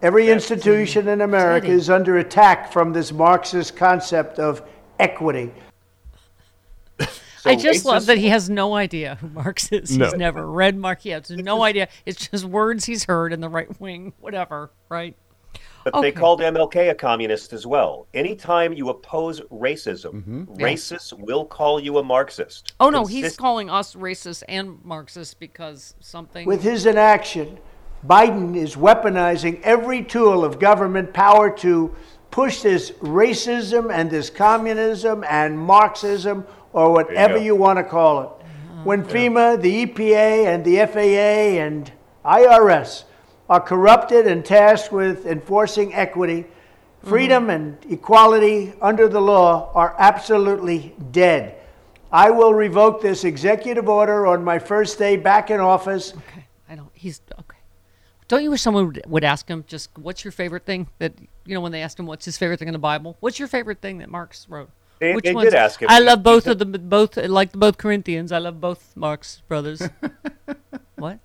Every 0.01 0.29
institution 0.29 1.07
in 1.07 1.21
America 1.21 1.67
is 1.67 1.89
under 1.89 2.17
attack 2.17 2.71
from 2.71 2.93
this 2.93 3.11
Marxist 3.11 3.75
concept 3.75 4.37
of 4.37 4.61
equity. 4.99 5.51
I 7.45 7.55
just 7.55 7.85
love 7.85 8.05
that 8.07 8.17
he 8.17 8.27
has 8.27 8.49
no 8.49 8.75
idea 8.75 9.15
who 9.15 9.29
Marx 9.29 9.71
is. 9.71 9.97
No. 9.97 10.05
He's 10.05 10.15
never 10.15 10.45
read 10.45 10.77
Marx. 10.77 11.03
He 11.03 11.09
has 11.09 11.29
no 11.29 11.63
idea. 11.63 11.87
It's 12.05 12.27
just 12.27 12.45
words 12.45 12.85
he's 12.85 13.05
heard 13.05 13.31
in 13.31 13.39
the 13.39 13.49
right 13.49 13.79
wing, 13.79 14.13
whatever, 14.19 14.71
right? 14.89 15.15
But 15.85 15.93
Okay. 15.95 16.11
they 16.11 16.11
called 16.11 16.41
MLK 16.41 16.89
a 16.89 16.95
communist 16.95 17.53
as 17.53 17.65
well. 17.65 18.07
Anytime 18.13 18.73
you 18.73 18.89
oppose 18.89 19.39
racism, 19.49 20.15
mm-hmm. 20.15 20.43
Yeah. 20.59 20.67
racists 20.67 21.13
will 21.17 21.45
call 21.45 21.79
you 21.79 21.97
a 21.97 22.03
Marxist. 22.03 22.73
Oh 22.81 22.89
no, 22.89 23.05
he's 23.05 23.37
calling 23.37 23.69
us 23.69 23.95
racist 23.95 24.43
and 24.49 24.83
Marxist 24.83 25.39
because 25.39 25.95
something. 26.01 26.45
With 26.45 26.61
his 26.61 26.85
inaction, 26.85 27.57
Biden 28.07 28.55
is 28.55 28.75
weaponizing 28.75 29.61
every 29.63 30.01
tool 30.01 30.45
of 30.45 30.59
government 30.59 31.13
power 31.13 31.49
to 31.57 31.93
push 32.31 32.61
this 32.61 32.91
racism 32.91 33.91
and 33.91 34.09
this 34.09 34.29
communism 34.29 35.25
and 35.27 35.57
Marxism 35.57 36.45
or 36.71 36.91
whatever 36.91 37.35
go. 37.35 37.41
you 37.41 37.55
want 37.55 37.77
to 37.77 37.83
call 37.83 38.21
it. 38.21 38.27
Uh-huh. 38.27 38.83
When 38.83 39.03
FEMA, 39.03 39.61
the 39.61 39.85
EPA, 39.85 40.45
and 40.45 40.63
the 40.63 40.77
FAA 40.85 41.61
and 41.61 41.91
IRS 42.23 43.03
are 43.49 43.59
corrupted 43.59 44.27
and 44.27 44.45
tasked 44.45 44.91
with 44.91 45.25
enforcing 45.25 45.93
equity, 45.93 46.43
mm-hmm. 46.43 47.09
freedom 47.09 47.49
and 47.49 47.77
equality 47.89 48.73
under 48.81 49.09
the 49.09 49.21
law 49.21 49.71
are 49.73 49.95
absolutely 49.97 50.95
dead. 51.11 51.55
I 52.11 52.29
will 52.29 52.53
revoke 52.53 53.01
this 53.01 53.25
executive 53.25 53.89
order 53.89 54.27
on 54.27 54.43
my 54.43 54.59
first 54.59 54.97
day 54.97 55.17
back 55.17 55.49
in 55.49 55.59
office. 55.59 56.13
Okay. 56.13 56.45
I 56.69 56.75
don't. 56.75 56.89
He's 56.93 57.21
okay. 57.39 57.46
Don't 58.27 58.43
you 58.43 58.51
wish 58.51 58.61
someone 58.61 58.87
would, 58.87 59.01
would 59.07 59.23
ask 59.23 59.47
him 59.47 59.63
just 59.67 59.89
what's 59.97 60.25
your 60.25 60.31
favorite 60.33 60.65
thing 60.65 60.87
that 60.99 61.13
you 61.45 61.53
know 61.53 61.61
when 61.61 61.71
they 61.71 61.81
asked 61.81 61.97
him 61.99 62.05
what's 62.05 62.25
his 62.25 62.37
favorite 62.37 62.57
thing 62.59 62.67
in 62.67 62.73
the 62.73 62.79
Bible? 62.79 63.15
What's 63.21 63.39
your 63.39 63.47
favorite 63.47 63.81
thing 63.81 63.99
that 63.99 64.09
Marx 64.09 64.47
wrote? 64.49 64.69
They- 64.99 65.13
Which 65.13 65.25
they 65.25 65.33
ones? 65.33 65.45
did 65.45 65.53
ask 65.53 65.81
him. 65.81 65.87
I 65.89 65.99
love 65.99 66.23
both 66.23 66.43
said- 66.45 66.59
of 66.61 66.71
them. 66.71 66.89
Both 66.89 67.17
like 67.17 67.53
both 67.53 67.77
Corinthians. 67.77 68.31
I 68.31 68.39
love 68.39 68.59
both 68.59 68.95
Marx 68.97 69.41
brothers. 69.47 69.81
what? 70.95 71.19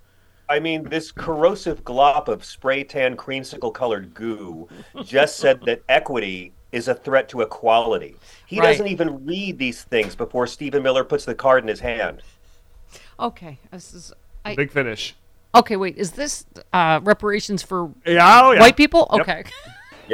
I 0.48 0.60
mean, 0.60 0.84
this 0.84 1.10
corrosive 1.10 1.82
glop 1.82 2.28
of 2.28 2.44
spray 2.44 2.84
tan 2.84 3.16
creamsicle 3.16 3.72
colored 3.72 4.12
goo 4.12 4.68
just 5.02 5.36
said 5.36 5.62
that 5.62 5.82
equity 5.88 6.52
is 6.72 6.88
a 6.88 6.94
threat 6.94 7.28
to 7.30 7.40
equality. 7.40 8.16
He 8.46 8.60
Right. 8.60 8.66
doesn't 8.66 8.86
even 8.88 9.24
read 9.24 9.58
these 9.58 9.82
things 9.82 10.14
before 10.14 10.46
Stephen 10.46 10.82
Miller 10.82 11.04
puts 11.04 11.24
the 11.24 11.34
card 11.34 11.64
in 11.64 11.68
his 11.68 11.80
hand. 11.80 12.22
Okay, 13.18 13.58
this 13.70 13.94
is. 13.94 14.12
I, 14.44 14.54
Big 14.56 14.70
finish. 14.70 15.14
Okay, 15.54 15.76
wait. 15.76 15.96
Is 15.96 16.12
this 16.12 16.46
uh, 16.72 17.00
reparations 17.02 17.62
for 17.62 17.92
Yeah, 18.06 18.40
oh, 18.44 18.52
yeah. 18.52 18.60
white 18.60 18.76
people? 18.76 19.08
Yep. 19.12 19.20
Okay. 19.20 19.44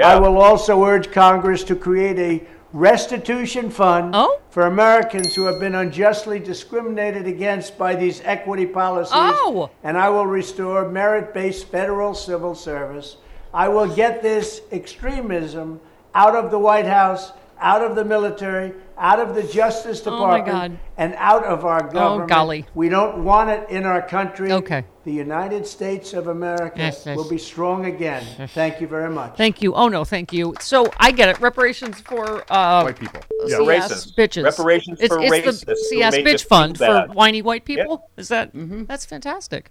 I 0.04 0.16
will 0.18 0.38
also 0.38 0.84
urge 0.84 1.10
Congress 1.10 1.64
to 1.64 1.74
create 1.76 2.18
a 2.18 2.46
restitution 2.72 3.70
fund 3.70 4.14
Oh? 4.14 4.40
for 4.50 4.66
Americans 4.66 5.34
who 5.34 5.44
have 5.46 5.58
been 5.58 5.74
unjustly 5.74 6.38
discriminated 6.38 7.26
against 7.26 7.78
by 7.78 7.94
these 7.96 8.20
equity 8.24 8.66
policies. 8.66 9.12
Oh! 9.14 9.70
And 9.82 9.96
I 9.96 10.08
will 10.10 10.26
restore 10.26 10.88
merit 10.88 11.32
based 11.34 11.66
federal 11.68 12.14
civil 12.14 12.54
service. 12.54 13.16
I 13.54 13.68
will 13.68 13.88
get 13.92 14.22
this 14.22 14.60
extremism 14.70 15.80
out 16.14 16.36
of 16.36 16.50
the 16.50 16.58
White 16.58 16.86
House, 16.86 17.32
out 17.58 17.82
of 17.82 17.96
the 17.96 18.04
military, 18.04 18.72
out 18.98 19.18
of 19.18 19.34
the 19.34 19.42
Justice 19.42 20.02
Oh, 20.06 20.10
my 20.26 20.38
Department, 20.38 20.46
God. 20.74 20.78
and 20.98 21.14
out 21.16 21.44
of 21.44 21.64
our 21.64 21.82
government. 21.90 22.30
Oh, 22.30 22.34
golly. 22.34 22.66
We 22.74 22.88
don't 22.88 23.24
want 23.24 23.50
it 23.50 23.68
in 23.70 23.84
our 23.86 24.02
country. 24.02 24.52
Okay. 24.52 24.84
The 25.08 25.14
United 25.14 25.66
States 25.66 26.12
of 26.12 26.26
America 26.26 26.74
Yes, 26.76 27.06
yes. 27.06 27.16
will 27.16 27.30
be 27.30 27.38
strong 27.38 27.86
again. 27.86 28.22
Thank 28.48 28.78
you 28.78 28.86
very 28.86 29.08
much. 29.08 29.38
Thank 29.38 29.62
you. 29.62 29.72
Oh 29.74 29.88
no, 29.88 30.04
thank 30.04 30.34
you. 30.34 30.52
So 30.60 30.92
I 30.98 31.12
get 31.12 31.30
it. 31.30 31.40
Reparations 31.40 31.98
for 32.02 32.44
uh, 32.52 32.82
White 32.82 32.98
people. 32.98 33.22
Yeah, 33.46 33.56
CS 33.56 33.90
racist. 33.90 34.14
bitches. 34.16 34.44
Reparations 34.44 35.00
it's, 35.00 35.14
for 35.14 35.18
it's 35.22 35.32
racists 35.34 35.64
the 35.64 35.72
who 35.72 35.78
CS 35.88 36.14
bitch 36.16 36.44
fund 36.46 36.76
for 36.76 37.06
whiny 37.14 37.40
white 37.40 37.64
people. 37.64 38.10
Is 38.18 38.28
that 38.28 38.54
Mm-hmm. 38.54 38.84
that's 38.84 39.06
fantastic? 39.06 39.70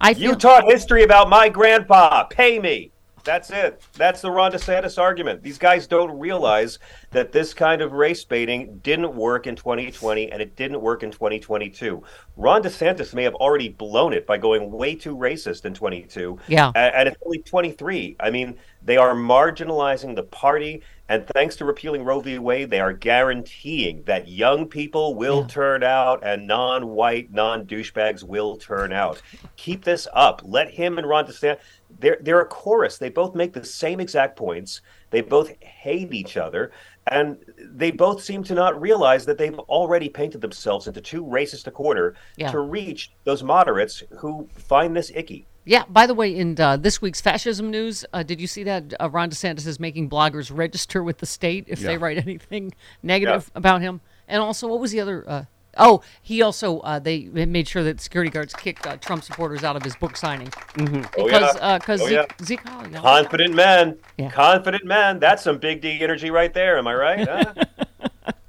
I 0.00 0.14
feel 0.14 0.30
You 0.30 0.36
taught 0.36 0.62
history 0.66 1.02
about 1.02 1.28
my 1.28 1.48
grandpa. 1.48 2.22
Pay 2.30 2.60
me. 2.60 2.92
That's 3.28 3.50
it. 3.50 3.82
That's 3.92 4.22
the 4.22 4.30
Ron 4.30 4.52
DeSantis 4.52 4.96
argument. 4.96 5.42
These 5.42 5.58
guys 5.58 5.86
don't 5.86 6.18
realize 6.18 6.78
that 7.10 7.30
this 7.30 7.52
kind 7.52 7.82
of 7.82 7.92
race 7.92 8.24
baiting 8.24 8.78
didn't 8.78 9.14
work 9.14 9.46
in 9.46 9.54
2020 9.54 10.32
and 10.32 10.40
it 10.40 10.56
didn't 10.56 10.80
work 10.80 11.02
in 11.02 11.10
2022. 11.10 12.02
Ron 12.38 12.62
DeSantis 12.62 13.12
may 13.12 13.24
have 13.24 13.34
already 13.34 13.68
blown 13.68 14.14
it 14.14 14.26
by 14.26 14.38
going 14.38 14.70
way 14.70 14.94
too 14.94 15.14
racist 15.14 15.66
in 15.66 15.74
22. 15.74 16.38
Yeah. 16.48 16.72
And 16.74 17.06
it's 17.06 17.18
only 17.22 17.42
23. 17.42 18.16
I 18.18 18.30
mean, 18.30 18.56
they 18.82 18.96
are 18.96 19.14
marginalizing 19.14 20.14
the 20.14 20.22
party. 20.22 20.82
And 21.10 21.26
thanks 21.28 21.56
to 21.56 21.64
repealing 21.64 22.04
Roe 22.04 22.20
v. 22.20 22.38
Wade, 22.38 22.68
they 22.68 22.80
are 22.80 22.92
guaranteeing 22.92 24.02
that 24.04 24.28
young 24.28 24.66
people 24.66 25.14
will 25.14 25.46
turn 25.46 25.82
out 25.82 26.22
and 26.22 26.46
non 26.46 26.88
white, 26.88 27.32
non 27.32 27.64
douchebags 27.64 28.22
will 28.22 28.56
turn 28.56 28.92
out. 28.92 29.22
Keep 29.56 29.84
this 29.84 30.06
up. 30.12 30.42
Let 30.44 30.70
him 30.70 30.98
and 30.98 31.08
Ron 31.08 31.26
DeSantis, 31.26 31.60
they're, 31.98 32.18
they're 32.20 32.40
a 32.42 32.46
chorus. 32.46 32.98
They 32.98 33.08
both 33.08 33.34
make 33.34 33.54
the 33.54 33.64
same 33.64 34.00
exact 34.00 34.36
points. 34.36 34.82
They 35.10 35.22
both 35.22 35.50
hate 35.62 36.12
each 36.12 36.36
other. 36.36 36.72
And 37.10 37.38
they 37.58 37.90
both 37.90 38.22
seem 38.22 38.42
to 38.44 38.54
not 38.54 38.78
realize 38.78 39.24
that 39.24 39.38
they've 39.38 39.58
already 39.60 40.10
painted 40.10 40.42
themselves 40.42 40.88
into 40.88 41.00
too 41.00 41.24
racist 41.24 41.66
a 41.66 41.70
corner 41.70 42.14
Yeah. 42.36 42.50
to 42.50 42.60
reach 42.60 43.12
those 43.24 43.42
moderates 43.42 44.02
who 44.18 44.46
find 44.54 44.94
this 44.94 45.10
icky. 45.14 45.46
Yeah. 45.68 45.84
By 45.88 46.06
the 46.06 46.14
way, 46.14 46.34
in 46.34 46.58
uh, 46.60 46.76
this 46.78 47.02
week's 47.02 47.20
fascism 47.20 47.70
news, 47.70 48.04
uh, 48.12 48.22
did 48.22 48.40
you 48.40 48.46
see 48.46 48.64
that 48.64 48.94
uh, 48.98 49.10
Ron 49.10 49.30
DeSantis 49.30 49.66
is 49.66 49.78
making 49.78 50.08
bloggers 50.08 50.50
register 50.54 51.02
with 51.02 51.18
the 51.18 51.26
state 51.26 51.64
if 51.68 51.80
they 51.80 51.98
write 51.98 52.18
anything 52.18 52.74
negative 53.02 53.50
about 53.54 53.82
him? 53.82 54.00
And 54.26 54.42
also, 54.42 54.66
what 54.66 54.80
was 54.80 54.92
the 54.92 55.00
other? 55.00 55.24
Uh, 55.28 55.44
Oh, 55.80 56.02
he 56.22 56.42
also 56.42 56.80
uh, 56.80 56.98
they 56.98 57.26
made 57.26 57.68
sure 57.68 57.84
that 57.84 58.00
security 58.00 58.30
guards 58.30 58.52
kicked 58.52 58.86
uh, 58.86 58.96
Trump 58.96 59.22
supporters 59.22 59.62
out 59.62 59.76
of 59.76 59.82
his 59.84 59.94
book 59.94 60.16
signing 60.16 60.48
Mm-hmm. 60.48 61.02
Oh, 61.16 61.26
because 61.26 61.56
yeah. 61.56 61.78
because 61.78 62.00
Oh, 62.02 62.06
yeah. 62.08 62.22
Zeke, 62.42 62.44
Zeke 62.44 62.60
oh, 62.66 62.88
yeah. 62.90 63.00
Confident 63.00 63.54
man. 63.54 63.98
Yeah. 64.16 64.30
Confident 64.30 64.84
man. 64.84 65.20
That's 65.20 65.42
some 65.42 65.58
big 65.58 65.80
D 65.80 66.00
energy 66.00 66.30
right 66.30 66.52
there. 66.52 66.78
Am 66.78 66.86
I 66.86 66.94
right? 66.94 67.28
Huh? 67.28 67.84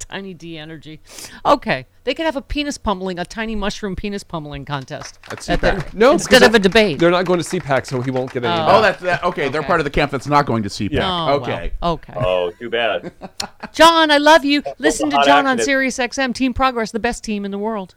Tiny 0.10 0.34
D 0.34 0.58
energy. 0.58 1.00
Okay, 1.46 1.86
they 2.04 2.14
could 2.14 2.26
have 2.26 2.36
a 2.36 2.42
penis 2.42 2.78
pummeling, 2.78 3.20
a 3.20 3.26
tiny 3.26 3.56
mushroom 3.56 3.96
penis 3.96 4.24
pummeling 4.24 4.66
contest. 4.66 5.20
At 5.30 5.48
At 5.50 5.62
the- 5.62 5.86
No, 5.94 6.12
instead 6.14 6.44
of 6.44 6.56
a 6.56 6.60
debate. 6.60 7.00
They're 7.00 7.12
not 7.12 7.26
going 7.26 7.40
to 7.40 7.46
CPAC, 7.46 7.86
so 7.86 8.02
he 8.02 8.12
won't 8.12 8.32
get 8.32 8.44
any. 8.44 8.54
of 8.54 8.68
Oh, 8.68 8.82
that. 8.82 9.00
that's 9.00 9.02
that. 9.04 9.24
Okay, 9.24 9.50
they're 9.50 9.64
part 9.64 9.80
of 9.80 9.84
the 9.84 9.90
camp 9.90 10.12
that's 10.12 10.28
not 10.28 10.46
going 10.46 10.64
to 10.64 10.70
CPAC. 10.70 10.92
Yeah. 10.94 11.10
Oh, 11.30 11.36
okay. 11.36 11.72
well, 11.82 11.92
okay. 11.94 12.14
oh, 12.18 12.52
too 12.52 12.70
bad. 12.70 13.12
John, 13.74 14.12
I 14.12 14.18
love 14.18 14.44
you. 14.46 14.64
Listen 14.78 15.10
to 15.10 15.18
John 15.26 15.46
on 15.46 15.60
accident. 15.60 15.66
Sirius 15.66 15.98
XM. 15.98 16.34
Team 16.34 16.54
Progress, 16.54 16.92
the 16.92 17.00
best 17.00 17.24
team 17.24 17.46
in 17.46 17.52
the 17.52 17.60
world. 17.60 17.96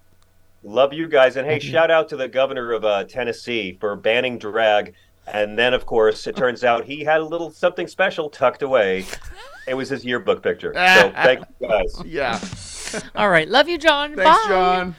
Love 0.64 0.92
you 0.92 1.08
guys. 1.08 1.36
And 1.36 1.46
hey, 1.46 1.58
shout 1.58 1.90
out 1.90 2.08
to 2.10 2.16
the 2.16 2.28
governor 2.28 2.72
of 2.72 2.84
uh, 2.84 3.04
Tennessee 3.04 3.76
for 3.80 3.96
banning 3.96 4.38
drag. 4.38 4.94
And 5.26 5.56
then, 5.58 5.72
of 5.72 5.86
course, 5.86 6.26
it 6.26 6.36
turns 6.36 6.64
out 6.64 6.84
he 6.84 7.04
had 7.04 7.20
a 7.20 7.24
little 7.24 7.50
something 7.50 7.86
special 7.86 8.28
tucked 8.28 8.62
away. 8.62 9.04
It 9.66 9.74
was 9.74 9.88
his 9.88 10.04
yearbook 10.04 10.42
picture. 10.42 10.72
So 10.92 11.12
thank 11.12 11.40
you 11.60 11.68
guys. 11.68 12.02
Yeah. 12.04 12.40
All 13.14 13.30
right, 13.30 13.48
love 13.48 13.68
you, 13.68 13.78
John. 13.78 14.14
Thanks, 14.14 14.42
Bye. 14.42 14.48
John. 14.48 14.96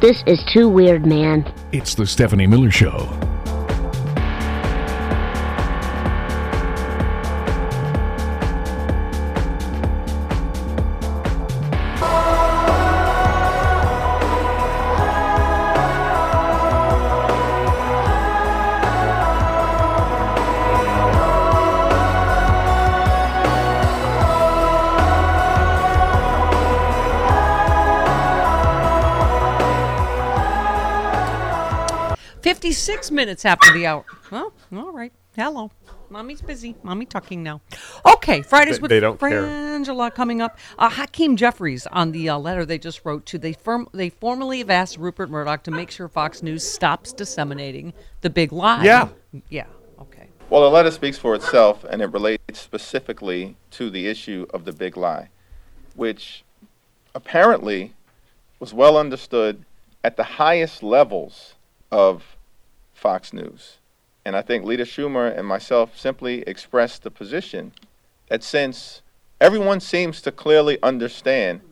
This 0.00 0.22
is 0.26 0.42
too 0.52 0.68
weird, 0.68 1.06
man. 1.06 1.52
It's 1.72 1.94
the 1.94 2.06
Stephanie 2.06 2.46
Miller 2.46 2.70
Show. 2.70 3.29
Fifty-six 32.70 33.10
minutes 33.10 33.44
after 33.44 33.72
the 33.72 33.84
hour. 33.84 34.04
Well, 34.30 34.52
all 34.72 34.92
right. 34.92 35.12
Hello. 35.34 35.72
Mommy's 36.08 36.40
busy. 36.40 36.76
Mommy 36.84 37.04
talking 37.04 37.42
now. 37.42 37.62
Okay, 38.06 38.42
Fridays 38.42 38.76
They- 38.76 38.82
with 38.82 38.90
they 38.90 39.00
don't 39.00 39.18
care. 39.18 40.10
Coming 40.14 40.40
up. 40.40 40.56
Uh, 40.78 40.88
Hakeem 40.88 41.34
Jeffries 41.34 41.88
on 41.88 42.12
the 42.12 42.28
uh, 42.28 42.38
letter 42.38 42.64
they 42.64 42.78
just 42.78 43.04
wrote 43.04 43.26
to 43.26 43.38
they 43.38 43.54
firm 43.54 43.88
they 43.92 44.08
formally 44.08 44.58
have 44.58 44.70
asked 44.70 44.98
Rupert 44.98 45.30
Murdoch 45.30 45.64
to 45.64 45.72
make 45.72 45.90
sure 45.90 46.06
Fox 46.06 46.44
News 46.44 46.62
stops 46.62 47.12
disseminating 47.12 47.92
the 48.20 48.30
big 48.30 48.52
lie. 48.52 48.84
Yeah. 48.84 49.08
Yeah. 49.48 49.66
Okay. 50.00 50.28
Well, 50.48 50.62
the 50.62 50.70
letter 50.70 50.92
speaks 50.92 51.18
for 51.18 51.34
itself, 51.34 51.82
and 51.82 52.00
it 52.00 52.12
relates 52.12 52.60
specifically 52.60 53.56
to 53.72 53.90
the 53.90 54.06
issue 54.06 54.46
of 54.54 54.64
the 54.64 54.72
big 54.72 54.96
lie, 54.96 55.30
which 55.96 56.44
apparently 57.16 57.94
was 58.60 58.72
well 58.72 58.96
understood 58.96 59.64
at 60.04 60.16
the 60.16 60.22
highest 60.22 60.84
levels 60.84 61.54
of 61.90 62.36
Fox 63.00 63.32
News. 63.32 63.78
And 64.24 64.36
I 64.36 64.42
think 64.42 64.64
Leader 64.64 64.84
Schumer 64.84 65.36
and 65.36 65.46
myself 65.46 65.98
simply 65.98 66.42
expressed 66.42 67.02
the 67.02 67.10
position 67.10 67.72
that 68.28 68.42
since 68.44 69.00
everyone 69.40 69.80
seems 69.80 70.20
to 70.22 70.30
clearly 70.30 70.78
understand 70.82 71.62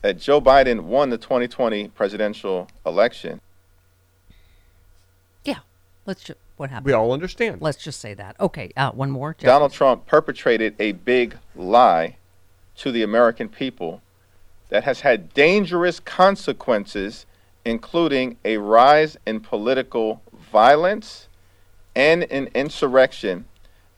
that 0.00 0.18
Joe 0.18 0.40
Biden 0.40 0.82
won 0.82 1.10
the 1.10 1.18
2020 1.18 1.88
presidential 1.88 2.68
election, 2.84 3.40
Yeah. 5.44 5.58
Let's 6.06 6.22
just 6.24 6.38
what 6.56 6.70
happened. 6.70 6.86
We 6.86 6.92
all 6.92 7.12
understand. 7.12 7.60
Let's 7.60 7.76
just 7.82 8.00
say 8.00 8.14
that. 8.14 8.36
Okay. 8.40 8.72
Uh, 8.76 8.90
one 8.92 9.10
more. 9.10 9.34
Jeff. 9.34 9.46
Donald 9.46 9.72
Trump 9.72 10.06
perpetrated 10.06 10.74
a 10.78 10.92
big 10.92 11.36
lie 11.54 12.16
to 12.76 12.90
the 12.90 13.02
American 13.02 13.48
people 13.50 14.00
that 14.70 14.84
has 14.84 15.00
had 15.00 15.34
dangerous 15.34 16.00
consequences, 16.00 17.26
including 17.66 18.36
a 18.44 18.56
rise 18.58 19.16
in 19.26 19.40
political 19.40 20.22
violence 20.52 21.28
and 21.96 22.22
an 22.30 22.48
insurrection 22.54 23.44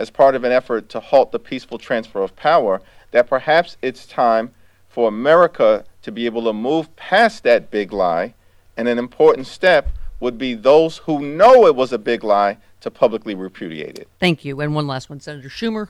as 0.01 0.09
part 0.09 0.35
of 0.35 0.43
an 0.43 0.51
effort 0.51 0.89
to 0.89 0.99
halt 0.99 1.33
the 1.33 1.39
peaceful 1.39 1.77
transfer 1.77 2.23
of 2.23 2.35
power, 2.35 2.81
that 3.11 3.29
perhaps 3.29 3.77
it's 3.83 4.07
time 4.07 4.51
for 4.89 5.07
America 5.07 5.85
to 6.01 6.11
be 6.11 6.25
able 6.25 6.45
to 6.45 6.53
move 6.53 6.95
past 6.97 7.43
that 7.43 7.71
big 7.71 7.93
lie. 7.93 8.33
And 8.77 8.89
an 8.89 8.99
important 8.99 9.47
step 9.47 9.91
would 10.19 10.39
be 10.39 10.55
those 10.55 10.99
who 10.99 11.21
know 11.21 11.67
it 11.67 11.77
was 11.77 11.93
a 11.93 11.99
big 11.99 12.25
lie 12.25 12.57
to 12.81 12.91
publicly 12.91 13.35
repudiate 13.35 13.99
it. 13.99 14.09
Thank 14.19 14.47
you. 14.47 14.61
And 14.61 14.75
one 14.75 14.87
last 14.87 15.11
one, 15.11 15.21
Senator 15.21 15.51
Schumer. 15.51 15.89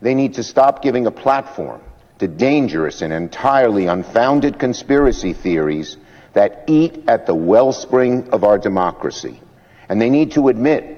They 0.00 0.14
need 0.14 0.32
to 0.34 0.42
stop 0.42 0.82
giving 0.82 1.06
a 1.06 1.10
platform 1.10 1.82
to 2.20 2.28
dangerous 2.28 3.02
and 3.02 3.12
entirely 3.12 3.86
unfounded 3.86 4.58
conspiracy 4.58 5.34
theories 5.34 5.98
that 6.32 6.64
eat 6.66 7.04
at 7.08 7.26
the 7.26 7.34
wellspring 7.34 8.28
of 8.30 8.44
our 8.44 8.58
democracy. 8.58 9.40
And 9.88 10.00
they 10.00 10.10
need 10.10 10.32
to 10.32 10.48
admit 10.48 10.96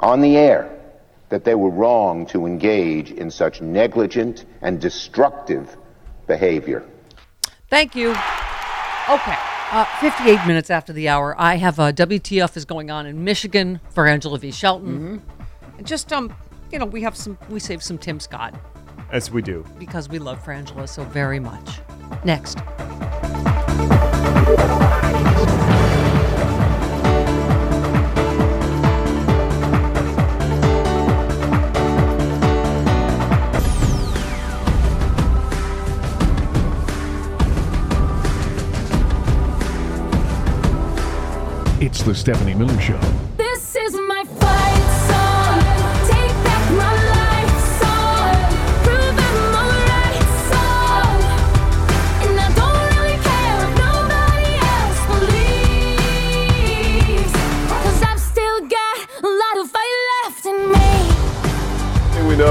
on 0.00 0.20
the 0.20 0.36
air 0.36 0.70
that 1.28 1.44
they 1.44 1.54
were 1.54 1.70
wrong 1.70 2.26
to 2.26 2.46
engage 2.46 3.10
in 3.10 3.30
such 3.30 3.60
negligent 3.60 4.44
and 4.62 4.80
destructive 4.80 5.76
behavior. 6.26 6.84
Thank 7.68 7.94
you. 7.94 8.10
Okay. 8.10 9.36
Uh, 9.72 9.84
58 10.00 10.46
minutes 10.46 10.70
after 10.70 10.92
the 10.92 11.08
hour, 11.08 11.34
I 11.38 11.56
have 11.56 11.80
uh, 11.80 11.92
WTF 11.92 12.56
is 12.56 12.64
going 12.64 12.90
on 12.90 13.06
in 13.06 13.24
Michigan 13.24 13.80
for 13.90 14.06
Angela 14.06 14.38
V. 14.38 14.50
Shelton. 14.52 15.20
And 15.76 15.86
Just 15.86 16.12
um, 16.12 16.34
you 16.70 16.78
know, 16.78 16.86
we 16.86 17.02
have 17.02 17.16
some, 17.16 17.36
we 17.48 17.58
saved 17.60 17.82
some 17.82 17.98
Tim 17.98 18.20
Scott 18.20 18.54
As 19.10 19.30
we 19.30 19.42
do. 19.42 19.64
because 19.78 20.08
we 20.08 20.18
love 20.18 20.42
Frangela 20.44 20.88
so 20.88 21.04
very 21.04 21.40
much. 21.40 21.80
Next. 22.24 22.58
It's 41.84 42.02
the 42.02 42.14
Stephanie 42.14 42.54
Miller 42.54 42.80
Show. 42.80 43.23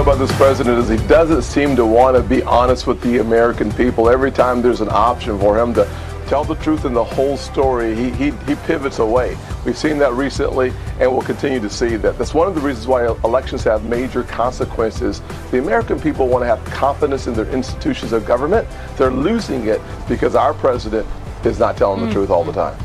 About 0.04 0.20
this 0.20 0.36
president 0.36 0.78
is 0.80 0.90
he 0.90 1.08
doesn't 1.08 1.44
seem 1.44 1.78
to 1.78 1.86
want 1.86 2.18
to 2.18 2.22
be 2.22 2.44
honest 2.44 2.88
with 2.88 3.02
the 3.02 3.20
American 3.20 3.72
people. 3.72 4.10
Every 4.10 4.32
time 4.32 4.62
there's 4.62 4.82
an 4.82 4.90
option 4.92 5.40
for 5.40 5.58
him 5.58 5.74
to 5.76 5.86
tell 6.28 6.44
the 6.44 6.56
truth 6.56 6.84
and 6.84 6.94
the 6.94 7.04
whole 7.04 7.38
story, 7.38 7.96
he, 7.96 8.10
he, 8.12 8.32
he 8.32 8.56
pivots 8.66 9.00
away. 9.00 9.38
We've 9.66 9.78
seen 9.78 9.98
that 10.00 10.12
recently, 10.12 10.74
and 11.00 11.10
we'll 11.10 11.22
continue 11.22 11.62
to 11.62 11.70
see 11.70 11.96
that. 11.96 12.18
That's 12.18 12.34
one 12.34 12.50
of 12.50 12.56
the 12.56 12.60
reasons 12.60 12.86
why 12.86 13.06
elections 13.24 13.64
have 13.64 13.86
major 13.86 14.24
consequences. 14.24 15.22
The 15.52 15.60
American 15.60 15.98
people 16.02 16.28
want 16.28 16.42
to 16.44 16.48
have 16.48 16.64
confidence 16.66 17.28
in 17.28 17.34
their 17.34 17.48
institutions 17.50 18.12
of 18.12 18.26
government. 18.26 18.68
They're 18.98 19.10
losing 19.10 19.68
it 19.68 19.80
because 20.10 20.36
our 20.36 20.54
president 20.54 21.08
is 21.46 21.60
not 21.60 21.78
telling 21.78 22.02
the 22.02 22.08
Mm. 22.08 22.14
truth 22.14 22.30
all 22.30 22.44
the 22.44 22.52
time. 22.52 22.76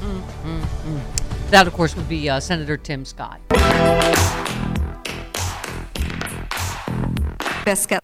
That, 1.50 1.66
of 1.66 1.72
course, 1.72 1.96
would 1.96 2.08
be 2.08 2.30
uh, 2.30 2.38
Senator 2.38 2.76
Tim 2.76 3.04
Scott. 3.04 3.40
Biscuit. 7.68 8.02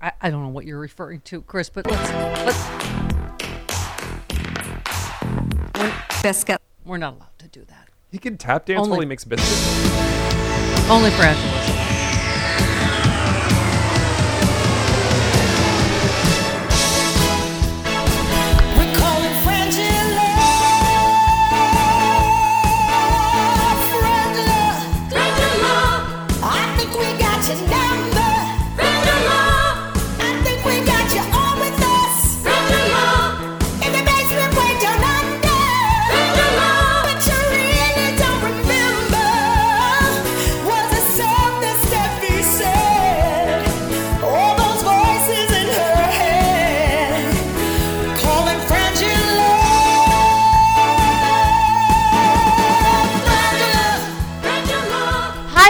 I, 0.00 0.12
I 0.22 0.30
don't 0.30 0.42
know 0.42 0.48
what 0.48 0.64
you're 0.64 0.78
referring 0.78 1.20
to, 1.26 1.42
Chris, 1.42 1.68
but 1.68 1.86
let's 1.86 2.10
let's. 2.46 2.62
Biscuit. 6.22 6.62
We're 6.86 6.96
not 6.96 7.16
allowed 7.16 7.38
to 7.40 7.48
do 7.48 7.66
that. 7.66 7.90
He 8.10 8.16
can 8.16 8.38
tap 8.38 8.64
dance 8.64 8.78
Only- 8.78 8.90
while 8.90 9.00
he 9.00 9.06
makes 9.06 9.26
biscuits. 9.26 9.68
Only 10.88 11.10
for 11.10 11.24
Angela's. 11.24 11.87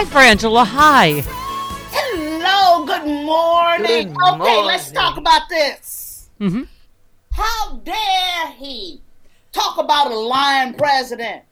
Hi, 0.01 0.05
Frangela. 0.05 0.65
Hi. 0.65 1.21
Hello, 1.91 2.85
good 2.85 3.05
morning. 3.05 4.13
Good 4.13 4.33
okay, 4.41 4.61
let's 4.63 4.91
talk 4.93 5.17
about 5.17 5.49
this. 5.49 6.29
Mm-hmm. 6.39 6.63
How 7.33 7.75
dare 7.83 8.51
he 8.57 9.01
talk 9.51 9.77
about 9.77 10.09
a 10.09 10.15
lying 10.15 10.75
president? 10.75 11.43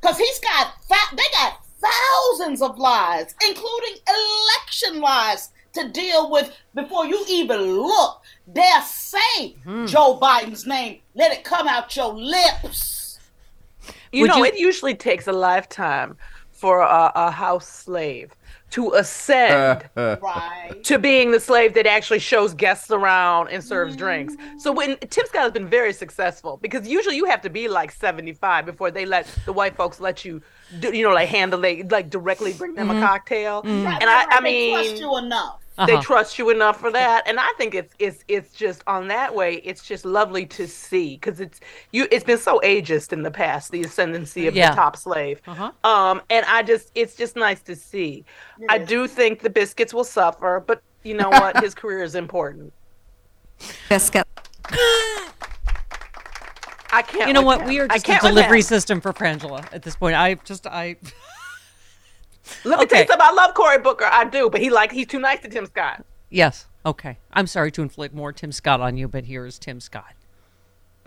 Because 0.00 0.16
he's 0.16 0.38
got 0.38 0.74
fa- 0.84 1.16
they 1.16 1.24
got 1.32 1.58
thousands 1.80 2.62
of 2.62 2.78
lies, 2.78 3.34
including 3.48 3.96
election 4.06 5.00
lies, 5.00 5.50
to 5.72 5.88
deal 5.88 6.30
with 6.30 6.56
before 6.76 7.04
you 7.06 7.24
even 7.28 7.60
look. 7.60 8.22
Dare 8.52 8.82
say 8.82 9.56
Hmm. 9.64 9.86
Joe 9.86 10.20
Biden's 10.22 10.68
name. 10.68 11.00
Let 11.16 11.32
it 11.32 11.42
come 11.42 11.66
out 11.66 11.96
your 11.96 12.14
lips. 12.14 13.18
You 14.12 14.20
Would 14.20 14.28
know, 14.28 14.36
you- 14.36 14.44
it 14.44 14.56
usually 14.56 14.94
takes 14.94 15.26
a 15.26 15.32
lifetime 15.32 16.16
for 16.62 16.78
a, 16.80 17.10
a 17.16 17.28
house 17.32 17.66
slave 17.66 18.36
to 18.70 18.92
ascend 18.92 19.82
to 20.84 20.96
being 21.00 21.32
the 21.32 21.40
slave 21.40 21.74
that 21.74 21.86
actually 21.88 22.20
shows 22.20 22.54
guests 22.54 22.92
around 22.92 23.48
and 23.48 23.64
serves 23.64 23.96
drinks. 23.96 24.34
So 24.58 24.70
when 24.70 24.96
Tim 24.98 25.26
Scott 25.26 25.42
has 25.42 25.50
been 25.52 25.66
very 25.66 25.92
successful 25.92 26.60
because 26.62 26.86
usually 26.86 27.16
you 27.16 27.24
have 27.24 27.40
to 27.42 27.50
be 27.50 27.66
like 27.66 27.90
75 27.90 28.64
before 28.64 28.92
they 28.92 29.04
let 29.04 29.26
the 29.44 29.52
white 29.52 29.74
folks 29.74 29.98
let 29.98 30.24
you 30.24 30.40
do, 30.78 30.96
you 30.96 31.02
know, 31.02 31.12
like 31.12 31.28
handle 31.28 31.60
they 31.60 31.82
like 31.82 32.10
directly 32.10 32.52
bring 32.52 32.74
them 32.74 32.88
Mhm. 32.88 32.98
a 32.98 33.00
cocktail. 33.00 33.62
Mhm. 33.64 33.86
And 34.00 34.04
I, 34.04 34.06
right, 34.06 34.08
I 34.08 34.34
right. 34.34 34.42
They 34.44 34.50
mean, 34.50 34.74
trust 34.76 35.00
you 35.02 35.18
enough. 35.18 35.61
They 35.76 35.94
Uh-huh. 35.94 36.02
trust 36.02 36.38
you 36.38 36.50
enough 36.50 36.78
for 36.78 36.90
that 36.92 37.26
and 37.26 37.40
i 37.40 37.50
think 37.56 37.74
it's 37.74 37.94
it's 37.98 38.24
it's 38.28 38.52
just 38.52 38.82
on 38.86 39.08
that 39.08 39.34
way 39.34 39.54
it's 39.64 39.82
just 39.82 40.04
lovely 40.04 40.44
to 40.44 40.66
see 40.68 41.16
because 41.16 41.40
it's 41.40 41.60
you 41.92 42.06
it's 42.10 42.24
been 42.24 42.38
so 42.38 42.60
ageist 42.62 43.12
in 43.12 43.22
the 43.22 43.30
past 43.30 43.70
the 43.72 43.82
ascendancy 43.82 44.46
of 44.46 44.54
Yeah. 44.54 44.70
the 44.70 44.76
top 44.76 44.96
slave 44.96 45.40
Uh-huh. 45.46 45.72
um 45.84 46.20
and 46.28 46.44
i 46.46 46.62
just 46.62 46.90
it's 46.94 47.14
just 47.16 47.36
nice 47.36 47.62
to 47.62 47.74
see 47.74 48.24
i 48.68 48.76
do 48.78 49.08
think 49.08 49.40
the 49.40 49.50
biscuits 49.50 49.94
will 49.94 50.04
suffer 50.04 50.62
but 50.66 50.82
you 51.04 51.14
know 51.14 51.30
what 51.30 51.56
his 51.64 51.74
career 51.74 52.02
is 52.02 52.14
important 52.14 52.72
Biscuit. 53.88 54.26
i 56.92 57.00
can't 57.02 57.28
You 57.28 57.32
know 57.32 57.42
what? 57.42 57.62
him. 57.62 57.68
We 57.68 57.80
are 57.80 57.84
I 57.88 57.94
just 57.94 58.04
a 58.04 58.10
can't 58.10 58.22
delivery 58.22 58.60
system 58.62 59.00
for 59.00 59.12
Frangela 59.12 59.64
at 59.72 59.82
this 59.82 59.96
point. 59.96 60.16
I 60.16 60.34
just 60.44 60.66
I. 60.66 60.96
let 62.64 62.78
me 62.78 62.86
tell 62.86 63.00
you 63.00 63.06
something 63.06 63.26
i 63.26 63.32
love 63.32 63.54
cory 63.54 63.78
booker 63.78 64.06
i 64.10 64.24
do 64.24 64.50
but 64.50 64.60
he 64.60 64.70
like 64.70 64.90
he's 64.92 65.06
too 65.06 65.20
nice 65.20 65.40
to 65.40 65.48
tim 65.48 65.66
scott 65.66 66.04
Yes. 66.32 66.66
Okay. 66.86 67.18
I'm 67.30 67.46
sorry 67.46 67.70
to 67.72 67.82
inflict 67.82 68.14
more 68.14 68.32
Tim 68.32 68.52
Scott 68.52 68.80
on 68.80 68.96
you, 68.96 69.06
but 69.06 69.24
here 69.24 69.44
is 69.44 69.58
Tim 69.58 69.80
Scott. 69.80 70.14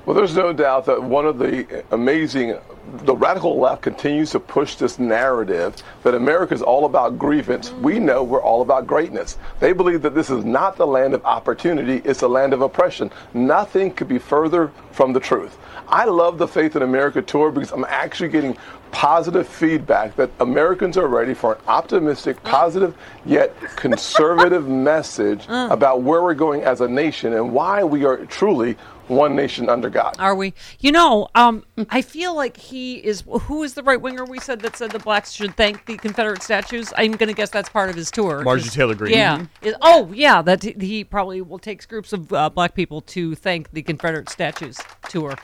Well, 0.06 0.16
there's 0.16 0.36
no 0.36 0.54
doubt 0.54 0.86
that 0.86 1.02
one 1.02 1.26
of 1.26 1.40
the 1.40 1.84
amazing, 1.90 2.60
the 3.06 3.16
radical 3.16 3.60
left 3.60 3.82
continues 3.82 4.30
to 4.32 4.40
push 4.40 4.76
this 4.76 5.00
narrative 5.00 5.76
that 6.04 6.14
America 6.14 6.54
is 6.54 6.62
all 6.62 6.86
about 6.86 7.18
grievance. 7.18 7.72
We 7.72 7.98
know 7.98 8.24
we're 8.24 8.42
all 8.42 8.62
about 8.62 8.86
greatness. 8.86 9.40
They 9.60 9.74
believe 9.74 10.04
that 10.04 10.14
this 10.14 10.30
is 10.30 10.46
not 10.46 10.78
the 10.78 10.86
land 10.86 11.16
of 11.16 11.26
opportunity, 11.26 12.08
it's 12.08 12.22
a 12.22 12.28
land 12.28 12.54
of 12.54 12.62
oppression. 12.62 13.10
Nothing 13.34 13.92
could 13.92 14.08
be 14.08 14.20
further 14.20 14.72
from 14.92 15.12
the 15.12 15.20
truth. 15.20 15.58
I 15.88 16.06
love 16.06 16.38
the 16.38 16.48
Faith 16.48 16.76
in 16.76 16.84
America 16.84 17.24
tour 17.24 17.52
because 17.52 17.72
I'm 17.72 17.86
actually 17.86 18.30
getting 18.30 18.56
positive 18.96 19.46
feedback 19.46 20.16
that 20.16 20.30
Americans 20.40 20.98
are 20.98 21.08
ready 21.08 21.34
for 21.34 21.56
an 21.56 21.60
optimistic, 21.68 22.42
positive, 22.44 22.96
yet 23.26 23.54
conservative 23.76 24.70
message 24.90 25.46
about 25.50 26.02
where 26.02 26.24
we're 26.24 26.34
going 26.34 26.62
as 26.64 26.80
a 26.80 26.88
nation 26.88 27.34
and 27.34 27.52
why 27.52 27.84
we 27.84 28.06
are 28.06 28.26
truly 28.28 28.78
one 29.08 29.36
nation 29.36 29.68
under 29.70 29.90
God. 29.90 30.16
Are 30.18 30.34
we? 30.34 30.54
You 30.80 30.94
know, 30.94 31.28
um, 31.36 31.66
I 31.90 32.02
feel 32.02 32.34
like 32.36 32.56
he 32.56 32.96
is. 32.96 33.24
Who 33.30 33.64
is 33.64 33.74
the 33.74 33.84
right 33.84 34.00
winger 34.02 34.24
we 34.24 34.40
said 34.40 34.62
that 34.62 34.78
said 34.78 34.92
the 34.92 35.00
blacks 35.00 35.32
should 35.34 35.58
thank 35.58 35.86
the 35.88 35.98
Confederate 35.98 36.42
statues? 36.42 36.94
I'm 36.98 37.12
going 37.12 37.28
to 37.28 37.36
guess 37.36 37.50
that's 37.50 37.70
part 37.70 37.90
of 37.90 37.98
his 37.98 38.10
tour. 38.10 38.42
Marjorie 38.44 38.64
'cause- 38.64 38.74
Taylor 38.74 38.96
Greene. 38.96 39.12
Yeah. 39.14 39.38
Mhm. 39.40 39.50
Is- 39.62 39.76
oh, 39.82 40.10
yeah. 40.14 40.42
That 40.42 40.64
he- 40.64 40.76
he 40.80 41.04
probably 41.04 41.42
will 41.42 41.60
take 41.60 41.86
groups 41.88 42.14
of 42.14 42.32
uh, 42.32 42.50
black 42.50 42.74
people 42.74 43.02
to 43.02 43.36
thank 43.36 43.72
the 43.74 43.84
Confederate 43.84 44.30
statues 44.30 44.78
tour. 45.10 45.36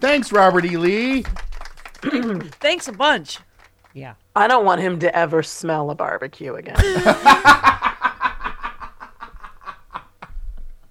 Thanks, 0.00 0.30
Robert 0.32 0.64
E. 0.64 0.76
Lee. 0.76 1.24
Thanks 2.60 2.88
a 2.88 2.92
bunch. 2.92 3.38
Yeah. 3.94 4.14
i 4.36 4.46
don't 4.46 4.64
want 4.64 4.80
him 4.80 4.98
to 5.00 5.16
ever 5.16 5.42
smell 5.42 5.90
a 5.90 5.94
barbecue 5.94 6.54
again 6.54 6.76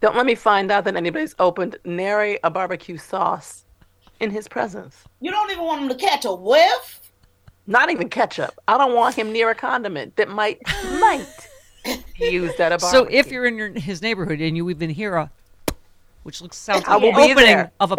don't 0.02 0.16
let 0.16 0.26
me 0.26 0.36
find 0.36 0.72
out 0.72 0.84
that 0.84 0.96
anybody's 0.96 1.34
opened 1.40 1.78
nary 1.86 2.38
a 2.44 2.50
barbecue 2.50 2.98
sauce 2.98 3.66
in 4.20 4.30
his 4.32 4.48
presence 4.48 5.04
You 5.22 5.32
don't 5.32 5.50
even 5.52 5.64
want 5.64 5.84
him 5.84 5.90
to 5.90 5.96
catch 5.96 6.26
a 6.26 6.34
whiff. 6.34 7.02
Not 7.68 7.92
even 7.92 8.10
ketchup. 8.10 8.54
I 8.68 8.78
don't 8.78 8.96
want 8.96 9.14
him 9.16 9.32
near 9.32 9.50
a 9.52 9.56
condiment 9.56 10.16
that 10.16 10.30
might 10.30 10.60
might 11.00 11.28
be 12.20 12.30
used 12.30 12.60
at 12.60 12.72
a 12.72 12.80
So 12.86 13.06
if 13.10 13.30
you're 13.32 13.46
in 13.46 13.58
your, 13.58 13.70
his 13.74 14.02
neighborhood 14.02 14.42
and 14.42 14.58
you 14.58 14.70
even 14.70 14.90
hear 14.90 15.16
a, 15.16 15.30
which 16.24 16.42
looks 16.42 16.58
sounds 16.58 16.84
I 16.88 16.94
like 16.96 17.04
will 17.04 17.14
be 17.14 17.32
opening 17.32 17.46
there. 17.46 17.72
of 17.80 17.92
a 17.92 17.98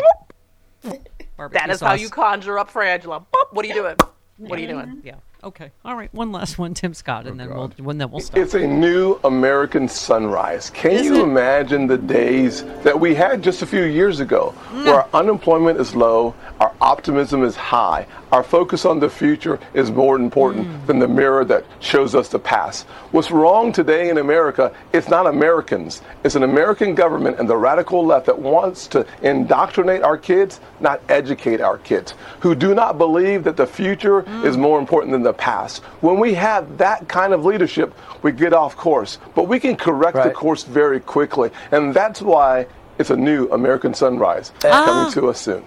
barbecue 1.39 1.61
that 1.61 1.73
is 1.73 1.81
how 1.81 1.95
you 1.95 2.11
conjure 2.11 2.59
up 2.59 2.71
Frangela. 2.71 3.25
Boop, 3.33 3.53
what 3.53 3.65
are 3.65 3.69
you 3.69 3.75
doing? 3.75 3.97
What 4.37 4.59
are 4.59 4.63
you 4.63 4.69
doing? 4.69 5.01
Yeah. 5.03 5.15
Okay. 5.43 5.71
All 5.85 5.95
right. 5.95 6.13
One 6.13 6.33
last 6.33 6.59
one, 6.59 6.75
Tim 6.75 6.93
Scott, 6.95 7.25
Oh, 7.25 7.31
and 7.31 7.39
then 7.39 7.49
we'll 7.49 7.69
when 7.79 7.99
then 7.99 8.11
we'll 8.11 8.21
stop. 8.21 8.37
It's 8.37 8.55
a 8.55 8.67
new 8.67 9.21
American 9.23 9.89
sunrise. 9.89 10.71
Can 10.71 10.91
Is 10.93 11.07
you 11.07 11.21
it? 11.21 11.23
imagine 11.23 11.87
the 11.87 11.97
days 11.97 12.65
that 12.83 12.99
we 12.99 13.15
had 13.15 13.43
just 13.43 13.63
a 13.63 13.67
few 13.67 13.85
years 13.85 14.19
ago 14.19 14.53
mm. 14.71 14.85
where 14.85 14.95
our 14.95 15.09
unemployment 15.15 15.79
is 15.81 15.95
low, 15.95 16.35
our 16.59 16.75
optimism 16.81 17.45
is 17.45 17.55
high, 17.55 18.07
our 18.33 18.43
focus 18.43 18.85
on 18.85 19.01
the 19.01 19.09
future 19.09 19.59
is 19.75 19.91
more 19.91 20.17
important 20.17 20.87
than 20.87 20.99
the 20.99 21.09
mirror 21.09 21.45
that 21.47 21.65
shows 21.81 22.15
us 22.15 22.29
the 22.29 22.39
past? 22.39 22.87
What's 23.13 23.31
wrong 23.31 23.73
today 23.73 24.11
in 24.11 24.19
America, 24.19 24.75
it's 24.93 25.09
not 25.09 25.27
Americans. 25.27 26.03
It's 26.25 26.35
an 26.35 26.43
American 26.43 26.95
government 26.95 27.39
and 27.39 27.49
the 27.49 27.57
radical 27.57 28.05
left 28.05 28.27
that 28.27 28.39
wants 28.39 28.87
to 28.89 29.07
indoctrinate 29.23 30.03
our 30.03 30.19
kids, 30.19 30.61
not 30.81 31.01
educate 31.09 31.61
our 31.61 31.79
kids, 31.79 32.15
who 32.41 32.55
do 32.55 32.75
not 32.75 32.99
believe 32.99 33.45
that 33.45 33.57
the 33.57 33.67
future 33.67 34.25
is 34.47 34.57
more 34.57 34.79
important 34.79 35.13
than 35.13 35.23
the 35.23 35.33
past. 35.33 35.83
When 36.01 36.19
we 36.19 36.35
have 36.35 36.79
that 36.79 37.09
kind 37.09 37.33
of 37.33 37.45
leadership, 37.45 37.95
we 38.23 38.33
get 38.33 38.53
off 38.53 38.77
course. 38.77 39.19
But 39.35 39.45
we 39.49 39.59
can 39.61 39.77
correct 39.77 40.17
the 40.17 40.31
course 40.31 40.65
very 40.65 41.01
quickly. 41.01 41.51
And 41.73 41.95
that's 41.95 42.21
why 42.21 42.67
it's 42.99 43.11
a 43.11 43.17
new 43.17 43.49
American 43.51 43.95
sunrise 43.95 44.53
Ah. 44.65 44.85
coming 44.85 45.13
to 45.13 45.29
us 45.29 45.41
soon. 45.41 45.63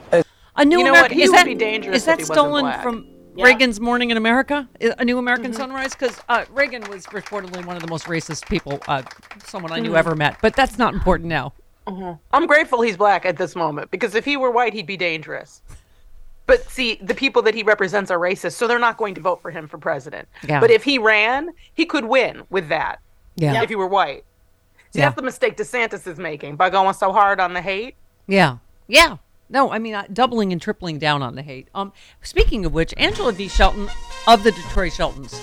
A 0.61 0.65
new 0.65 0.77
You 0.77 0.83
know 0.83 0.89
American 0.91 1.17
what? 1.17 1.17
He 1.17 1.23
is 1.23 1.29
would 1.31 1.38
that 1.38 1.45
be 1.45 1.55
dangerous 1.55 1.95
is 1.97 2.05
that 2.05 2.21
stolen 2.21 2.71
from 2.83 3.07
Yeah. 3.35 3.45
Reagan's 3.45 3.79
Morning 3.79 4.11
in 4.11 4.17
America? 4.17 4.69
A 4.99 5.03
new 5.03 5.17
American 5.17 5.51
Mm-hmm. 5.51 5.59
Sunrise? 5.59 5.95
Because 5.95 6.21
uh, 6.29 6.45
Reagan 6.51 6.83
was 6.88 7.07
reportedly 7.07 7.65
one 7.65 7.75
of 7.75 7.81
the 7.81 7.88
most 7.88 8.05
racist 8.05 8.47
people, 8.47 8.79
uh, 8.88 9.01
someone 9.43 9.71
I 9.71 9.79
knew 9.79 9.91
Mhm. 9.93 9.97
ever 9.97 10.15
met. 10.15 10.38
But 10.39 10.55
that's 10.55 10.77
not 10.77 10.93
important 10.93 11.29
now. 11.29 11.53
Mhm. 11.88 12.19
I'm 12.31 12.45
grateful 12.45 12.81
he's 12.83 12.95
black 12.95 13.25
at 13.25 13.38
this 13.38 13.55
moment 13.55 13.89
because 13.89 14.13
if 14.13 14.23
he 14.23 14.38
were 14.38 14.51
white, 14.51 14.73
he'd 14.73 14.85
be 14.85 14.97
dangerous. 14.97 15.63
But 16.45 16.69
see, 16.69 16.99
the 17.01 17.15
people 17.15 17.41
that 17.43 17.55
he 17.55 17.63
represents 17.63 18.11
are 18.11 18.19
racist, 18.19 18.51
so 18.53 18.67
they're 18.67 18.77
not 18.77 18.97
going 18.97 19.15
to 19.15 19.21
vote 19.21 19.41
for 19.41 19.49
him 19.49 19.67
for 19.67 19.79
president. 19.79 20.27
Yeah. 20.47 20.59
But 20.59 20.69
if 20.69 20.83
he 20.83 20.99
ran, 20.99 21.49
he 21.73 21.85
could 21.88 22.05
win 22.05 22.43
with 22.51 22.67
that. 22.69 22.99
Yeah. 23.35 23.63
If 23.63 23.69
he 23.69 23.75
were 23.75 23.88
white. 23.88 24.25
See, 24.91 24.99
Yeah. 24.99 25.05
that's 25.05 25.15
the 25.15 25.21
mistake 25.23 25.57
DeSantis 25.57 26.05
is 26.05 26.19
making 26.19 26.55
by 26.57 26.69
going 26.69 26.93
so 26.93 27.11
hard 27.11 27.39
on 27.39 27.53
the 27.53 27.61
hate. 27.61 27.95
Yeah. 28.27 28.57
Yeah. 28.88 29.17
No, 29.52 29.69
I 29.69 29.80
mean 29.80 29.94
uh, 29.94 30.06
doubling 30.11 30.53
and 30.53 30.61
tripling 30.61 30.98
down 30.98 31.22
on 31.22 31.36
the 31.36 31.41
hate. 31.41 31.68
Um, 31.76 31.91
speaking 32.22 32.65
of 32.65 32.73
which, 32.73 32.94
Angela 32.95 33.34
V. 33.34 33.49
Shelton 33.49 33.90
of 34.28 34.44
the 34.44 34.52
Detroit 34.52 34.94
Sheltons. 34.94 35.40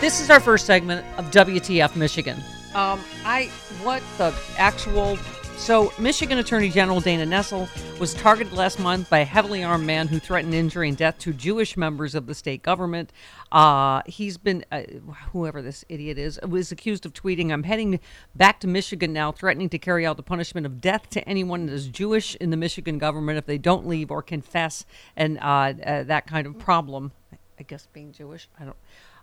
This 0.00 0.20
is 0.20 0.28
our 0.28 0.40
first 0.40 0.66
segment 0.66 1.06
of 1.16 1.30
WTF 1.30 1.94
Michigan. 1.94 2.38
Um, 2.74 3.00
I 3.24 3.48
what 3.82 4.02
the 4.18 4.34
actual 4.58 5.16
so 5.62 5.92
Michigan 5.96 6.38
Attorney 6.38 6.70
General 6.70 6.98
Dana 6.98 7.24
Nessel 7.24 7.68
was 8.00 8.14
targeted 8.14 8.52
last 8.52 8.80
month 8.80 9.08
by 9.08 9.20
a 9.20 9.24
heavily 9.24 9.62
armed 9.62 9.86
man 9.86 10.08
who 10.08 10.18
threatened 10.18 10.52
injury 10.52 10.88
and 10.88 10.96
death 10.96 11.20
to 11.20 11.32
Jewish 11.32 11.76
members 11.76 12.16
of 12.16 12.26
the 12.26 12.34
state 12.34 12.64
government. 12.64 13.12
Uh, 13.52 14.02
he's 14.04 14.38
been 14.38 14.64
uh, 14.72 14.82
whoever 15.30 15.62
this 15.62 15.84
idiot 15.88 16.18
is 16.18 16.40
was 16.42 16.72
accused 16.72 17.06
of 17.06 17.12
tweeting, 17.12 17.52
"I'm 17.52 17.62
heading 17.62 18.00
back 18.34 18.58
to 18.60 18.66
Michigan 18.66 19.12
now, 19.12 19.30
threatening 19.30 19.68
to 19.68 19.78
carry 19.78 20.04
out 20.04 20.16
the 20.16 20.24
punishment 20.24 20.66
of 20.66 20.80
death 20.80 21.08
to 21.10 21.26
anyone 21.28 21.66
that 21.66 21.72
is 21.72 21.86
Jewish 21.86 22.34
in 22.36 22.50
the 22.50 22.56
Michigan 22.56 22.98
government 22.98 23.38
if 23.38 23.46
they 23.46 23.58
don't 23.58 23.86
leave 23.86 24.10
or 24.10 24.20
confess." 24.20 24.84
And 25.16 25.38
uh, 25.38 25.74
uh, 25.86 26.02
that 26.02 26.26
kind 26.26 26.44
of 26.44 26.58
problem. 26.58 27.12
I 27.60 27.62
guess 27.62 27.86
being 27.92 28.10
Jewish, 28.10 28.48
I 28.58 28.64
don't 28.64 28.76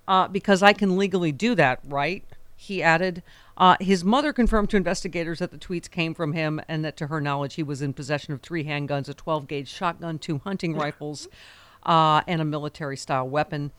uh, 0.10 0.28
because 0.28 0.64
I 0.64 0.74
can 0.74 0.98
legally 0.98 1.32
do 1.32 1.54
that, 1.56 1.80
right? 1.86 2.24
He 2.62 2.84
added. 2.84 3.24
Uh, 3.56 3.78
his 3.80 4.04
mother 4.04 4.34
confirmed 4.34 4.70
to 4.72 4.78
investigators 4.78 5.40
that 5.40 5.52
the 5.52 5.58
tweets 5.58 5.90
came 5.90 6.14
from 6.14 6.34
him 6.34 6.60
and 6.68 6.84
that, 6.84 6.98
to 6.98 7.08
her 7.08 7.22
knowledge, 7.22 7.54
he 7.54 7.64
was 7.64 7.82
in 7.82 7.94
possession 7.94 8.34
of 8.34 8.42
three 8.42 8.66
handguns, 8.66 9.08
a 9.08 9.14
12 9.14 9.48
gauge 9.48 9.70
shotgun, 9.70 10.20
two 10.20 10.40
hunting 10.40 10.76
rifles, 10.76 11.30
uh, 11.84 12.22
and 12.28 12.42
a 12.42 12.46
military 12.46 12.98
style 12.98 13.30
weapon. 13.30 13.72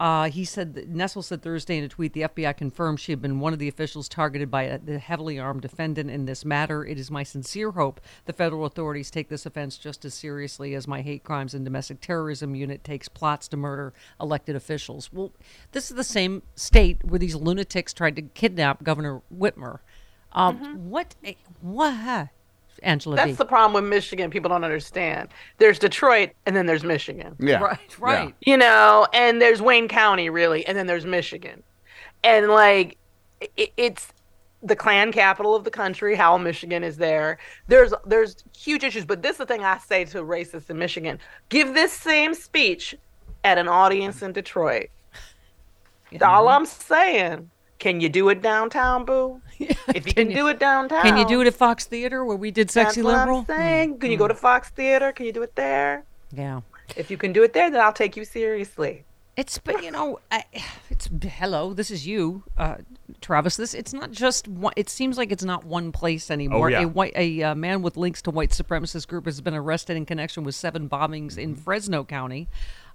Uh, 0.00 0.30
he 0.30 0.46
said 0.46 0.72
that 0.72 0.90
Nessel 0.90 1.22
said 1.22 1.42
Thursday 1.42 1.76
in 1.76 1.84
a 1.84 1.88
tweet 1.88 2.14
the 2.14 2.22
FBI 2.22 2.56
confirmed 2.56 2.98
she 2.98 3.12
had 3.12 3.20
been 3.20 3.38
one 3.38 3.52
of 3.52 3.58
the 3.58 3.68
officials 3.68 4.08
targeted 4.08 4.50
by 4.50 4.62
a, 4.62 4.78
the 4.78 4.98
heavily 4.98 5.38
armed 5.38 5.60
defendant 5.60 6.08
in 6.10 6.24
this 6.24 6.42
matter. 6.42 6.86
It 6.86 6.98
is 6.98 7.10
my 7.10 7.22
sincere 7.22 7.72
hope 7.72 8.00
the 8.24 8.32
federal 8.32 8.64
authorities 8.64 9.10
take 9.10 9.28
this 9.28 9.44
offense 9.44 9.76
just 9.76 10.06
as 10.06 10.14
seriously 10.14 10.74
as 10.74 10.88
my 10.88 11.02
hate 11.02 11.22
crimes 11.22 11.52
and 11.52 11.66
domestic 11.66 12.00
terrorism 12.00 12.54
unit 12.54 12.82
takes 12.82 13.10
plots 13.10 13.46
to 13.48 13.58
murder 13.58 13.92
elected 14.18 14.56
officials. 14.56 15.12
Well, 15.12 15.32
this 15.72 15.90
is 15.90 15.96
the 15.98 16.02
same 16.02 16.44
state 16.54 17.04
where 17.04 17.18
these 17.18 17.34
lunatics 17.34 17.92
tried 17.92 18.16
to 18.16 18.22
kidnap 18.22 18.82
Governor 18.82 19.20
Whitmer. 19.30 19.80
Um, 20.32 20.88
What? 20.88 21.14
What? 21.60 22.30
Angela 22.82 23.16
That's 23.16 23.32
B. 23.32 23.34
the 23.34 23.44
problem 23.44 23.82
with 23.82 23.90
Michigan. 23.90 24.30
People 24.30 24.48
don't 24.48 24.64
understand. 24.64 25.28
There's 25.58 25.78
Detroit, 25.78 26.30
and 26.46 26.54
then 26.56 26.66
there's 26.66 26.84
Michigan. 26.84 27.36
Yeah. 27.38 27.60
Right, 27.60 27.98
right. 27.98 28.34
You 28.40 28.56
know, 28.56 29.06
and 29.12 29.40
there's 29.40 29.62
Wayne 29.62 29.88
County, 29.88 30.30
really, 30.30 30.66
and 30.66 30.76
then 30.76 30.86
there's 30.86 31.06
Michigan, 31.06 31.62
and 32.24 32.48
like 32.48 32.96
it, 33.56 33.72
it's 33.76 34.12
the 34.62 34.76
Klan 34.76 35.12
capital 35.12 35.54
of 35.54 35.64
the 35.64 35.70
country. 35.70 36.14
Howell, 36.14 36.38
Michigan, 36.38 36.84
is 36.84 36.96
there. 36.96 37.38
There's 37.68 37.92
there's 38.06 38.44
huge 38.56 38.84
issues, 38.84 39.04
but 39.04 39.22
this 39.22 39.32
is 39.32 39.38
the 39.38 39.46
thing 39.46 39.64
I 39.64 39.78
say 39.78 40.04
to 40.06 40.22
racists 40.22 40.70
in 40.70 40.78
Michigan: 40.78 41.18
give 41.48 41.74
this 41.74 41.92
same 41.92 42.34
speech 42.34 42.94
at 43.44 43.58
an 43.58 43.68
audience 43.68 44.22
in 44.22 44.32
Detroit. 44.32 44.90
All 46.12 46.18
mm-hmm. 46.18 46.48
I'm 46.48 46.66
saying. 46.66 47.50
Can 47.80 48.00
you 48.00 48.08
do 48.10 48.28
it 48.28 48.42
downtown, 48.42 49.04
boo? 49.04 49.40
if 49.58 50.06
you 50.06 50.14
can, 50.14 50.28
do 50.28 50.48
it 50.48 50.58
downtown, 50.58 51.02
Can 51.02 51.16
you 51.16 51.26
do 51.26 51.40
it 51.40 51.46
at 51.46 51.54
Fox 51.54 51.86
Theater 51.86 52.24
where 52.24 52.36
we 52.36 52.50
did 52.50 52.70
Sexy 52.70 53.00
That's 53.00 53.04
what 53.04 53.18
Liberal? 53.18 53.38
I'm 53.40 53.46
saying. 53.46 53.98
Can 53.98 54.10
you 54.10 54.16
Hmm. 54.16 54.22
go 54.24 54.28
to 54.28 54.34
Fox 54.34 54.68
Theater? 54.68 55.12
Can 55.12 55.26
you 55.26 55.32
do 55.32 55.42
it 55.42 55.56
there? 55.56 56.04
Yeah. 56.30 56.60
If 56.94 57.10
you 57.10 57.16
can 57.16 57.32
do 57.32 57.42
it 57.42 57.52
there, 57.54 57.70
then 57.70 57.80
I'll 57.80 57.92
take 57.92 58.16
you 58.16 58.24
seriously. 58.24 59.04
It's 59.36 59.58
but 59.58 59.82
you 59.82 59.90
know, 59.90 60.18
I, 60.30 60.44
it's 60.90 61.08
hello. 61.22 61.72
This 61.72 61.90
is 61.90 62.06
you, 62.06 62.42
uh, 62.58 62.76
Travis. 63.22 63.56
This 63.56 63.72
it's 63.72 63.94
not 63.94 64.10
just 64.10 64.46
one. 64.46 64.74
It 64.76 64.90
seems 64.90 65.16
like 65.16 65.32
it's 65.32 65.44
not 65.44 65.64
one 65.64 65.92
place 65.92 66.30
anymore. 66.30 66.66
Oh, 66.66 66.70
yeah. 66.70 66.82
A 66.82 66.88
white 66.88 67.12
a 67.16 67.42
uh, 67.42 67.54
man 67.54 67.80
with 67.80 67.96
links 67.96 68.20
to 68.22 68.30
white 68.30 68.50
supremacist 68.50 69.06
group 69.08 69.24
has 69.24 69.40
been 69.40 69.54
arrested 69.54 69.96
in 69.96 70.04
connection 70.04 70.44
with 70.44 70.54
seven 70.54 70.88
bombings 70.90 71.38
in 71.38 71.54
Fresno 71.54 72.04
County. 72.04 72.48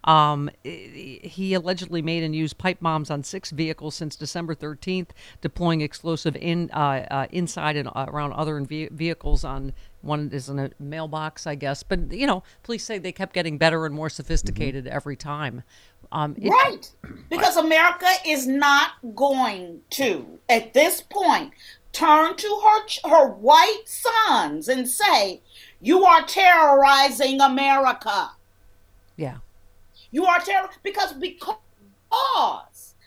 Um, 0.05 0.49
he 0.63 1.53
allegedly 1.55 2.01
made 2.01 2.23
and 2.23 2.35
used 2.35 2.57
pipe 2.57 2.77
bombs 2.79 3.09
on 3.09 3.23
six 3.23 3.49
vehicles 3.49 3.95
since 3.95 4.15
December 4.15 4.53
13th, 4.55 5.09
deploying 5.41 5.81
explosive 5.81 6.35
in 6.35 6.69
uh, 6.71 7.05
uh, 7.09 7.27
inside 7.31 7.75
and 7.75 7.89
uh, 7.89 8.05
around 8.07 8.33
other 8.33 8.59
vehicles. 8.61 9.43
On 9.43 9.73
one 10.01 10.29
is 10.31 10.47
in 10.47 10.59
a 10.59 10.69
mailbox, 10.79 11.47
I 11.47 11.55
guess. 11.55 11.81
But 11.81 12.11
you 12.11 12.27
know, 12.27 12.43
police 12.63 12.83
say 12.83 12.99
they 12.99 13.11
kept 13.11 13.33
getting 13.33 13.57
better 13.57 13.85
and 13.85 13.95
more 13.95 14.09
sophisticated 14.09 14.85
every 14.87 15.15
time. 15.15 15.63
Um, 16.11 16.35
it- 16.37 16.49
right. 16.49 16.89
Because 17.29 17.57
America 17.57 18.07
is 18.25 18.45
not 18.45 18.91
going 19.15 19.81
to, 19.91 20.39
at 20.47 20.73
this 20.73 21.01
point, 21.01 21.51
turn 21.91 22.35
to 22.35 22.61
her 22.63 23.09
her 23.09 23.27
white 23.27 23.83
sons 23.85 24.67
and 24.67 24.87
say, 24.87 25.41
"You 25.81 26.05
are 26.05 26.23
terrorizing 26.23 27.41
America. 27.41 28.31
Yeah. 29.17 29.37
You 30.15 30.25
are 30.25 30.39
terror 30.39 30.69
because 30.81 31.11
because 31.11 31.57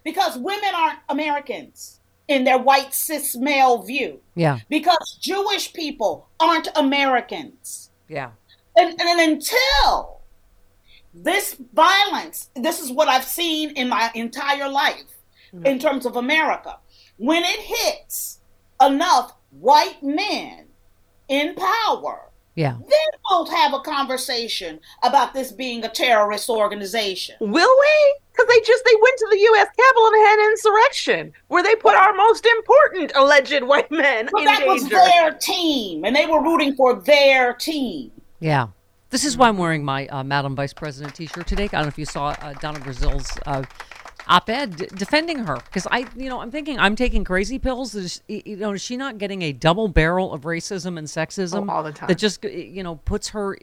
because 0.05 0.36
women 0.36 0.70
aren't 0.74 0.98
Americans 1.09 2.01
in 2.28 2.44
their 2.44 2.59
white 2.59 2.93
cis 2.93 3.35
male 3.35 3.82
view. 3.82 4.20
Yeah. 4.35 4.59
Because 4.68 5.18
Jewish 5.18 5.72
people 5.72 6.28
aren't 6.39 6.68
Americans." 6.76 7.90
Yeah. 8.10 8.32
and, 8.76 9.01
and 9.01 9.20
until 9.30 10.20
this 11.14 11.56
violence, 11.72 12.51
this 12.55 12.78
is 12.78 12.93
what 12.93 13.09
I've 13.09 13.24
seen 13.24 13.70
in 13.70 13.89
my 13.89 14.10
entire 14.14 14.68
life 14.68 15.10
hmm. 15.51 15.64
in 15.64 15.78
terms 15.78 16.05
of 16.05 16.16
America. 16.16 16.76
When 17.16 17.43
it 17.43 17.60
hits 17.60 18.40
enough 18.82 19.32
white 19.51 20.02
men 20.02 20.66
in 21.28 21.55
power, 21.55 22.27
Yeah. 22.59 22.72
then 22.72 23.20
we'll 23.30 23.47
have 23.47 23.72
a 23.72 23.78
conversation 23.78 24.80
about 25.05 25.32
this 25.32 25.52
being 25.52 25.85
a 25.85 25.89
terrorist 25.89 26.51
organization. 26.51 27.36
Will 27.39 27.51
we? 27.52 28.16
Because 28.32 28.48
they 28.48 28.60
just 28.66 28.85
they 28.85 28.97
went 29.01 29.18
to 29.18 29.28
the 29.30 29.39
U.S. 29.39 29.68
Capitol 29.76 30.06
and 30.06 30.26
had 30.26 30.39
an 30.40 30.51
insurrection 30.51 31.32
where 31.47 31.62
they 31.62 31.76
put 31.76 31.94
our 31.94 32.12
most 32.14 32.44
important 32.47 33.12
alleged 33.14 33.62
white 33.62 33.90
men 33.93 34.28
But 34.32 34.40
in 34.40 34.44
that 34.47 34.66
was 34.66 34.89
their 34.89 35.35
team, 35.35 36.05
and 36.05 36.16
they 36.16 36.26
were 36.26 36.43
rooting 36.43 36.74
for 36.74 36.94
their 36.94 37.55
team. 37.55 38.10
Yeah. 38.40 38.68
This 39.10 39.24
is 39.24 39.36
why 39.36 39.48
I'm 39.48 39.56
wearing 39.56 39.85
my 39.85 40.09
uh, 40.09 40.24
Madam 40.24 40.56
Vice 40.56 40.74
President 40.74 41.14
T-shirt 41.14 41.47
today. 41.47 41.64
I 41.64 41.68
don't 41.68 41.82
know 41.82 41.89
if 41.89 41.98
you 41.98 42.05
saw 42.05 42.35
uh, 42.43 42.55
Donna 42.55 42.80
Brazile's 42.80 43.39
uh, 43.47 43.62
op-ed 44.28 44.76
d- 44.76 44.86
defending 44.94 45.38
her 45.40 45.56
because 45.56 45.86
I, 45.90 46.06
you 46.16 46.28
know, 46.28 46.40
I'm 46.40 46.50
thinking 46.50 46.78
I'm 46.78 46.96
taking 46.96 47.24
crazy 47.24 47.59
pills. 47.59 47.94
Is, 47.94 48.22
y- 48.28 48.42
you 48.44 48.56
know, 48.56 48.72
is 48.72 48.82
she 48.82 48.96
not 48.96 49.18
getting 49.18 49.42
a 49.42 49.52
double 49.52 49.88
barrel 49.88 50.32
of 50.32 50.42
racism 50.42 50.98
and 50.98 51.06
sexism 51.06 51.68
Oh, 51.68 51.72
all 51.72 51.82
the 51.82 51.92
time. 51.92 52.09
that 52.09 52.18
just, 52.18 52.44
you 52.44 52.82
know, 52.82 52.96
puts 52.96 53.28
her 53.30 53.56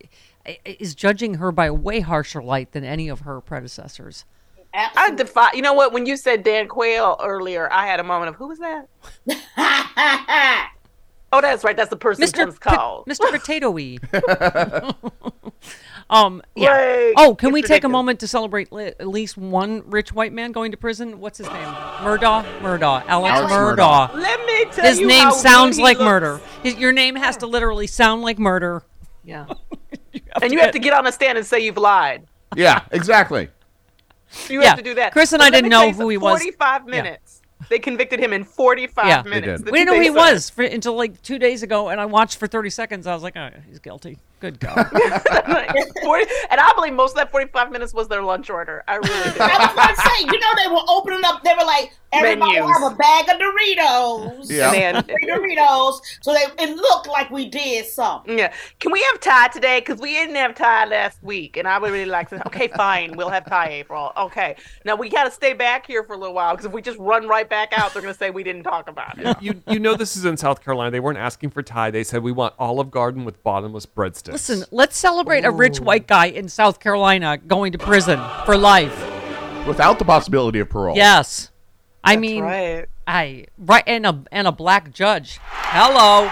is 0.63 0.93
judging 0.95 1.35
her 1.35 1.51
by 1.51 1.65
a 1.67 1.73
way 1.73 1.99
harsher 2.01 2.41
light 2.43 2.71
than 2.71 2.83
any 2.83 3.07
of 3.09 3.21
her 3.21 3.41
predecessors. 3.41 4.25
I 4.77 5.11
defy. 5.15 5.53
You 5.53 5.61
know 5.61 5.73
what? 5.73 5.93
When 5.93 6.05
you 6.05 6.17
said 6.17 6.43
Dan 6.43 6.67
Quayle 6.67 7.17
earlier, 7.23 7.71
I 7.71 7.87
had 7.87 8.01
a 8.01 8.03
moment 8.03 8.29
of 8.29 8.35
who 8.35 8.47
was 8.49 8.59
that? 8.59 8.87
oh, 11.31 11.41
that's 11.41 11.63
right. 11.63 11.77
That's 11.77 11.89
the 11.89 11.95
person 11.95 12.25
Mr. 12.25 12.33
Tim's 12.33 12.59
called. 12.59 13.05
Mr. 13.07 13.21
Potatoey. 13.31 13.99
um, 16.09 16.41
yeah. 16.55 16.69
Like, 16.71 17.13
oh, 17.17 17.35
can 17.35 17.49
it's 17.49 17.53
we 17.53 17.61
take 17.63 17.83
a 17.83 17.89
moment 17.89 18.19
to 18.21 18.27
celebrate 18.27 18.71
li- 18.71 18.93
at 18.99 19.07
least 19.07 19.37
one 19.37 19.81
rich 19.89 20.13
white 20.13 20.31
man 20.33 20.51
going 20.51 20.71
to 20.71 20.77
prison? 20.77 21.19
What's 21.19 21.37
his 21.39 21.47
name? 21.47 21.67
Murdaugh? 21.67 22.43
Murdaugh. 22.59 23.03
Alex, 23.07 23.33
Alex 23.39 23.53
Murdaugh. 23.53 24.13
Let 24.13 24.45
me 24.45 24.65
tell 24.71 24.85
His 24.85 24.99
you 24.99 25.07
name 25.07 25.23
how 25.23 25.31
sounds 25.31 25.79
like 25.79 25.97
looks. 25.97 26.05
murder. 26.05 26.41
His, 26.63 26.75
your 26.75 26.91
name 26.91 27.15
has 27.15 27.37
to 27.37 27.47
literally 27.47 27.87
sound 27.87 28.21
like 28.21 28.37
murder. 28.37 28.83
Yeah. 29.23 29.45
and 30.41 30.51
you 30.53 30.59
have 30.59 30.71
to 30.71 30.79
get 30.79 30.93
on 30.93 31.07
a 31.07 31.11
stand 31.11 31.37
and 31.37 31.45
say 31.47 31.59
you've 31.61 31.77
lied. 31.77 32.25
Yeah, 32.55 32.83
exactly. 32.91 33.49
You 34.49 34.61
Yeah. 34.61 34.69
have 34.69 34.77
to 34.77 34.83
do 34.83 34.93
that. 34.95 35.11
Chris 35.13 35.31
and 35.33 35.39
But 35.39 35.47
I 35.47 35.49
didn't 35.49 35.69
know 35.71 35.87
who 35.87 35.93
something, 35.93 36.09
he 36.11 36.17
was. 36.17 36.39
45 36.39 36.81
Yeah. 36.85 36.91
minutes. 36.91 37.41
They 37.69 37.79
convicted 37.79 38.19
him 38.19 38.31
in 38.33 38.43
45 38.43 39.05
Yeah, 39.07 39.21
minutes. 39.23 39.63
did. 39.63 39.71
We 39.71 39.79
didn't 39.79 39.87
know 39.87 39.95
who 39.95 40.01
he 40.01 40.09
was 40.11 40.49
for, 40.51 40.63
until 40.63 40.93
like 40.95 41.19
two 41.23 41.39
days 41.39 41.63
ago, 41.63 41.89
and 41.89 41.99
I 41.99 42.05
watched 42.05 42.37
for 42.37 42.45
30 42.47 42.69
seconds. 42.69 43.07
I 43.07 43.13
was 43.15 43.23
like, 43.23 43.35
oh, 43.35 43.49
he's 43.67 43.79
guilty. 43.79 44.19
Good 44.39 44.59
God. 44.59 44.77
and 44.91 46.59
I 46.59 46.73
believe 46.75 46.93
most 46.93 47.11
of 47.11 47.17
that 47.17 47.31
45 47.31 47.71
minutes 47.71 47.93
was 47.93 48.07
their 48.07 48.21
lunch 48.21 48.49
order. 48.49 48.83
I 48.87 48.95
really 48.95 49.31
do. 49.31 49.39
I 49.39 49.57
was 49.57 49.75
going 49.75 49.95
to 49.95 50.01
say, 50.01 50.25
you 50.25 50.39
know, 50.39 50.53
they 50.61 50.67
were 50.67 50.83
opening 50.89 51.21
up. 51.23 51.43
They 51.43 51.53
were 51.57 51.65
like, 51.65 51.93
everybody 52.15 52.59
Menus. 52.59 52.77
have 52.77 52.91
a 52.91 52.95
bag 52.95 53.29
of 53.29 53.39
Doritos. 53.39 54.49
Yeah. 54.49 54.71
And 54.71 55.05
Free 55.05 55.27
Doritos. 55.27 55.99
So 56.21 56.33
they 56.33 56.45
it 56.63 56.75
looked 56.75 57.07
like 57.07 57.29
we 57.29 57.47
did 57.47 57.85
something. 57.85 58.37
Yeah. 58.37 58.53
Can 58.79 58.91
we 58.91 59.01
have 59.11 59.19
Thai 59.19 59.47
today? 59.49 59.79
Because 59.79 59.99
we 59.99 60.13
didn't 60.13 60.35
have 60.35 60.55
Thai 60.55 60.85
last 60.85 61.21
week, 61.23 61.57
and 61.57 61.67
I 61.67 61.77
would 61.77 61.91
really 61.91 62.05
like 62.05 62.29
to. 62.29 62.45
Okay, 62.47 62.67
fine. 62.69 63.15
We'll 63.17 63.29
have 63.29 63.45
Thai 63.45 63.69
April. 63.69 64.11
Okay. 64.17 64.55
Now 64.85 64.95
we 64.95 65.09
got 65.09 65.25
to 65.25 65.31
stay 65.31 65.53
back 65.53 65.85
here 65.85 66.03
for 66.03 66.13
a 66.13 66.17
little 66.17 66.35
while 66.35 66.53
because 66.53 66.65
if 66.65 66.71
we 66.71 66.81
just 66.81 66.99
run 66.99 67.27
right 67.27 67.49
back 67.49 67.73
out, 67.77 67.93
they're 67.93 68.01
going 68.01 68.13
to 68.13 68.17
say 68.17 68.29
we 68.29 68.43
didn't 68.43 68.63
talk 68.63 68.89
about 68.89 69.17
it. 69.19 69.41
You 69.41 69.61
you 69.67 69.79
know 69.79 69.95
this 69.95 70.15
is 70.15 70.25
in 70.25 70.37
South 70.37 70.63
Carolina. 70.63 70.91
They 70.91 70.99
weren't 70.99 71.17
asking 71.17 71.49
for 71.49 71.61
Thai. 71.61 71.91
They 71.91 72.03
said 72.03 72.23
we 72.23 72.31
want 72.31 72.53
Olive 72.59 72.91
Garden 72.91 73.25
with 73.25 73.43
bottomless 73.43 73.85
breadsticks. 73.85 74.33
Listen, 74.33 74.65
let's 74.71 74.97
celebrate 74.97 75.45
a 75.45 75.51
rich 75.51 75.79
white 75.79 76.07
guy 76.07 76.27
in 76.27 76.47
South 76.47 76.79
Carolina 76.79 77.37
going 77.37 77.71
to 77.71 77.77
prison 77.77 78.21
for 78.45 78.57
life. 78.57 79.11
Without 79.67 79.97
the 79.97 80.05
possibility 80.05 80.59
of 80.59 80.69
parole. 80.69 80.95
Yes. 80.95 81.49
I 82.05 82.15
mean, 82.17 82.43
right. 82.43 82.85
I 83.07 83.45
right 83.57 83.83
and 83.87 84.05
a 84.05 84.23
and 84.31 84.47
a 84.47 84.51
black 84.51 84.93
judge. 84.93 85.39
Hello. 85.41 86.31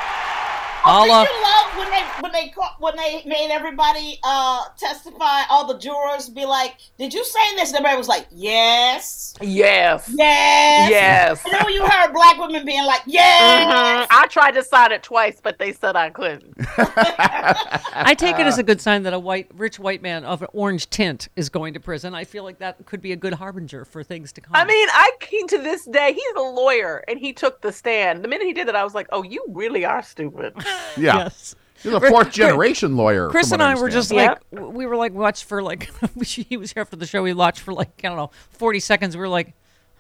Oh, 0.85 0.89
Holla. 1.07 1.25
did 1.25 1.33
you 1.33 1.41
love 1.41 1.77
when 1.77 1.89
they 1.91 2.03
when 2.21 2.31
they 2.33 2.49
caught, 2.49 2.75
when 2.79 2.95
they 2.97 3.23
made 3.25 3.51
everybody 3.51 4.19
uh 4.23 4.63
testify? 4.77 5.41
All 5.49 5.65
the 5.65 5.77
jurors 5.79 6.29
be 6.29 6.45
like, 6.45 6.75
"Did 6.97 7.13
you 7.13 7.23
say 7.23 7.55
this?" 7.55 7.69
And 7.69 7.77
everybody 7.77 7.97
was 7.97 8.07
like, 8.07 8.27
"Yes, 8.31 9.33
Yes. 9.41 10.09
yes, 10.13 10.89
Yes. 10.89 11.45
And 11.45 11.53
then 11.53 11.63
when 11.65 11.73
you 11.73 11.85
heard 11.85 12.11
black 12.13 12.37
women 12.37 12.65
being 12.65 12.83
like, 12.85 13.01
"Yes," 13.05 13.71
Mhm. 13.71 14.07
I 14.09 14.27
tried 14.27 14.51
to 14.51 14.63
sign 14.63 14.91
it 14.91 15.03
twice, 15.03 15.39
but 15.41 15.57
they 15.57 15.71
said 15.71 15.95
I 15.95 16.09
couldn't. 16.09 16.53
I 16.77 18.15
take 18.17 18.37
it 18.39 18.45
as 18.47 18.57
a 18.57 18.63
good 18.63 18.81
sign 18.81 19.03
that 19.03 19.13
a 19.13 19.19
white 19.19 19.47
rich 19.55 19.79
white 19.79 20.01
man 20.01 20.23
of 20.25 20.41
an 20.41 20.47
orange 20.53 20.89
tint 20.89 21.29
is 21.35 21.49
going 21.49 21.73
to 21.75 21.79
prison. 21.79 22.13
I 22.13 22.23
feel 22.25 22.43
like 22.43 22.59
that 22.59 22.85
could 22.85 23.01
be 23.01 23.11
a 23.11 23.15
good 23.15 23.33
harbinger 23.33 23.85
for 23.85 24.03
things 24.03 24.31
to 24.33 24.41
come. 24.41 24.55
I 24.55 24.65
mean, 24.65 24.87
I 24.91 25.11
came 25.19 25.47
to 25.47 25.57
this 25.59 25.85
day. 25.85 26.13
He's 26.13 26.35
a 26.35 26.41
lawyer, 26.41 27.03
and 27.07 27.19
he 27.19 27.33
took 27.33 27.61
the 27.61 27.71
stand. 27.71 28.23
The 28.23 28.27
minute 28.27 28.47
he 28.47 28.53
did 28.53 28.67
that, 28.67 28.75
I 28.75 28.83
was 28.83 28.93
like, 28.93 29.07
"Oh, 29.11 29.23
you 29.23 29.43
really 29.49 29.85
are 29.85 30.03
stupid." 30.03 30.53
Yeah. 30.97 31.17
Yes. 31.17 31.55
He's 31.81 31.91
a 31.93 31.99
Chris- 31.99 32.11
fourth 32.11 32.31
generation 32.31 32.95
lawyer. 32.95 33.29
Chris 33.29 33.51
and 33.51 33.59
what 33.61 33.69
I 33.69 33.75
were 33.75 33.89
just 33.89 34.11
understand. 34.11 34.39
like 34.51 34.61
w- 34.61 34.77
we 34.77 34.85
were 34.85 34.95
like 34.95 35.11
watched 35.13 35.43
for 35.45 35.61
like 35.61 35.89
he 36.23 36.55
was 36.55 36.71
here 36.71 36.85
for 36.85 36.95
the 36.95 37.05
show. 37.05 37.21
We 37.23 37.33
watched 37.33 37.59
for 37.61 37.73
like 37.73 37.89
I 38.03 38.07
don't 38.07 38.17
know 38.17 38.31
forty 38.51 38.79
seconds. 38.79 39.17
We 39.17 39.21
were 39.21 39.27
like, 39.27 39.53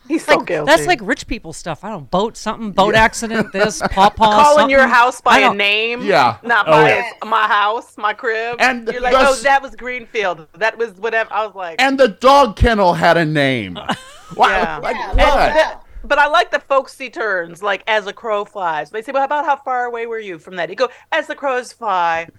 He's 0.07 0.25
so 0.25 0.33
oh, 0.33 0.37
like, 0.37 0.47
guilty. 0.47 0.69
That's 0.69 0.85
like 0.87 0.99
rich 1.01 1.27
people 1.27 1.51
stuff. 1.53 1.83
I 1.83 1.89
don't 1.89 2.01
know, 2.01 2.05
boat 2.07 2.35
something, 2.37 2.71
boat 2.71 2.93
accident, 2.95 3.51
this, 3.53 3.81
paw 3.91 4.09
paw. 4.09 4.43
calling 4.43 4.69
your 4.69 4.85
house 4.87 5.19
by 5.21 5.39
a 5.39 5.53
name. 5.53 6.03
Yeah. 6.03 6.37
Not 6.43 6.67
Oh, 6.67 6.71
by 6.71 6.89
yeah. 6.89 7.01
his- 7.03 7.13
my 7.25 7.47
house, 7.47 7.97
my 7.97 8.13
crib. 8.13 8.57
And 8.59 8.87
you're 8.87 9.01
like, 9.01 9.13
the 9.13 9.19
oh, 9.27 9.35
that 9.43 9.61
was 9.61 9.75
Greenfield. 9.75 10.47
That 10.57 10.77
was 10.77 10.91
whatever. 10.93 11.33
I 11.33 11.45
was 11.45 11.55
like, 11.55 11.81
And 11.81 11.97
the 11.99 12.09
dog 12.09 12.55
kennel 12.57 12.93
had 12.93 13.17
a 13.17 13.25
name. 13.25 13.75
Why- 14.35 14.51
yeah. 14.57 14.77
like, 14.79 14.95
And 14.95 15.17
what? 15.17 15.82
The- 16.03 16.07
but 16.07 16.19
I 16.19 16.27
like 16.27 16.51
the 16.51 16.59
folksy 16.59 17.09
turns, 17.09 17.63
like 17.63 17.83
as 17.87 18.05
a 18.05 18.13
crow 18.13 18.45
flies. 18.45 18.91
They 18.91 19.01
say, 19.01 19.11
well, 19.11 19.23
about 19.23 19.45
how 19.45 19.55
far 19.55 19.85
away 19.85 20.05
were 20.05 20.19
you 20.19 20.37
from 20.37 20.55
that? 20.57 20.69
You 20.69 20.75
go, 20.75 20.89
as 21.11 21.25
the 21.27 21.35
crows 21.35 21.73
fly. 21.73 22.27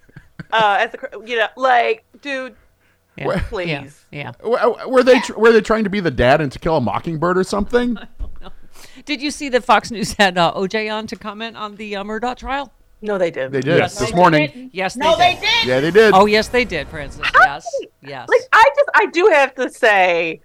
Uh, 0.53 0.77
as 0.81 0.91
the 0.93 0.99
crow, 0.99 1.23
you 1.25 1.37
know, 1.37 1.47
like, 1.57 2.05
dude, 2.21 2.55
Yeah. 3.17 3.41
please. 3.49 4.05
Yeah. 4.13 4.33
W- 4.43 4.89
Were 4.89 5.03
they 5.03 5.19
tr- 5.21 5.35
were 5.39 5.53
they 5.53 5.61
trying 5.61 5.85
to 5.85 5.91
be 5.91 6.01
the 6.01 6.11
dad 6.11 6.41
and 6.41 6.53
To 6.53 6.59
Kill 6.59 6.77
a 6.77 6.81
Mockingbird 6.81 7.39
or 7.39 7.45
something? 7.45 7.97
Did 9.05 9.23
you 9.23 9.31
see 9.31 9.49
that 9.49 9.65
Fox 9.65 9.91
News 9.91 10.13
had 10.15 10.37
uh, 10.39 10.53
OJ 10.55 10.93
on 10.93 11.07
to 11.09 11.17
comment 11.17 11.57
on 11.57 11.77
the 11.77 11.97
uh, 11.97 12.05
Murdaugh 12.05 12.37
trial? 12.37 12.73
No, 13.01 13.17
they 13.19 13.31
did. 13.31 13.53
They 13.53 13.61
did 13.61 13.79
Yes, 13.79 13.99
this 13.99 14.11
they 14.11 14.17
morning. 14.17 14.51
did. 14.51 14.71
Yes, 14.73 14.97
No, 14.97 15.17
they 15.17 15.35
they 15.35 15.41
did. 15.41 15.49
did. 15.61 15.67
Yeah, 15.69 15.81
they 15.81 15.91
did. 15.91 16.15
Oh, 16.15 16.27
yes, 16.27 16.49
they 16.49 16.65
did, 16.65 16.89
Frances. 16.89 17.23
Yes, 17.41 17.67
yes. 18.03 18.29
Like, 18.29 18.41
I 18.53 18.65
just, 18.77 18.91
I 18.95 19.07
do 19.07 19.27
have 19.33 19.55
to 19.57 19.71
say, 19.71 20.41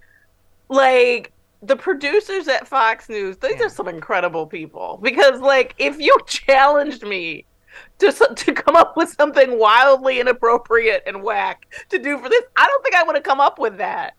like, 0.70 1.32
the 1.62 1.76
producers 1.76 2.48
at 2.48 2.68
Fox 2.68 3.10
News, 3.10 3.38
these 3.38 3.62
are 3.62 3.70
some 3.70 3.88
incredible 3.88 4.48
people. 4.48 5.00
Because, 5.02 5.42
like, 5.42 5.76
if 5.78 6.00
you 6.00 6.18
challenged 6.28 7.04
me 7.04 7.46
to 8.00 8.12
to 8.12 8.54
come 8.54 8.76
up 8.76 8.98
with 8.98 9.10
something 9.10 9.58
wildly 9.58 10.20
inappropriate 10.20 11.04
and 11.06 11.24
whack 11.24 11.66
to 11.90 12.00
do 12.00 12.18
for 12.18 12.30
this, 12.30 12.44
I 12.56 12.66
don't 12.66 12.84
think 12.84 12.96
I 12.96 13.04
would 13.04 13.16
have 13.16 13.24
come 13.24 13.40
up 13.40 13.60
with 13.60 13.78
that. 13.78 14.16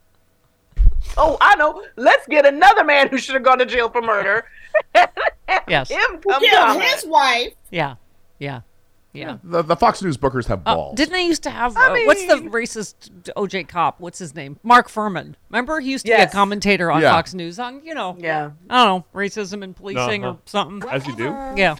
Oh, 1.16 1.36
I 1.40 1.56
know. 1.56 1.84
Let's 1.96 2.26
get 2.28 2.46
another 2.46 2.84
man 2.84 3.08
who 3.08 3.18
should 3.18 3.34
have 3.34 3.42
gone 3.42 3.58
to 3.58 3.66
jail 3.66 3.88
for 3.88 4.02
murder. 4.02 4.44
Yes. 5.68 5.88
Him 5.88 6.20
Who 6.22 6.30
come 6.30 6.42
killed 6.42 6.82
his 6.82 7.04
wife? 7.06 7.54
Yeah, 7.70 7.96
yeah, 8.38 8.60
yeah. 9.12 9.38
The, 9.42 9.62
the 9.62 9.76
Fox 9.76 10.02
News 10.02 10.16
bookers 10.16 10.46
have 10.46 10.60
Uh, 10.66 10.74
balls. 10.74 10.96
didn't 10.96 11.12
they 11.12 11.24
used 11.26 11.42
to 11.44 11.50
have 11.50 11.76
uh, 11.76 11.96
what's 12.04 12.24
the 12.26 12.36
racist 12.50 13.10
OJ 13.36 13.66
cop? 13.68 13.98
What's 14.00 14.18
his 14.18 14.34
name? 14.34 14.58
Mark 14.62 14.88
Fuhrman. 14.88 15.34
Remember, 15.50 15.80
he 15.80 15.90
used 15.90 16.06
to 16.06 16.12
be 16.16 16.22
a 16.22 16.28
commentator 16.28 16.90
on 16.90 17.02
Yeah. 17.02 17.12
Fox 17.12 17.34
News 17.34 17.58
on 17.58 17.84
you 17.84 17.94
know, 17.94 18.16
Yeah. 18.18 18.50
I 18.68 18.84
don't 18.84 18.98
know, 19.14 19.18
racism 19.20 19.62
and 19.64 19.74
policing 19.74 20.24
Uh-huh. 20.24 20.34
or 20.34 20.38
something. 20.46 20.88
As 20.90 21.06
you 21.06 21.16
do. 21.16 21.24
Yeah. 21.56 21.76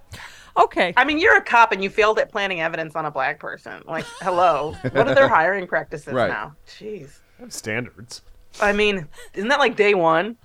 Okay. 0.57 0.93
I 0.97 1.05
mean, 1.05 1.19
you're 1.19 1.36
a 1.36 1.43
cop 1.43 1.70
and 1.73 1.82
you 1.82 1.89
failed 1.89 2.19
at 2.19 2.31
planting 2.32 2.61
evidence 2.61 2.97
on 2.97 3.07
a 3.07 3.11
black 3.11 3.39
person. 3.39 3.82
Like, 3.86 4.05
hello. 4.20 4.74
What 4.82 5.07
are 5.09 5.15
their 5.15 5.28
hiring 5.39 5.66
practices 5.69 6.12
Right. 6.12 6.28
now? 6.28 6.57
Jeez. 6.66 7.20
Standards. 7.48 8.23
I 8.61 8.73
mean, 8.73 9.07
isn't 9.35 9.48
that 9.48 9.61
like 9.61 9.77
day 9.77 9.94
one? 9.94 10.36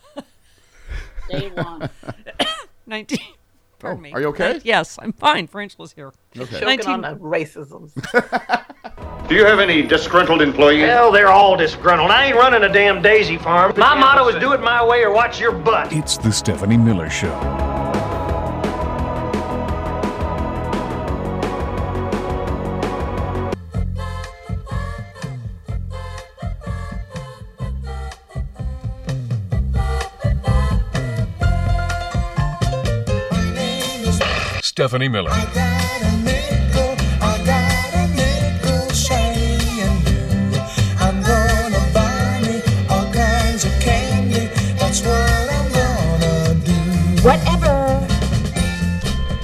Day 1.30 1.50
one. 1.56 1.90
Nineteen. 2.86 3.20
Pardon 3.86 4.00
oh, 4.00 4.02
me. 4.02 4.12
are 4.14 4.22
you 4.22 4.28
okay? 4.30 4.60
Yes, 4.64 4.98
I'm 5.00 5.14
fine. 5.14 5.48
Frangela's 5.48 5.94
here. 5.94 6.12
Okay. 6.36 6.60
Choking 6.60 6.88
on 6.88 7.02
the 7.02 7.16
racisms. 7.18 7.94
Do 9.28 9.36
you 9.36 9.46
have 9.46 9.60
any 9.60 9.82
disgruntled 9.82 10.42
employees? 10.42 10.86
Hell, 10.86 11.12
they're 11.12 11.30
all 11.30 11.56
disgruntled. 11.56 12.12
I 12.12 12.26
ain't 12.26 12.36
running 12.36 12.64
a 12.64 12.72
damn 12.72 13.02
daisy 13.02 13.38
farm. 13.38 13.74
My 13.78 13.96
motto 13.96 14.28
is 14.28 14.36
do 14.36 14.54
it 14.54 14.62
my 14.62 14.86
way 14.86 15.04
or 15.04 15.12
watch 15.12 15.40
your 15.40 15.52
butt. 15.52 15.92
It's 15.94 16.18
the 16.18 16.32
Stephanie 16.32 16.78
Miller 16.78 17.10
Show. 17.10 17.75
Stephanie 34.76 35.08
Miller. 35.08 35.30
Whatever. 47.24 48.06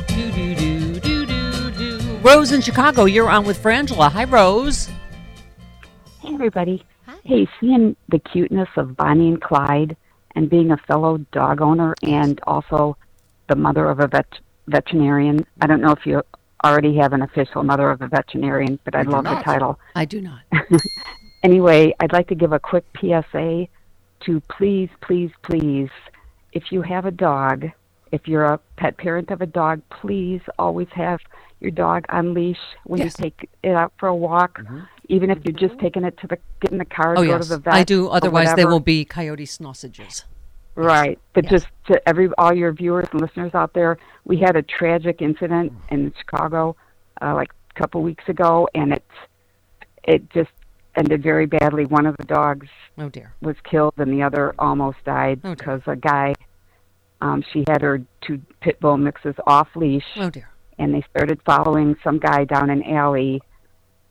Do, 0.07 0.31
do, 0.33 0.53
do, 0.53 0.99
do, 0.99 1.25
do, 1.25 1.71
do. 1.71 2.17
Rose 2.17 2.51
in 2.51 2.59
Chicago, 2.59 3.05
you're 3.05 3.29
on 3.29 3.45
with 3.45 3.57
Frangela. 3.57 4.11
Hi, 4.11 4.25
Rose. 4.25 4.89
Hey, 6.19 6.33
everybody. 6.33 6.83
Hey, 7.23 7.47
seeing 7.61 7.95
the 8.09 8.19
cuteness 8.19 8.67
of 8.75 8.97
Bonnie 8.97 9.29
and 9.29 9.41
Clyde 9.41 9.95
and 10.35 10.49
being 10.49 10.71
a 10.71 10.77
fellow 10.77 11.19
dog 11.31 11.61
owner 11.61 11.95
and 12.03 12.37
also 12.43 12.97
the 13.47 13.55
mother 13.55 13.85
of 13.85 14.01
a 14.01 14.09
vet- 14.09 14.41
veterinarian. 14.67 15.45
I 15.61 15.67
don't 15.67 15.81
know 15.81 15.91
if 15.91 16.05
you 16.05 16.21
already 16.63 16.95
have 16.97 17.13
an 17.13 17.21
official 17.21 17.63
mother 17.63 17.89
of 17.89 18.01
a 18.01 18.07
veterinarian, 18.07 18.79
but 18.85 18.95
I 18.95 19.03
do 19.03 19.11
love 19.11 19.23
the 19.23 19.35
title. 19.43 19.79
I 19.95 20.05
do 20.05 20.21
not. 20.21 20.41
Anyway, 21.43 21.93
I'd 21.99 22.13
like 22.13 22.27
to 22.27 22.35
give 22.35 22.51
a 22.53 22.59
quick 22.59 22.85
PSA 22.99 23.67
to 24.25 24.39
please, 24.41 24.89
please, 25.01 25.31
please, 25.41 25.89
if 26.53 26.71
you 26.71 26.81
have 26.83 27.05
a 27.05 27.11
dog, 27.11 27.65
if 28.11 28.27
you're 28.27 28.45
a 28.45 28.59
pet 28.77 28.97
parent 28.97 29.31
of 29.31 29.41
a 29.41 29.47
dog, 29.47 29.81
please 29.89 30.41
always 30.59 30.87
have 30.93 31.19
your 31.59 31.71
dog 31.71 32.05
on 32.09 32.33
leash 32.33 32.59
when 32.83 32.99
Yes. 32.99 33.15
you 33.17 33.23
take 33.23 33.49
it 33.63 33.73
out 33.73 33.93
for 33.97 34.07
a 34.07 34.15
walk. 34.15 34.59
Mm-hmm. 34.59 34.79
Even 35.09 35.29
if 35.31 35.39
you're 35.43 35.53
just 35.53 35.73
mm-hmm. 35.73 35.81
taking 35.81 36.03
it 36.03 36.17
to 36.19 36.27
the 36.27 36.37
get 36.61 36.71
in 36.71 36.77
the 36.77 36.85
car, 36.85 37.13
Oh 37.17 37.23
go 37.23 37.29
yes, 37.29 37.43
to 37.47 37.49
the 37.49 37.57
vet. 37.57 37.73
I 37.73 37.83
do. 37.83 38.07
or 38.07 38.15
Otherwise, 38.15 38.53
they 38.55 38.65
will 38.65 38.79
be 38.79 39.03
coyote 39.03 39.45
sausages. 39.45 40.25
Right. 40.75 41.19
But 41.33 41.47
just 41.47 41.67
to 41.87 42.01
every 42.07 42.29
all 42.37 42.53
your 42.53 42.71
viewers 42.71 43.07
and 43.11 43.21
listeners 43.21 43.51
out 43.53 43.73
there, 43.73 43.97
we 44.25 44.37
had 44.37 44.55
a 44.55 44.61
tragic 44.61 45.21
incident 45.21 45.73
in 45.89 46.13
Chicago 46.17 46.75
uh, 47.21 47.33
like 47.35 47.51
a 47.75 47.79
couple 47.79 48.01
weeks 48.01 48.23
ago, 48.27 48.67
and 48.73 48.93
it 48.93 49.03
it 50.03 50.29
just 50.31 50.49
ended 50.95 51.21
very 51.23 51.45
badly. 51.45 51.85
One 51.85 52.05
of 52.05 52.15
the 52.17 52.23
dogs 52.25 52.67
Oh 52.97 53.09
dear. 53.09 53.33
was 53.41 53.55
killed, 53.69 53.93
and 53.97 54.11
the 54.11 54.23
other 54.23 54.53
almost 54.59 54.97
died 55.05 55.41
because 55.41 55.81
a 55.87 55.95
guy. 55.95 56.33
Um, 57.23 57.43
she 57.53 57.63
had 57.69 57.83
her 57.83 58.01
two 58.21 58.41
pit 58.61 58.79
bull 58.79 58.97
mixes 58.97 59.35
off 59.45 59.67
leash, 59.75 60.03
Oh 60.17 60.31
dear. 60.31 60.49
and 60.79 60.91
they 60.91 61.03
started 61.11 61.39
following 61.45 61.95
some 62.03 62.17
guy 62.17 62.45
down 62.45 62.71
an 62.71 62.81
alley 62.83 63.43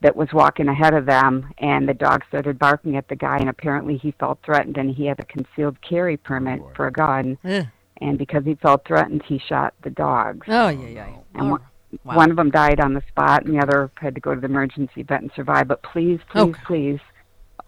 that 0.03 0.17
was 0.17 0.29
walking 0.33 0.69
ahead 0.69 0.95
of 0.95 1.07
them 1.07 1.53
and 1.59 1.89
the 1.89 1.95
dog 1.95 2.23
started 2.29 2.59
barking 2.59 2.97
at 2.97 3.09
the 3.09 3.17
guy 3.17 3.37
and 3.39 3.49
apparently 3.49 3.97
he 3.97 4.13
felt 4.19 4.39
threatened 4.45 4.77
and 4.77 4.95
he 4.95 5.07
had 5.07 5.21
a 5.21 5.25
concealed 5.25 5.81
carry 5.83 6.17
permit 6.17 6.61
for 6.75 6.87
a 6.87 6.93
gun 6.93 7.37
Ugh. 7.45 7.67
and 8.01 8.19
because 8.19 8.45
he 8.45 8.55
felt 8.57 8.87
threatened 8.87 9.23
he 9.27 9.39
shot 9.39 9.75
the 9.83 9.91
dogs 9.91 10.47
Oh 10.49 10.69
yeah, 10.69 10.87
yeah. 10.87 11.07
yeah. 11.09 11.17
and 11.35 11.51
one, 11.51 11.61
wow. 12.05 12.17
one 12.17 12.31
of 12.31 12.37
them 12.37 12.51
died 12.51 12.81
on 12.81 12.95
the 12.95 13.03
spot 13.09 13.45
and 13.45 13.55
the 13.55 13.63
other 13.63 13.91
had 13.97 14.15
to 14.15 14.21
go 14.21 14.35
to 14.35 14.41
the 14.41 14.47
emergency 14.47 15.03
vet 15.03 15.21
and 15.23 15.31
survive 15.37 15.69
but 15.69 15.83
please 15.83 16.19
oh, 16.35 16.47
please 16.47 16.55
Okay. 16.55 16.63
please 16.67 17.01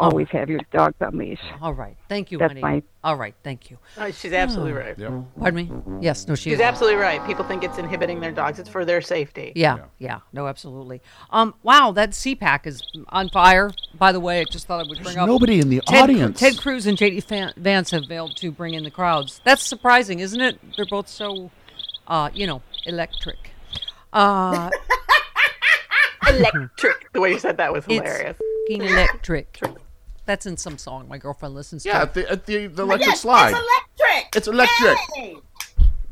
always 0.03 0.29
have 0.31 0.51
your 0.51 0.61
dogs 0.73 0.95
on 1.01 1.17
leash 1.17 1.41
All 1.61 1.73
right. 1.75 1.97
Thank 2.09 2.31
you, 2.33 2.39
That's 2.39 2.51
honey. 2.51 2.61
my- 2.61 2.83
All 3.05 3.17
right. 3.17 3.35
Thank 3.43 3.71
you. 3.71 3.79
Oh, 3.97 4.11
she's 4.11 4.33
absolutely 4.33 4.73
right. 4.73 4.97
Pardon 5.39 5.55
me. 5.55 5.71
Yes. 6.05 6.27
No, 6.29 6.35
she 6.35 6.51
She's 6.51 6.59
is. 6.59 6.61
absolutely 6.61 7.01
right. 7.01 7.25
People 7.27 7.45
think 7.45 7.65
it's 7.65 7.79
inhibiting 7.79 8.21
their 8.21 8.33
dogs. 8.33 8.59
It's 8.59 8.69
for 8.69 8.85
their 8.85 9.01
safety. 9.01 9.53
Yeah, 9.57 9.79
yeah, 9.99 10.21
no, 10.33 10.47
absolutely. 10.47 11.01
Um, 11.31 11.55
wow, 11.63 11.93
that 11.93 12.11
CPAC 12.11 12.67
is 12.67 12.83
on 13.09 13.29
fire. 13.31 13.71
By 13.99 14.13
the 14.13 14.21
way, 14.21 14.41
I 14.41 14.45
just 14.45 14.67
thought 14.67 14.85
I 14.85 14.89
would 14.89 15.03
bring 15.03 15.17
up. 15.19 15.27
nobody 15.27 15.59
in 15.61 15.69
the 15.69 15.81
Ted, 15.87 16.03
audience. 16.05 16.39
Ted 16.41 16.59
Cruz 16.59 16.87
and 16.87 16.97
JD 16.99 17.23
Fan- 17.25 17.53
Vance 17.57 17.91
have 17.93 18.07
failed 18.07 18.37
to 18.37 18.51
bring 18.51 18.75
in 18.75 18.85
the 18.85 18.91
crowds. 18.91 19.41
That's 19.45 19.63
surprising, 19.67 20.21
isn't 20.21 20.41
it? 20.41 20.59
They're 20.77 20.87
both 20.87 21.09
so, 21.09 21.51
uh, 22.07 22.31
you 22.35 22.47
know, 22.47 22.63
electric. 22.87 23.51
Uh, 24.13 24.69
Electric. 26.29 27.13
The 27.13 27.21
way 27.21 27.33
you 27.33 27.39
said 27.39 27.57
that 27.59 27.73
was 27.73 27.85
it's 27.89 27.95
hilarious. 27.95 28.37
fucking 28.69 28.83
electric. 28.83 29.59
That's 30.33 30.47
in 30.47 30.57
some 30.57 30.79
song 30.79 31.09
my 31.09 31.19
girlfriend 31.19 31.55
listens 31.55 31.85
Yeah, 31.85 31.93
to. 31.93 32.01
at 32.01 32.15
the, 32.15 32.31
at 32.31 32.47
the, 32.47 32.67
the 32.69 32.85
electric 32.85 33.09
Yes, 33.11 33.21
slide. 33.21 33.51
It's 33.55 33.59
electric. 33.99 34.37
It's 34.37 34.49
electric. 34.49 34.99
Yay. 35.15 35.37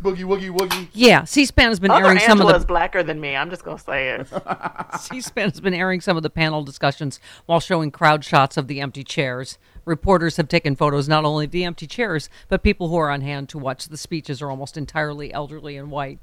Boogie 0.03 0.25
woogie 0.25 0.55
woogie. 0.55 0.89
Yeah, 0.93 1.25
C-SPAN 1.25 1.69
has 1.69 1.81
been 1.81 1.91
Other 1.91 2.05
airing 2.05 2.19
some 2.19 2.33
of 2.33 2.41
Angela's 2.43 2.65
the 2.65 2.67
blacker 2.67 3.03
than 3.03 3.19
me. 3.19 3.35
I'm 3.35 3.49
just 3.49 3.65
gonna 3.65 3.79
say 3.79 4.11
it. 4.11 4.29
C-SPAN 5.01 5.49
has 5.53 5.61
been 5.61 5.73
airing 5.73 6.03
some 6.03 6.19
of 6.19 6.23
the 6.23 6.29
panel 6.29 6.63
discussions 6.65 7.19
while 7.47 7.61
showing 7.61 7.91
crowd 7.91 8.23
shots 8.23 8.59
of 8.59 8.69
the 8.69 8.83
empty 8.83 9.05
chairs. 9.05 9.57
Reporters 9.87 10.37
have 10.37 10.49
taken 10.49 10.77
photos 10.77 11.09
not 11.09 11.25
only 11.25 11.47
of 11.47 11.51
the 11.51 11.65
empty 11.65 11.87
chairs, 11.87 12.29
but 12.49 12.63
people 12.63 12.89
who 12.89 12.97
are 12.97 13.09
on 13.09 13.23
hand 13.23 13.49
to 13.49 13.59
watch 13.59 13.89
the 13.89 13.97
speeches 13.97 14.43
are 14.43 14.51
almost 14.51 14.77
entirely 14.77 15.33
elderly 15.33 15.79
and 15.79 15.91
white. 15.91 16.19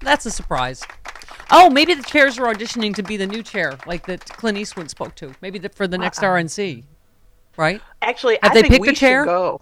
That's 0.00 0.26
a 0.26 0.30
surprise. 0.30 0.84
Oh, 1.50 1.70
maybe 1.70 1.94
the 1.94 2.02
chairs 2.02 2.38
are 2.38 2.52
auditioning 2.52 2.94
to 2.94 3.02
be 3.02 3.16
the 3.16 3.26
new 3.26 3.42
chair, 3.42 3.78
like 3.86 4.06
that 4.06 4.24
Clint 4.24 4.58
Eastwood 4.58 4.90
spoke 4.90 5.14
to. 5.16 5.34
Maybe 5.40 5.58
the, 5.58 5.68
for 5.70 5.86
the 5.86 5.98
next 5.98 6.22
uh-uh. 6.22 6.28
RNC, 6.30 6.84
right? 7.56 7.80
Actually, 8.00 8.38
Have 8.42 8.52
I 8.52 8.54
they 8.54 8.60
think 8.62 8.72
picked 8.74 8.82
we 8.82 8.88
a 8.90 8.94
chair? 8.94 9.22
should 9.22 9.26
go. 9.28 9.60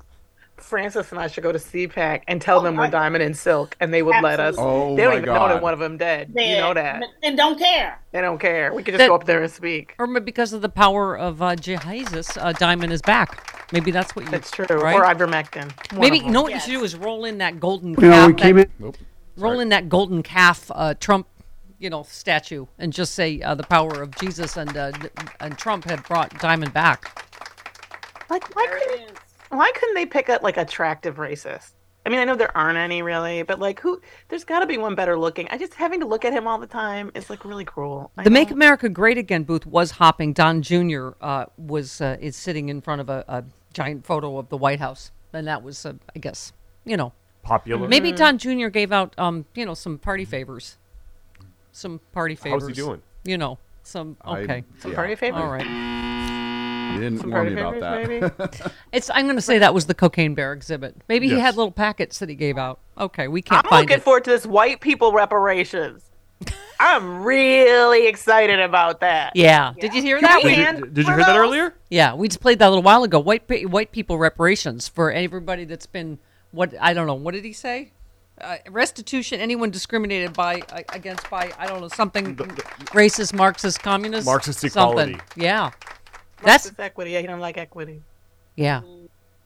Frances 0.57 1.11
and 1.11 1.19
I 1.19 1.27
should 1.27 1.43
go 1.43 1.53
to 1.53 1.59
CPAC 1.59 2.23
and 2.29 2.41
tell 2.41 2.61
them 2.61 2.77
we're 2.77 2.89
diamond 2.91 3.23
and 3.23 3.35
silk, 3.35 3.75
and 3.81 3.95
they 3.95 4.03
would 4.03 4.17
let 4.23 4.39
us. 4.41 4.57
Oh 4.59 4.95
they 4.95 5.05
don't 5.05 5.13
my 5.13 5.17
even 5.19 5.35
know 5.35 5.49
that 5.49 5.63
one 5.63 5.73
of 5.73 5.79
them 5.79 5.97
dead. 5.97 6.33
They- 6.35 6.51
You 6.53 6.59
know 6.59 6.75
that. 6.75 7.03
And 7.23 7.35
don't 7.35 7.59
care. 7.59 7.99
They 8.13 8.21
don't 8.21 8.39
care. 8.39 8.75
We 8.75 8.83
could 8.83 8.93
just 8.93 8.99
That- 8.99 9.09
go 9.09 9.15
up 9.15 9.25
there 9.25 9.43
and 9.43 9.51
speak. 9.51 9.95
Or 9.99 10.07
maybe 10.07 10.27
because 10.27 10.53
of 10.53 10.61
the 10.61 10.69
power 10.69 11.17
of 11.17 11.41
uh, 11.41 11.57
Jesus, 11.57 12.37
uh, 12.37 12.53
Diamond 12.53 12.93
is 12.93 13.01
back. 13.01 13.73
Maybe 13.73 13.91
that's 13.91 14.15
what 14.15 14.27
you. 14.27 14.31
That's 14.31 14.51
true. 14.51 14.67
Right? 14.67 14.95
Or 14.95 15.03
ivermectin. 15.05 15.73
One 15.93 16.01
Maybe 16.03 16.19
of 16.19 16.25
you 16.27 16.31
know 16.31 16.41
them. 16.41 16.43
what 16.43 16.53
you 16.53 16.61
should 16.61 16.79
do 16.79 16.85
is 16.85 16.95
roll 16.95 17.25
in 17.25 17.39
that 17.39 17.59
golden 17.59 17.95
You 17.95 18.09
know, 18.09 18.11
calf. 18.11 18.29
we 18.29 18.35
came 18.35 18.57
that- 18.57 18.69
in- 18.81 18.95
roll 19.39 19.61
in 19.61 19.71
that 19.71 19.89
golden 19.89 20.23
calf 20.23 20.71
uh, 20.75 20.93
Trump, 21.01 21.27
you 21.79 21.89
know, 21.89 22.03
statue, 22.03 22.67
and 22.79 22.93
just 22.93 23.15
say 23.15 23.41
uh, 23.41 23.55
the 23.55 23.63
power 23.63 24.03
of 24.03 24.15
Jesus 24.17 24.59
and 24.59 24.77
uh, 24.77 24.93
and 25.41 25.57
Trump 25.57 25.85
had 25.87 26.03
brought 26.03 26.39
Diamond 26.39 26.75
back. 26.75 27.25
Like, 28.31 28.55
why 28.55 28.67
couldn't, 28.67 29.19
why 29.51 29.71
couldn't 29.75 29.95
they 29.95 30.07
pick 30.07 30.29
up 30.31 30.43
like 30.43 30.57
attractive 30.57 31.17
racist? 31.17 31.73
I 32.07 32.09
mean, 32.09 32.19
I 32.19 32.25
know 32.25 32.35
there 32.35 32.57
aren't 32.57 32.79
any 32.79 33.03
really, 33.03 33.43
but 33.43 33.59
like, 33.59 33.81
who? 33.81 34.01
There's 34.29 34.45
got 34.45 34.61
to 34.61 34.67
be 34.67 34.79
one 34.79 34.95
better 34.95 35.19
looking. 35.19 35.49
I 35.51 35.59
just 35.59 35.75
having 35.75 36.01
to 36.01 36.07
look 36.07 36.25
at 36.25 36.33
him 36.33 36.47
all 36.47 36.59
the 36.59 36.67
time 36.67 37.11
is 37.15 37.29
like 37.29 37.45
really 37.45 37.65
cruel. 37.65 38.11
I 38.17 38.25
The 38.25 38.31
know. 38.31 38.35
Make 38.35 38.51
America 38.51 38.89
Great 38.89 39.19
Again 39.19 39.43
booth 39.43 39.67
was 39.67 39.91
hopping. 39.91 40.33
Don 40.33 40.63
Jr. 40.63 41.11
Uh, 41.21 41.45
was 41.59 42.01
uh, 42.01 42.17
is 42.21 42.37
sitting 42.37 42.71
in 42.71 42.81
front 42.81 43.03
of 43.03 43.11
a, 43.11 43.25
a 43.29 43.45
giant 43.75 44.07
photo 44.07 44.39
of 44.39 44.49
the 44.49 44.57
White 44.57 44.79
House, 44.81 45.11
and 45.35 45.47
that 45.47 45.63
was, 45.63 45.85
uh, 45.85 45.93
I 46.17 46.21
guess, 46.21 46.53
you 46.87 46.97
know, 46.97 47.13
Popular. 47.43 47.89
Maybe 47.89 48.13
Don 48.13 48.39
Jr. 48.39 48.69
gave 48.69 48.93
out, 48.93 49.15
um, 49.19 49.45
you 49.55 49.65
know, 49.67 49.75
some 49.75 49.99
party 49.99 50.25
favors, 50.25 50.77
some 51.73 52.01
party 52.13 52.35
favors. 52.35 52.63
How's 52.63 52.69
he 52.69 52.75
doing? 52.75 53.03
You 53.25 53.39
know, 53.39 53.59
some 53.83 54.17
I- 54.23 54.41
okay, 54.41 54.65
Some 54.79 54.93
yeah. 54.93 54.97
party 54.97 55.15
favors? 55.17 55.41
All 55.41 55.51
right. 55.51 56.00
You 56.95 57.01
didn't 57.01 57.21
Some 57.21 57.31
warn 57.31 57.55
me 57.55 57.61
about 57.61 57.75
favors, 57.81 58.31
that. 58.39 58.73
It's. 58.93 59.11
I'm 59.11 59.25
going 59.27 59.37
to 59.37 59.43
say 59.43 59.59
that 59.59 59.73
was 59.75 59.87
the 59.87 59.95
cocaine 59.95 60.35
bear 60.35 60.53
exhibit. 60.53 60.97
Maybe 61.09 61.29
he 61.29 61.39
had 61.39 61.57
little 61.57 61.73
packets 61.73 62.19
that 62.19 62.29
he 62.29 62.35
gave 62.35 62.59
out. 62.59 62.81
Okay, 62.99 63.29
we 63.29 63.43
can't 63.43 63.65
I'm 63.65 63.71
find 63.71 63.83
looking 63.83 63.99
it. 63.99 64.03
forward 64.03 64.25
to 64.25 64.31
this 64.31 64.47
white 64.47 64.81
people 64.81 65.13
reparations. 65.13 66.05
I'm 66.83 67.23
really 67.23 68.07
excited 68.07 68.59
about 68.59 69.01
that. 69.01 69.37
Yeah. 69.37 69.75
Did 69.79 69.93
you 69.95 70.01
hear 70.01 70.19
Can 70.19 70.29
that? 70.29 70.43
we 70.43 70.51
We- 70.51 70.55
hand 70.57 70.81
one 70.81 71.21
of 71.21 71.27
those? 71.27 71.73
Yeah, 71.91 72.15
we 72.15 72.29
just 72.29 72.41
played 72.41 72.59
that 72.61 72.69
a 72.69 72.71
little 72.71 72.83
while 72.83 73.05
ago. 73.05 73.21
White 73.21 73.43
white 73.69 73.93
people 73.93 74.17
reparations 74.19 74.89
for 74.89 75.13
everybody 75.13 75.65
that's 75.67 75.85
been 75.87 76.19
what 76.53 76.75
I 76.81 76.95
don't 76.95 77.07
know. 77.07 77.15
What 77.15 77.35
did 77.35 77.45
he 77.45 77.53
say? 77.53 77.93
Uh, 78.41 78.57
restitution. 78.71 79.39
Anyone 79.39 79.71
discriminated 79.71 80.33
by 80.33 80.63
uh, 80.73 80.81
against 80.95 81.29
by 81.29 81.53
I 81.59 81.67
don't 81.67 81.83
know 81.83 81.89
something 81.89 82.35
racist, 82.37 83.35
Marxist, 83.35 83.83
communist, 83.83 84.25
Marxist 84.25 84.61
something. 84.61 84.79
equality. 84.81 85.19
Yeah, 85.37 85.73
that's 86.43 86.65
That's 86.65 86.79
equity. 86.79 87.13
Yeah, 87.13 87.21
he 87.21 87.27
don't 87.27 87.41
like 87.41 87.59
equity. 87.59 88.03
yeah. 88.57 88.81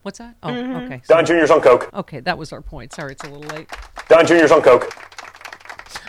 What's 0.03 0.19
that? 0.19 0.35
Oh, 0.43 0.49
Mhm. 0.49 0.85
okay. 0.85 1.03
Don 1.09 1.25
Jr.'s 1.25 1.51
on 1.51 1.63
coke. 1.63 1.89
Okay, 1.95 2.21
that 2.21 2.37
was 2.37 2.53
our 2.53 2.61
point. 2.61 2.93
Sorry, 2.93 3.13
it's 3.13 3.25
a 3.25 3.29
little 3.31 3.49
late. 3.57 3.71
Don 4.11 4.27
Jr.'s 4.27 4.53
on 4.53 4.61
coke. 4.61 4.95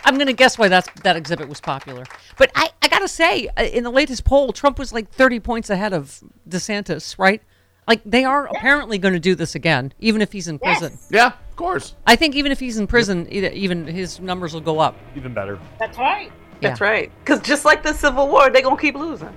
I'm 0.04 0.16
going 0.16 0.26
to 0.26 0.34
guess 0.34 0.58
why 0.58 0.68
that's 0.68 0.88
that 1.02 1.16
exhibit 1.16 1.48
was 1.48 1.60
popular. 1.62 2.04
But 2.36 2.50
I, 2.54 2.68
I 2.82 2.88
got 2.88 2.98
to 3.00 3.08
say, 3.08 3.48
uh, 3.56 3.62
in 3.64 3.84
the 3.84 3.90
latest 3.90 4.24
poll, 4.24 4.52
Trump 4.52 4.78
was 4.78 4.92
like 4.92 5.10
30 5.10 5.40
points 5.40 5.70
ahead 5.70 5.94
of 5.94 6.20
DeSantis, 6.48 7.18
right? 7.18 7.40
Like 7.88 8.02
they 8.04 8.24
are 8.24 8.46
apparently 8.48 8.98
going 8.98 9.14
to 9.14 9.20
do 9.20 9.34
this 9.34 9.54
again, 9.54 9.94
even 9.98 10.20
if 10.20 10.30
he's 10.30 10.46
in 10.46 10.58
prison. 10.58 10.98
Yeah, 11.08 11.28
of 11.28 11.56
course. 11.56 11.94
I 12.06 12.16
think 12.16 12.34
even 12.36 12.52
if 12.52 12.60
he's 12.60 12.76
in 12.78 12.86
prison, 12.86 13.26
either, 13.30 13.48
even 13.48 13.86
his 13.86 14.20
numbers 14.20 14.52
will 14.52 14.60
go 14.60 14.78
up. 14.78 14.94
Even 15.16 15.32
better. 15.32 15.58
That's 15.78 15.96
right. 15.96 16.30
That's 16.60 16.80
right. 16.82 17.10
Because 17.20 17.40
just 17.40 17.64
like 17.64 17.82
the 17.82 17.94
Civil 17.94 18.28
War, 18.28 18.50
they're 18.50 18.62
gonna 18.62 18.76
keep 18.76 18.94
losing. 18.94 19.32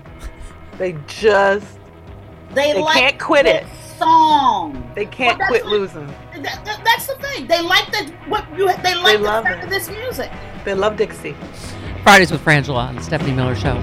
They 0.80 0.94
just 1.06 1.78
They, 2.56 2.74
They 2.74 2.82
like 2.82 2.96
can't 2.98 3.20
quit 3.20 3.46
it. 3.46 3.68
Song. 4.00 4.92
they 4.96 5.06
can't 5.06 5.38
Well, 5.38 5.48
quit 5.50 5.62
that's 5.64 5.72
what- 5.72 5.80
losing. 5.80 6.08
That, 6.42 6.66
that- 6.66 6.82
that's 6.84 7.06
the 7.06 7.16
thing. 7.16 7.46
They 7.48 7.62
like 7.62 7.92
the 7.92 8.12
what 8.28 8.46
you. 8.58 8.68
They 8.82 8.96
like 8.96 9.18
the 9.18 9.24
love 9.24 9.44
sound 9.44 9.60
it. 9.60 9.64
of 9.66 9.70
this 9.70 9.90
music. 9.90 10.32
They 10.66 10.74
love 10.74 10.96
Dixie. 10.98 11.36
Fridays 12.04 12.32
with 12.32 12.44
Frangela 12.44 12.88
on 12.90 12.96
the 12.96 13.04
Stephanie 13.04 13.34
Miller 13.34 13.56
Show. 13.56 13.76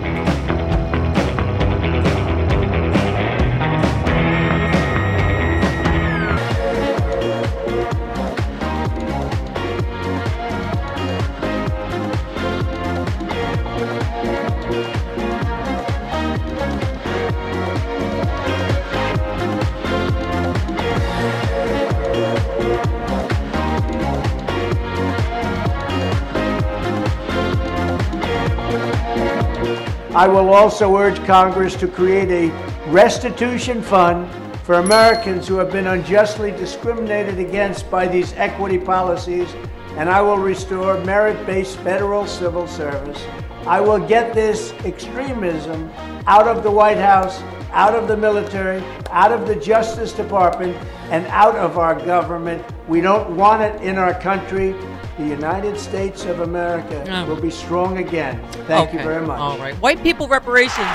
I 30.17 30.27
will 30.27 30.49
also 30.49 30.97
urge 30.97 31.23
Congress 31.27 31.77
to 31.77 31.87
create 31.87 32.31
a 32.31 32.51
restitution 32.89 33.83
fund 33.83 34.27
for 34.63 34.77
Americans 34.77 35.47
who 35.47 35.57
have 35.59 35.71
been 35.71 35.89
unjustly 35.89 36.53
discriminated 36.53 37.39
against 37.39 37.91
by 37.91 38.09
these 38.09 38.33
equity 38.33 38.79
policies, 38.79 39.55
and 39.99 40.09
I 40.09 40.23
will 40.23 40.39
restore 40.39 40.99
merit 41.05 41.45
based 41.45 41.77
federal 41.81 42.27
civil 42.27 42.67
service. 42.67 43.23
I 43.67 43.83
will 43.83 43.99
get 43.99 44.33
this 44.33 44.73
extremism 44.87 45.91
out 46.27 46.49
of 46.49 46.63
the 46.63 46.71
White 46.71 46.97
House, 46.97 47.43
out 47.73 47.95
of 47.95 48.09
the 48.09 48.17
military, 48.17 48.83
out 49.11 49.33
of 49.33 49.47
the 49.47 49.57
Justice 49.57 50.15
Department, 50.15 50.75
and 51.11 51.27
out 51.27 51.57
of 51.57 51.77
our 51.77 51.95
government. 51.95 52.65
We 52.89 53.03
don't 53.03 53.37
want 53.37 53.61
it 53.61 53.83
in 53.83 53.99
our 53.99 54.19
country. 54.19 54.75
The 55.19 55.25
United 55.27 55.79
States 55.79 56.25
of 56.27 56.41
America 56.41 57.05
Oh. 57.11 57.25
will 57.27 57.41
be 57.41 57.51
strong 57.51 57.99
again. 57.99 58.39
Thank 58.67 58.93
you 58.93 58.99
very 59.01 59.27
much. 59.27 59.39
All 59.39 59.57
right, 59.59 59.75
white 59.77 60.03
people 60.03 60.29
reparations. 60.29 60.87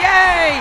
Yay! 0.00 0.60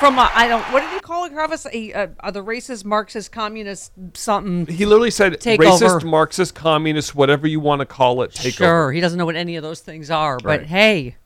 From 0.00 0.18
uh, 0.18 0.28
I 0.34 0.46
don't. 0.48 0.62
What 0.72 0.80
did 0.80 0.90
he 0.92 1.00
call 1.00 1.26
it, 1.26 1.32
Travis? 1.32 1.66
A, 1.72 1.92
uh, 1.92 2.30
the 2.30 2.42
racist, 2.42 2.84
Marxist, 2.86 3.30
communist, 3.32 3.92
something. 4.14 4.66
He 4.66 4.86
literally 4.86 5.10
said 5.10 5.38
Take 5.40 5.60
racist, 5.60 5.96
over. 5.96 6.06
Marxist, 6.06 6.54
communist, 6.54 7.14
whatever 7.14 7.46
you 7.46 7.60
want 7.60 7.80
to 7.80 7.86
call 7.86 8.22
it. 8.22 8.32
Take 8.32 8.54
sure, 8.54 8.84
over. 8.84 8.92
he 8.92 9.00
doesn't 9.00 9.18
know 9.18 9.26
what 9.26 9.36
any 9.36 9.56
of 9.56 9.62
those 9.62 9.80
things 9.80 10.10
are. 10.10 10.34
Right. 10.42 10.60
But 10.60 10.66
hey, 10.66 11.16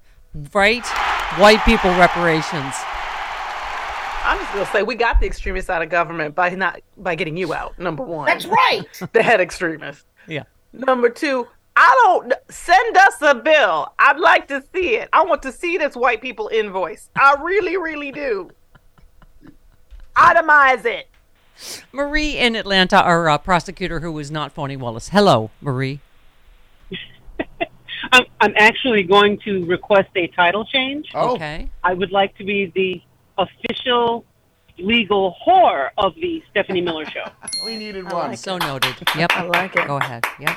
right? 0.53 0.85
White 1.39 1.65
people 1.65 1.91
reparations. 1.93 2.75
I'm 4.25 4.39
just 4.39 4.53
gonna 4.53 4.67
say 4.67 4.83
we 4.83 4.97
got 4.97 5.21
the 5.21 5.27
extremists 5.27 5.71
out 5.71 5.83
of 5.83 5.89
government 5.89 6.35
by 6.35 6.51
not 6.51 6.81
by 6.97 7.15
getting 7.15 7.37
you 7.37 7.55
out. 7.55 7.79
Number 7.79 8.03
one. 8.03 8.27
That's 8.27 8.45
right. 8.47 8.83
the 9.13 9.23
head 9.23 9.41
extremist. 9.41 10.05
Yeah. 10.29 10.45
Number 10.73 11.09
two, 11.09 11.47
I 11.77 12.01
don't 12.05 12.35
send 12.51 12.97
us 12.97 13.23
a 13.23 13.35
bill. 13.35 13.93
I'd 13.99 14.19
like 14.19 14.49
to 14.49 14.63
see 14.75 14.97
it. 14.97 15.09
I 15.13 15.25
want 15.25 15.43
to 15.43 15.53
see 15.53 15.79
this 15.79 15.95
white 15.95 16.21
people 16.21 16.49
invoice. 16.49 17.09
I 17.17 17.37
really, 17.43 17.77
really 17.77 18.13
do. 18.13 18.51
Itemize 20.17 20.85
it. 20.85 21.09
Marie 21.93 22.37
in 22.37 22.57
Atlanta, 22.57 23.01
our 23.03 23.29
uh, 23.29 23.39
prosecutor 23.39 24.01
who 24.01 24.13
was 24.13 24.31
not 24.31 24.53
Fani 24.53 24.77
Willis. 24.77 25.09
Hello, 25.09 25.51
Marie. 25.61 26.01
I'm, 28.13 28.25
I'm 28.41 28.55
actually 28.57 29.03
going 29.03 29.39
to 29.45 29.65
request 29.67 30.11
a 30.17 30.27
title 30.29 30.65
change. 30.65 31.09
Oh. 31.15 31.35
Okay. 31.35 31.71
I 31.83 31.95
would 31.95 32.13
like 32.13 32.37
to 32.39 32.45
be 32.45 32.73
the 32.75 33.03
official 33.39 34.25
legal 34.79 35.37
whore 35.47 35.91
of 35.99 36.15
the 36.17 36.43
Stephanie 36.51 36.81
Miller 36.81 37.05
Show. 37.07 37.25
We 37.67 37.77
needed 37.77 38.07
I 38.07 38.13
one. 38.15 38.29
like 38.31 38.39
So 38.39 38.57
it. 38.57 38.61
noted. 38.63 38.95
Yep. 39.17 39.33
I 39.33 39.43
like 39.45 39.77
it. 39.77 39.87
Go 39.87 39.97
ahead. 39.99 40.25
Yep. 40.41 40.57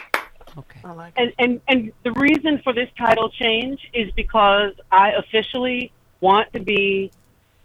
Okay. 0.57 0.79
I 0.83 0.91
like 0.93 1.13
it. 1.17 1.33
And, 1.39 1.51
and 1.51 1.61
and 1.67 1.91
the 2.03 2.11
reason 2.19 2.59
for 2.63 2.73
this 2.73 2.89
title 2.97 3.29
change 3.29 3.79
is 3.93 4.11
because 4.15 4.73
I 4.91 5.11
officially 5.11 5.91
want 6.19 6.51
to 6.53 6.59
be 6.59 7.11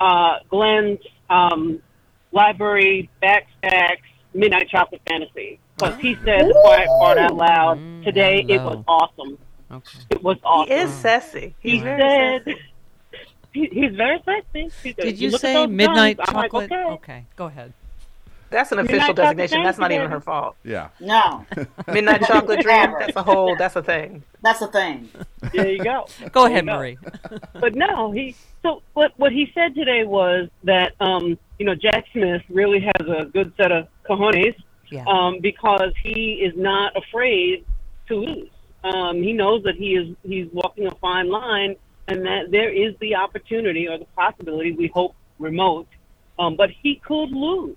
uh, 0.00 0.38
Glenn's 0.48 1.00
um, 1.28 1.80
library 2.32 3.10
backstacks 3.22 3.98
midnight 4.34 4.68
chocolate 4.68 5.00
fantasy 5.08 5.58
because 5.76 5.98
he 6.00 6.14
said 6.24 6.46
the 6.48 6.58
quiet 6.62 6.86
part 7.00 7.18
out 7.18 7.34
loud 7.36 7.78
today. 8.04 8.44
It 8.48 8.60
was 8.62 8.82
awesome. 8.88 9.38
Okay. 9.70 9.98
It 10.10 10.22
was 10.22 10.36
awesome. 10.44 10.68
He 10.72 10.80
is 10.82 10.90
sassy. 10.92 11.54
He 11.60 11.70
He's 11.72 11.82
very 11.82 12.00
said 12.00 12.42
sassy. 12.44 12.60
He, 13.56 13.80
he's 13.80 13.94
very 13.96 14.20
sexy. 14.24 14.70
He 14.82 14.92
Did 14.92 15.18
you, 15.18 15.30
look 15.30 15.40
say 15.40 15.66
midnight 15.66 16.16
guns." 16.18 16.28
I'm 16.28 16.36
like, 16.36 16.50
chocolate? 16.50 16.70
okay. 16.72 17.24
Go 17.36 17.46
ahead. 17.46 17.72
That's 18.50 18.70
an 18.72 18.78
official 18.78 19.08
chocolate 19.08 19.16
designation. 19.16 19.62
That's 19.64 19.78
not 19.78 19.90
even 19.90 20.08
her 20.10 20.20
fault. 20.20 20.54
Yeah. 20.62 20.88
No, 21.00 21.44
Midnight 21.88 22.22
chocolate 22.22 22.60
dream. 22.60 22.94
That's 22.98 23.16
a 23.16 23.22
whole. 23.22 23.56
That's 23.56 23.74
a 23.76 23.82
thing. 23.82 24.22
that's 24.40 24.62
a 24.62 24.68
thing. 24.68 25.08
There 25.52 25.68
you 25.70 25.82
go. 25.82 26.06
Go 26.32 26.42
There 26.48 26.52
ahead, 26.52 26.64
you 26.64 26.70
go. 26.70 26.76
Marie. 26.78 26.98
but 27.60 27.74
no, 27.74 28.12
he. 28.12 28.36
So 28.62 28.82
what 28.94 29.12
what 29.16 29.32
he 29.32 29.50
said 29.54 29.74
today 29.74 30.04
was 30.04 30.48
that 30.64 30.92
um 31.00 31.38
you 31.58 31.66
know 31.66 31.74
Jack 31.74 32.04
Smith 32.12 32.42
really 32.48 32.80
has 32.80 33.08
a 33.08 33.24
good 33.26 33.52
set 33.56 33.72
of 33.72 33.88
cojones 34.08 34.54
Yeah. 34.90 35.04
um 35.08 35.40
because 35.40 35.92
he 36.02 36.34
is 36.46 36.54
not 36.56 36.96
afraid 36.96 37.64
to 38.08 38.14
lose. 38.14 38.48
Um, 38.84 39.16
he 39.22 39.32
knows 39.32 39.64
that 39.64 39.74
he 39.74 39.96
is 39.96 40.14
he's 40.22 40.46
walking 40.52 40.86
a 40.86 40.94
fine 40.96 41.28
line, 41.28 41.74
and 42.08 42.24
that 42.24 42.50
there 42.50 42.70
is 42.70 42.94
the 43.00 43.16
opportunity 43.16 43.88
or 43.88 43.98
the 43.98 44.04
possibility. 44.16 44.72
We 44.72 44.88
hope 44.88 45.14
remote, 45.38 45.88
um, 46.38 46.56
but 46.56 46.70
he 46.70 46.96
could 46.96 47.30
lose. 47.30 47.76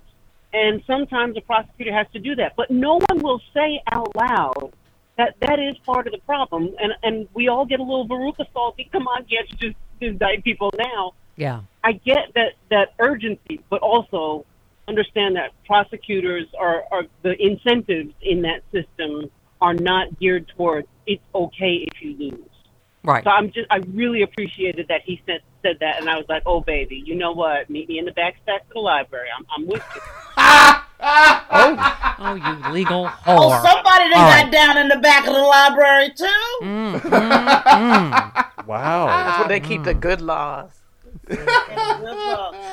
And 0.52 0.82
sometimes 0.86 1.34
the 1.34 1.42
prosecutor 1.42 1.92
has 1.92 2.06
to 2.12 2.18
do 2.18 2.34
that, 2.36 2.54
but 2.56 2.70
no 2.70 2.98
one 3.08 3.22
will 3.22 3.40
say 3.54 3.80
out 3.92 4.14
loud 4.16 4.72
that 5.16 5.36
that 5.40 5.60
is 5.60 5.76
part 5.78 6.06
of 6.06 6.12
the 6.12 6.18
problem. 6.20 6.74
And 6.80 6.92
and 7.02 7.28
we 7.34 7.48
all 7.48 7.66
get 7.66 7.78
a 7.78 7.82
little 7.82 8.08
Veruca 8.08 8.44
salty. 8.52 8.88
Come 8.90 9.06
on, 9.06 9.24
get 9.24 9.48
just 9.58 9.76
indict 10.00 10.42
people 10.42 10.72
now. 10.76 11.14
Yeah. 11.36 11.60
I 11.84 11.92
get 11.92 12.32
that 12.34 12.54
that 12.70 12.94
urgency, 12.98 13.60
but 13.70 13.80
also 13.80 14.44
understand 14.88 15.36
that 15.36 15.52
prosecutors 15.66 16.46
are, 16.58 16.84
are 16.90 17.04
the 17.22 17.40
incentives 17.40 18.12
in 18.22 18.42
that 18.42 18.62
system 18.72 19.30
are 19.60 19.74
not 19.74 20.18
geared 20.18 20.50
towards 20.56 20.88
it's 21.06 21.22
okay 21.34 21.86
if 21.86 22.02
you 22.02 22.16
lose. 22.18 22.59
Right. 23.02 23.24
So 23.24 23.30
I'm 23.30 23.50
just 23.50 23.66
I 23.70 23.76
really 23.94 24.22
appreciated 24.22 24.88
that 24.88 25.02
he 25.02 25.22
said 25.26 25.40
said 25.62 25.78
that, 25.80 26.00
and 26.00 26.08
I 26.08 26.16
was 26.16 26.26
like, 26.28 26.42
oh 26.46 26.60
baby, 26.60 27.02
you 27.04 27.14
know 27.14 27.32
what? 27.32 27.70
Meet 27.70 27.88
me 27.88 27.98
in 27.98 28.04
the 28.04 28.12
back 28.12 28.36
stack 28.42 28.62
of 28.62 28.74
the 28.74 28.80
library. 28.80 29.28
I'm 29.36 29.46
I'm 29.56 29.66
with 29.66 29.82
you. 29.94 30.00
oh, 31.02 32.14
oh, 32.18 32.34
you 32.34 32.72
legal 32.72 33.06
whore. 33.06 33.22
Oh, 33.26 33.62
somebody 33.62 34.10
done 34.10 34.12
got 34.12 34.44
right. 34.44 34.52
down 34.52 34.76
in 34.78 34.88
the 34.88 34.98
back 34.98 35.26
of 35.26 35.34
the 35.34 35.40
library 35.40 36.10
too. 36.10 36.58
Mm, 36.62 37.00
mm, 37.00 37.62
mm. 37.62 38.66
Wow. 38.66 39.06
That's 39.06 39.38
where 39.38 39.48
they 39.48 39.60
keep 39.60 39.84
the 39.84 39.94
good 39.94 40.20
laws. 40.20 40.79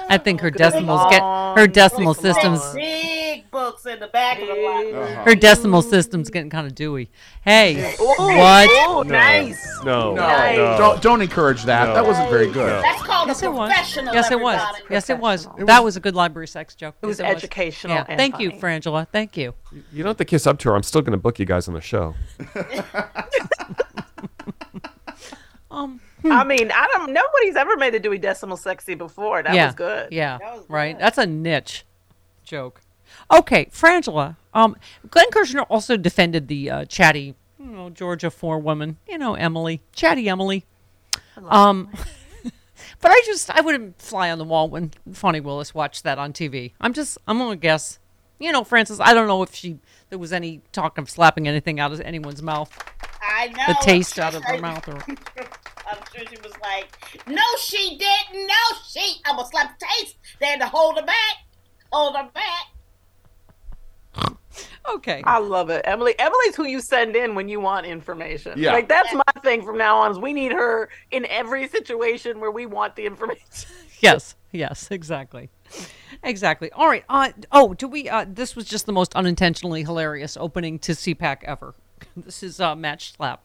I 0.09 0.17
think 0.23 0.41
her 0.41 0.49
decimals 0.51 1.01
get 1.11 1.21
her 1.21 1.67
decimal 1.67 2.13
systems. 2.13 2.61
Big 2.73 3.49
books 3.51 3.85
in 3.85 3.99
the 3.99 4.07
back 4.07 4.41
of 4.41 4.47
the 4.47 4.53
library. 4.55 5.13
Her 5.15 5.35
decimal 5.35 5.81
system's 5.81 6.29
getting 6.29 6.49
kind 6.49 6.65
of 6.65 6.73
dewy. 6.75 7.09
Hey, 7.43 7.93
Ooh, 7.99 8.05
what? 8.17 8.89
ooh, 8.89 9.09
nice. 9.09 9.65
No. 9.83 10.15
No, 10.15 10.55
no. 10.55 10.77
don't 10.77 11.01
don't 11.01 11.21
encourage 11.21 11.63
that. 11.63 11.87
No. 11.89 11.93
That 11.95 12.05
wasn't 12.05 12.29
very 12.29 12.51
good. 12.51 12.83
That's 12.83 13.01
called 13.03 13.27
Yes, 13.27 13.41
a 13.43 13.45
it 13.45 13.53
was. 13.53 13.69
professional. 13.69 14.13
Yes, 14.13 14.31
it 14.31 14.39
was. 14.39 14.55
everybody. 14.59 14.83
Yes, 14.89 15.09
it 15.09 15.19
was. 15.19 15.47
That 15.59 15.83
was 15.83 15.97
a 15.97 15.99
good 15.99 16.15
library 16.15 16.47
sex 16.47 16.73
joke. 16.75 16.95
It 17.01 17.05
was 17.05 17.19
Yes, 17.19 17.35
educational 17.35 17.95
Yeah. 17.97 18.05
and 18.07 18.17
Thank 18.17 18.39
you, 18.39 18.49
funny. 18.51 18.61
Frangela. 18.79 19.07
Thank 19.11 19.35
you. 19.37 19.53
You 19.91 20.03
don't 20.03 20.07
have 20.11 20.17
to 20.17 20.25
kiss 20.25 20.47
up 20.47 20.57
to 20.59 20.69
her. 20.69 20.75
I'm 20.75 20.83
still 20.83 21.01
going 21.01 21.11
to 21.11 21.17
book 21.17 21.37
you 21.39 21.45
guys 21.45 21.67
on 21.67 21.73
the 21.73 21.81
show. 21.81 22.15
Um. 25.69 25.99
I 26.31 26.43
mean, 26.43 26.71
I 26.71 26.87
don't. 26.93 27.13
Nobody's 27.13 27.55
ever 27.55 27.77
made 27.77 27.95
a 27.95 27.99
Dewey 27.99 28.17
Decimal 28.17 28.57
sexy 28.57 28.95
before. 28.95 29.43
That 29.43 29.53
yeah. 29.53 29.67
was 29.67 29.75
good. 29.75 30.11
Yeah. 30.11 30.37
that 30.37 30.55
was 30.57 30.65
right. 30.69 30.97
That's 30.97 31.17
a 31.17 31.25
niche 31.25 31.85
joke. 32.43 32.81
Okay, 33.31 33.65
Frangela. 33.65 34.37
Um, 34.53 34.75
Glenn 35.09 35.29
Kirschner 35.31 35.63
also 35.63 35.97
defended 35.97 36.47
the 36.47 36.69
uh, 36.69 36.85
chatty, 36.85 37.35
you 37.59 37.65
know, 37.65 37.89
Georgia 37.89 38.29
four 38.29 38.59
woman. 38.59 38.97
You 39.07 39.17
know, 39.17 39.35
Emily, 39.35 39.81
chatty 39.93 40.29
Emily. 40.29 40.65
Um, 41.37 41.89
but 43.01 43.11
I 43.11 43.21
just 43.25 43.49
I 43.49 43.61
wouldn't 43.61 44.01
fly 44.01 44.31
on 44.31 44.37
the 44.37 44.43
wall 44.43 44.69
when 44.69 44.91
Fani 45.13 45.39
Willis 45.39 45.73
watched 45.73 46.03
that 46.03 46.17
on 46.17 46.33
TV. 46.33 46.71
I'm 46.79 46.93
just 46.93 47.17
I'm 47.27 47.37
gonna 47.37 47.55
guess. 47.55 47.99
You 48.39 48.51
know, 48.51 48.63
Frances. 48.63 48.99
I 48.99 49.15
don't 49.15 49.27
know 49.27 49.41
if 49.41 49.55
she 49.55 49.79
there 50.09 50.19
was 50.19 50.31
any 50.31 50.61
talk 50.71 50.99
of 50.99 51.09
slapping 51.09 51.47
anything 51.47 51.79
out 51.79 51.91
of 51.91 52.01
anyone's 52.01 52.43
mouth. 52.43 52.71
I 53.21 53.47
know. 53.47 53.65
The 53.67 53.77
taste 53.81 54.19
out 54.19 54.35
of 54.35 54.43
sure- 54.43 54.55
her 54.55 54.61
mouth. 54.61 54.87
Or, 54.87 54.99
I'm 55.89 55.97
sure 56.13 56.25
she 56.29 56.37
was 56.41 56.53
like, 56.61 56.87
"No, 57.27 57.41
she 57.61 57.97
didn't. 57.97 58.47
No, 58.47 58.53
she. 58.89 59.21
I'm 59.25 59.35
gonna 59.37 59.47
slap 59.47 59.79
the 59.79 59.85
taste. 59.97 60.15
They 60.39 60.47
had 60.47 60.59
to 60.59 60.67
hold 60.67 60.97
her 60.99 61.05
back. 61.05 61.35
Hold 61.91 62.15
her 62.15 62.29
back." 62.33 62.65
okay. 64.95 65.21
I 65.25 65.39
love 65.39 65.69
it. 65.69 65.81
Emily 65.85 66.17
Emily's 66.19 66.55
who 66.55 66.65
you 66.65 66.81
send 66.81 67.15
in 67.15 67.35
when 67.35 67.47
you 67.47 67.59
want 67.59 67.85
information. 67.85 68.53
Yeah. 68.57 68.73
Like 68.73 68.87
that's 68.87 69.13
my 69.13 69.41
thing 69.43 69.63
from 69.63 69.77
now 69.77 69.97
on 69.99 70.11
is 70.11 70.19
we 70.19 70.33
need 70.33 70.51
her 70.51 70.89
in 71.11 71.25
every 71.27 71.67
situation 71.67 72.39
where 72.39 72.51
we 72.51 72.65
want 72.65 72.95
the 72.95 73.05
information. 73.05 73.45
yes. 74.01 74.35
Yes. 74.51 74.89
Exactly. 74.91 75.49
Exactly. 76.23 76.71
All 76.71 76.87
right. 76.87 77.03
Uh, 77.09 77.31
oh, 77.51 77.73
do 77.73 77.87
we? 77.87 78.09
Uh, 78.09 78.25
this 78.27 78.55
was 78.55 78.65
just 78.65 78.85
the 78.85 78.91
most 78.93 79.13
unintentionally 79.15 79.83
hilarious 79.83 80.35
opening 80.37 80.79
to 80.79 80.93
CPAC 80.93 81.43
ever. 81.43 81.75
This 82.15 82.41
is 82.43 82.59
uh, 82.59 82.75
Matt 82.75 82.99
Schlapp, 82.99 83.39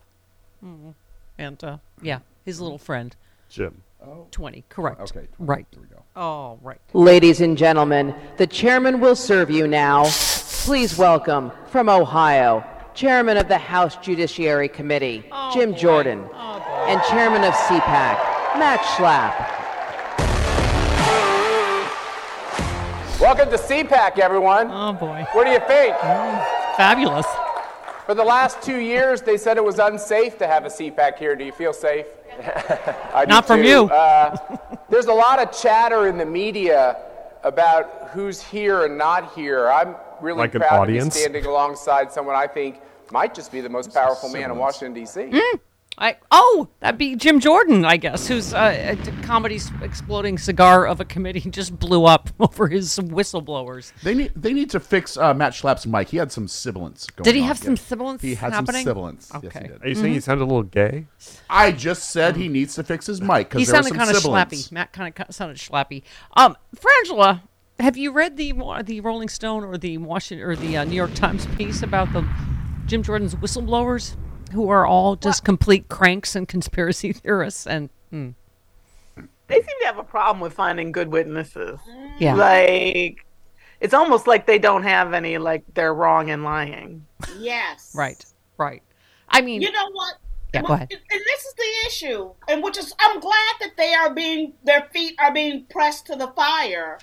Mm. 0.64 0.94
and 1.38 1.64
uh, 1.64 1.78
yeah, 2.02 2.20
his 2.44 2.60
little 2.60 2.78
friend 2.78 3.14
Jim. 3.48 3.82
Oh. 4.04 4.26
Twenty. 4.30 4.64
Correct. 4.68 5.00
Okay. 5.00 5.28
Right. 5.38 5.66
Here 5.70 5.80
we 5.80 5.86
go. 5.88 6.02
Oh, 6.16 6.58
right. 6.62 6.80
Ladies 6.92 7.40
and 7.40 7.56
gentlemen, 7.56 8.14
the 8.36 8.46
chairman 8.46 9.00
will 9.00 9.14
serve 9.14 9.50
you 9.50 9.66
now. 9.66 10.04
Please 10.64 10.96
welcome 10.98 11.52
from 11.66 11.88
Ohio, 11.88 12.64
chairman 12.94 13.36
of 13.36 13.48
the 13.48 13.58
House 13.58 13.96
Judiciary 13.96 14.68
Committee, 14.68 15.24
oh, 15.32 15.50
Jim 15.54 15.74
Jordan, 15.74 16.24
oh, 16.34 16.86
and 16.88 17.00
chairman 17.04 17.44
of 17.44 17.54
CPAC, 17.54 18.58
Matt 18.58 18.80
Schlapp. 18.80 19.58
Welcome 23.20 23.50
to 23.50 23.56
CPAC, 23.56 24.18
everyone. 24.18 24.68
Oh 24.72 24.92
boy. 24.92 25.24
What 25.32 25.44
do 25.44 25.50
you 25.50 25.60
think? 25.60 25.96
Fabulous. 26.76 27.26
For 28.06 28.14
the 28.14 28.24
last 28.24 28.60
two 28.62 28.78
years, 28.78 29.22
they 29.22 29.36
said 29.36 29.56
it 29.56 29.64
was 29.64 29.78
unsafe 29.78 30.36
to 30.38 30.46
have 30.46 30.64
a 30.64 30.68
CPAC 30.68 31.18
here. 31.18 31.36
Do 31.36 31.44
you 31.44 31.52
feel 31.52 31.72
safe? 31.72 32.06
I 33.14 33.24
do 33.24 33.28
Not 33.30 33.46
from 33.46 33.62
too. 33.62 33.68
you. 33.68 33.84
Uh, 33.84 34.36
there's 34.90 35.06
a 35.06 35.12
lot 35.12 35.38
of 35.38 35.52
chatter 35.56 36.08
in 36.08 36.18
the 36.18 36.26
media 36.26 36.96
about 37.44 38.08
who's 38.12 38.42
here 38.42 38.84
and 38.86 38.98
not 38.98 39.32
here. 39.34 39.70
I'm 39.70 39.94
really 40.20 40.38
Like 40.38 40.52
proud 40.52 40.80
audience? 40.80 41.14
to 41.14 41.18
be 41.18 41.22
standing 41.22 41.46
alongside 41.46 42.12
someone 42.12 42.34
I 42.34 42.46
think 42.46 42.80
might 43.10 43.34
just 43.34 43.52
be 43.52 43.60
the 43.60 43.68
most 43.68 43.92
powerful 43.94 44.28
man 44.30 44.50
in 44.50 44.56
Washington, 44.56 44.94
D.C. 44.94 45.20
Mm. 45.22 45.60
I 45.98 46.16
oh, 46.30 46.68
that'd 46.80 46.96
be 46.98 47.16
Jim 47.16 47.38
Jordan, 47.38 47.84
I 47.84 47.98
guess, 47.98 48.26
whose 48.26 48.54
uh, 48.54 48.96
a 48.98 49.22
comedy's 49.22 49.70
exploding 49.82 50.38
cigar 50.38 50.86
of 50.86 51.00
a 51.00 51.04
committee 51.04 51.40
just 51.50 51.78
blew 51.78 52.06
up 52.06 52.30
over 52.40 52.66
his 52.68 52.98
whistleblowers. 52.98 53.92
They 54.02 54.14
need 54.14 54.32
they 54.34 54.52
need 54.54 54.70
to 54.70 54.80
fix 54.80 55.16
uh, 55.18 55.34
Matt 55.34 55.52
Schlapp's 55.52 55.86
mic. 55.86 56.08
He 56.08 56.16
had 56.16 56.32
some 56.32 56.48
sibilance. 56.48 57.06
Going 57.08 57.24
Did 57.24 57.34
he 57.34 57.42
on. 57.42 57.48
have 57.48 57.58
some 57.58 57.74
Yeah. 57.74 57.82
sibilance 57.82 58.22
He 58.22 58.34
had 58.34 58.52
happening? 58.52 58.82
some 58.84 58.90
sibilance. 58.90 59.30
Yes, 59.34 59.44
Okay. 59.44 59.60
he 59.62 59.68
did. 59.68 59.82
Are 59.84 59.88
you 59.88 59.94
saying 59.94 60.14
he 60.14 60.20
sounded 60.20 60.44
a 60.44 60.46
little 60.46 60.62
gay? 60.62 61.06
I 61.50 61.72
just 61.72 62.08
said 62.10 62.36
he 62.36 62.48
needs 62.48 62.74
to 62.76 62.84
fix 62.84 63.06
his 63.06 63.20
mic 63.20 63.52
He 63.52 63.58
because 63.58 63.66
there 63.68 63.82
sounded 63.82 63.94
kind 63.98 64.10
of 64.10 64.16
sibilance. 64.16 64.68
slappy. 64.68 64.72
Matt 64.72 64.92
kind 64.92 65.14
of 65.20 65.34
sounded 65.34 65.58
slappy. 65.58 66.02
Um, 66.36 66.56
Frangela, 66.74 67.42
have 67.78 67.96
you 67.98 68.12
read 68.12 68.36
the 68.38 68.52
the 68.84 69.00
Rolling 69.02 69.28
Stone 69.28 69.64
or 69.64 69.76
the 69.76 69.98
Washington 69.98 70.46
or 70.46 70.56
the 70.56 70.78
uh, 70.78 70.84
New 70.84 70.96
York 70.96 71.12
Times 71.14 71.46
piece 71.58 71.82
about 71.82 72.12
the 72.14 72.26
Jim 72.86 73.02
Jordan's 73.02 73.34
whistleblowers, 73.34 74.16
who 74.52 74.68
are 74.70 74.86
all 74.86 75.16
just 75.16 75.44
complete 75.44 75.88
cranks 75.88 76.34
and 76.36 76.48
conspiracy 76.48 77.12
theorists? 77.12 77.66
And 77.66 77.90
hmm. 78.10 78.30
They 79.48 79.56
seem 79.56 79.80
to 79.80 79.86
have 79.86 79.98
a 79.98 80.04
problem 80.04 80.40
with 80.40 80.54
finding 80.54 80.92
good 80.92 81.08
witnesses. 81.08 81.78
Yeah. 82.18 82.34
Like 82.34 83.26
it's 83.80 83.92
almost 83.92 84.26
like 84.26 84.46
they 84.46 84.58
don't 84.58 84.84
have 84.84 85.12
any 85.12 85.38
like 85.38 85.64
they're 85.74 85.92
wrong 85.92 86.30
and 86.30 86.44
lying. 86.44 87.04
Yes. 87.38 87.92
right, 87.94 88.24
right. 88.56 88.82
I 89.28 89.40
mean, 89.40 89.60
You 89.60 89.72
know 89.72 89.90
what? 89.90 90.14
Yeah, 90.54 90.62
go 90.62 90.74
ahead. 90.74 90.88
And 90.92 91.20
this 91.26 91.44
is 91.44 91.54
the 91.54 91.86
issue, 91.86 92.30
and 92.46 92.62
which 92.62 92.78
is 92.78 92.94
I'm 93.00 93.18
glad 93.20 93.54
that 93.60 93.72
they 93.76 93.94
are 93.94 94.14
being 94.14 94.52
their 94.64 94.88
feet 94.92 95.14
are 95.18 95.32
being 95.32 95.64
pressed 95.70 96.06
to 96.06 96.16
the 96.16 96.28
fire, 96.28 96.98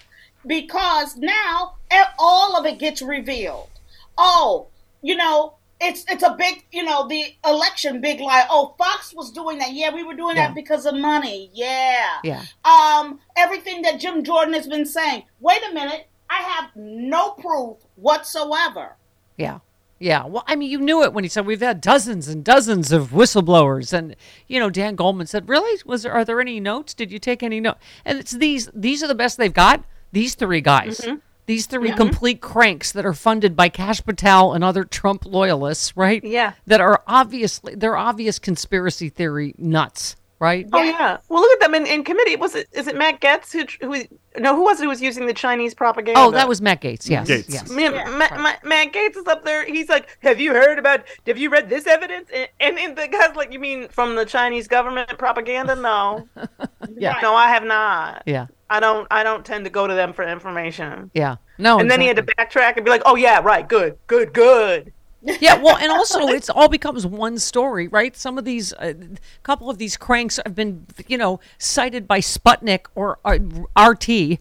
because 0.46 1.18
now 1.18 1.76
all 2.18 2.56
of 2.56 2.66
it 2.66 2.80
gets 2.80 3.02
revealed. 3.02 3.70
Oh, 4.18 4.68
you 5.02 5.16
know, 5.16 5.56
it's 5.82 6.04
it's 6.10 6.24
a 6.24 6.36
big, 6.38 6.66
you 6.72 6.84
know, 6.84 7.08
the 7.08 7.24
election 7.46 8.02
big 8.02 8.20
lie. 8.20 8.46
Oh, 8.50 8.76
Fox 8.78 9.14
was 9.14 9.32
doing 9.32 9.58
that. 9.60 9.74
Yeah, 9.74 9.94
we 9.94 10.04
were 10.04 10.16
doing 10.16 10.36
Yeah. 10.36 10.48
that 10.48 10.56
because 10.56 10.86
of 10.86 10.96
money. 10.96 11.50
Yeah. 11.54 12.08
Yeah. 12.24 12.44
Um, 12.66 13.20
everything 13.38 13.82
that 13.84 14.00
Jim 14.00 14.24
Jordan 14.24 14.54
has 14.54 14.68
been 14.68 14.86
saying. 14.86 15.24
Wait 15.40 15.62
a 15.70 15.74
minute, 15.74 16.08
I 16.30 16.42
have 16.42 16.70
no 16.76 17.32
proof 17.32 17.78
whatsoever. 17.96 18.98
Yeah. 19.38 19.60
Yeah. 20.00 20.26
Well, 20.26 20.44
I 20.48 20.56
mean, 20.56 20.70
you 20.72 20.80
knew 20.80 21.04
it 21.04 21.14
when 21.14 21.24
he 21.26 21.30
said 21.30 21.46
we've 21.46 21.60
had 21.62 21.82
dozens 21.82 22.28
and 22.28 22.44
dozens 22.44 22.92
of 22.92 23.10
whistleblowers, 23.12 23.92
and 23.94 24.16
you 24.48 24.60
know, 24.60 24.70
Dan 24.70 24.96
Goldman 24.96 25.28
said, 25.28 25.50
"Really? 25.50 25.82
Was 25.86 26.04
there? 26.04 26.14
Are 26.14 26.24
there 26.26 26.40
any 26.40 26.60
notes? 26.60 26.94
Did 26.94 27.12
you 27.12 27.20
take 27.20 27.44
any 27.44 27.60
note?" 27.60 27.78
And 28.06 28.18
it's 28.20 28.32
these. 28.32 28.70
These 28.74 29.04
are 29.04 29.08
the 29.08 29.16
best 29.16 29.38
they've 29.38 29.54
got. 29.54 29.84
These 30.12 30.36
three 30.36 30.62
guys. 30.62 31.00
Mhm. 31.02 31.22
These 31.50 31.66
3 31.66 31.90
Mhm. 31.90 31.98
complete 31.98 32.42
cranks 32.42 32.92
that 32.92 33.08
are 33.08 33.14
funded 33.14 33.56
by 33.56 33.70
Kash 33.70 34.04
Patel 34.06 34.54
and 34.54 34.64
other 34.64 34.84
Trump 34.84 35.26
loyalists, 35.26 35.98
right? 35.98 36.24
Yeah. 36.24 36.52
That 36.68 36.80
are 36.80 37.02
obviously 37.08 37.74
they're 37.74 37.98
obvious 37.98 38.38
conspiracy 38.38 39.10
theory 39.10 39.56
nuts, 39.58 40.16
right? 40.40 40.68
Oh 40.72 40.84
yeah. 40.84 41.18
Well, 41.28 41.42
look 41.42 41.52
at 41.54 41.60
them 41.62 41.74
in, 41.74 41.88
in 41.88 42.04
committee. 42.04 42.36
Was 42.36 42.54
it 42.54 42.68
is 42.72 42.86
it 42.88 42.96
Matt 42.96 43.20
Gaetz 43.20 43.52
who 43.52 43.66
who 43.84 44.04
no 44.38 44.56
who 44.56 44.64
was 44.64 44.80
it 44.80 44.84
who 44.84 44.90
was 44.90 45.02
using 45.02 45.26
the 45.26 45.34
Chinese 45.34 45.74
propaganda? 45.74 46.20
Oh, 46.22 46.30
that 46.30 46.48
was 46.48 46.62
Matt 46.62 46.82
Gaetz. 46.82 47.10
Yes. 47.10 47.28
Gaetz. 47.28 47.46
Yes. 47.52 47.68
Ma- 47.72 47.90
Ma- 48.16 48.38
Ma- 48.44 48.54
Matt 48.64 48.94
Gaetz 48.94 49.18
is 49.18 49.26
up 49.26 49.44
there. 49.44 49.66
He's 49.66 49.90
like, 49.90 50.08
"Have 50.22 50.40
you 50.40 50.52
heard 50.54 50.78
about? 50.78 51.02
Have 51.26 51.40
you 51.40 51.50
read 51.50 51.68
this 51.68 51.88
evidence?" 51.88 52.30
And, 52.32 52.48
and, 52.60 52.78
and 52.78 52.96
the 52.96 53.08
guy's 53.08 53.36
like, 53.36 53.52
"You 53.52 53.58
mean 53.58 53.88
from 53.90 54.14
the 54.16 54.24
Chinese 54.26 54.68
government 54.68 55.18
propaganda?" 55.18 55.76
No, 55.76 56.28
Yeah. 56.96 57.18
no, 57.24 57.34
I 57.34 57.48
have 57.48 57.64
not. 57.64 58.22
Yeah. 58.28 58.46
I 58.70 58.80
don't. 58.80 59.08
I 59.10 59.24
don't 59.24 59.46
tend 59.46 59.66
to 59.66 59.72
go 59.72 59.88
to 59.88 59.94
them 59.94 60.14
for 60.14 60.24
information. 60.24 61.12
Yeah. 61.14 61.38
No. 61.58 61.80
and 61.80 61.90
then 61.90 62.00
he 62.00 62.08
had 62.08 62.16
to 62.18 62.24
backtrack 62.24 62.76
and 62.76 62.86
be 62.86 62.92
like, 62.92 63.02
"Oh 63.06 63.16
yeah, 63.16 63.42
right, 63.44 63.68
good, 63.68 63.98
good, 64.08 64.34
good." 64.34 64.94
yeah, 65.42 65.56
well, 65.56 65.76
and 65.76 65.92
also 65.92 66.28
it's 66.28 66.50
all 66.50 66.70
becomes 66.70 67.06
one 67.06 67.38
story, 67.38 67.90
right? 67.90 68.16
Some 68.16 68.38
of 68.38 68.46
these, 68.46 68.72
a 68.80 68.96
couple 69.44 69.70
of 69.70 69.78
these 69.78 69.98
cranks 69.98 70.40
have 70.46 70.56
been, 70.56 70.86
you 71.08 71.18
know, 71.18 71.42
cited 71.58 72.08
by 72.08 72.20
Sputnik 72.20 72.86
or 72.96 73.20
uh, 73.26 73.38
RT, 73.78 74.08
you 74.08 74.40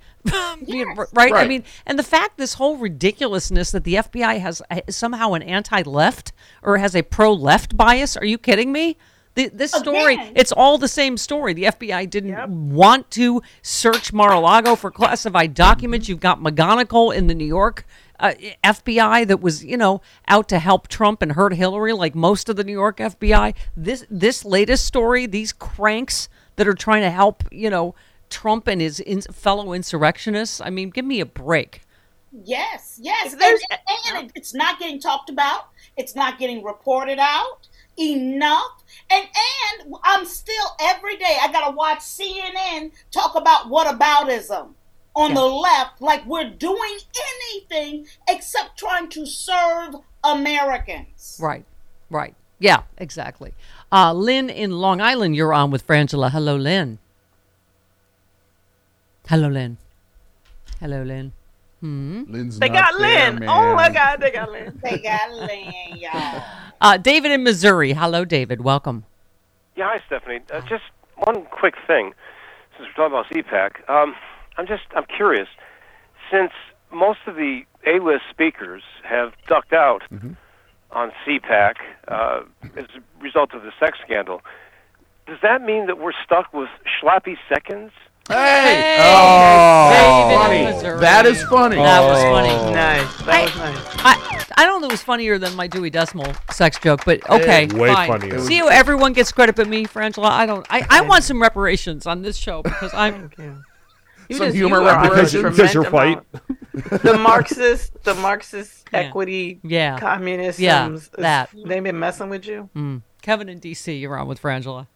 know, 0.68 1.06
right? 1.12 1.32
I 1.32 1.48
mean, 1.48 1.64
and 1.84 1.98
the 1.98 2.04
fact 2.04 2.38
this 2.38 2.54
whole 2.54 2.76
ridiculousness 2.76 3.72
that 3.72 3.82
the 3.82 3.94
FBI 3.94 4.38
has 4.38 4.62
uh, 4.70 4.82
somehow 4.88 5.32
an 5.32 5.42
anti-left 5.42 6.32
or 6.62 6.78
has 6.78 6.94
a 6.94 7.02
pro-left 7.02 7.76
bias. 7.76 8.16
Are 8.16 8.26
you 8.26 8.38
kidding 8.38 8.70
me? 8.70 8.96
The, 9.38 9.50
this 9.50 9.70
story, 9.70 10.14
Again. 10.14 10.32
it's 10.34 10.50
all 10.50 10.78
the 10.78 10.88
same 10.88 11.16
story. 11.16 11.54
The 11.54 11.62
FBI 11.62 12.10
didn't 12.10 12.72
want 12.72 13.08
to 13.12 13.40
search 13.62 14.12
Mar-a-Lago 14.12 14.74
for 14.74 14.90
classified 14.90 15.54
documents. 15.54 16.08
You've 16.08 16.18
got 16.18 16.40
McGonigal 16.40 17.14
in 17.14 17.28
the 17.28 17.36
New 17.36 17.44
York 17.44 17.86
uh, 18.18 18.32
FBI 18.64 19.28
that 19.28 19.40
was, 19.40 19.64
you 19.64 19.76
know, 19.76 20.00
out 20.26 20.48
to 20.48 20.58
help 20.58 20.88
Trump 20.88 21.22
and 21.22 21.30
hurt 21.30 21.54
Hillary, 21.54 21.92
like 21.92 22.16
most 22.16 22.48
of 22.48 22.56
the 22.56 22.64
New 22.64 22.72
York 22.72 22.96
FBI. 22.96 23.54
This 23.76 24.04
this 24.10 24.44
latest 24.44 24.86
story, 24.86 25.26
these 25.26 25.52
cranks 25.52 26.28
that 26.56 26.66
are 26.66 26.74
trying 26.74 27.02
to 27.02 27.10
help, 27.10 27.44
you 27.52 27.70
know, 27.70 27.94
Trump 28.30 28.66
and 28.66 28.80
his 28.80 28.98
in- 28.98 29.22
fellow 29.22 29.72
insurrectionists. 29.72 30.60
I 30.60 30.70
mean, 30.70 30.90
give 30.90 31.04
me 31.04 31.20
a 31.20 31.26
break. 31.26 31.82
Yes, 32.32 32.98
yes. 33.00 33.34
And, 33.34 33.60
and 34.16 34.32
it's 34.34 34.52
not 34.52 34.80
getting 34.80 34.98
talked 34.98 35.30
about. 35.30 35.68
It's 35.96 36.16
not 36.16 36.40
getting 36.40 36.64
reported 36.64 37.20
out 37.20 37.68
enough. 37.96 38.77
And 39.10 39.24
and 39.24 39.94
I'm 40.04 40.24
still 40.24 40.66
every 40.80 41.16
day 41.16 41.38
I 41.40 41.50
gotta 41.52 41.74
watch 41.74 42.00
CNN 42.00 42.92
talk 43.10 43.34
about 43.34 43.66
whataboutism 43.66 44.74
on 45.18 45.34
the 45.34 45.44
left, 45.44 46.00
like 46.00 46.24
we're 46.26 46.48
doing 46.48 46.98
anything 47.52 48.06
except 48.28 48.78
trying 48.78 49.08
to 49.10 49.26
serve 49.26 49.96
Americans. 50.22 51.38
Right, 51.40 51.64
right. 52.08 52.34
Yeah, 52.60 52.82
exactly. 52.98 53.52
Uh, 53.90 54.12
Lynn 54.12 54.50
in 54.50 54.72
Long 54.72 55.00
Island, 55.00 55.34
you're 55.34 55.52
on 55.52 55.70
with 55.70 55.86
Frangela. 55.86 56.30
Hello, 56.30 56.56
Lynn. 56.56 56.98
Hello, 59.28 59.48
Lynn. 59.48 59.76
Hello, 60.80 61.02
Lynn. 61.02 61.32
Hmm. 61.80 62.24
Lynn's 62.28 62.58
They 62.58 62.68
got 62.68 62.94
Lynn. 62.94 63.44
Oh 63.48 63.74
my 63.74 63.90
God, 63.90 64.20
they 64.20 64.30
got 64.30 64.50
Lynn. 64.50 64.78
They 64.82 64.98
got 64.98 65.32
Lynn, 65.32 65.96
y'all. 65.96 66.42
Uh, 66.80 66.96
David 66.96 67.32
in 67.32 67.42
Missouri. 67.42 67.92
Hello, 67.92 68.24
David. 68.24 68.62
Welcome. 68.62 69.04
Yeah, 69.76 69.88
hi, 69.90 70.02
Stephanie. 70.06 70.40
Uh, 70.52 70.60
just 70.62 70.84
one 71.16 71.44
quick 71.46 71.74
thing, 71.86 72.12
since 72.76 72.88
we're 72.96 73.08
talking 73.10 73.16
about 73.16 73.26
CPAC. 73.30 73.88
Um, 73.90 74.14
I'm 74.56 74.66
just 74.66 74.84
I'm 74.94 75.04
curious, 75.04 75.48
since 76.30 76.52
most 76.92 77.20
of 77.26 77.36
the 77.36 77.62
A-list 77.86 78.24
speakers 78.30 78.82
have 79.04 79.32
ducked 79.46 79.72
out 79.72 80.02
on 80.90 81.12
CPAC 81.26 81.74
uh, 82.08 82.40
as 82.76 82.86
a 82.96 83.22
result 83.22 83.54
of 83.54 83.62
the 83.62 83.72
sex 83.78 83.98
scandal, 84.04 84.40
does 85.26 85.38
that 85.42 85.62
mean 85.62 85.86
that 85.86 85.98
we're 85.98 86.12
stuck 86.24 86.52
with 86.54 86.68
schlappy 87.00 87.36
seconds? 87.48 87.92
Hey! 88.28 88.98
Oh, 89.00 90.36
funny. 90.38 90.58
In 90.64 90.74
Missouri. 90.74 91.00
That 91.00 91.26
is 91.26 91.42
funny. 91.44 91.76
That 91.76 92.00
was 92.00 92.18
Oh. 92.18 92.30
funny. 92.30 92.74
Nice. 92.74 93.16
That 93.22 93.28
I, 93.28 93.42
was 93.44 93.56
nice. 93.56 93.86
I, 94.00 94.44
I 94.58 94.64
don't 94.66 94.80
know 94.82 94.88
it 94.88 94.92
was 94.92 95.02
funnier 95.02 95.38
than 95.38 95.54
my 95.56 95.66
Dewey 95.66 95.90
Decimal 95.90 96.32
sex 96.50 96.78
joke, 96.78 97.04
but 97.04 97.28
okay, 97.30 97.66
Way 97.66 97.92
fine. 97.92 98.08
funnier. 98.08 98.38
See 98.40 98.56
how 98.56 98.68
everyone 98.68 99.12
gets 99.12 99.32
credit 99.32 99.56
but 99.56 99.68
me, 99.68 99.86
Frangela? 99.86 100.26
I 100.30 100.46
don't. 100.46 100.66
I, 100.70 100.86
I 100.90 101.00
want 101.02 101.24
some 101.24 101.40
reparations 101.40 102.06
on 102.06 102.22
this 102.22 102.36
show 102.36 102.62
because 102.64 102.92
I'm. 102.94 103.30
You 104.28 104.36
Some 104.36 104.46
just- 104.48 104.56
humor 104.56 104.80
you 104.82 104.86
are 104.88 104.94
on 104.96 105.02
reparations? 105.04 105.34
a 105.44 105.50
Because 105.50 105.72
you're 105.74 105.84
tremendous 105.84 106.24
the 107.02 107.16
Marxist, 107.18 108.02
the 108.04 108.14
Marxist 108.14 108.86
Yeah. 108.92 108.98
equity, 109.00 109.58
Yeah. 109.64 109.98
communism. 109.98 110.62
Yeah, 110.64 110.96
that. 111.16 111.48
they've 111.66 111.82
been 111.82 111.98
messing 111.98 112.28
with 112.28 112.46
you. 112.46 112.68
Mm. 112.76 113.02
Kevin 113.22 113.48
in 113.48 113.58
DC, 113.58 113.98
you're 114.00 114.16
on 114.18 114.28
with 114.28 114.40
Frangela. 114.42 114.86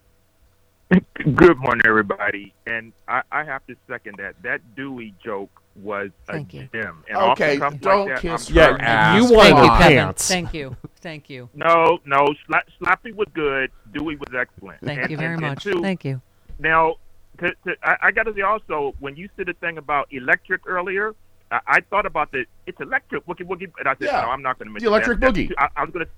Good 1.35 1.59
morning, 1.59 1.83
everybody. 1.87 2.53
And 2.67 2.93
I, 3.09 3.23
I 3.31 3.45
have 3.45 3.67
to 3.67 3.77
second 3.89 4.17
that. 4.19 4.35
That 4.43 4.61
Dewey 4.77 5.15
joke 5.25 5.51
was 5.77 6.11
a 6.29 6.39
you. 6.41 6.69
gem. 6.73 7.03
And 7.09 7.17
Okay, 7.33 7.59
off 7.61 7.73
the 7.75 7.79
don't 7.79 8.07
like 8.09 8.17
that, 8.17 8.21
kiss 8.23 8.51
I'm 8.51 8.57
Yeah, 8.57 8.67
sorry. 8.69 8.81
ass. 8.81 9.17
you 9.23 9.29
Come 9.29 9.37
wanted 9.37 9.51
Thank 9.55 9.63
you. 9.63 9.79
Kevin. 9.79 9.97
pants. 9.99 10.29
Thank 10.29 10.55
you. 10.55 10.77
Thank 11.01 11.31
you. 11.31 11.49
No, 11.55 11.99
no. 12.05 12.35
Sla- 12.49 12.63
Slappy 12.81 13.15
was 13.15 13.29
good. 13.35 13.71
Dewey 13.93 14.17
was 14.17 14.29
excellent. 14.39 14.81
Thank 14.83 15.01
And- 15.03 15.11
you 15.11 15.17
very 15.17 15.35
and- 15.35 15.45
and 15.45 15.53
much. 15.55 15.63
two, 15.65 15.81
Thank 15.83 16.05
you. 16.05 16.21
Now, 16.59 16.97
to, 17.39 17.51
to, 17.65 17.75
I, 17.83 17.97
I 18.03 18.11
got 18.11 18.25
to 18.25 18.35
say 18.35 18.43
also, 18.43 18.95
when 19.01 19.17
you 19.17 19.29
said 19.37 19.47
the 19.47 19.55
thing 19.55 19.79
about 19.79 20.09
electric 20.13 20.67
earlier, 20.67 21.15
I, 21.51 21.61
I 21.67 21.81
thought 21.81 22.05
about 22.07 22.31
the 22.33 22.45
it's 22.67 22.81
electric 22.81 23.27
woogie 23.27 23.47
woogie, 23.47 23.73
and 23.79 23.89
I 23.89 23.93
said, 23.95 24.03
Yeah. 24.09 24.21
no, 24.23 24.29
I'm 24.31 24.43
not 24.43 24.59
going 24.59 24.69
to 24.69 24.73
mention 24.73 24.87
it. 24.87 24.91
The 24.91 24.95
electric 24.95 25.21
that. 25.21 25.33
boogie. 25.35 25.49
That's 25.49 25.49
too- 25.49 25.55
I, 25.77 25.81
I 25.81 25.85
was 25.85 25.93
going 25.93 26.05
to. 26.07 26.13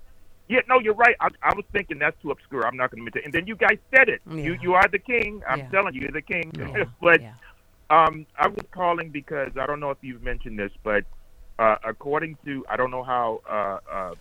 Yeah, 0.48 0.60
no, 0.68 0.78
you're 0.78 0.94
right. 0.94 1.16
I, 1.20 1.28
I 1.42 1.54
was 1.54 1.64
thinking 1.72 1.98
that's 1.98 2.20
too 2.20 2.30
obscure. 2.30 2.66
I'm 2.66 2.76
not 2.76 2.90
going 2.90 3.00
to 3.00 3.04
mention 3.04 3.20
it. 3.22 3.24
And 3.24 3.32
then 3.34 3.46
you 3.46 3.56
guys 3.56 3.78
said 3.94 4.08
it. 4.08 4.20
You 4.26 4.52
Yeah. 4.52 4.58
you 4.60 4.74
are 4.74 4.88
the 4.90 4.98
king. 4.98 5.42
I'm 5.48 5.58
Yeah. 5.60 5.68
telling 5.70 5.94
you, 5.94 6.02
you're 6.02 6.12
the 6.12 6.22
king. 6.22 6.50
Yeah. 6.58 6.84
but 7.00 7.20
Yeah. 7.20 7.32
um, 7.90 8.26
I 8.38 8.48
was 8.48 8.64
calling 8.72 9.10
because 9.10 9.52
I 9.58 9.66
don't 9.66 9.80
know 9.80 9.90
if 9.90 9.98
you've 10.02 10.22
mentioned 10.22 10.58
this, 10.58 10.72
but 10.82 11.04
uh, 11.58 11.76
according 11.84 12.36
to 12.44 12.64
I 12.68 12.76
don't 12.76 12.90
know 12.90 13.02
how 13.02 13.40
uh, 13.48 13.78
uh, 13.90 14.14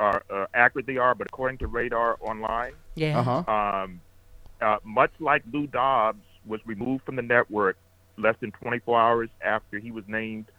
uh, 0.00 0.18
uh, 0.32 0.46
accurate 0.54 0.86
they 0.86 0.96
are, 0.96 1.14
but 1.14 1.26
according 1.28 1.58
to 1.58 1.66
Radar 1.68 2.16
Online, 2.20 2.74
Yeah. 2.96 3.20
Uh-huh. 3.20 3.52
um, 3.52 4.00
uh, 4.60 4.76
much 4.84 5.12
like 5.20 5.42
Lou 5.52 5.66
Dobbs 5.66 6.24
was 6.44 6.60
removed 6.66 7.04
from 7.04 7.16
the 7.16 7.22
network 7.22 7.76
less 8.18 8.34
than 8.40 8.50
24 8.62 9.00
hours 9.00 9.30
after 9.44 9.78
he 9.78 9.90
was 9.90 10.04
named 10.08 10.50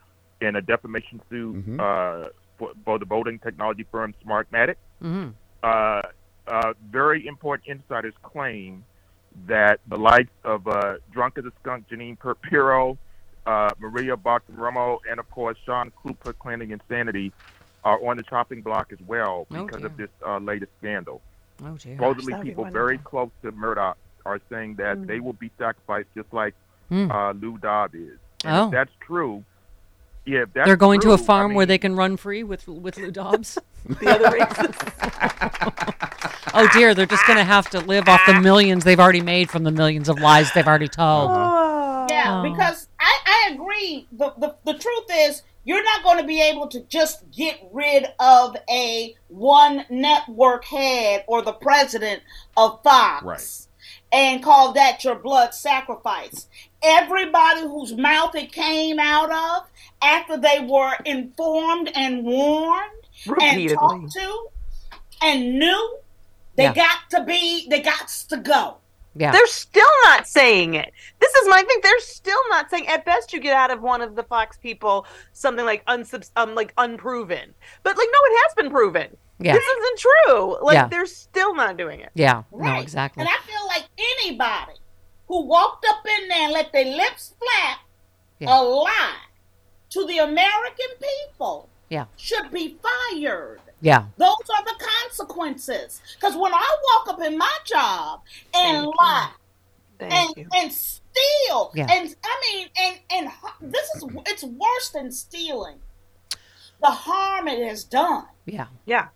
in 0.42 0.56
a 0.56 0.62
defamation 0.62 1.22
suit 1.30 1.56
Mhm. 1.56 1.80
uh, 1.80 2.30
for, 2.62 2.72
for 2.86 3.00
the 3.00 3.06
voting 3.06 3.40
technology 3.40 3.86
firm 3.92 4.14
Smartmatic. 4.24 4.76
hmm 5.02 5.30
Uh, 5.64 6.02
uh, 6.48 6.74
very 6.92 7.26
important 7.28 7.68
insiders 7.68 8.14
claim 8.24 8.84
that 9.48 9.80
the 9.88 9.98
likes 9.98 10.36
of 10.44 10.68
uh, 10.68 10.96
Drunk 11.12 11.38
as 11.40 11.46
a 11.46 11.52
Skunk, 11.62 11.88
Jeanine 11.90 12.18
Pirro, 12.42 12.98
uh, 13.46 13.70
Maria 13.80 14.16
Bartiromo, 14.18 15.00
and 15.10 15.20
of 15.20 15.30
course 15.32 15.58
Sean 15.66 15.92
Cooper 16.04 16.34
claiming 16.34 16.70
insanity 16.72 17.32
are 17.84 18.00
on 18.08 18.18
the 18.18 18.24
chopping 18.24 18.62
block 18.62 18.88
as 18.92 19.00
well 19.08 19.48
Oh, 19.52 19.66
because 19.66 19.80
dear. 19.82 19.88
of 19.88 19.98
this 19.98 20.10
uh, 20.26 20.38
latest 20.40 20.72
scandal. 20.80 21.22
Oh 21.64 21.78
dear. 21.78 21.96
Supposedly, 21.96 22.32
that'd 22.34 22.46
people 22.46 22.66
very 22.66 22.98
close 23.00 23.32
to 23.44 23.52
Murdoch 23.52 23.98
are 24.26 24.40
saying 24.52 24.76
that 24.76 25.08
they 25.08 25.20
will 25.20 25.34
be 25.46 25.50
sacrificed 25.58 26.10
just 26.16 26.32
like 26.42 26.54
uh, 26.92 27.32
Lou 27.42 27.58
Dobbs 27.58 27.96
is. 27.96 28.18
And 28.44 28.56
Oh. 28.58 28.66
if 28.66 28.72
that's 28.72 28.92
true, 29.00 29.44
yeah, 30.26 30.46
that's 30.54 30.68
They're 30.68 30.76
going 30.76 31.00
to 31.02 31.14
a 31.14 31.18
true, 31.18 31.24
I 31.24 31.28
farm 31.28 31.54
where 31.54 31.66
they 31.66 31.78
can 31.78 31.96
run 31.96 32.18
free 32.18 32.44
with 32.44 32.68
with 32.68 32.98
Lou 32.98 33.12
Dobbs. 33.12 33.58
The 34.00 34.10
other 34.12 34.30
races. 34.30 34.76
oh 36.54 36.68
dear, 36.74 36.94
they're 36.94 37.08
just 37.08 37.26
going 37.26 37.38
to 37.38 37.44
have 37.44 37.70
to 37.72 37.80
live 37.80 38.08
off 38.08 38.22
the 38.28 38.40
millions 38.40 38.84
they've 38.84 39.00
already 39.00 39.22
made 39.22 39.50
from 39.50 39.64
the 39.64 39.72
millions 39.72 40.08
of 40.10 40.20
lies 40.20 40.52
they've 40.54 40.68
already 40.68 40.88
told. 40.88 41.32
Oh. 41.32 42.06
Yeah, 42.10 42.42
Oh. 42.42 42.44
because 42.54 42.88
I, 43.00 43.20
I 43.26 43.54
agree. 43.54 44.08
The, 44.12 44.34
the 44.38 44.56
the 44.66 44.74
truth 44.78 45.06
is 45.12 45.42
you're 45.64 45.84
not 45.84 46.04
going 46.04 46.18
to 46.20 46.24
be 46.26 46.42
able 46.42 46.68
to 46.68 46.82
just 46.82 47.30
get 47.32 47.60
rid 47.72 48.06
of 48.20 48.56
a 48.70 49.16
one 49.28 49.86
network 49.90 50.66
head 50.66 51.24
or 51.28 51.42
the 51.42 51.54
president 51.54 52.22
of 52.58 52.82
Fox 52.84 53.24
Right. 53.24 53.68
And 54.12 54.44
call 54.44 54.74
that 54.74 55.04
your 55.04 55.16
blood 55.16 55.54
sacrifice. 55.54 56.48
Everybody 56.84 57.62
whose 57.62 57.94
mouth 57.96 58.36
it 58.36 58.52
came 58.52 59.00
out 59.00 59.32
of 59.32 59.68
after 60.02 60.38
they 60.38 60.66
were 60.68 60.94
informed 61.06 61.92
and 61.96 62.24
warned 62.24 62.92
and 63.42 63.70
talked 63.70 64.12
to 64.14 64.48
and 65.22 65.60
knew 65.60 65.98
they 66.56 66.64
Yeah. 66.64 66.74
got 66.74 66.98
to 67.12 67.24
be 67.24 67.68
they 67.70 67.80
got 67.82 68.08
to 68.30 68.38
go. 68.38 68.78
Yeah. 69.16 69.32
They're 69.32 69.46
still 69.48 69.84
not 70.06 70.26
saying 70.26 70.74
it. 70.76 70.94
This 71.20 71.34
is 71.36 71.48
my 71.50 71.62
thing. 71.64 71.80
They're 71.84 72.00
still 72.00 72.40
not 72.50 72.70
saying. 72.70 72.88
At 72.88 73.04
best, 73.04 73.34
you 73.34 73.42
get 73.42 73.54
out 73.54 73.70
of 73.70 73.82
one 73.82 74.02
of 74.02 74.16
the 74.16 74.24
Fox 74.24 74.58
people 74.58 75.06
something 75.34 75.66
like 75.66 75.86
unsubs- 75.86 76.32
um, 76.38 76.56
like 76.56 76.74
unproven. 76.78 77.54
But 77.84 77.98
like, 77.98 78.08
no, 78.12 78.20
it 78.24 78.40
has 78.46 78.54
been 78.56 78.72
proven. 78.72 79.18
Yeah. 79.44 79.54
This 79.54 79.64
isn't 79.64 80.00
true. 80.00 80.58
Like, 80.62 80.76
Yeah. 80.76 80.88
they're 80.88 81.06
still 81.06 81.56
not 81.56 81.78
doing 81.78 82.00
it. 82.00 82.12
Yeah. 82.14 82.44
No, 82.52 82.58
Right. 82.58 82.82
exactly. 82.82 83.22
And 83.22 83.30
I 83.30 83.38
feel 83.46 83.66
like 83.68 83.86
anybody 83.98 84.78
who 85.28 85.44
walked 85.46 85.86
up 85.90 86.06
in 86.06 86.28
there 86.28 86.44
and 86.44 86.54
let 86.54 86.72
their 86.72 86.86
lips 86.86 87.34
flap 87.40 87.80
Yeah. 88.40 88.58
a 88.58 88.62
lie 88.62 89.16
to 89.92 90.06
the 90.06 90.20
American 90.20 90.88
people 91.00 91.70
Yeah. 91.90 92.06
should 92.18 92.52
be 92.52 92.78
fired. 92.82 93.62
Yeah. 93.82 94.06
Those 94.18 94.36
are 94.56 94.64
the 94.64 94.76
consequences. 94.80 96.02
Because 96.16 96.36
when 96.36 96.54
I 96.54 96.78
walk 96.96 97.10
up 97.16 97.22
in 97.22 97.38
my 97.38 97.58
job 97.66 98.22
and 98.54 98.84
Thank 98.86 98.96
lie 99.00 99.32
Thank 100.00 100.14
and 100.14 100.38
you. 100.38 100.48
and 100.54 100.72
steal, 100.72 101.72
Yeah. 101.74 101.88
and 101.90 102.16
I 102.24 102.42
mean, 102.54 102.70
and 102.78 103.00
and 103.10 103.32
this 103.74 103.90
is 103.96 104.04
it's 104.28 104.44
worse 104.44 104.90
than 104.90 105.12
stealing. 105.12 105.82
The 106.80 106.92
harm 106.92 107.48
it 107.48 107.68
has 107.68 107.84
done. 107.84 108.28
Yeah. 108.46 108.68
Yeah. 108.86 109.10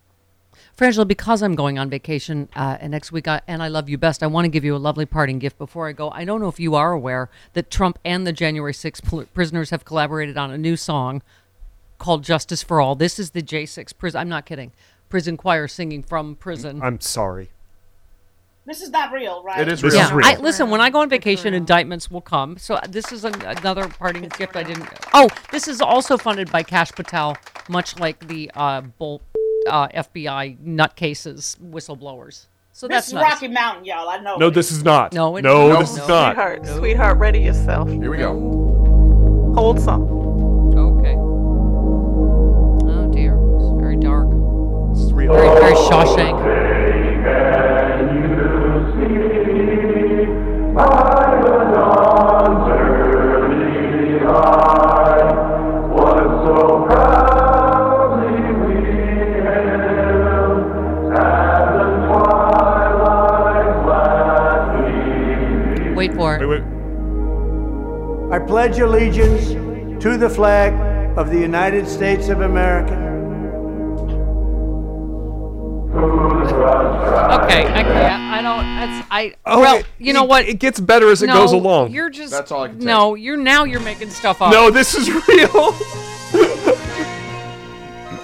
Frangela, 0.76 1.06
because 1.06 1.42
I'm 1.42 1.54
going 1.54 1.78
on 1.78 1.90
vacation 1.90 2.48
uh, 2.54 2.76
and 2.80 2.90
next 2.90 3.12
week, 3.12 3.28
I, 3.28 3.40
and 3.46 3.62
I 3.62 3.68
love 3.68 3.88
you 3.88 3.98
best, 3.98 4.22
I 4.22 4.26
want 4.26 4.44
to 4.44 4.48
give 4.48 4.64
you 4.64 4.74
a 4.74 4.78
lovely 4.78 5.06
parting 5.06 5.38
gift 5.38 5.58
before 5.58 5.88
I 5.88 5.92
go. 5.92 6.10
I 6.10 6.24
don't 6.24 6.40
know 6.40 6.48
if 6.48 6.60
you 6.60 6.74
are 6.74 6.92
aware 6.92 7.30
that 7.54 7.70
Trump 7.70 7.98
and 8.04 8.26
the 8.26 8.32
January 8.32 8.72
6th 8.72 9.02
pl- 9.04 9.24
prisoners 9.34 9.70
have 9.70 9.84
collaborated 9.84 10.36
on 10.36 10.50
a 10.50 10.58
new 10.58 10.76
song 10.76 11.22
called 11.98 12.24
Justice 12.24 12.62
for 12.62 12.80
All. 12.80 12.94
This 12.94 13.18
is 13.18 13.30
the 13.30 13.42
J6 13.42 13.96
prison. 13.96 14.20
I'm 14.20 14.28
not 14.28 14.46
kidding. 14.46 14.72
Prison 15.08 15.36
choir 15.36 15.68
singing 15.68 16.02
from 16.02 16.34
prison. 16.36 16.82
I'm 16.82 17.00
sorry. 17.00 17.50
This 18.66 18.82
is 18.82 18.90
not 18.90 19.12
real, 19.12 19.44
right? 19.44 19.60
It 19.60 19.68
is 19.68 19.84
real. 19.84 19.94
yeah, 19.94 20.12
real. 20.12 20.26
I, 20.26 20.34
listen. 20.36 20.70
When 20.70 20.80
I 20.80 20.90
go 20.90 20.98
on 20.98 21.08
vacation, 21.08 21.54
indictments 21.54 22.10
will 22.10 22.20
come. 22.20 22.58
So 22.58 22.74
uh, 22.74 22.86
this 22.88 23.12
is 23.12 23.24
an, 23.24 23.40
another 23.42 23.86
parting 23.86 24.28
gift 24.36 24.56
I 24.56 24.64
didn't. 24.64 24.88
Oh, 25.14 25.28
this 25.52 25.68
is 25.68 25.80
also 25.80 26.16
funded 26.16 26.50
by 26.50 26.64
Kash 26.64 26.90
Patel, 26.90 27.36
much 27.68 27.96
like 28.00 28.26
the 28.26 28.50
uh, 28.56 28.80
Bolt 28.80 29.22
uh, 29.66 29.88
FBI 29.88 30.58
nutcases 30.64 31.58
whistleblowers. 31.60 32.46
So 32.72 32.86
this 32.88 32.96
that's 32.96 33.06
is 33.08 33.12
nice. 33.14 33.32
Rocky 33.32 33.48
Mountain, 33.48 33.84
y'all. 33.86 34.08
I 34.08 34.18
know. 34.18 34.36
No, 34.36 34.50
this 34.50 34.70
is 34.70 34.84
not. 34.84 35.12
No, 35.14 35.36
it- 35.36 35.42
no, 35.42 35.68
no, 35.68 35.78
this 35.80 35.92
is 35.96 36.06
not. 36.08 36.34
Sweetheart, 36.34 36.66
sweetheart, 36.66 37.18
ready 37.18 37.40
yourself. 37.40 37.88
Here 37.88 38.10
we 38.10 38.18
go. 38.18 38.32
Hold 39.54 39.80
some. 39.80 40.02
Okay. 40.76 41.14
Oh 42.92 43.10
dear, 43.12 43.36
it's 43.56 43.80
very 43.80 43.96
dark. 43.96 44.28
Sweetheart. 44.94 45.40
Very, 45.40 45.60
very 45.60 45.74
Shawshank. 45.74 46.36
Wait 66.08 66.16
for 66.16 66.36
it. 66.36 66.40
Wait, 66.46 66.62
wait. 66.62 68.32
I 68.32 68.38
pledge 68.44 68.78
allegiance 68.78 69.48
to 70.02 70.16
the 70.18 70.28
flag 70.28 70.72
of 71.18 71.30
the 71.30 71.38
United 71.38 71.88
States 71.88 72.28
of 72.28 72.40
America. 72.42 73.02
Okay, 75.96 77.64
I 77.66 77.82
can't. 77.82 78.22
I 78.22 78.42
don't. 78.42 78.76
That's 78.76 79.06
I. 79.10 79.34
Oh, 79.46 79.60
well, 79.60 79.76
it- 79.78 79.86
you 79.98 80.12
know 80.12 80.24
it- 80.24 80.28
what? 80.28 80.48
It 80.48 80.58
gets 80.58 80.78
better 80.80 81.08
as 81.10 81.22
it 81.22 81.28
goes 81.28 81.52
along. 81.52 81.92
You're 81.92 82.10
just. 82.10 82.32
That's 82.32 82.50
all 82.52 82.64
I 82.64 82.68
can 82.68 82.80
say. 82.80 82.86
No, 82.86 83.14
you're 83.14 83.36
now 83.36 83.64
you're 83.64 83.80
making 83.80 84.10
stuff 84.10 84.42
up. 84.42 84.52
No, 84.52 84.70
this 84.70 84.94
is 84.94 85.08
real. 85.28 85.74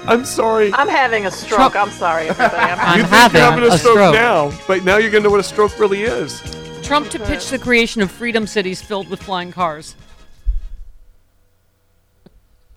I'm 0.04 0.24
sorry. 0.24 0.72
I'm 0.74 0.88
having 0.88 1.26
a 1.26 1.30
stroke. 1.30 1.76
I'm 1.76 1.90
sorry, 1.90 2.28
everybody. 2.28 2.56
I'm 2.56 2.78
I'm 2.80 2.98
you 2.98 3.04
think 3.04 3.14
having 3.14 3.40
you're 3.40 3.50
having 3.50 3.64
a, 3.64 3.74
a 3.74 3.78
stroke, 3.78 3.94
stroke. 3.94 4.14
now, 4.14 4.52
but 4.66 4.84
now 4.84 4.96
you're 4.98 5.10
gonna 5.10 5.24
know 5.24 5.30
what 5.30 5.40
a 5.40 5.44
stroke 5.44 5.78
really 5.78 6.02
is. 6.02 6.42
Trump 6.82 7.08
to 7.10 7.18
pitch 7.18 7.48
the 7.48 7.58
creation 7.58 8.02
of 8.02 8.10
freedom 8.10 8.46
cities 8.46 8.82
filled 8.82 9.08
with 9.08 9.22
flying 9.22 9.50
cars. 9.52 9.94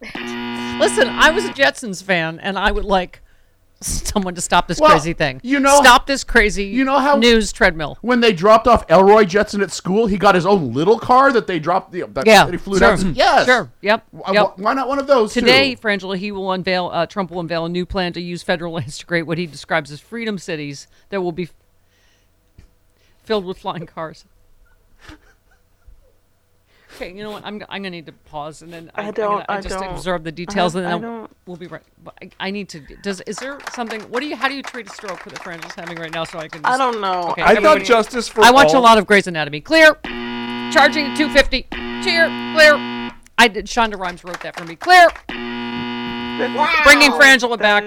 Listen, 0.15 1.07
I 1.09 1.31
was 1.33 1.45
a 1.45 1.49
Jetsons 1.53 2.03
fan, 2.03 2.39
and 2.39 2.57
I 2.57 2.71
would 2.71 2.85
like 2.85 3.21
someone 3.81 4.35
to 4.35 4.41
stop 4.41 4.67
this 4.67 4.79
Well, 4.79 4.91
crazy 4.91 5.13
thing. 5.13 5.41
you 5.43 5.59
know- 5.59 5.81
stop 5.81 6.07
this 6.07 6.23
crazy. 6.23 6.65
You 6.65 6.85
know 6.85 6.99
how 6.99 7.17
news 7.17 7.51
treadmill. 7.51 7.97
when 8.01 8.19
they 8.21 8.31
dropped 8.31 8.67
off 8.67 8.85
Elroy 8.89 9.25
Jetson 9.25 9.61
at 9.61 9.71
school, 9.71 10.05
he 10.07 10.17
got 10.17 10.33
his 10.35 10.45
own 10.45 10.71
little 10.73 10.97
car 10.99 11.31
that 11.33 11.45
they 11.47 11.59
dropped. 11.59 11.91
That, 11.91 12.25
Yeah, 12.25 12.45
that 12.45 12.51
he 12.53 12.57
flew 12.57 12.77
sure. 12.77 12.89
down. 12.95 12.97
to- 12.99 13.11
Yes, 13.11 13.45
Sure. 13.45 13.69
Yep. 13.81 14.05
Why- 14.11 14.33
yep. 14.33 14.53
Why 14.57 14.73
not 14.73 14.87
one 14.87 14.99
of 14.99 15.07
those 15.07 15.33
Today, 15.33 15.75
too? 15.75 15.81
Frangela, 15.81 16.17
he 16.17 16.31
will 16.31 16.51
unveil. 16.51 16.89
Uh, 16.93 17.05
Trump 17.05 17.31
will 17.31 17.41
unveil 17.41 17.65
a 17.65 17.69
new 17.69 17.85
plan 17.85 18.13
to 18.13 18.21
use 18.21 18.43
federal 18.43 18.73
lands 18.73 18.97
to 18.99 19.05
create 19.05 19.23
what 19.23 19.37
he 19.37 19.45
describes 19.45 19.91
as 19.91 19.99
freedom 19.99 20.37
cities 20.37 20.87
that 21.09 21.21
will 21.21 21.31
be 21.33 21.49
filled 23.25 23.45
with 23.45 23.57
flying 23.57 23.85
cars. 23.85 24.25
Okay, 26.95 27.11
you 27.11 27.23
know 27.23 27.31
what? 27.31 27.43
I'm, 27.45 27.59
g- 27.59 27.65
I'm 27.67 27.81
gonna 27.81 27.89
need 27.89 28.05
to 28.05 28.13
pause 28.13 28.61
and 28.61 28.71
then 28.71 28.89
I 28.95 29.01
I'm 29.07 29.13
don't- 29.13 29.31
gonna, 29.39 29.45
I 29.49 29.57
I 29.57 29.61
just 29.61 29.77
don't- 29.77 29.93
absorb 29.93 30.23
the 30.23 30.31
details 30.31 30.77
I- 30.77 30.79
and 30.79 30.87
I 30.87 30.91
then 30.91 31.01
don't- 31.01 31.31
we'll 31.45 31.57
be 31.57 31.67
right. 31.67 31.81
but 32.01 32.13
I, 32.21 32.29
I 32.39 32.51
need 32.51 32.69
to. 32.69 32.79
Does 33.03 33.19
is 33.21 33.35
there 33.35 33.57
something? 33.73 33.99
What 34.03 34.21
do 34.21 34.27
you? 34.27 34.35
How 34.37 34.47
do 34.47 34.53
you 34.55 34.63
treat 34.63 34.87
a 34.87 34.93
stroke 34.93 35.21
that 35.25 35.33
Frangela's 35.39 35.75
having 35.75 35.97
right 35.97 36.13
now? 36.13 36.23
So 36.23 36.39
I 36.39 36.47
can. 36.47 36.61
Just, 36.61 36.73
I 36.73 36.77
don't 36.77 37.01
know. 37.01 37.31
Okay, 37.31 37.41
I 37.41 37.47
thought 37.47 37.57
everybody- 37.57 37.83
justice 37.83 38.29
for 38.29 38.45
I 38.45 38.51
watch 38.51 38.73
a 38.73 38.79
lot 38.79 38.97
of 38.97 39.05
Grey's 39.05 39.27
Anatomy. 39.27 39.59
Clear. 39.59 39.95
Charging 40.71 41.07
at 41.07 41.17
250. 41.17 41.67
Cheer. 42.01 42.27
Clear. 42.55 43.11
I 43.37 43.49
did. 43.49 43.65
Shonda 43.65 43.97
Rhimes 43.99 44.23
wrote 44.23 44.39
that 44.41 44.55
for 44.57 44.63
me. 44.63 44.77
Clear. 44.77 45.09
Wow. 45.29 46.73
Bringing 46.85 47.11
Frangela 47.11 47.57
back. 47.59 47.83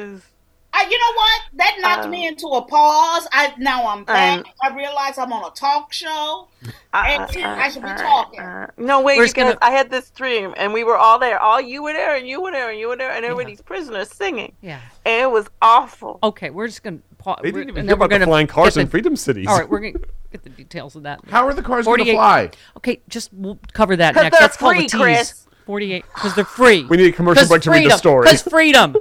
Uh, 0.72 0.84
you 0.88 0.98
know 0.98 1.14
what? 1.14 1.42
That 1.54 1.76
knocked 1.80 2.04
um, 2.04 2.10
me 2.10 2.26
into 2.26 2.46
a 2.46 2.62
pause. 2.62 3.26
I 3.32 3.54
now 3.58 3.88
I'm 3.88 4.04
back. 4.04 4.38
Um, 4.38 4.44
I 4.62 4.76
realize 4.76 5.16
I'm 5.16 5.32
on 5.32 5.50
a 5.50 5.54
talk 5.54 5.92
show, 5.92 6.48
uh, 6.92 7.04
and 7.06 7.22
uh, 7.22 7.48
I 7.48 7.70
should 7.70 7.82
be 7.82 7.88
uh, 7.88 7.96
talking. 7.96 8.40
No, 8.76 9.00
wait, 9.00 9.16
because 9.16 9.32
gonna- 9.32 9.58
I 9.62 9.70
had 9.70 9.90
this 9.90 10.10
dream, 10.10 10.52
and 10.56 10.72
we 10.72 10.84
were 10.84 10.96
all 10.96 11.18
there. 11.18 11.38
All 11.38 11.60
you 11.60 11.82
were 11.82 11.94
there, 11.94 12.16
and 12.16 12.28
you 12.28 12.42
were 12.42 12.50
there, 12.50 12.70
and 12.70 12.78
you 12.78 12.88
were 12.88 12.96
there, 12.96 13.10
and 13.10 13.24
everybody's 13.24 13.62
prisoners 13.62 14.10
singing. 14.10 14.54
Yeah. 14.60 14.80
And 15.06 15.22
it 15.22 15.30
was 15.30 15.46
awful. 15.62 16.18
Okay, 16.22 16.50
we're 16.50 16.68
just 16.68 16.82
gonna 16.82 16.98
pause. 17.16 17.40
They 17.42 17.50
didn't 17.50 17.70
even 17.70 17.86
hear 17.86 17.94
about 17.94 18.10
the 18.10 18.20
flying 18.20 18.46
cars 18.46 18.76
in 18.76 18.88
Freedom 18.88 19.16
Cities. 19.16 19.46
All 19.48 19.58
right, 19.58 19.68
we're 19.68 19.80
gonna 19.80 20.04
get 20.30 20.42
the 20.42 20.50
details 20.50 20.96
of 20.96 21.04
that. 21.04 21.20
How 21.28 21.46
are 21.46 21.54
the 21.54 21.62
cars 21.62 21.86
going 21.86 22.04
to 22.04 22.12
fly? 22.12 22.50
Okay, 22.76 23.00
just 23.08 23.32
we'll 23.32 23.58
cover 23.72 23.96
that 23.96 24.14
next. 24.14 24.32
they're 24.32 24.40
That's 24.40 24.56
called 24.56 24.74
a 24.74 24.80
free, 24.80 24.88
tease. 24.88 25.00
Chris. 25.00 25.44
Forty-eight, 25.64 26.04
because 26.14 26.34
they're 26.34 26.46
free. 26.46 26.84
We 26.84 26.96
need 26.96 27.12
a 27.12 27.12
commercial 27.12 27.46
break 27.46 27.60
to 27.62 27.70
read 27.70 27.90
the 27.90 27.98
story. 27.98 28.24
Because 28.24 28.40
freedom. 28.40 28.96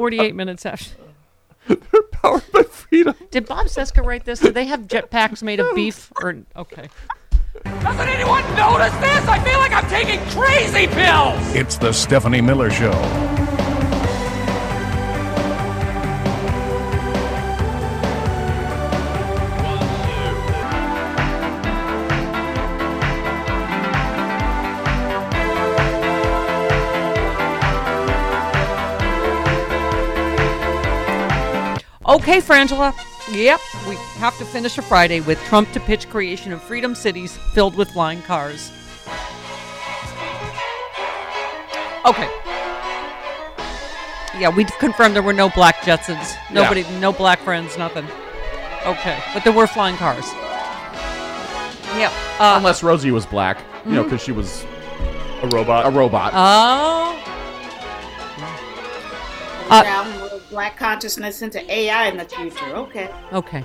Forty-eight 0.00 0.34
minutes 0.42 0.64
after. 0.64 0.94
Powered 2.10 2.50
by 2.52 2.62
freedom. 2.62 3.14
Did 3.30 3.44
Bob 3.46 3.66
Cesca 3.66 4.02
write 4.02 4.24
this? 4.24 4.40
Did 4.40 4.54
they 4.54 4.64
have 4.64 4.80
jetpacks 4.88 5.42
made 5.42 5.60
of 5.60 5.74
beef? 5.74 6.10
Or 6.22 6.38
okay. 6.56 6.88
Doesn't 7.64 8.08
anyone 8.08 8.42
notice 8.56 8.94
this? 8.94 9.28
I 9.28 9.38
feel 9.44 9.58
like 9.58 9.72
I'm 9.72 9.86
taking 9.90 10.18
crazy 10.30 10.86
pills. 10.86 11.54
It's 11.54 11.76
the 11.76 11.92
Stephanie 11.92 12.40
Miller 12.40 12.70
Show. 12.70 12.92
Okay, 32.20 32.38
Frangela. 32.40 32.94
Yep, 33.32 33.60
we 33.88 33.94
have 34.18 34.36
to 34.38 34.44
finish 34.44 34.76
a 34.78 34.82
Friday 34.82 35.20
with 35.20 35.38
Trump 35.44 35.70
to 35.72 35.80
pitch 35.80 36.08
creation 36.10 36.52
of 36.52 36.62
freedom 36.62 36.94
cities 36.94 37.36
filled 37.54 37.74
with 37.76 37.90
flying 37.90 38.20
cars. 38.22 38.70
Okay. 42.06 42.28
Yeah, 44.38 44.48
we 44.54 44.64
confirmed 44.64 45.14
there 45.14 45.22
were 45.22 45.32
no 45.32 45.48
black 45.50 45.76
Jetsons. 45.78 46.34
Nobody, 46.52 46.82
no 46.98 47.12
black 47.12 47.40
friends, 47.40 47.76
nothing. 47.78 48.06
Okay, 48.86 49.18
but 49.34 49.44
there 49.44 49.52
were 49.52 49.66
flying 49.66 49.96
cars. 49.96 50.26
Yep. 51.96 52.12
Uh, 52.38 52.54
Unless 52.56 52.82
Rosie 52.82 53.10
was 53.10 53.26
black, 53.26 53.58
you 53.84 53.92
know, 53.92 54.02
Mhm. 54.02 54.04
because 54.04 54.22
she 54.22 54.32
was 54.32 54.64
a 55.42 55.48
robot. 55.48 55.86
A 55.86 55.90
robot. 55.90 56.32
Oh. 56.34 57.16
Uh, 59.68 59.82
Down 59.82 60.20
with 60.20 60.29
black 60.50 60.76
consciousness 60.76 61.42
into 61.42 61.72
AI 61.72 62.08
in 62.08 62.16
the 62.16 62.24
future. 62.24 62.66
Okay. 62.76 63.08
Okay. 63.32 63.64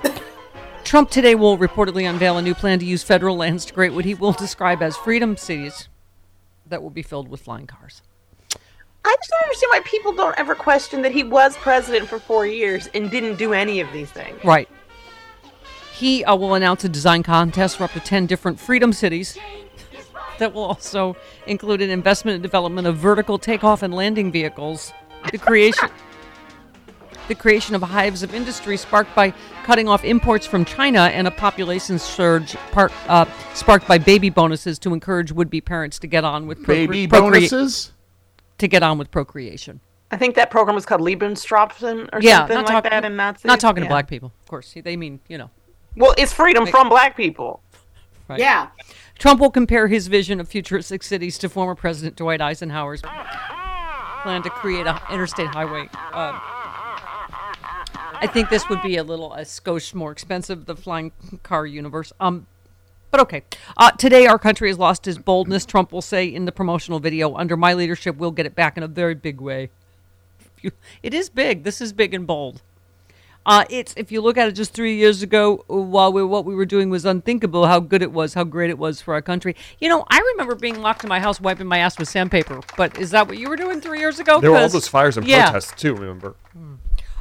Trump 0.84 1.10
today 1.10 1.34
will 1.34 1.58
reportedly 1.58 2.08
unveil 2.08 2.38
a 2.38 2.42
new 2.42 2.54
plan 2.54 2.78
to 2.78 2.84
use 2.86 3.02
federal 3.02 3.36
lands 3.36 3.64
to 3.64 3.74
create 3.74 3.92
what 3.92 4.04
he 4.04 4.14
will 4.14 4.32
describe 4.32 4.80
as 4.82 4.96
freedom 4.96 5.36
cities 5.36 5.88
that 6.64 6.80
will 6.80 6.90
be 6.90 7.02
filled 7.02 7.28
with 7.28 7.40
flying 7.40 7.66
cars. 7.66 8.02
I 9.04 9.14
just 9.18 9.30
don't 9.30 9.42
understand 9.42 9.70
why 9.70 9.80
people 9.84 10.12
don't 10.12 10.38
ever 10.38 10.54
question 10.54 11.02
that 11.02 11.12
he 11.12 11.22
was 11.22 11.56
president 11.56 12.08
for 12.08 12.18
four 12.18 12.46
years 12.46 12.88
and 12.94 13.10
didn't 13.10 13.36
do 13.36 13.52
any 13.52 13.80
of 13.80 13.92
these 13.92 14.10
things. 14.10 14.42
Right. 14.44 14.68
He 15.92 16.24
uh, 16.24 16.36
will 16.36 16.54
announce 16.54 16.84
a 16.84 16.88
design 16.88 17.22
contest 17.22 17.78
for 17.78 17.84
up 17.84 17.92
to 17.92 18.00
10 18.00 18.26
different 18.26 18.60
freedom 18.60 18.92
cities 18.92 19.38
that 20.38 20.52
will 20.52 20.64
also 20.64 21.16
include 21.46 21.82
an 21.82 21.90
investment 21.90 22.34
and 22.34 22.42
development 22.42 22.86
of 22.86 22.96
vertical 22.96 23.38
takeoff 23.38 23.82
and 23.82 23.94
landing 23.94 24.30
vehicles, 24.30 24.92
the 25.32 25.38
creation 25.38 25.88
the 27.28 27.34
creation 27.34 27.74
of 27.74 27.82
hives 27.82 28.22
of 28.22 28.34
industry 28.34 28.76
sparked 28.76 29.14
by 29.14 29.32
cutting 29.64 29.88
off 29.88 30.04
imports 30.04 30.46
from 30.46 30.64
China 30.64 31.10
and 31.12 31.26
a 31.26 31.30
population 31.30 31.98
surge 31.98 32.54
part, 32.72 32.92
uh, 33.08 33.24
sparked 33.54 33.86
by 33.88 33.98
baby 33.98 34.30
bonuses 34.30 34.78
to 34.80 34.92
encourage 34.94 35.32
would-be 35.32 35.60
parents 35.60 35.98
to 35.98 36.06
get 36.06 36.24
on 36.24 36.46
with 36.46 36.58
procre- 36.60 36.66
Baby 36.66 37.06
procrea- 37.08 37.10
bonuses? 37.20 37.92
to 38.58 38.68
get 38.68 38.82
on 38.82 38.96
with 38.98 39.10
procreation. 39.10 39.80
I 40.10 40.16
think 40.16 40.36
that 40.36 40.50
program 40.50 40.74
was 40.76 40.86
called 40.86 41.00
Lebensstrafen 41.00 42.08
or 42.12 42.20
yeah, 42.22 42.38
something 42.38 42.56
like 42.58 42.66
talking, 42.66 42.90
that 42.90 43.04
in 43.04 43.16
Nazi. 43.16 43.46
Not 43.48 43.58
talking 43.60 43.82
Yeah. 43.82 43.88
to 43.88 43.92
black 43.92 44.08
people, 44.08 44.32
of 44.42 44.48
course. 44.48 44.72
They 44.82 44.96
mean, 44.96 45.20
you 45.28 45.36
know. 45.36 45.50
Well, 45.96 46.14
it's 46.16 46.32
freedom 46.32 46.64
Make- 46.64 46.70
from 46.72 46.88
black 46.88 47.16
people. 47.16 47.62
Right. 48.28 48.38
Yeah. 48.40 48.68
Trump 49.18 49.40
will 49.40 49.50
compare 49.50 49.88
his 49.88 50.06
vision 50.08 50.40
of 50.40 50.48
futuristic 50.48 51.02
cities 51.02 51.38
to 51.38 51.48
former 51.48 51.74
President 51.74 52.16
Dwight 52.16 52.40
Eisenhower's 52.40 53.02
plan 54.22 54.42
to 54.42 54.50
create 54.50 54.86
a 54.86 55.00
interstate 55.10 55.46
highway. 55.48 55.88
Uh, 56.12 56.38
I 58.20 58.26
think 58.26 58.50
this 58.50 58.68
would 58.68 58.82
be 58.82 58.96
a 58.96 59.04
little 59.04 59.32
a 59.34 59.42
skosh 59.42 59.94
more 59.94 60.12
expensive, 60.12 60.66
the 60.66 60.76
flying 60.76 61.12
car 61.42 61.66
universe. 61.66 62.12
Um, 62.20 62.46
but 63.10 63.20
okay. 63.20 63.42
Uh, 63.76 63.90
today, 63.92 64.26
our 64.26 64.38
country 64.38 64.68
has 64.68 64.78
lost 64.78 65.06
its 65.06 65.18
boldness. 65.18 65.64
Trump 65.64 65.92
will 65.92 66.02
say 66.02 66.26
in 66.26 66.44
the 66.44 66.52
promotional 66.52 67.00
video, 67.00 67.34
"Under 67.34 67.56
my 67.56 67.74
leadership, 67.74 68.16
we'll 68.16 68.30
get 68.30 68.46
it 68.46 68.54
back 68.54 68.76
in 68.76 68.82
a 68.82 68.88
very 68.88 69.14
big 69.14 69.40
way." 69.40 69.70
It 71.02 71.14
is 71.14 71.28
big. 71.28 71.62
This 71.62 71.80
is 71.80 71.92
big 71.92 72.12
and 72.14 72.26
bold. 72.26 72.62
Uh, 73.44 73.64
it's 73.70 73.94
if 73.96 74.10
you 74.10 74.20
look 74.20 74.36
at 74.36 74.48
it 74.48 74.52
just 74.52 74.72
three 74.72 74.96
years 74.96 75.22
ago, 75.22 75.64
while 75.68 76.12
we, 76.12 76.22
what 76.24 76.44
we 76.44 76.54
were 76.54 76.66
doing 76.66 76.90
was 76.90 77.04
unthinkable. 77.04 77.66
How 77.66 77.78
good 77.78 78.02
it 78.02 78.10
was, 78.10 78.34
how 78.34 78.42
great 78.42 78.70
it 78.70 78.78
was 78.78 79.00
for 79.00 79.14
our 79.14 79.22
country. 79.22 79.54
You 79.78 79.88
know, 79.88 80.04
I 80.10 80.18
remember 80.18 80.56
being 80.56 80.82
locked 80.82 81.04
in 81.04 81.08
my 81.08 81.20
house 81.20 81.40
wiping 81.40 81.68
my 81.68 81.78
ass 81.78 81.96
with 81.96 82.08
sandpaper. 82.08 82.60
But 82.76 82.98
is 82.98 83.12
that 83.12 83.28
what 83.28 83.38
you 83.38 83.48
were 83.48 83.56
doing 83.56 83.80
three 83.80 84.00
years 84.00 84.18
ago? 84.18 84.40
There 84.40 84.50
were 84.50 84.58
all 84.58 84.68
those 84.68 84.88
fires 84.88 85.16
and 85.16 85.28
yeah. 85.28 85.50
protests 85.50 85.80
too. 85.80 85.94
Remember? 85.94 86.34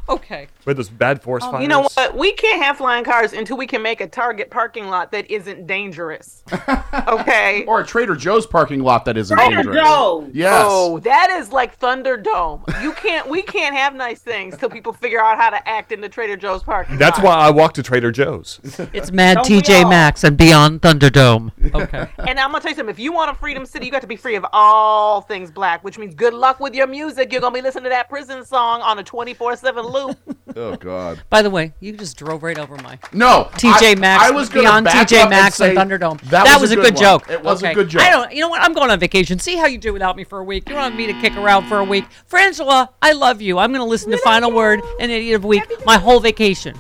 Okay. 0.08 0.48
With 0.66 0.78
those 0.78 0.90
bad 0.90 1.22
force 1.22 1.44
fires. 1.44 1.56
Um, 1.56 1.62
You 1.62 1.68
know 1.68 1.82
what? 1.82 2.16
We 2.16 2.34
can't 2.34 2.62
have 2.62 2.78
flying 2.78 3.04
cars 3.04 3.34
until 3.34 3.58
we 3.58 3.68
can 3.68 3.82
make 3.82 4.02
a 4.02 4.08
Target 4.08 4.50
parking 4.52 4.88
lot 4.88 5.12
that 5.12 5.30
isn't 5.32 5.66
dangerous. 5.68 6.44
okay. 7.08 7.66
Or 7.66 7.82
a 7.82 7.86
Trader 7.86 8.16
Joe's 8.16 8.46
parking 8.46 8.82
lot 8.82 9.06
that 9.06 9.18
isn't 9.18 9.36
Trader 9.36 9.56
dangerous. 9.56 9.78
Joe's. 9.78 10.30
Yes. 10.34 10.64
Oh, 10.68 11.00
that 11.00 11.30
is 11.32 11.52
like 11.52 11.80
Thunderdome. 11.80 12.62
You 12.84 12.94
can't. 12.94 13.28
We 13.28 13.42
can't 13.42 13.76
have 13.76 13.96
nice 13.96 14.20
things 14.20 14.58
till 14.58 14.70
people 14.70 14.94
figure 14.94 15.22
out 15.24 15.38
how 15.38 15.50
to 15.50 15.68
act 15.68 15.92
in 15.92 16.02
the 16.02 16.10
Trader 16.10 16.38
Joe's 16.38 16.64
parking. 16.64 16.96
Lot. 16.96 17.00
That's 17.00 17.18
lot. 17.18 17.26
why 17.26 17.36
I 17.48 17.50
walk 17.52 17.74
to 17.74 17.84
Trader 17.84 18.12
Joe's. 18.12 18.60
It's 18.94 19.12
Mad 19.12 19.36
Don't 19.38 19.48
TJ 19.48 19.84
all? 19.84 19.90
Maxx 19.90 20.24
and 20.24 20.38
Beyond 20.38 20.82
Thunderdome. 20.82 21.52
Okay. 21.74 22.08
And 22.28 22.40
I'm 22.40 22.52
gonna 22.52 22.62
tell 22.62 22.72
you 22.72 22.76
something. 22.76 22.94
If 22.94 23.00
you 23.00 23.12
want 23.14 23.32
a 23.32 23.34
freedom 23.34 23.66
city, 23.66 23.86
you 23.86 23.92
got 23.92 24.02
to 24.02 24.08
be 24.08 24.16
free 24.16 24.36
of 24.36 24.46
all 24.54 25.22
things 25.22 25.52
black, 25.52 25.84
which 25.84 25.98
means 25.98 26.16
good 26.16 26.34
luck 26.34 26.60
with 26.60 26.74
your 26.76 26.88
music. 26.88 27.32
You're 27.32 27.42
gonna 27.42 27.54
be 27.54 27.62
listening 27.62 27.84
to 27.86 27.90
that 27.90 28.10
prison 28.10 28.44
song 28.46 28.82
on 28.82 29.00
a 29.00 29.04
24/7 29.04 29.92
loop. 29.96 30.18
Oh 30.58 30.74
God. 30.78 31.22
By 31.30 31.42
the 31.42 31.50
way, 31.50 31.74
you 31.82 31.92
just 31.92 32.16
drove 32.18 32.42
right 32.42 32.58
over 32.58 32.78
my 32.78 32.98
No, 33.12 33.50
TJ 33.56 33.92
I- 33.92 33.96
Maxx. 34.00 34.24
I 34.24 34.32
was 34.32 34.48
gonna 34.48 34.62
beyond 34.62 34.86
back 34.86 34.96
up 34.96 35.08
TJ 35.10 35.18
and 35.22 35.30
Maxx 35.30 35.60
and, 35.60 35.76
say 35.78 35.84
Thunderdome. 35.84 36.22
that 36.30 36.62
was 36.62 36.70
a 36.72 36.74
a 36.74 36.76
good 36.78 36.84
good 36.86 36.94
one. 36.94 37.02
joke. 37.04 37.30
It 37.30 37.44
was 37.44 37.62
a 37.62 37.66
Okay. 37.66 37.74
good 37.74 37.90
joke. 37.90 38.02
I 38.04 38.10
don't. 38.10 38.32
You 38.32 38.40
know 38.40 38.48
what? 38.48 38.62
I'm 38.62 38.72
going 38.74 38.90
on 38.90 38.98
vacation. 38.98 39.38
See 39.38 39.58
how 39.58 39.66
you 39.66 39.78
do 39.78 39.92
without 39.92 40.16
me 40.16 40.24
for 40.24 40.40
a 40.40 40.44
week. 40.46 40.70
You 40.70 40.76
want 40.76 40.96
me 40.96 41.08
to 41.08 41.14
kick 41.20 41.36
around 41.36 41.68
for 41.68 41.80
a 41.80 41.84
week? 41.84 42.06
Frangela, 42.32 42.88
I 43.02 43.12
love 43.12 43.42
you. 43.42 43.58
I'm 43.58 43.72
going 43.72 43.82
to 43.82 43.90
listen 43.90 44.12
to 44.12 44.18
Final 44.20 44.52
Word 44.54 44.80
and 45.02 45.12
Idiot 45.12 45.36
of 45.36 45.42
the 45.42 45.48
Week 45.50 45.64
my 45.86 45.98
whole 45.98 46.22
vacation. 46.22 46.80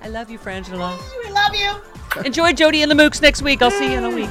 I 0.00 0.08
love 0.08 0.30
you, 0.30 0.38
Frangela. 0.38 0.98
We 1.22 1.30
love 1.30 1.54
you. 1.54 2.22
Enjoy 2.24 2.52
Jody 2.54 2.80
and 2.80 2.90
the 2.90 2.94
Mooks 2.94 3.20
next 3.20 3.42
week. 3.42 3.60
I'll 3.60 3.70
see 3.70 3.92
you 3.92 3.98
in 3.98 4.04
a 4.04 4.10
week. 4.10 4.30